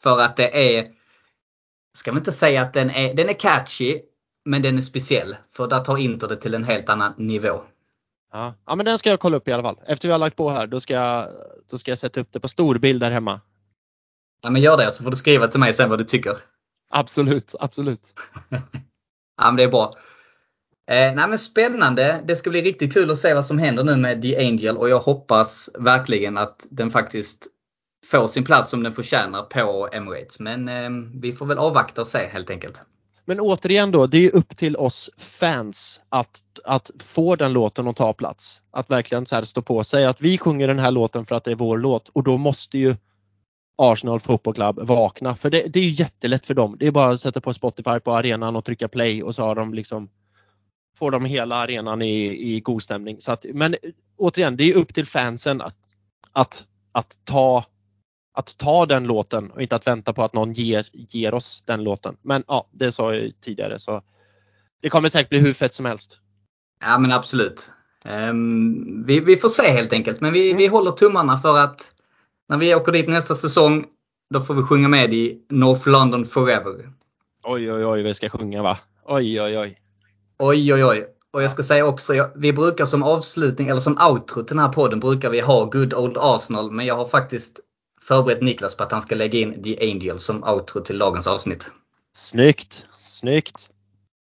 För 0.03 0.19
att 0.19 0.37
det 0.37 0.79
är, 0.79 0.89
ska 1.97 2.13
vi 2.13 2.19
inte 2.19 2.33
säga 2.33 2.63
att 2.63 2.73
den 2.73 2.91
är, 2.91 3.15
den 3.15 3.29
är 3.29 3.33
catchy. 3.33 4.01
men 4.45 4.63
den 4.63 4.79
är 4.79 4.83
speciell. 4.83 5.37
För 5.57 5.67
där 5.67 5.81
tar 5.81 5.97
Inter 5.97 6.29
det 6.29 6.37
till 6.37 6.55
en 6.55 6.65
helt 6.65 6.89
annan 6.89 7.15
nivå. 7.17 7.63
Ja. 8.33 8.55
ja, 8.67 8.75
men 8.75 8.87
den 8.87 8.99
ska 8.99 9.11
jag 9.11 9.21
kolla 9.21 9.37
upp 9.37 9.49
i 9.49 9.53
alla 9.53 9.63
fall. 9.63 9.81
Efter 9.87 10.09
vi 10.09 10.13
har 10.13 10.19
lagt 10.19 10.37
på 10.37 10.51
här, 10.51 10.67
då 10.67 10.81
ska 10.81 10.95
jag, 10.95 11.29
då 11.71 11.79
ska 11.79 11.91
jag 11.91 11.99
sätta 11.99 12.21
upp 12.21 12.29
det 12.33 12.41
på 12.41 12.49
storbild 12.49 13.01
där 13.01 13.11
hemma. 13.11 13.41
Ja, 14.41 14.51
men 14.51 14.63
gör 14.63 14.77
det 14.77 14.91
så 14.91 15.03
får 15.03 15.11
du 15.11 15.17
skriva 15.17 15.49
till 15.49 15.61
mig 15.61 15.75
sen 15.75 15.91
vad 15.91 15.99
du 15.99 16.05
tycker. 16.05 16.37
Absolut, 16.91 17.55
absolut. 17.61 18.15
ja, 19.37 19.45
men 19.45 19.57
det 19.57 19.63
är 19.63 19.69
bra. 19.69 19.95
Eh, 20.89 21.15
nej, 21.15 21.29
men 21.29 21.39
spännande. 21.39 22.23
Det 22.25 22.37
ska 22.37 22.51
bli 22.51 22.63
riktigt 22.63 22.93
kul 22.93 23.11
att 23.11 23.19
se 23.19 23.35
vad 23.35 23.45
som 23.45 23.59
händer 23.59 23.85
nu 23.85 23.97
med 23.97 24.23
The 24.23 24.47
Angel 24.47 24.77
och 24.77 24.89
jag 24.89 25.01
hoppas 25.01 25.71
verkligen 25.79 26.39
att 26.39 26.67
den 26.71 26.91
faktiskt 26.91 27.47
får 28.07 28.27
sin 28.27 28.45
plats 28.45 28.71
som 28.71 28.83
den 28.83 28.93
förtjänar 28.93 29.43
på 29.43 29.89
Emirates. 29.93 30.41
Men 30.41 30.69
eh, 30.69 30.91
vi 31.15 31.33
får 31.33 31.47
väl 31.47 31.59
avvakta 31.59 32.01
och 32.01 32.07
se 32.07 32.19
helt 32.33 32.51
enkelt. 32.51 32.81
Men 33.25 33.41
återigen 33.41 33.91
då, 33.91 34.07
det 34.07 34.27
är 34.27 34.37
upp 34.37 34.57
till 34.57 34.77
oss 34.77 35.11
fans 35.19 36.01
att, 36.09 36.43
att 36.65 36.91
få 36.99 37.37
den 37.37 37.53
låten 37.53 37.89
att 37.89 37.97
ta 37.97 38.13
plats. 38.13 38.63
Att 38.71 38.91
verkligen 38.91 39.27
så 39.27 39.35
här 39.35 39.43
stå 39.43 39.63
på 39.63 39.85
sig 39.85 40.07
att 40.07 40.21
vi 40.21 40.39
sjunger 40.39 40.69
den 40.69 40.79
här 40.79 40.91
låten 40.91 41.27
för 41.27 41.35
att 41.35 41.45
det 41.45 41.51
är 41.51 41.55
vår 41.55 41.79
låt 41.79 42.09
och 42.09 42.23
då 42.23 42.37
måste 42.37 42.79
ju 42.79 42.97
Arsenal 43.79 44.21
Football 44.21 44.55
Club 44.55 44.79
vakna. 44.83 45.37
För 45.37 45.51
det, 45.51 45.63
det 45.63 45.79
är 45.79 45.85
ju 45.85 45.91
jättelätt 45.91 46.47
för 46.47 46.55
dem. 46.55 46.77
Det 46.79 46.87
är 46.87 46.91
bara 46.91 47.11
att 47.11 47.21
sätta 47.21 47.41
på 47.41 47.53
Spotify 47.53 48.01
på 48.01 48.13
arenan 48.13 48.57
och 48.57 48.65
trycka 48.65 48.89
play 48.89 49.23
och 49.23 49.35
så 49.35 49.43
har 49.43 49.55
de 49.55 49.75
liksom 49.75 50.09
får 50.99 51.11
de 51.11 51.25
hela 51.25 51.57
arenan 51.57 52.03
i, 52.03 52.55
i 52.55 52.61
god 52.61 52.83
stämning. 52.83 53.21
Så 53.21 53.33
att, 53.33 53.47
men 53.55 53.77
återigen, 54.17 54.57
det 54.57 54.65
är 54.65 54.75
upp 54.75 54.95
till 54.95 55.07
fansen 55.07 55.61
att, 55.61 55.77
att, 56.33 56.65
att 56.93 57.19
ta 57.25 57.65
att 58.39 58.59
ta 58.59 58.87
den 58.87 59.05
låten 59.05 59.51
och 59.51 59.63
inte 59.63 59.77
att 59.77 59.87
vänta 59.87 60.13
på 60.13 60.25
att 60.25 60.33
någon 60.33 60.53
ger, 60.53 60.87
ger 60.93 61.35
oss 61.35 61.63
den 61.67 61.85
låten. 61.85 62.17
Men 62.23 62.45
ja, 62.47 62.69
det 62.73 62.93
sa 62.93 63.15
jag 63.15 63.33
tidigare 63.41 63.79
så 63.79 64.03
det 64.83 64.91
kommer 64.91 65.09
säkert 65.09 65.29
bli 65.29 65.39
hur 65.39 65.53
fett 65.53 65.75
som 65.75 65.87
helst. 65.87 66.21
Ja 66.81 66.99
men 66.99 67.13
absolut. 67.13 67.73
Um, 68.05 69.05
vi, 69.07 69.21
vi, 69.21 69.37
får 69.37 69.49
se 69.49 69.71
helt 69.71 69.93
enkelt. 69.93 70.21
Men 70.21 70.33
vi, 70.33 70.53
vi 70.53 70.67
håller 70.67 70.91
tummarna 70.91 71.39
för 71.39 71.59
att 71.59 71.93
när 72.49 72.59
vi 72.59 72.75
åker 72.75 72.93
dit 72.93 73.09
nästa 73.09 73.35
säsong 73.35 73.87
då 74.31 74.41
får 74.41 74.55
vi 74.55 74.63
sjunga 74.63 74.89
med 74.89 75.15
i 75.15 75.47
North 75.49 75.89
London 75.89 76.25
Forever. 76.25 76.93
Oj 77.43 77.73
oj 77.73 77.85
oj, 77.85 78.03
vi 78.03 78.15
ska 78.15 78.31
sjunga 78.31 78.63
va? 78.63 78.79
Oj 79.05 79.43
oj 79.43 79.59
oj. 79.59 79.79
Oj 80.39 80.75
oj 80.75 80.85
oj. 80.85 81.07
Och 81.31 81.43
jag 81.43 81.51
ska 81.51 81.63
säga 81.63 81.87
också, 81.87 82.31
vi 82.37 82.53
brukar 82.53 82.85
som 82.85 83.03
avslutning 83.03 83.69
eller 83.69 83.81
som 83.81 83.99
outro 84.11 84.43
till 84.43 84.57
den 84.57 84.65
här 84.65 84.73
podden 84.73 85.01
brukar 85.01 85.31
vi 85.31 85.41
ha 85.41 85.65
Good 85.65 85.95
Old 85.95 86.17
Arsenal. 86.21 86.71
Men 86.71 86.87
jag 86.87 86.95
har 86.95 87.07
faktiskt 87.07 87.61
förberett 88.03 88.43
Niklas 88.43 88.77
på 88.77 88.83
att 88.83 88.93
han 88.93 89.03
ska 89.03 89.15
lägga 89.15 89.39
in 89.39 89.63
The 89.63 89.93
Angel 89.93 90.19
som 90.19 90.45
outro 90.45 90.81
till 90.81 90.99
dagens 90.99 91.27
avsnitt. 91.27 91.71
Snyggt! 92.17 92.87
Snyggt! 92.99 93.71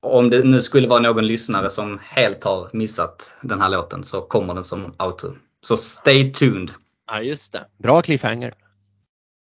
Om 0.02 0.30
det 0.30 0.44
nu 0.44 0.62
skulle 0.62 0.88
vara 0.88 1.00
någon 1.00 1.28
lyssnare 1.28 1.70
som 1.70 2.00
helt 2.04 2.44
har 2.44 2.70
missat 2.74 3.32
den 3.42 3.62
här 3.62 3.70
låten 3.70 4.04
så 4.04 4.22
kommer 4.22 4.54
den 4.54 4.64
som 4.64 4.96
outro. 5.00 5.36
Så 5.62 5.78
stay 5.78 6.34
tuned! 6.34 6.72
Ja 7.08 7.22
just 7.22 7.52
det. 7.52 7.66
Bra 7.78 8.02
cliffhanger. 8.02 8.54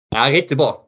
Ja, 0.09 0.29
riktigt 0.29 0.57
bra. 0.57 0.86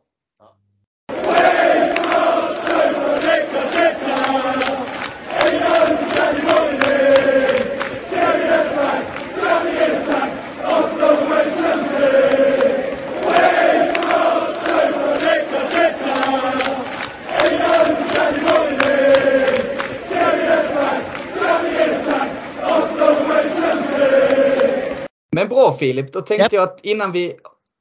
Filip, 25.80 26.14
då 26.14 26.22
tänkte 26.22 26.44
yep. 26.44 26.54
jag 26.54 26.64
att 26.64 26.80
innan 26.84 27.12
vi 27.12 27.36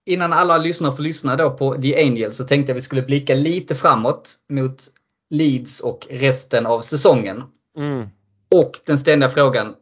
Innan 0.09 0.33
alla 0.33 0.59
lyssnare 0.59 0.93
får 0.93 1.03
lyssna 1.03 1.37
då 1.37 1.51
på 1.51 1.83
The 1.83 2.05
Angel 2.05 2.33
så 2.33 2.45
tänkte 2.45 2.71
jag 2.71 2.75
vi 2.75 2.81
skulle 2.81 3.03
blicka 3.03 3.35
lite 3.35 3.75
framåt 3.75 4.35
mot 4.51 4.85
Leeds 5.31 5.81
och 5.81 6.07
resten 6.11 6.67
av 6.67 6.81
säsongen. 6.81 7.45
Mm. 7.77 8.09
Och 8.55 8.73
den 8.85 8.99
ständiga 8.99 9.31
frågan. 9.31 9.75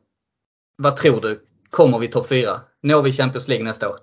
Vad 0.77 0.97
tror 0.97 1.21
du? 1.21 1.41
Kommer 1.71 1.99
vi 1.99 2.09
topp 2.09 2.29
4? 2.29 2.61
Når 2.83 3.03
vi 3.03 3.13
Champions 3.13 3.49
League 3.49 3.65
nästa 3.65 3.89
år? 3.89 3.97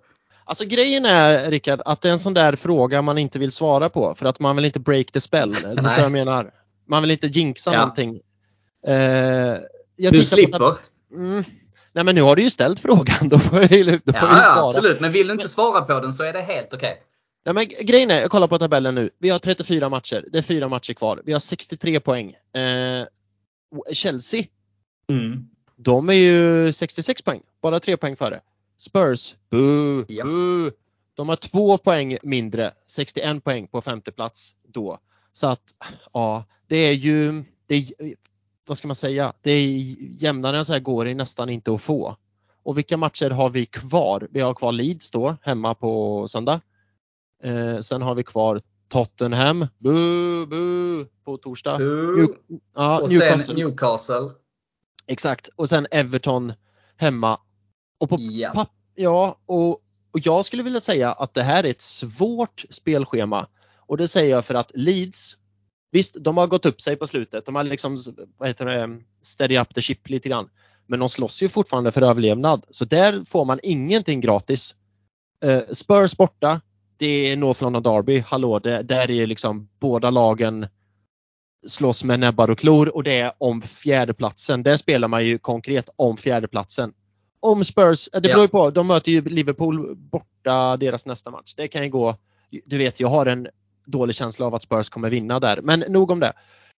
Alltså 0.45 0.66
grejen 0.66 1.05
är 1.05 1.51
Rickard 1.51 1.82
att 1.86 2.01
det 2.01 2.09
är 2.09 2.14
en 2.14 2.20
sån 2.20 2.34
där 2.34 2.55
fråga 2.55 3.01
man 3.01 3.18
inte 3.18 3.39
vill 3.39 3.51
svara 3.51 3.89
på 3.89 4.16
för 4.16 4.26
att 4.26 4.39
man 4.39 4.55
vill 4.55 4.66
inte 4.66 4.80
break 4.80 5.11
the 5.11 5.20
spell. 5.20 5.53
Det 5.53 5.82
är 5.82 5.89
så 5.89 6.01
jag 6.01 6.11
menar. 6.11 6.51
Man 6.88 7.01
vill 7.01 7.11
inte 7.11 7.28
jinxa 7.28 7.74
ja. 7.74 7.80
någonting. 7.80 8.14
Uh, 8.88 10.11
du 10.11 10.24
slipper? 10.24 10.59
På, 10.59 10.78
mm, 11.14 11.43
Nej 11.94 12.04
men 12.04 12.16
nu 12.16 12.22
har 12.22 12.36
du 12.36 12.41
ju 12.41 12.50
ställt 12.50 12.80
frågan. 12.80 13.30
Då 13.30 13.39
får 13.39 13.62
jag 13.62 13.72
ju, 13.72 13.84
då 13.84 13.91
ja, 13.91 14.14
får 14.14 14.30
jag 14.30 14.46
svara. 14.46 14.68
absolut. 14.68 15.00
Men 15.00 15.12
vill 15.12 15.28
du 15.28 15.34
inte 15.34 15.48
svara 15.48 15.82
på 15.82 16.00
den 16.00 16.14
så 16.14 16.24
är 16.24 16.34
det 16.34 16.41
helt 16.41 16.74
okej. 16.74 17.02
Okay. 17.44 17.54
Men 17.54 17.86
grejen 17.88 18.12
är, 18.12 18.22
jag 18.22 18.32
kollar 18.32 18.48
på 18.48 18.60
tabellen 18.60 18.96
nu. 18.96 19.10
Vi 19.18 19.30
har 19.30 19.39
34 19.39 19.89
matcher. 19.89 20.26
Det 20.32 20.38
är 20.38 20.41
fyra 20.41 20.68
matcher 20.68 20.94
kvar. 20.94 21.22
Vi 21.26 21.34
har 21.34 21.39
63 21.39 22.00
poäng. 22.00 22.34
Eh, 22.54 23.06
Chelsea. 23.91 24.44
Mm. 25.10 25.50
De 25.76 26.10
är 26.10 26.14
ju 26.14 26.74
66 26.74 27.22
poäng. 27.22 27.41
Bara 27.62 27.80
tre 27.80 27.98
poäng 27.98 28.16
före. 28.16 28.41
Spurs. 28.78 29.36
Boo, 29.50 30.06
ja. 30.08 30.26
boo. 30.26 30.72
De 31.16 31.30
har 31.30 31.36
två 31.36 31.78
poäng 31.78 32.18
mindre. 32.24 32.72
61 32.88 33.44
poäng 33.44 33.68
på 33.68 33.82
femte 33.82 34.12
plats 34.12 34.54
då. 34.68 35.00
Så 35.34 35.48
att 35.48 35.64
ja, 36.14 36.46
det 36.68 36.78
är 36.78 36.94
ju 36.94 37.44
det 37.68 37.76
är, 37.76 38.16
vad 38.66 38.78
ska 38.78 38.88
man 38.88 38.95
säga, 38.95 39.34
det 39.41 39.51
är 39.51 39.68
jämnare 40.24 40.57
än 40.57 40.66
så 40.66 40.74
här 40.74 40.80
går 40.80 41.05
det 41.05 41.14
nästan 41.14 41.49
inte 41.49 41.74
att 41.74 41.82
få. 41.82 42.18
Och 42.64 42.78
vilka 42.78 42.97
matcher 42.97 43.30
har 43.30 43.49
vi 43.49 43.66
kvar? 43.66 44.28
Vi 44.32 44.41
har 44.41 44.53
kvar 44.53 44.72
Leeds 44.72 45.11
då, 45.11 45.38
hemma 45.41 45.76
på 45.76 46.28
söndag. 46.28 46.61
Eh, 47.43 47.80
sen 47.80 48.01
har 48.01 48.16
vi 48.16 48.24
kvar 48.24 48.61
Tottenham, 48.88 49.68
bu, 49.78 50.45
bu, 50.45 51.05
på 51.26 51.38
torsdag. 51.38 51.78
New, 51.78 52.36
ja, 52.76 52.99
och 52.99 53.09
Newcastle. 53.09 53.43
sen 53.43 53.55
Newcastle. 53.55 54.30
Exakt, 55.07 55.49
och 55.55 55.70
sen 55.70 55.88
Everton 55.91 56.53
hemma. 56.97 57.39
Och 57.97 58.09
på 58.09 58.18
ja. 58.20 58.51
Papp, 58.53 58.72
ja 58.95 59.38
och, 59.45 59.70
och 60.11 60.20
jag 60.24 60.45
skulle 60.45 60.64
vilja 60.64 60.82
säga 60.82 61.11
att 61.11 61.34
det 61.34 61.43
här 61.43 61.64
är 61.64 61.70
ett 61.70 61.82
svårt 61.82 62.66
spelschema. 62.70 63.47
Och 63.78 63.97
det 63.97 64.07
säger 64.07 64.32
jag 64.36 64.45
för 64.45 64.55
att 64.55 64.72
Leeds 64.74 65.38
Visst, 65.94 66.16
de 66.20 66.38
har 66.38 66.48
gått 66.48 66.66
upp 66.66 66.82
sig 66.82 66.96
på 66.96 67.08
slutet. 67.08 67.46
De 67.46 67.56
har 67.56 67.64
liksom, 67.64 67.98
vad 68.38 68.48
heter 68.48 68.66
det, 68.66 69.00
steady 69.22 69.58
up 69.58 69.76
the 69.76 69.82
ship 69.82 70.10
lite 70.10 70.30
grann. 70.30 70.50
Men 70.88 71.00
de 71.00 71.10
slåss 71.10 71.44
ju 71.44 71.50
fortfarande 71.50 71.91
för 71.91 72.02
överlevnad. 72.02 72.66
Så 72.70 72.86
där 72.86 73.26
får 73.26 73.46
man 73.46 73.60
ingenting 73.64 74.22
gratis. 74.22 74.76
Uh, 75.46 75.62
Spurs 75.74 76.18
borta. 76.18 76.62
Det 76.98 77.32
är 77.32 77.38
North 77.38 77.64
London 77.64 77.84
Derby. 77.84 78.20
Hallå, 78.20 78.60
det, 78.60 78.82
där 78.82 79.12
är 79.12 79.28
liksom 79.28 79.70
båda 79.80 80.10
lagen 80.10 80.68
slåss 81.68 82.04
med 82.04 82.20
näbbar 82.20 82.50
och 82.50 82.60
klor 82.60 82.96
och 82.96 83.04
det 83.04 83.20
är 83.20 83.34
om 83.38 83.62
fjärdeplatsen. 83.62 84.64
Där 84.64 84.76
spelar 84.76 85.08
man 85.08 85.26
ju 85.26 85.38
konkret 85.38 85.89
om 85.96 86.18
fjärdeplatsen. 86.18 86.94
Om 87.39 87.66
Spurs, 87.66 88.10
det 88.14 88.22
beror 88.22 88.41
ju 88.41 88.48
på, 88.48 88.70
de 88.70 88.88
möter 88.88 89.12
ju 89.12 89.22
Liverpool 89.22 89.96
borta 89.96 90.78
deras 90.78 91.06
nästa 91.06 91.32
match. 91.32 91.54
Det 91.54 91.68
kan 91.68 91.84
ju 91.84 91.89
gå, 91.89 92.18
du 92.66 92.78
vet 92.78 93.00
jag 93.00 93.08
har 93.08 93.26
en 93.26 93.48
dålig 93.86 94.16
känsla 94.16 94.46
av 94.46 94.56
att 94.56 94.62
Spurs 94.62 94.90
kommer 94.90 95.10
vinna 95.10 95.40
där. 95.40 95.62
Men 95.62 95.80
nog 95.80 96.12
om 96.12 96.20
det. 96.20 96.34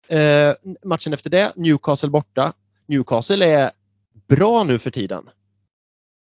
Eh, 0.08 0.56
matchen 0.84 1.14
efter 1.14 1.30
det, 1.30 1.52
Newcastle 1.56 2.10
borta. 2.10 2.54
Newcastle 2.86 3.46
är 3.46 3.72
bra 4.28 4.64
nu 4.64 4.80
för 4.80 4.92
tiden. 4.92 5.30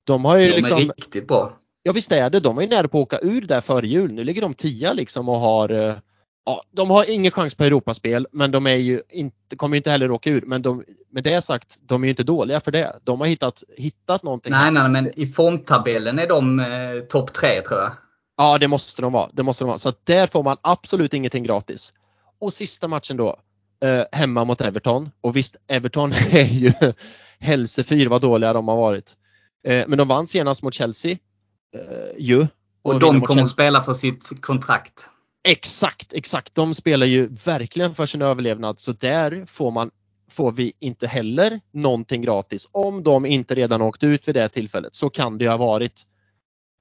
De 0.04 0.24
har 0.24 0.36
ju 0.36 0.50
de 0.50 0.56
liksom... 0.56 0.78
är 0.78 0.84
riktigt 0.96 1.28
bra. 1.28 1.52
Ja 1.82 1.92
visst 1.92 2.12
är 2.12 2.30
det. 2.30 2.40
De 2.40 2.58
är 2.58 2.68
nära 2.68 2.88
på 2.88 2.98
att 2.98 3.02
åka 3.02 3.18
ur 3.18 3.40
där 3.40 3.60
före 3.60 3.86
jul. 3.86 4.12
Nu 4.12 4.24
ligger 4.24 4.42
de 4.42 4.54
tia 4.54 4.92
liksom 4.92 5.28
och 5.28 5.40
har 5.40 5.68
eh, 5.68 5.96
Ja, 6.44 6.62
de 6.70 6.90
har 6.90 7.10
ingen 7.10 7.32
chans 7.32 7.54
på 7.54 7.64
Europaspel 7.64 8.26
men 8.32 8.50
de 8.50 8.66
är 8.66 8.74
ju 8.74 9.02
inte, 9.08 9.56
kommer 9.56 9.76
inte 9.76 9.90
heller 9.90 10.10
åka 10.10 10.30
ur. 10.30 10.42
Men 10.46 10.62
de, 10.62 10.84
med 11.10 11.24
det 11.24 11.42
sagt, 11.42 11.78
de 11.80 12.02
är 12.02 12.06
ju 12.06 12.10
inte 12.10 12.22
dåliga 12.22 12.60
för 12.60 12.70
det. 12.70 12.96
De 13.04 13.20
har 13.20 13.26
hittat, 13.26 13.62
hittat 13.76 14.22
någonting. 14.22 14.50
Nej, 14.50 14.70
nej, 14.70 14.88
men 14.88 15.20
i 15.20 15.26
formtabellen 15.26 16.18
är 16.18 16.26
de 16.26 16.60
eh, 16.60 17.00
topp 17.08 17.32
tre 17.32 17.62
tror 17.62 17.80
jag. 17.80 17.92
Ja, 18.42 18.58
det 18.58 18.68
måste 18.68 19.02
de 19.02 19.12
vara. 19.12 19.30
Det 19.32 19.42
måste 19.42 19.64
de 19.64 19.68
vara. 19.68 19.78
Så 19.78 19.92
där 20.04 20.26
får 20.26 20.42
man 20.42 20.56
absolut 20.62 21.14
ingenting 21.14 21.44
gratis. 21.44 21.92
Och 22.38 22.52
sista 22.52 22.88
matchen 22.88 23.16
då, 23.16 23.36
eh, 23.84 24.04
hemma 24.12 24.44
mot 24.44 24.60
Everton. 24.60 25.10
Och 25.20 25.36
visst, 25.36 25.56
Everton 25.66 26.12
är 26.30 26.44
ju 26.44 26.72
hälsefyr 27.38 28.06
vad 28.06 28.20
dåliga 28.20 28.52
de 28.52 28.68
har 28.68 28.76
varit. 28.76 29.16
Eh, 29.66 29.84
men 29.88 29.98
de 29.98 30.08
vann 30.08 30.28
senast 30.28 30.62
mot 30.62 30.74
Chelsea. 30.74 31.12
Eh, 31.74 32.18
ju. 32.18 32.40
Och, 32.82 32.94
och 32.94 33.00
de 33.00 33.20
kommer 33.20 33.42
att 33.42 33.48
spela 33.48 33.82
för 33.82 33.94
sitt 33.94 34.40
kontrakt. 34.40 35.08
Exakt, 35.48 36.12
exakt. 36.12 36.54
De 36.54 36.74
spelar 36.74 37.06
ju 37.06 37.26
verkligen 37.44 37.94
för 37.94 38.06
sin 38.06 38.22
överlevnad. 38.22 38.80
Så 38.80 38.92
där 38.92 39.46
får 39.46 39.70
man 39.70 39.90
får 40.30 40.52
vi 40.52 40.72
inte 40.78 41.06
heller 41.06 41.60
någonting 41.70 42.22
gratis 42.22 42.68
om 42.72 43.02
de 43.02 43.26
inte 43.26 43.54
redan 43.54 43.82
åkt 43.82 44.02
ut 44.02 44.28
vid 44.28 44.34
det 44.34 44.48
tillfället. 44.48 44.94
Så 44.94 45.10
kan 45.10 45.38
det 45.38 45.48
ha 45.48 45.56
varit. 45.56 46.06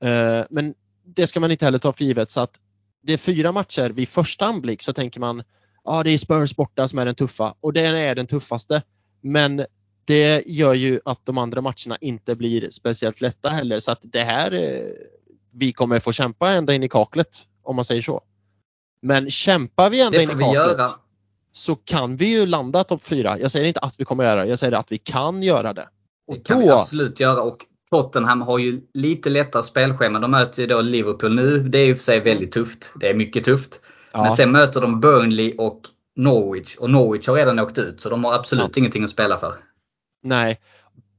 Eh, 0.03 0.45
men 0.49 0.74
det 1.16 1.28
ska 1.28 1.39
man 1.39 1.51
inte 1.51 1.66
heller 1.66 1.80
ta 1.80 1.93
för 1.93 2.03
givet. 2.03 2.32
Så 2.32 2.41
att 2.41 2.59
det 3.03 3.14
är 3.14 3.18
fyra 3.18 3.51
matcher 3.51 3.89
vid 3.89 4.09
första 4.09 4.45
anblick 4.45 4.82
så 4.82 4.93
tänker 4.93 5.20
man 5.20 5.43
ja 5.84 6.03
det 6.03 6.12
är 6.12 6.18
Spurs 6.18 6.55
borta 6.55 6.88
som 6.88 6.99
är 6.99 7.05
den 7.05 7.16
tuffa 7.16 7.55
och 7.59 7.74
den 7.74 7.95
är 7.95 8.16
den 8.16 8.28
tuffaste. 8.28 8.84
Men 9.22 9.66
det 10.05 10.43
gör 10.47 10.74
ju 10.74 10.99
att 11.05 11.26
de 11.26 11.38
andra 11.38 11.62
matcherna 11.62 11.97
inte 12.01 12.36
blir 12.36 12.70
speciellt 12.70 13.22
lätta 13.22 13.49
heller 13.49 13.80
så 13.80 13.91
att 13.91 13.99
det 14.01 14.24
här 14.24 14.51
eh, 14.51 14.82
vi 15.51 15.74
kommer 15.74 15.99
få 15.99 16.12
kämpa 16.12 16.49
ända 16.49 16.74
in 16.74 16.84
i 16.84 16.89
kaklet 16.89 17.47
om 17.64 17.76
man 17.76 17.86
säger 17.86 18.01
så. 18.01 18.22
Men 19.01 19.30
kämpar 19.30 19.89
vi 19.89 20.01
ända 20.01 20.22
in 20.22 20.32
i 20.32 20.34
vi 20.34 20.43
kaklet 20.43 20.53
göra. 20.53 20.88
så 21.51 21.76
kan 21.76 22.18
vi 22.18 22.26
ju 22.26 22.45
landa 22.45 22.84
topp 22.84 23.03
fyra. 23.03 23.39
Jag 23.39 23.51
säger 23.51 23.66
inte 23.66 23.80
att 23.80 23.99
vi 23.99 24.05
kommer 24.05 24.24
göra 24.24 24.43
det, 24.43 24.49
jag 24.49 24.59
säger 24.59 24.74
att 24.74 24.91
vi 24.91 24.97
kan 24.97 25.43
göra 25.43 25.74
det. 25.74 25.89
Och 26.28 26.36
Det 26.36 26.43
kan 26.43 26.59
vi 26.59 26.66
då, 26.66 26.74
absolut 26.74 27.20
göra. 27.20 27.41
Och 27.41 27.66
Tottenham 27.92 28.42
har 28.42 28.58
ju 28.58 28.82
lite 28.94 29.30
lättare 29.30 29.64
spelschema. 29.64 30.20
De 30.20 30.32
möter 30.32 30.62
ju 30.62 30.68
då 30.68 30.82
Liverpool 30.82 31.36
nu. 31.36 31.60
Det 31.60 31.78
är 31.78 31.86
ju 31.86 31.96
för 31.96 32.02
sig 32.04 32.20
väldigt 32.20 32.52
tufft. 32.52 32.92
Det 32.96 33.10
är 33.10 33.14
mycket 33.14 33.44
tufft. 33.44 33.82
ja, 34.14 34.22
Men 34.24 34.32
sen 34.32 34.52
möter 34.52 34.82
de 34.82 35.00
Burnley 35.00 35.56
och 35.58 35.82
Norwich. 36.16 36.76
Och 36.78 36.89
Norwich 36.89 37.28
har 37.28 37.36
redan 37.36 37.60
åkt 37.60 37.78
ut. 37.78 38.02
Så 38.02 38.10
de 38.10 38.24
har 38.24 38.34
absolut 38.34 38.64
Sant. 38.64 38.78
ingenting 38.78 39.04
att 39.04 39.10
spela 39.10 39.38
för. 39.38 39.54
nej. 40.24 40.60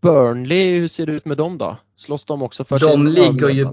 Burnley, 0.02 0.70
hur 0.80 0.88
ser 0.88 1.06
det 1.06 1.12
ut 1.12 1.24
med 1.24 1.36
dem 1.36 1.58
då? 1.58 1.76
Slåss 1.96 2.24
de 2.24 2.42
också 2.42 2.64
för 2.64 2.78
De 2.78 3.06
ligger 3.06 3.48
ju? 3.48 3.68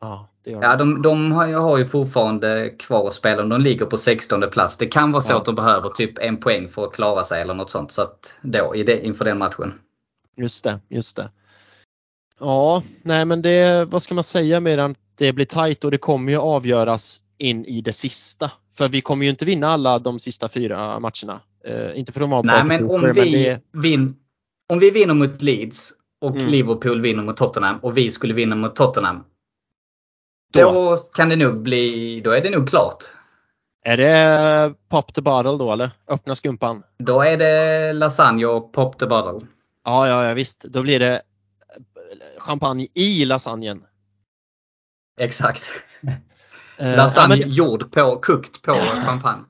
Ja, 0.00 0.28
det 0.44 0.50
gör 0.50 0.62
Ja, 0.62 0.76
de. 0.76 0.94
de, 0.94 1.02
de 1.02 1.32
har, 1.32 1.46
ju- 1.46 1.54
har 1.54 1.78
ju 1.78 1.84
fortfarande 1.84 2.70
kvar 2.78 3.06
att 3.06 3.12
spela. 3.12 3.42
De 3.42 3.60
ligger 3.60 3.86
på 3.86 3.96
16 3.96 4.44
plats. 4.50 4.76
Det 4.76 4.86
kan 4.86 5.12
vara 5.12 5.20
så 5.22 5.32
Ja. 5.32 5.36
att 5.38 5.44
de 5.44 5.54
behöver 5.54 5.88
typ 5.88 6.18
en 6.18 6.36
poäng 6.36 6.68
för 6.68 6.84
att 6.84 6.92
klara 6.92 7.24
sig 7.24 7.42
eller 7.42 7.54
något 7.54 7.70
sånt. 7.70 7.92
Så 7.92 8.02
att 8.02 8.34
då, 8.42 8.74
i 8.76 8.82
det, 8.82 9.06
inför 9.06 9.24
den 9.24 9.38
matchen. 9.38 9.72
Just 10.36 10.64
det, 10.64 10.80
just 10.88 11.16
det. 11.16 11.30
Ja, 12.40 12.82
nej 13.02 13.24
men 13.24 13.42
det, 13.42 13.84
vad 13.84 14.02
ska 14.02 14.14
man 14.14 14.24
säga 14.24 14.60
medan 14.60 14.94
det 15.14 15.32
blir 15.32 15.46
tajt 15.46 15.84
och 15.84 15.90
det 15.90 15.98
kommer 15.98 16.32
ju 16.32 16.38
avgöras 16.38 17.20
in 17.38 17.64
i 17.64 17.80
det 17.80 17.92
sista. 17.92 18.50
För 18.76 18.88
vi 18.88 19.00
kommer 19.00 19.24
ju 19.24 19.30
inte 19.30 19.44
vinna 19.44 19.68
alla 19.68 19.98
de 19.98 20.18
sista 20.18 20.48
fyra 20.48 21.00
matcherna. 21.00 21.40
Eh, 21.64 21.98
inte 21.98 22.12
för 22.12 22.20
de 22.20 22.32
har 22.32 22.42
Nej, 22.42 22.64
men 22.64 22.90
om 22.90 23.12
vi, 23.14 23.44
det, 23.44 23.60
vin, 23.72 24.16
om 24.68 24.78
vi 24.78 24.90
vinner 24.90 25.14
mot 25.14 25.42
Leeds 25.42 25.92
och 26.20 26.36
Mm. 26.36 26.48
Liverpool 26.48 27.00
vinner 27.00 27.22
mot 27.22 27.36
Tottenham 27.36 27.76
och 27.78 27.96
vi 27.96 28.10
skulle 28.10 28.34
vinna 28.34 28.56
mot 28.56 28.76
Tottenham. 28.76 29.24
Då. 30.52 30.60
Då 30.72 30.96
kan 30.96 31.28
det 31.28 31.36
nog 31.36 31.62
bli, 31.62 32.20
då 32.24 32.30
är 32.30 32.40
det 32.40 32.50
nog 32.50 32.68
klart. 32.68 33.04
är 33.84 33.96
det 33.96 34.74
pop 34.88 35.14
the 35.14 35.20
bottle 35.20 35.56
då 35.58 35.72
eller? 35.72 35.90
Öppna 36.08 36.34
skumpan? 36.34 36.82
Då 36.98 37.22
är 37.22 37.36
det 37.36 37.92
lasagne 37.92 38.46
och 38.46 38.72
pop 38.72 38.98
the 38.98 39.06
bottle. 39.06 39.46
Ja, 39.84 40.08
ja, 40.08 40.24
ja 40.24 40.34
visst. 40.34 40.60
Då 40.60 40.82
blir 40.82 40.98
det 40.98 41.22
champagne 42.38 42.86
i 42.94 43.24
lasagnen. 43.24 43.84
Exakt. 45.20 45.62
Eh, 46.78 46.96
Lasagne 46.96 47.34
ja, 47.34 47.46
men- 47.46 47.54
gjord 47.54 47.92
på, 47.92 48.20
kokt 48.22 48.62
på 48.62 48.74
champagne. 48.74 49.44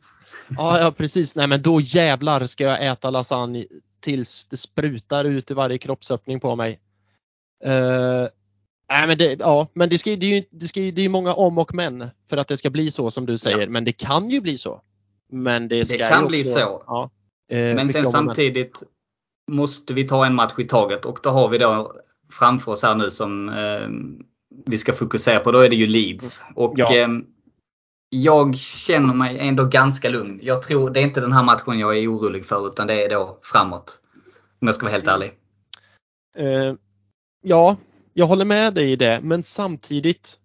Ja, 0.57 0.81
ja 0.81 0.93
precis. 0.93 1.35
Nej 1.35 1.47
men 1.47 1.62
då 1.62 1.81
jävlar 1.81 2.45
ska 2.45 2.64
jag 2.64 2.87
äta 2.87 3.11
lasagne 3.11 3.66
tills 4.01 4.47
det 4.47 4.57
sprutar 4.57 5.25
ut 5.25 5.51
i 5.51 5.55
varje 5.55 5.79
kroppsöppning 5.79 6.41
på 6.41 6.57
mig. 6.57 6.81
Uh, 7.66 8.29
nej 8.89 9.07
men 9.07 9.18
det, 9.18 9.41
ja, 9.41 9.68
men 9.73 9.89
det, 9.89 9.99
ska, 9.99 10.11
det 10.11 10.27
är 10.27 10.37
ju 10.37 10.45
det 10.51 10.68
ska, 10.68 10.81
det 10.81 11.03
är 11.03 11.09
många 11.09 11.35
om 11.35 11.59
och 11.59 11.75
men 11.75 12.07
för 12.29 12.37
att 12.37 12.49
det 12.49 12.57
ska 12.57 12.71
bli 12.71 12.91
så 12.91 13.11
som 13.11 13.27
du 13.27 13.39
säger. 13.39 13.68
Men 13.68 13.85
det 13.85 13.93
kan 13.93 14.31
ju 14.31 14.41
bli 14.41 14.59
så. 14.59 14.83
Men 15.33 15.68
det 15.68 15.87
ska 15.87 16.07
kan 16.07 16.23
ju 16.23 16.29
bli 16.29 16.41
också, 16.41 16.53
så. 16.53 16.83
Ja, 16.87 17.11
eh, 17.51 17.75
Men 17.75 17.89
sen 17.89 18.07
och 18.07 18.12
men. 18.12 18.27
samtidigt 18.27 18.83
måste 19.51 19.95
vi 19.95 20.09
ta 20.09 20.27
en 20.27 20.35
match 20.35 20.55
i 20.59 20.64
taget 20.64 21.05
och 21.05 21.21
då 21.23 21.31
har 21.31 21.49
vi 21.49 21.59
då 21.59 21.93
framför 22.31 22.72
oss 22.72 22.83
här 22.83 22.95
nu 22.95 23.11
som 23.11 23.49
eh, 23.49 23.89
vi 24.66 24.78
ska 24.78 24.93
fokusera 24.93 25.41
på. 25.41 25.53
Då 25.53 25.59
är 25.59 25.68
det 25.68 25.76
ju 25.76 25.87
Leeds. 25.87 26.43
Och 26.55 26.74
Ja. 26.76 26.97
eh, 26.97 27.09
jag 28.09 28.57
känner 28.57 29.14
mig 29.14 29.39
ändå 29.39 29.64
ganska 29.64 30.09
lugn. 30.09 30.41
Jag 30.43 30.62
tror 30.62 30.91
det 30.91 31.01
är 31.01 31.05
inte 31.05 31.20
den 31.20 31.33
här 31.33 31.43
matchen 31.43 31.78
jag 31.78 31.99
är 31.99 32.12
orolig 32.12 32.47
för 32.47 32.66
utan 32.66 32.87
det 32.87 33.05
är 33.05 33.11
då 33.11 33.39
framåt. 33.43 34.01
Om 34.61 34.66
jag 34.68 34.74
ska 34.74 34.85
vara 34.87 34.93
helt 34.93 35.07
ärlig. 35.07 35.33
Eh, 36.37 36.74
ja, 37.43 37.76
jag 38.12 38.26
håller 38.26 38.45
med 38.45 38.74
dig 38.74 38.93
i 38.93 38.97
det, 38.97 39.20
men 39.22 39.43
samtidigt. 39.43 40.37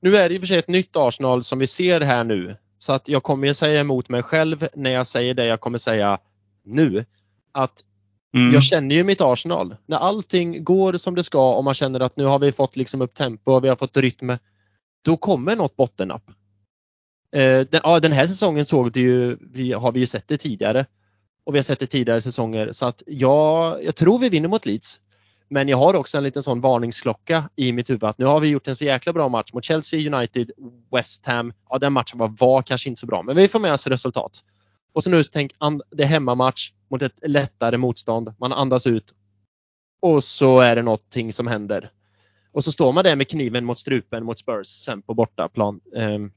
Nu 0.00 0.16
är 0.16 0.28
det 0.28 0.34
i 0.34 0.38
och 0.38 0.42
för 0.42 0.46
sig 0.46 0.58
ett 0.58 0.68
nytt 0.68 0.96
Arsenal 0.96 1.44
som 1.44 1.58
vi 1.58 1.66
ser 1.66 2.00
här 2.00 2.24
nu. 2.24 2.56
Så 2.78 2.92
att 2.92 3.08
jag 3.08 3.22
kommer 3.22 3.52
säga 3.52 3.80
emot 3.80 4.08
mig 4.08 4.22
själv 4.22 4.68
när 4.74 4.90
jag 4.90 5.06
säger 5.06 5.34
det 5.34 5.46
jag 5.46 5.60
kommer 5.60 5.78
säga 5.78 6.18
nu. 6.64 7.04
Att 7.52 7.84
Mm. 8.34 8.54
jag 8.54 8.62
känner 8.62 8.96
ju 8.96 9.04
mitt 9.04 9.20
Arsenal. 9.20 9.76
När 9.86 9.96
allting 9.96 10.64
går 10.64 10.96
som 10.96 11.14
det 11.14 11.22
ska 11.22 11.54
och 11.54 11.64
man 11.64 11.74
känner 11.74 12.00
att 12.00 12.16
nu 12.16 12.24
har 12.24 12.38
vi 12.38 12.52
fått 12.52 12.76
liksom 12.76 13.02
upp 13.02 13.14
tempo 13.14 13.52
och 13.52 13.64
vi 13.64 13.68
har 13.68 13.76
fått 13.76 13.96
rytm. 13.96 14.38
Då 15.04 15.16
kommer 15.16 15.56
något 15.56 15.76
bottennapp. 15.76 16.30
Eh, 17.32 17.60
den, 17.60 17.80
ja, 17.82 18.00
den 18.00 18.12
här 18.12 18.26
säsongen 18.26 18.66
såg 18.66 18.92
det 18.92 19.00
ju, 19.00 19.36
vi, 19.40 19.72
har 19.72 19.92
vi 19.92 20.00
ju 20.00 20.06
sett 20.06 20.28
det 20.28 20.36
tidigare. 20.36 20.86
Och 21.44 21.54
vi 21.54 21.58
har 21.58 21.62
sett 21.62 21.80
det 21.80 21.86
tidigare 21.86 22.20
säsonger 22.20 22.72
så 22.72 22.86
att 22.86 23.02
jag, 23.06 23.84
jag 23.84 23.96
tror 23.96 24.18
vi 24.18 24.28
vinner 24.28 24.48
mot 24.48 24.66
Leeds. 24.66 25.00
Men 25.48 25.68
jag 25.68 25.76
har 25.76 25.94
också 25.94 26.18
en 26.18 26.24
liten 26.24 26.42
sån 26.42 26.60
varningsklocka 26.60 27.50
i 27.56 27.72
mitt 27.72 27.90
huvud 27.90 28.04
att 28.04 28.18
nu 28.18 28.24
har 28.24 28.40
vi 28.40 28.48
gjort 28.48 28.68
en 28.68 28.76
så 28.76 28.84
jäkla 28.84 29.12
bra 29.12 29.28
match 29.28 29.52
mot 29.52 29.64
Chelsea 29.64 30.14
United, 30.14 30.50
West 30.92 31.26
Ham. 31.26 31.52
Ja 31.70 31.78
den 31.78 31.92
matchen 31.92 32.18
var, 32.18 32.28
var 32.28 32.62
kanske 32.62 32.88
inte 32.88 33.00
så 33.00 33.06
bra 33.06 33.22
men 33.22 33.36
vi 33.36 33.48
får 33.48 33.58
med 33.58 33.72
oss 33.72 33.86
resultat. 33.86 34.42
Och 34.94 35.04
så 35.04 35.10
nu 35.10 35.24
tänk 35.24 35.52
det 35.90 36.02
är 36.02 36.06
hemmamatch 36.06 36.72
mot 36.88 37.02
ett 37.02 37.18
lättare 37.22 37.76
motstånd. 37.76 38.34
Man 38.38 38.52
andas 38.52 38.86
ut. 38.86 39.14
Och 40.02 40.24
så 40.24 40.60
är 40.60 40.76
det 40.76 40.82
någonting 40.82 41.32
som 41.32 41.46
händer. 41.46 41.90
Och 42.52 42.64
så 42.64 42.72
står 42.72 42.92
man 42.92 43.04
där 43.04 43.16
med 43.16 43.28
kniven 43.28 43.64
mot 43.64 43.78
strupen 43.78 44.24
mot 44.24 44.38
Spurs 44.38 44.66
sen 44.66 45.02
på 45.02 45.14
bortaplan. 45.14 45.80
Um, 45.92 46.32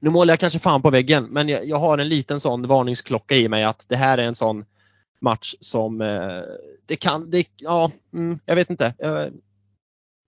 nu 0.00 0.10
målar 0.10 0.32
jag 0.32 0.40
kanske 0.40 0.58
fan 0.58 0.82
på 0.82 0.90
väggen 0.90 1.24
men 1.24 1.48
jag, 1.48 1.66
jag 1.66 1.76
har 1.76 1.98
en 1.98 2.08
liten 2.08 2.40
sån 2.40 2.66
varningsklocka 2.66 3.36
i 3.36 3.48
mig 3.48 3.64
att 3.64 3.88
det 3.88 3.96
här 3.96 4.18
är 4.18 4.22
en 4.22 4.34
sån 4.34 4.64
match 5.20 5.54
som 5.60 6.00
eh, 6.00 6.42
det 6.86 6.96
kan, 6.96 7.30
det, 7.30 7.46
ja, 7.56 7.90
mm, 8.12 8.38
jag 8.44 8.54
vet 8.54 8.70
inte. 8.70 8.94
Uh, 9.04 9.26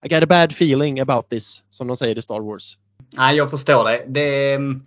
I 0.04 0.08
got 0.08 0.22
a 0.22 0.26
bad 0.26 0.52
feeling 0.52 1.00
about 1.00 1.30
this 1.30 1.64
som 1.70 1.86
de 1.86 1.96
säger 1.96 2.18
i 2.18 2.22
Star 2.22 2.40
Wars. 2.40 2.78
Nej, 3.16 3.36
jag 3.36 3.50
förstår 3.50 3.84
det. 3.84 4.04
Det, 4.08 4.54
mm, 4.54 4.86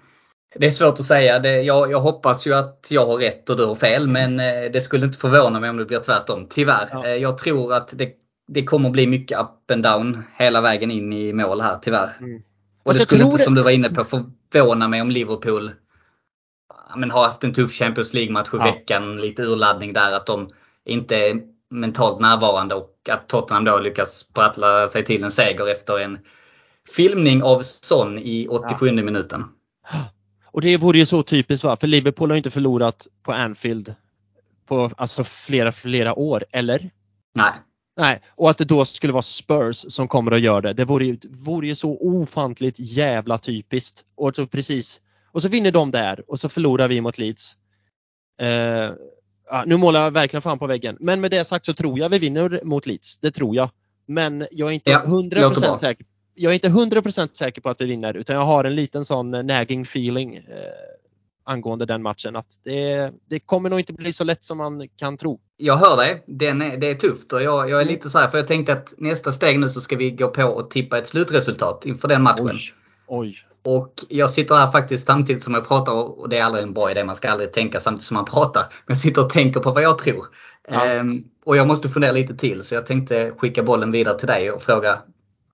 det 0.55 0.65
är 0.65 0.71
svårt 0.71 0.93
att 0.99 1.05
säga. 1.05 1.39
Det, 1.39 1.61
jag, 1.61 1.91
jag 1.91 1.99
hoppas 1.99 2.47
ju 2.47 2.53
att 2.53 2.87
jag 2.89 3.05
har 3.05 3.17
rätt 3.17 3.49
och 3.49 3.57
du 3.57 3.65
har 3.65 3.75
fel 3.75 4.07
men 4.07 4.39
eh, 4.39 4.71
det 4.73 4.81
skulle 4.81 5.05
inte 5.05 5.17
förvåna 5.17 5.59
mig 5.59 5.69
om 5.69 5.77
det 5.77 5.85
blir 5.85 5.99
tvärtom. 5.99 6.47
Tyvärr. 6.49 6.89
Ja. 6.91 7.05
Eh, 7.05 7.13
Jag 7.15 7.37
tror 7.37 7.73
att 7.73 7.87
det, 7.97 8.09
det 8.47 8.63
kommer 8.63 8.89
bli 8.89 9.07
mycket 9.07 9.39
up 9.39 9.71
and 9.71 9.83
down 9.83 10.23
hela 10.37 10.61
vägen 10.61 10.91
in 10.91 11.13
i 11.13 11.33
mål 11.33 11.61
här 11.61 11.77
tyvärr. 11.81 12.09
Mm. 12.19 12.41
Och 12.83 12.89
Alltså, 12.89 13.01
det 13.01 13.05
skulle 13.05 13.23
inte 13.23 13.37
det- 13.37 13.43
som 13.43 13.55
du 13.55 13.61
var 13.61 13.71
inne 13.71 13.89
på 13.89 14.05
förvåna 14.05 14.87
mig 14.87 15.01
om 15.01 15.11
Liverpool 15.11 15.71
ja, 16.89 16.95
men 16.95 17.11
har 17.11 17.23
haft 17.25 17.43
en 17.43 17.53
tuff 17.53 17.73
Champions 17.73 18.13
League-match 18.13 18.47
i 18.53 18.57
Ja. 18.57 18.63
veckan. 18.63 19.17
Lite 19.21 19.41
urladdning 19.43 19.93
där 19.93 20.11
att 20.11 20.25
de 20.25 20.49
inte 20.85 21.15
är 21.15 21.41
mentalt 21.71 22.19
närvarande 22.19 22.75
och 22.75 22.91
att 23.09 23.29
Tottenham 23.29 23.63
då 23.65 23.79
lyckas 23.79 24.25
prattla 24.33 24.87
sig 24.87 25.05
till 25.05 25.23
en 25.23 25.31
seger 25.31 25.67
efter 25.71 25.99
en 25.99 26.19
filmning 26.95 27.43
av 27.43 27.61
Son 27.61 28.19
i 28.19 28.47
87 28.49 28.91
minuten. 28.91 29.43
Och 30.55 30.61
det 30.61 30.77
vore 30.77 30.97
ju 30.97 31.05
så 31.05 31.23
typiskt 31.23 31.63
va? 31.63 31.77
För 31.77 31.87
Liverpool 31.87 32.29
har 32.29 32.35
ju 32.35 32.37
inte 32.37 32.51
förlorat 32.51 33.07
på 33.23 33.31
Anfield 33.33 33.95
på 34.65 34.91
alltså 34.97 35.23
flera, 35.23 35.71
flera 35.71 36.13
år, 36.13 36.45
eller? 36.51 36.89
Nej. 37.33 37.51
Nej, 37.97 38.21
och 38.29 38.49
att 38.49 38.57
det 38.57 38.65
då 38.65 38.85
skulle 38.85 39.13
vara 39.13 39.21
Spurs 39.21 39.85
som 39.89 40.07
kommer 40.07 40.31
att 40.31 40.41
göra 40.41 40.61
det. 40.61 40.73
Det 40.73 40.85
vore 40.85 41.05
ju, 41.05 41.17
vore 41.23 41.67
ju 41.67 41.75
så 41.75 41.97
ofantligt 42.01 42.75
jävla 42.77 43.37
typiskt. 43.37 44.03
Och 44.15 44.35
så 44.35 44.47
precis. 44.47 45.01
Och 45.31 45.41
så 45.41 45.47
vinner 45.47 45.71
de 45.71 45.91
där 45.91 46.23
och 46.27 46.39
så 46.39 46.49
förlorar 46.49 46.87
vi 46.87 47.01
mot 47.01 47.17
Leeds. 47.17 47.57
Ja, 49.49 49.63
nu 49.65 49.77
målar 49.77 50.03
jag 50.03 50.11
verkligen 50.11 50.41
fan 50.41 50.59
på 50.59 50.67
väggen. 50.67 50.97
Men 50.99 51.21
med 51.21 51.31
det 51.31 51.45
sagt 51.45 51.65
så 51.65 51.73
tror 51.73 51.99
jag 51.99 52.09
vi 52.09 52.19
vinner 52.19 52.59
mot 52.63 52.85
Leeds. 52.85 53.17
Det 53.17 53.31
tror 53.31 53.55
jag. 53.55 53.69
Men 54.05 54.47
jag 54.51 54.69
är 54.69 54.73
inte 54.73 54.89
Ja, 54.89 55.03
låter 55.07 55.29
bra. 55.29 55.49
100% 55.51 55.77
säker. 55.77 56.05
Jag 56.35 56.49
är 56.49 56.53
inte 56.53 56.69
100% 56.69 57.33
säker 57.33 57.61
på 57.61 57.69
att 57.69 57.81
vi 57.81 57.85
vinner 57.85 58.13
utan 58.13 58.35
jag 58.35 58.45
har 58.45 58.63
en 58.63 58.75
liten 58.75 59.05
sån 59.05 59.33
eh, 59.33 59.43
nagging 59.43 59.81
feeling 59.81 60.35
eh, 60.35 60.43
angående 61.43 61.85
den 61.85 62.01
matchen. 62.01 62.35
Att 62.35 62.59
det, 62.63 63.11
det 63.29 63.39
kommer 63.39 63.69
nog 63.69 63.79
inte 63.79 63.93
bli 63.93 64.13
så 64.13 64.23
lätt 64.23 64.43
som 64.43 64.57
man 64.57 64.87
kan 64.95 65.17
tro. 65.17 65.39
Jag 65.57 65.77
hör 65.77 65.97
dig. 65.97 66.23
Är, 66.49 66.77
det 66.77 66.89
är 66.89 66.95
tufft 66.95 67.33
och 67.33 67.43
jag, 67.43 67.69
jag 67.69 67.79
är 67.79 67.83
Mm. 67.83 67.93
lite 67.93 68.09
så 68.09 68.19
här 68.19 68.27
för 68.27 68.37
jag 68.37 68.47
tänkte 68.47 68.73
att 68.73 68.93
nästa 68.97 69.31
steg 69.31 69.59
nu 69.59 69.69
så 69.69 69.81
ska 69.81 69.95
vi 69.95 70.11
gå 70.11 70.27
på 70.27 70.43
och 70.43 70.69
tippa 70.69 70.97
ett 70.97 71.07
slutresultat 71.07 71.85
inför 71.85 72.07
den 72.07 72.23
matchen. 72.23 72.45
Oj. 72.45 72.73
Oj. 73.07 73.37
Och 73.63 73.93
jag 74.09 74.31
sitter 74.31 74.55
här 74.55 74.71
faktiskt 74.71 75.05
samtidigt 75.05 75.43
som 75.43 75.53
jag 75.53 75.67
pratar 75.67 75.91
och 75.93 76.29
det 76.29 76.37
är 76.37 76.43
aldrig 76.43 76.63
en 76.63 76.73
bra 76.73 76.91
idé. 76.91 77.03
Man 77.03 77.15
ska 77.15 77.29
aldrig 77.29 77.53
tänka 77.53 77.79
samtidigt 77.79 78.05
som 78.05 78.15
man 78.15 78.25
pratar. 78.25 78.61
Men 78.61 78.93
jag 78.93 78.97
sitter 78.97 79.23
och 79.23 79.29
tänker 79.29 79.59
på 79.59 79.71
vad 79.71 79.83
jag 79.83 79.97
tror. 79.97 80.25
Ja. 80.67 80.85
Ehm, 80.85 81.23
och 81.45 81.57
jag 81.57 81.67
måste 81.67 81.89
fundera 81.89 82.11
lite 82.11 82.35
till 82.35 82.63
så 82.63 82.75
jag 82.75 82.85
tänkte 82.85 83.31
skicka 83.37 83.63
bollen 83.63 83.91
vidare 83.91 84.19
till 84.19 84.27
dig 84.27 84.51
och 84.51 84.61
fråga 84.61 84.99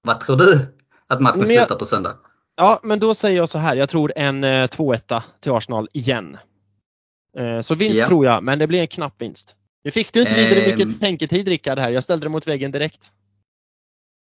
vad 0.01 0.19
tror 0.19 0.37
du 0.37 0.59
att 1.07 1.21
matchen 1.21 1.39
jag- 1.39 1.47
slutar 1.47 1.75
på 1.75 1.85
söndag? 1.85 2.17
Ja, 2.55 2.79
men 2.83 2.99
då 2.99 3.15
säger 3.15 3.37
jag 3.37 3.49
så 3.49 3.57
här. 3.57 3.75
Jag 3.75 3.89
tror 3.89 4.13
en 4.15 4.43
eh, 4.43 4.67
2-1 4.67 5.21
till 5.39 5.51
Arsenal 5.51 5.87
igen. 5.93 6.37
Eh, 7.37 7.61
så 7.61 7.75
vinst 7.75 7.99
Ja. 7.99 8.07
tror 8.07 8.25
jag, 8.25 8.43
men 8.43 8.59
det 8.59 8.67
blir 8.67 8.79
en 8.81 8.87
knapp 8.87 9.21
vinst. 9.21 9.55
Nu 9.83 9.91
fick 9.91 10.13
du 10.13 10.21
inte 10.21 10.35
vidare 10.35 10.61
Ehm. 10.65 10.77
mycket 10.77 10.99
tänketid 11.01 11.47
Rickard 11.47 11.79
här. 11.79 11.89
Jag 11.89 12.03
ställde 12.03 12.25
det 12.25 12.29
mot 12.29 12.47
väggen 12.47 12.71
direkt. 12.71 13.11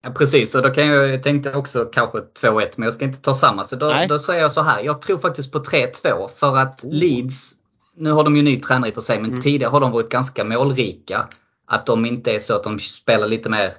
Ja, 0.02 0.10
precis, 0.10 0.54
och 0.54 0.62
då 0.62 0.70
kan 0.70 0.86
jag, 0.86 1.08
jag 1.08 1.22
tänkte 1.22 1.54
också 1.54 1.84
kanske 1.84 2.18
2-1 2.18 2.68
men 2.76 2.84
jag 2.84 2.92
ska 2.94 3.04
inte 3.04 3.18
ta 3.18 3.34
samma. 3.34 3.64
Så 3.64 3.76
då, 3.76 3.94
då 4.08 4.18
säger 4.18 4.40
jag 4.42 4.52
så 4.52 4.62
här. 4.62 4.82
Jag 4.82 5.00
tror 5.00 5.18
faktiskt 5.18 5.52
på 5.52 5.58
3-2 5.58 6.28
för 6.36 6.56
att 6.56 6.84
Oh. 6.84 6.92
Leeds 6.92 7.52
nu 7.94 8.10
har 8.10 8.24
de 8.24 8.36
ju 8.36 8.42
ny 8.42 8.60
tränare 8.60 8.88
i 8.88 8.90
och 8.90 8.94
för 8.94 9.00
sig, 9.00 9.20
men 9.20 9.30
Mm. 9.30 9.42
tidigare 9.42 9.70
har 9.70 9.80
de 9.80 9.92
varit 9.92 10.08
ganska 10.10 10.44
målrika. 10.44 11.28
Att 11.66 11.86
de 11.86 12.06
inte 12.06 12.32
är 12.34 12.38
så 12.38 12.54
att 12.56 12.64
de 12.64 12.78
spelar 12.78 13.26
lite 13.26 13.48
mer 13.48 13.72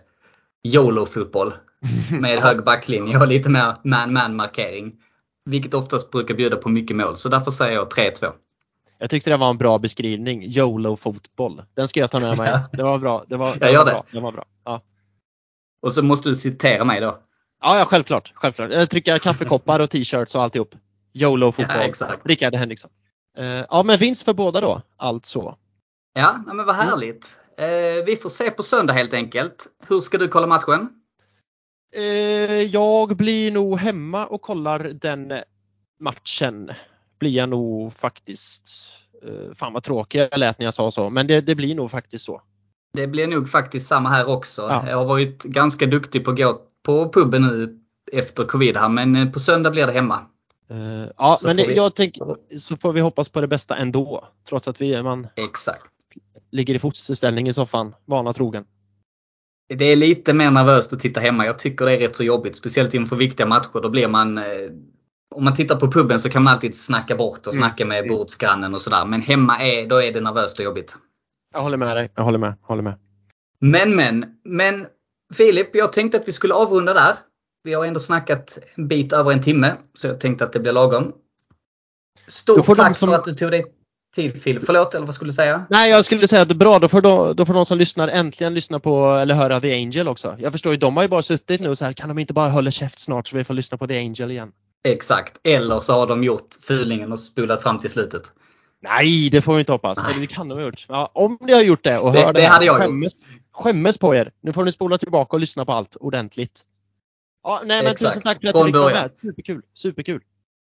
YOLO-fotboll 0.63 1.53
med 2.11 2.39
hög 2.43 2.63
backlinje 2.63 3.17
och 3.19 3.27
lite 3.27 3.49
mer 3.49 3.75
man-man 3.83 4.35
markering. 4.35 4.93
Vilket 5.45 5.73
oftast 5.73 6.11
brukar 6.11 6.35
bjuda 6.35 6.55
på 6.55 6.69
mycket 6.69 6.97
mål, 6.97 7.15
så 7.17 7.29
därför 7.29 7.51
säger 7.51 7.73
jag 7.75 7.87
3-2. 7.87 8.31
Jag 8.97 9.09
tyckte 9.09 9.29
det 9.29 9.37
var 9.37 9.49
en 9.49 9.57
bra 9.57 9.77
beskrivning. 9.79 10.43
YOLO-fotboll. 10.43 11.63
Den 11.73 11.87
ska 11.87 11.99
jag 11.99 12.11
ta 12.11 12.19
med 12.19 12.37
mig. 12.37 12.59
Det 12.71 12.83
var 12.83 12.97
bra. 12.97 13.23
Det 13.27 13.37
var, 13.37 13.57
Jag 13.61 13.71
gör 13.71 13.77
var 13.79 13.85
det. 13.85 13.91
bra. 13.91 14.03
Det 14.11 14.19
var 14.19 14.31
bra. 14.31 14.45
Ja. 14.65 14.81
Och 15.81 15.93
så 15.93 16.03
måste 16.03 16.29
du 16.29 16.35
citera 16.35 16.83
mig 16.83 17.01
då. 17.01 17.17
Ja, 17.61 17.77
ja, 17.77 17.85
självklart. 17.85 18.31
självklart. 18.35 18.71
Jag 18.71 18.89
trycker 18.89 19.17
kaffekoppar 19.19 19.79
och 19.79 19.89
t-shirts 19.89 20.35
och 20.35 20.43
alltihop. 20.43 20.75
YOLO-fotboll. 21.13 21.75
Ja, 21.77 21.83
exakt. 21.83 22.21
Rickard 22.25 22.55
Henriksson. 22.55 22.91
Eh, 23.37 23.45
ja, 23.45 23.83
men 23.83 23.97
vinst 23.97 24.23
för 24.23 24.33
båda 24.33 24.61
då. 24.61 24.81
Alltså. 24.97 25.57
Ja, 26.13 26.43
men 26.47 26.65
vad 26.65 26.75
härligt. 26.75 27.37
Eh, 27.57 28.05
vi 28.05 28.19
får 28.21 28.29
se 28.29 28.51
på 28.51 28.63
söndag 28.63 28.93
helt 28.93 29.13
enkelt. 29.13 29.67
Hur 29.87 29.99
ska 29.99 30.17
du 30.17 30.27
kolla 30.27 30.47
matchen? 30.47 30.89
Eh, 31.95 32.61
jag 32.63 33.17
blir 33.17 33.51
nog 33.51 33.79
hemma 33.79 34.25
och 34.25 34.41
kollar 34.41 34.79
den 34.79 35.33
matchen. 35.99 36.71
Blir 37.19 37.31
jag 37.31 37.49
nog 37.49 37.93
faktiskt. 37.93 38.69
Eh, 39.23 39.53
fan 39.55 39.73
vad 39.73 39.83
tråkig 39.83 40.19
jag 40.31 40.37
lät 40.39 40.59
när 40.59 40.65
jag 40.65 40.73
sa 40.73 40.91
så, 40.91 41.09
men 41.09 41.27
det, 41.27 41.41
det 41.41 41.55
blir 41.55 41.75
nog 41.75 41.91
faktiskt 41.91 42.25
så. 42.25 42.41
Det 42.93 43.07
blir 43.07 43.27
nog 43.27 43.49
faktiskt 43.49 43.87
samma 43.87 44.09
här 44.09 44.25
också. 44.27 44.61
Ja. 44.61 44.89
Jag 44.89 44.97
har 44.97 45.05
varit 45.05 45.43
ganska 45.43 45.85
duktig 45.85 46.25
på 46.25 46.31
att 46.31 46.37
gå 46.37 46.61
på 46.83 47.09
puben 47.13 47.41
nu 47.41 47.79
efter 48.13 48.45
covid 48.45 48.77
här, 48.77 48.89
men 48.89 49.15
eh, 49.15 49.31
på 49.31 49.39
söndag 49.39 49.71
blir 49.71 49.87
det 49.87 49.93
hemma. 49.93 50.25
Eh, 50.69 51.07
ja, 51.17 51.37
Så 51.39 51.47
men 51.47 51.57
vi- 51.57 51.75
jag 51.75 51.95
tänker 51.95 52.35
så 52.59 52.77
får 52.77 52.93
vi 52.93 53.01
hoppas 53.01 53.29
på 53.29 53.41
det 53.41 53.47
bästa 53.47 53.75
ändå. 53.75 54.27
Trots 54.49 54.67
att 54.67 54.81
vi, 54.81 55.03
man 55.03 55.27
Exakt. 55.35 55.83
ligger 56.51 56.73
i 56.75 56.79
fosterställning 56.79 57.47
i 57.47 57.53
soffan, 57.53 57.95
vana 58.05 58.33
trogen. 58.33 58.65
Det 59.77 59.85
är 59.85 59.95
lite 59.95 60.33
mer 60.33 60.51
nervöst 60.51 60.93
att 60.93 60.99
titta 60.99 61.19
hemma. 61.19 61.45
Jag 61.45 61.59
tycker 61.59 61.85
det 61.85 61.91
är 61.93 61.99
rätt 61.99 62.15
så 62.15 62.23
jobbigt. 62.23 62.55
Speciellt 62.55 62.93
inför 62.93 63.15
viktiga 63.15 63.45
matcher. 63.45 63.81
Då 63.81 63.89
blir 63.89 64.07
man... 64.07 64.37
Eh, 64.37 64.43
om 65.35 65.43
man 65.43 65.55
tittar 65.55 65.75
på 65.79 65.91
puben 65.91 66.19
så 66.19 66.29
kan 66.29 66.43
man 66.43 66.53
alltid 66.53 66.75
snacka 66.77 67.15
bort 67.15 67.47
och 67.47 67.53
Mm. 67.53 67.61
snacka 67.67 67.85
med 67.85 68.07
bordsgrannen 68.07 68.73
och 68.73 68.81
sådär. 68.81 69.05
Men 69.05 69.21
hemma 69.21 69.59
är, 69.61 69.87
då 69.87 70.01
är 70.01 70.13
det 70.13 70.21
nervöst 70.21 70.59
och 70.59 70.65
jobbigt. 70.65 70.95
Jag 71.53 71.61
håller 71.61 71.77
med 71.77 71.97
dig. 71.97 72.11
Jag 72.15 72.23
håller 72.23 72.37
med. 72.39 72.53
Håller 72.61 72.81
med. 72.81 72.93
Men 73.59 73.95
men. 73.95 74.25
Men 74.43 74.87
Filip, 75.33 75.75
jag 75.75 75.93
tänkte 75.93 76.17
att 76.17 76.27
vi 76.27 76.31
skulle 76.31 76.53
avrunda 76.53 76.93
där. 76.93 77.15
Vi 77.63 77.73
har 77.73 77.85
ändå 77.85 77.99
snackat 77.99 78.57
en 78.75 78.87
bit 78.87 79.13
över 79.13 79.31
en 79.31 79.41
timme. 79.43 79.75
Så 79.93 80.07
jag 80.07 80.19
tänkte 80.19 80.43
att 80.45 80.53
det 80.53 80.59
blir 80.59 80.71
lagom. 80.71 81.13
Stort 82.27 82.65
tack 82.75 82.97
som- 82.97 83.09
för 83.09 83.15
att 83.15 83.23
du 83.25 83.33
tog 83.33 83.51
dig 83.51 83.65
tid 84.15 84.41
Filip. 84.43 84.63
Förlåt, 84.65 84.93
eller 84.95 85.05
vad 85.05 85.15
skulle 85.15 85.29
du 85.29 85.33
säga? 85.33 85.65
Nej, 85.69 85.89
jag 85.91 86.05
skulle 86.05 86.27
säga 86.27 86.41
att 86.41 86.47
det 86.49 86.53
är 86.53 86.55
bra. 86.55 86.79
Då 86.79 86.87
får, 86.87 87.01
då, 87.01 87.33
då 87.33 87.45
får 87.45 87.53
de 87.53 87.65
som 87.65 87.77
lyssnar 87.77 88.07
äntligen 88.07 88.53
lyssna 88.53 88.79
på 88.79 89.11
eller 89.15 89.35
höra 89.35 89.61
The 89.61 89.73
Angel 89.73 90.07
också. 90.07 90.35
Jag 90.39 90.51
förstår 90.51 90.71
ju, 90.73 90.77
de 90.77 90.95
har 90.97 91.03
ju 91.03 91.09
bara 91.09 91.21
suttit 91.21 91.61
nu 91.61 91.75
så 91.75 91.85
här, 91.85 91.93
kan 91.93 92.07
de 92.09 92.19
inte 92.19 92.33
bara 92.33 92.49
hålla 92.49 92.71
käft 92.71 92.99
snart 92.99 93.27
så 93.27 93.37
vi 93.37 93.43
får 93.43 93.53
lyssna 93.53 93.77
på 93.77 93.87
The 93.87 93.97
Angel 93.97 94.31
igen? 94.31 94.51
Exakt. 94.87 95.39
Eller 95.47 95.79
så 95.79 95.93
har 95.93 96.07
de 96.07 96.23
gjort 96.23 96.55
fulingen 96.67 97.11
och 97.11 97.19
spolat 97.19 97.63
fram 97.63 97.79
till 97.79 97.89
slutet. 97.89 98.23
Nej, 98.81 99.29
det 99.29 99.41
får 99.41 99.53
vi 99.53 99.59
inte 99.59 99.71
hoppas. 99.71 99.97
Nej. 99.97 100.11
Eller 100.11 100.21
det 100.21 100.27
kan 100.27 100.47
de 100.47 100.57
ha 100.57 100.65
gjort. 100.65 100.85
Ja, 100.89 101.11
om 101.13 101.37
ni 101.41 101.53
har 101.53 101.61
gjort 101.61 101.83
det 101.83 101.99
och 101.99 102.13
Det- 102.13 102.19
hör 102.19 102.33
det, 102.33 102.41
det 102.41 102.47
här, 102.47 102.61
jag 102.61 102.65
gjort. 102.65 102.77
skämmes, 102.77 103.13
skämmes 103.51 103.97
på 103.97 104.15
er. 104.15 104.31
Nu 104.41 104.53
får 104.53 104.63
ni 104.65 104.71
spola 104.71 104.97
tillbaka 104.97 105.35
och 105.35 105.39
lyssna 105.39 105.65
på 105.65 105.71
allt 105.71 105.95
ordentligt. 105.95 106.61
Ja, 107.43 107.61
nej 107.65 107.83
men 107.83 107.91
Exakt. 107.91 108.11
tusen 108.13 108.21
tack 108.23 108.41
för 108.41 108.47
att 108.47 108.55
du 108.55 108.65
fick 108.65 108.75
vara 108.75 108.93
med. 108.93 109.11
Superkul, 109.21 109.61
superkul. 109.73 110.21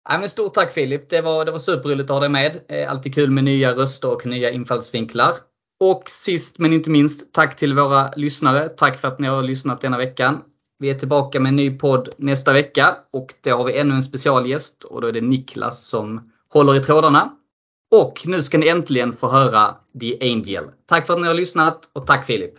Ja, 0.09 0.19
men 0.19 0.29
stort 0.29 0.55
tack 0.55 0.73
Filip. 0.73 1.11
Det 1.11 1.21
var, 1.21 1.45
det 1.45 1.53
var 1.53 1.59
superroligt 1.59 2.11
att 2.11 2.15
ha 2.15 2.21
dig 2.21 2.29
med. 2.29 2.61
Eh, 2.69 2.91
alltid 2.91 3.15
kul 3.15 3.31
med 3.31 3.45
nya 3.45 3.75
röster 3.75 4.13
och 4.13 4.27
nya 4.27 4.51
infallsvinklar. 4.51 5.33
Och 5.81 6.11
sist 6.11 6.59
men 6.59 6.73
inte 6.73 6.91
minst, 6.91 7.33
tack 7.33 7.57
till 7.57 7.75
våra 7.75 8.11
lyssnare. 8.17 8.69
Tack 8.69 8.99
för 8.99 9.09
att 9.09 9.19
ni 9.19 9.29
har 9.29 9.43
lyssnat 9.43 9.81
denna 9.81 9.99
veckan. 9.99 10.43
Vi 10.79 10.91
är 10.91 10.99
tillbaka 10.99 11.41
med 11.41 11.51
en 11.51 11.57
ny 11.57 11.79
podd 11.79 12.09
nästa 12.17 12.53
vecka 12.53 12.97
och 13.13 13.35
då 13.45 13.51
har 13.51 13.65
vi 13.65 13.79
ännu 13.79 13.95
en 13.95 14.03
specialgäst 14.03 14.85
och 14.85 15.01
då 15.01 15.07
är 15.07 15.13
det 15.13 15.21
Niklas 15.21 15.85
som 15.85 16.33
håller 16.49 16.75
i 16.75 16.83
trådarna. 16.83 17.37
Och 17.91 18.23
nu 18.27 18.43
ska 18.43 18.59
ni 18.59 18.69
äntligen 18.69 19.13
få 19.13 19.29
höra 19.29 19.77
The 20.01 20.33
Angel. 20.33 20.65
Tack 20.87 21.07
för 21.07 21.15
att 21.15 21.21
ni 21.21 21.27
har 21.27 21.35
lyssnat 21.35 21.91
och 21.93 22.07
tack 22.07 22.27
Filip! 22.27 22.55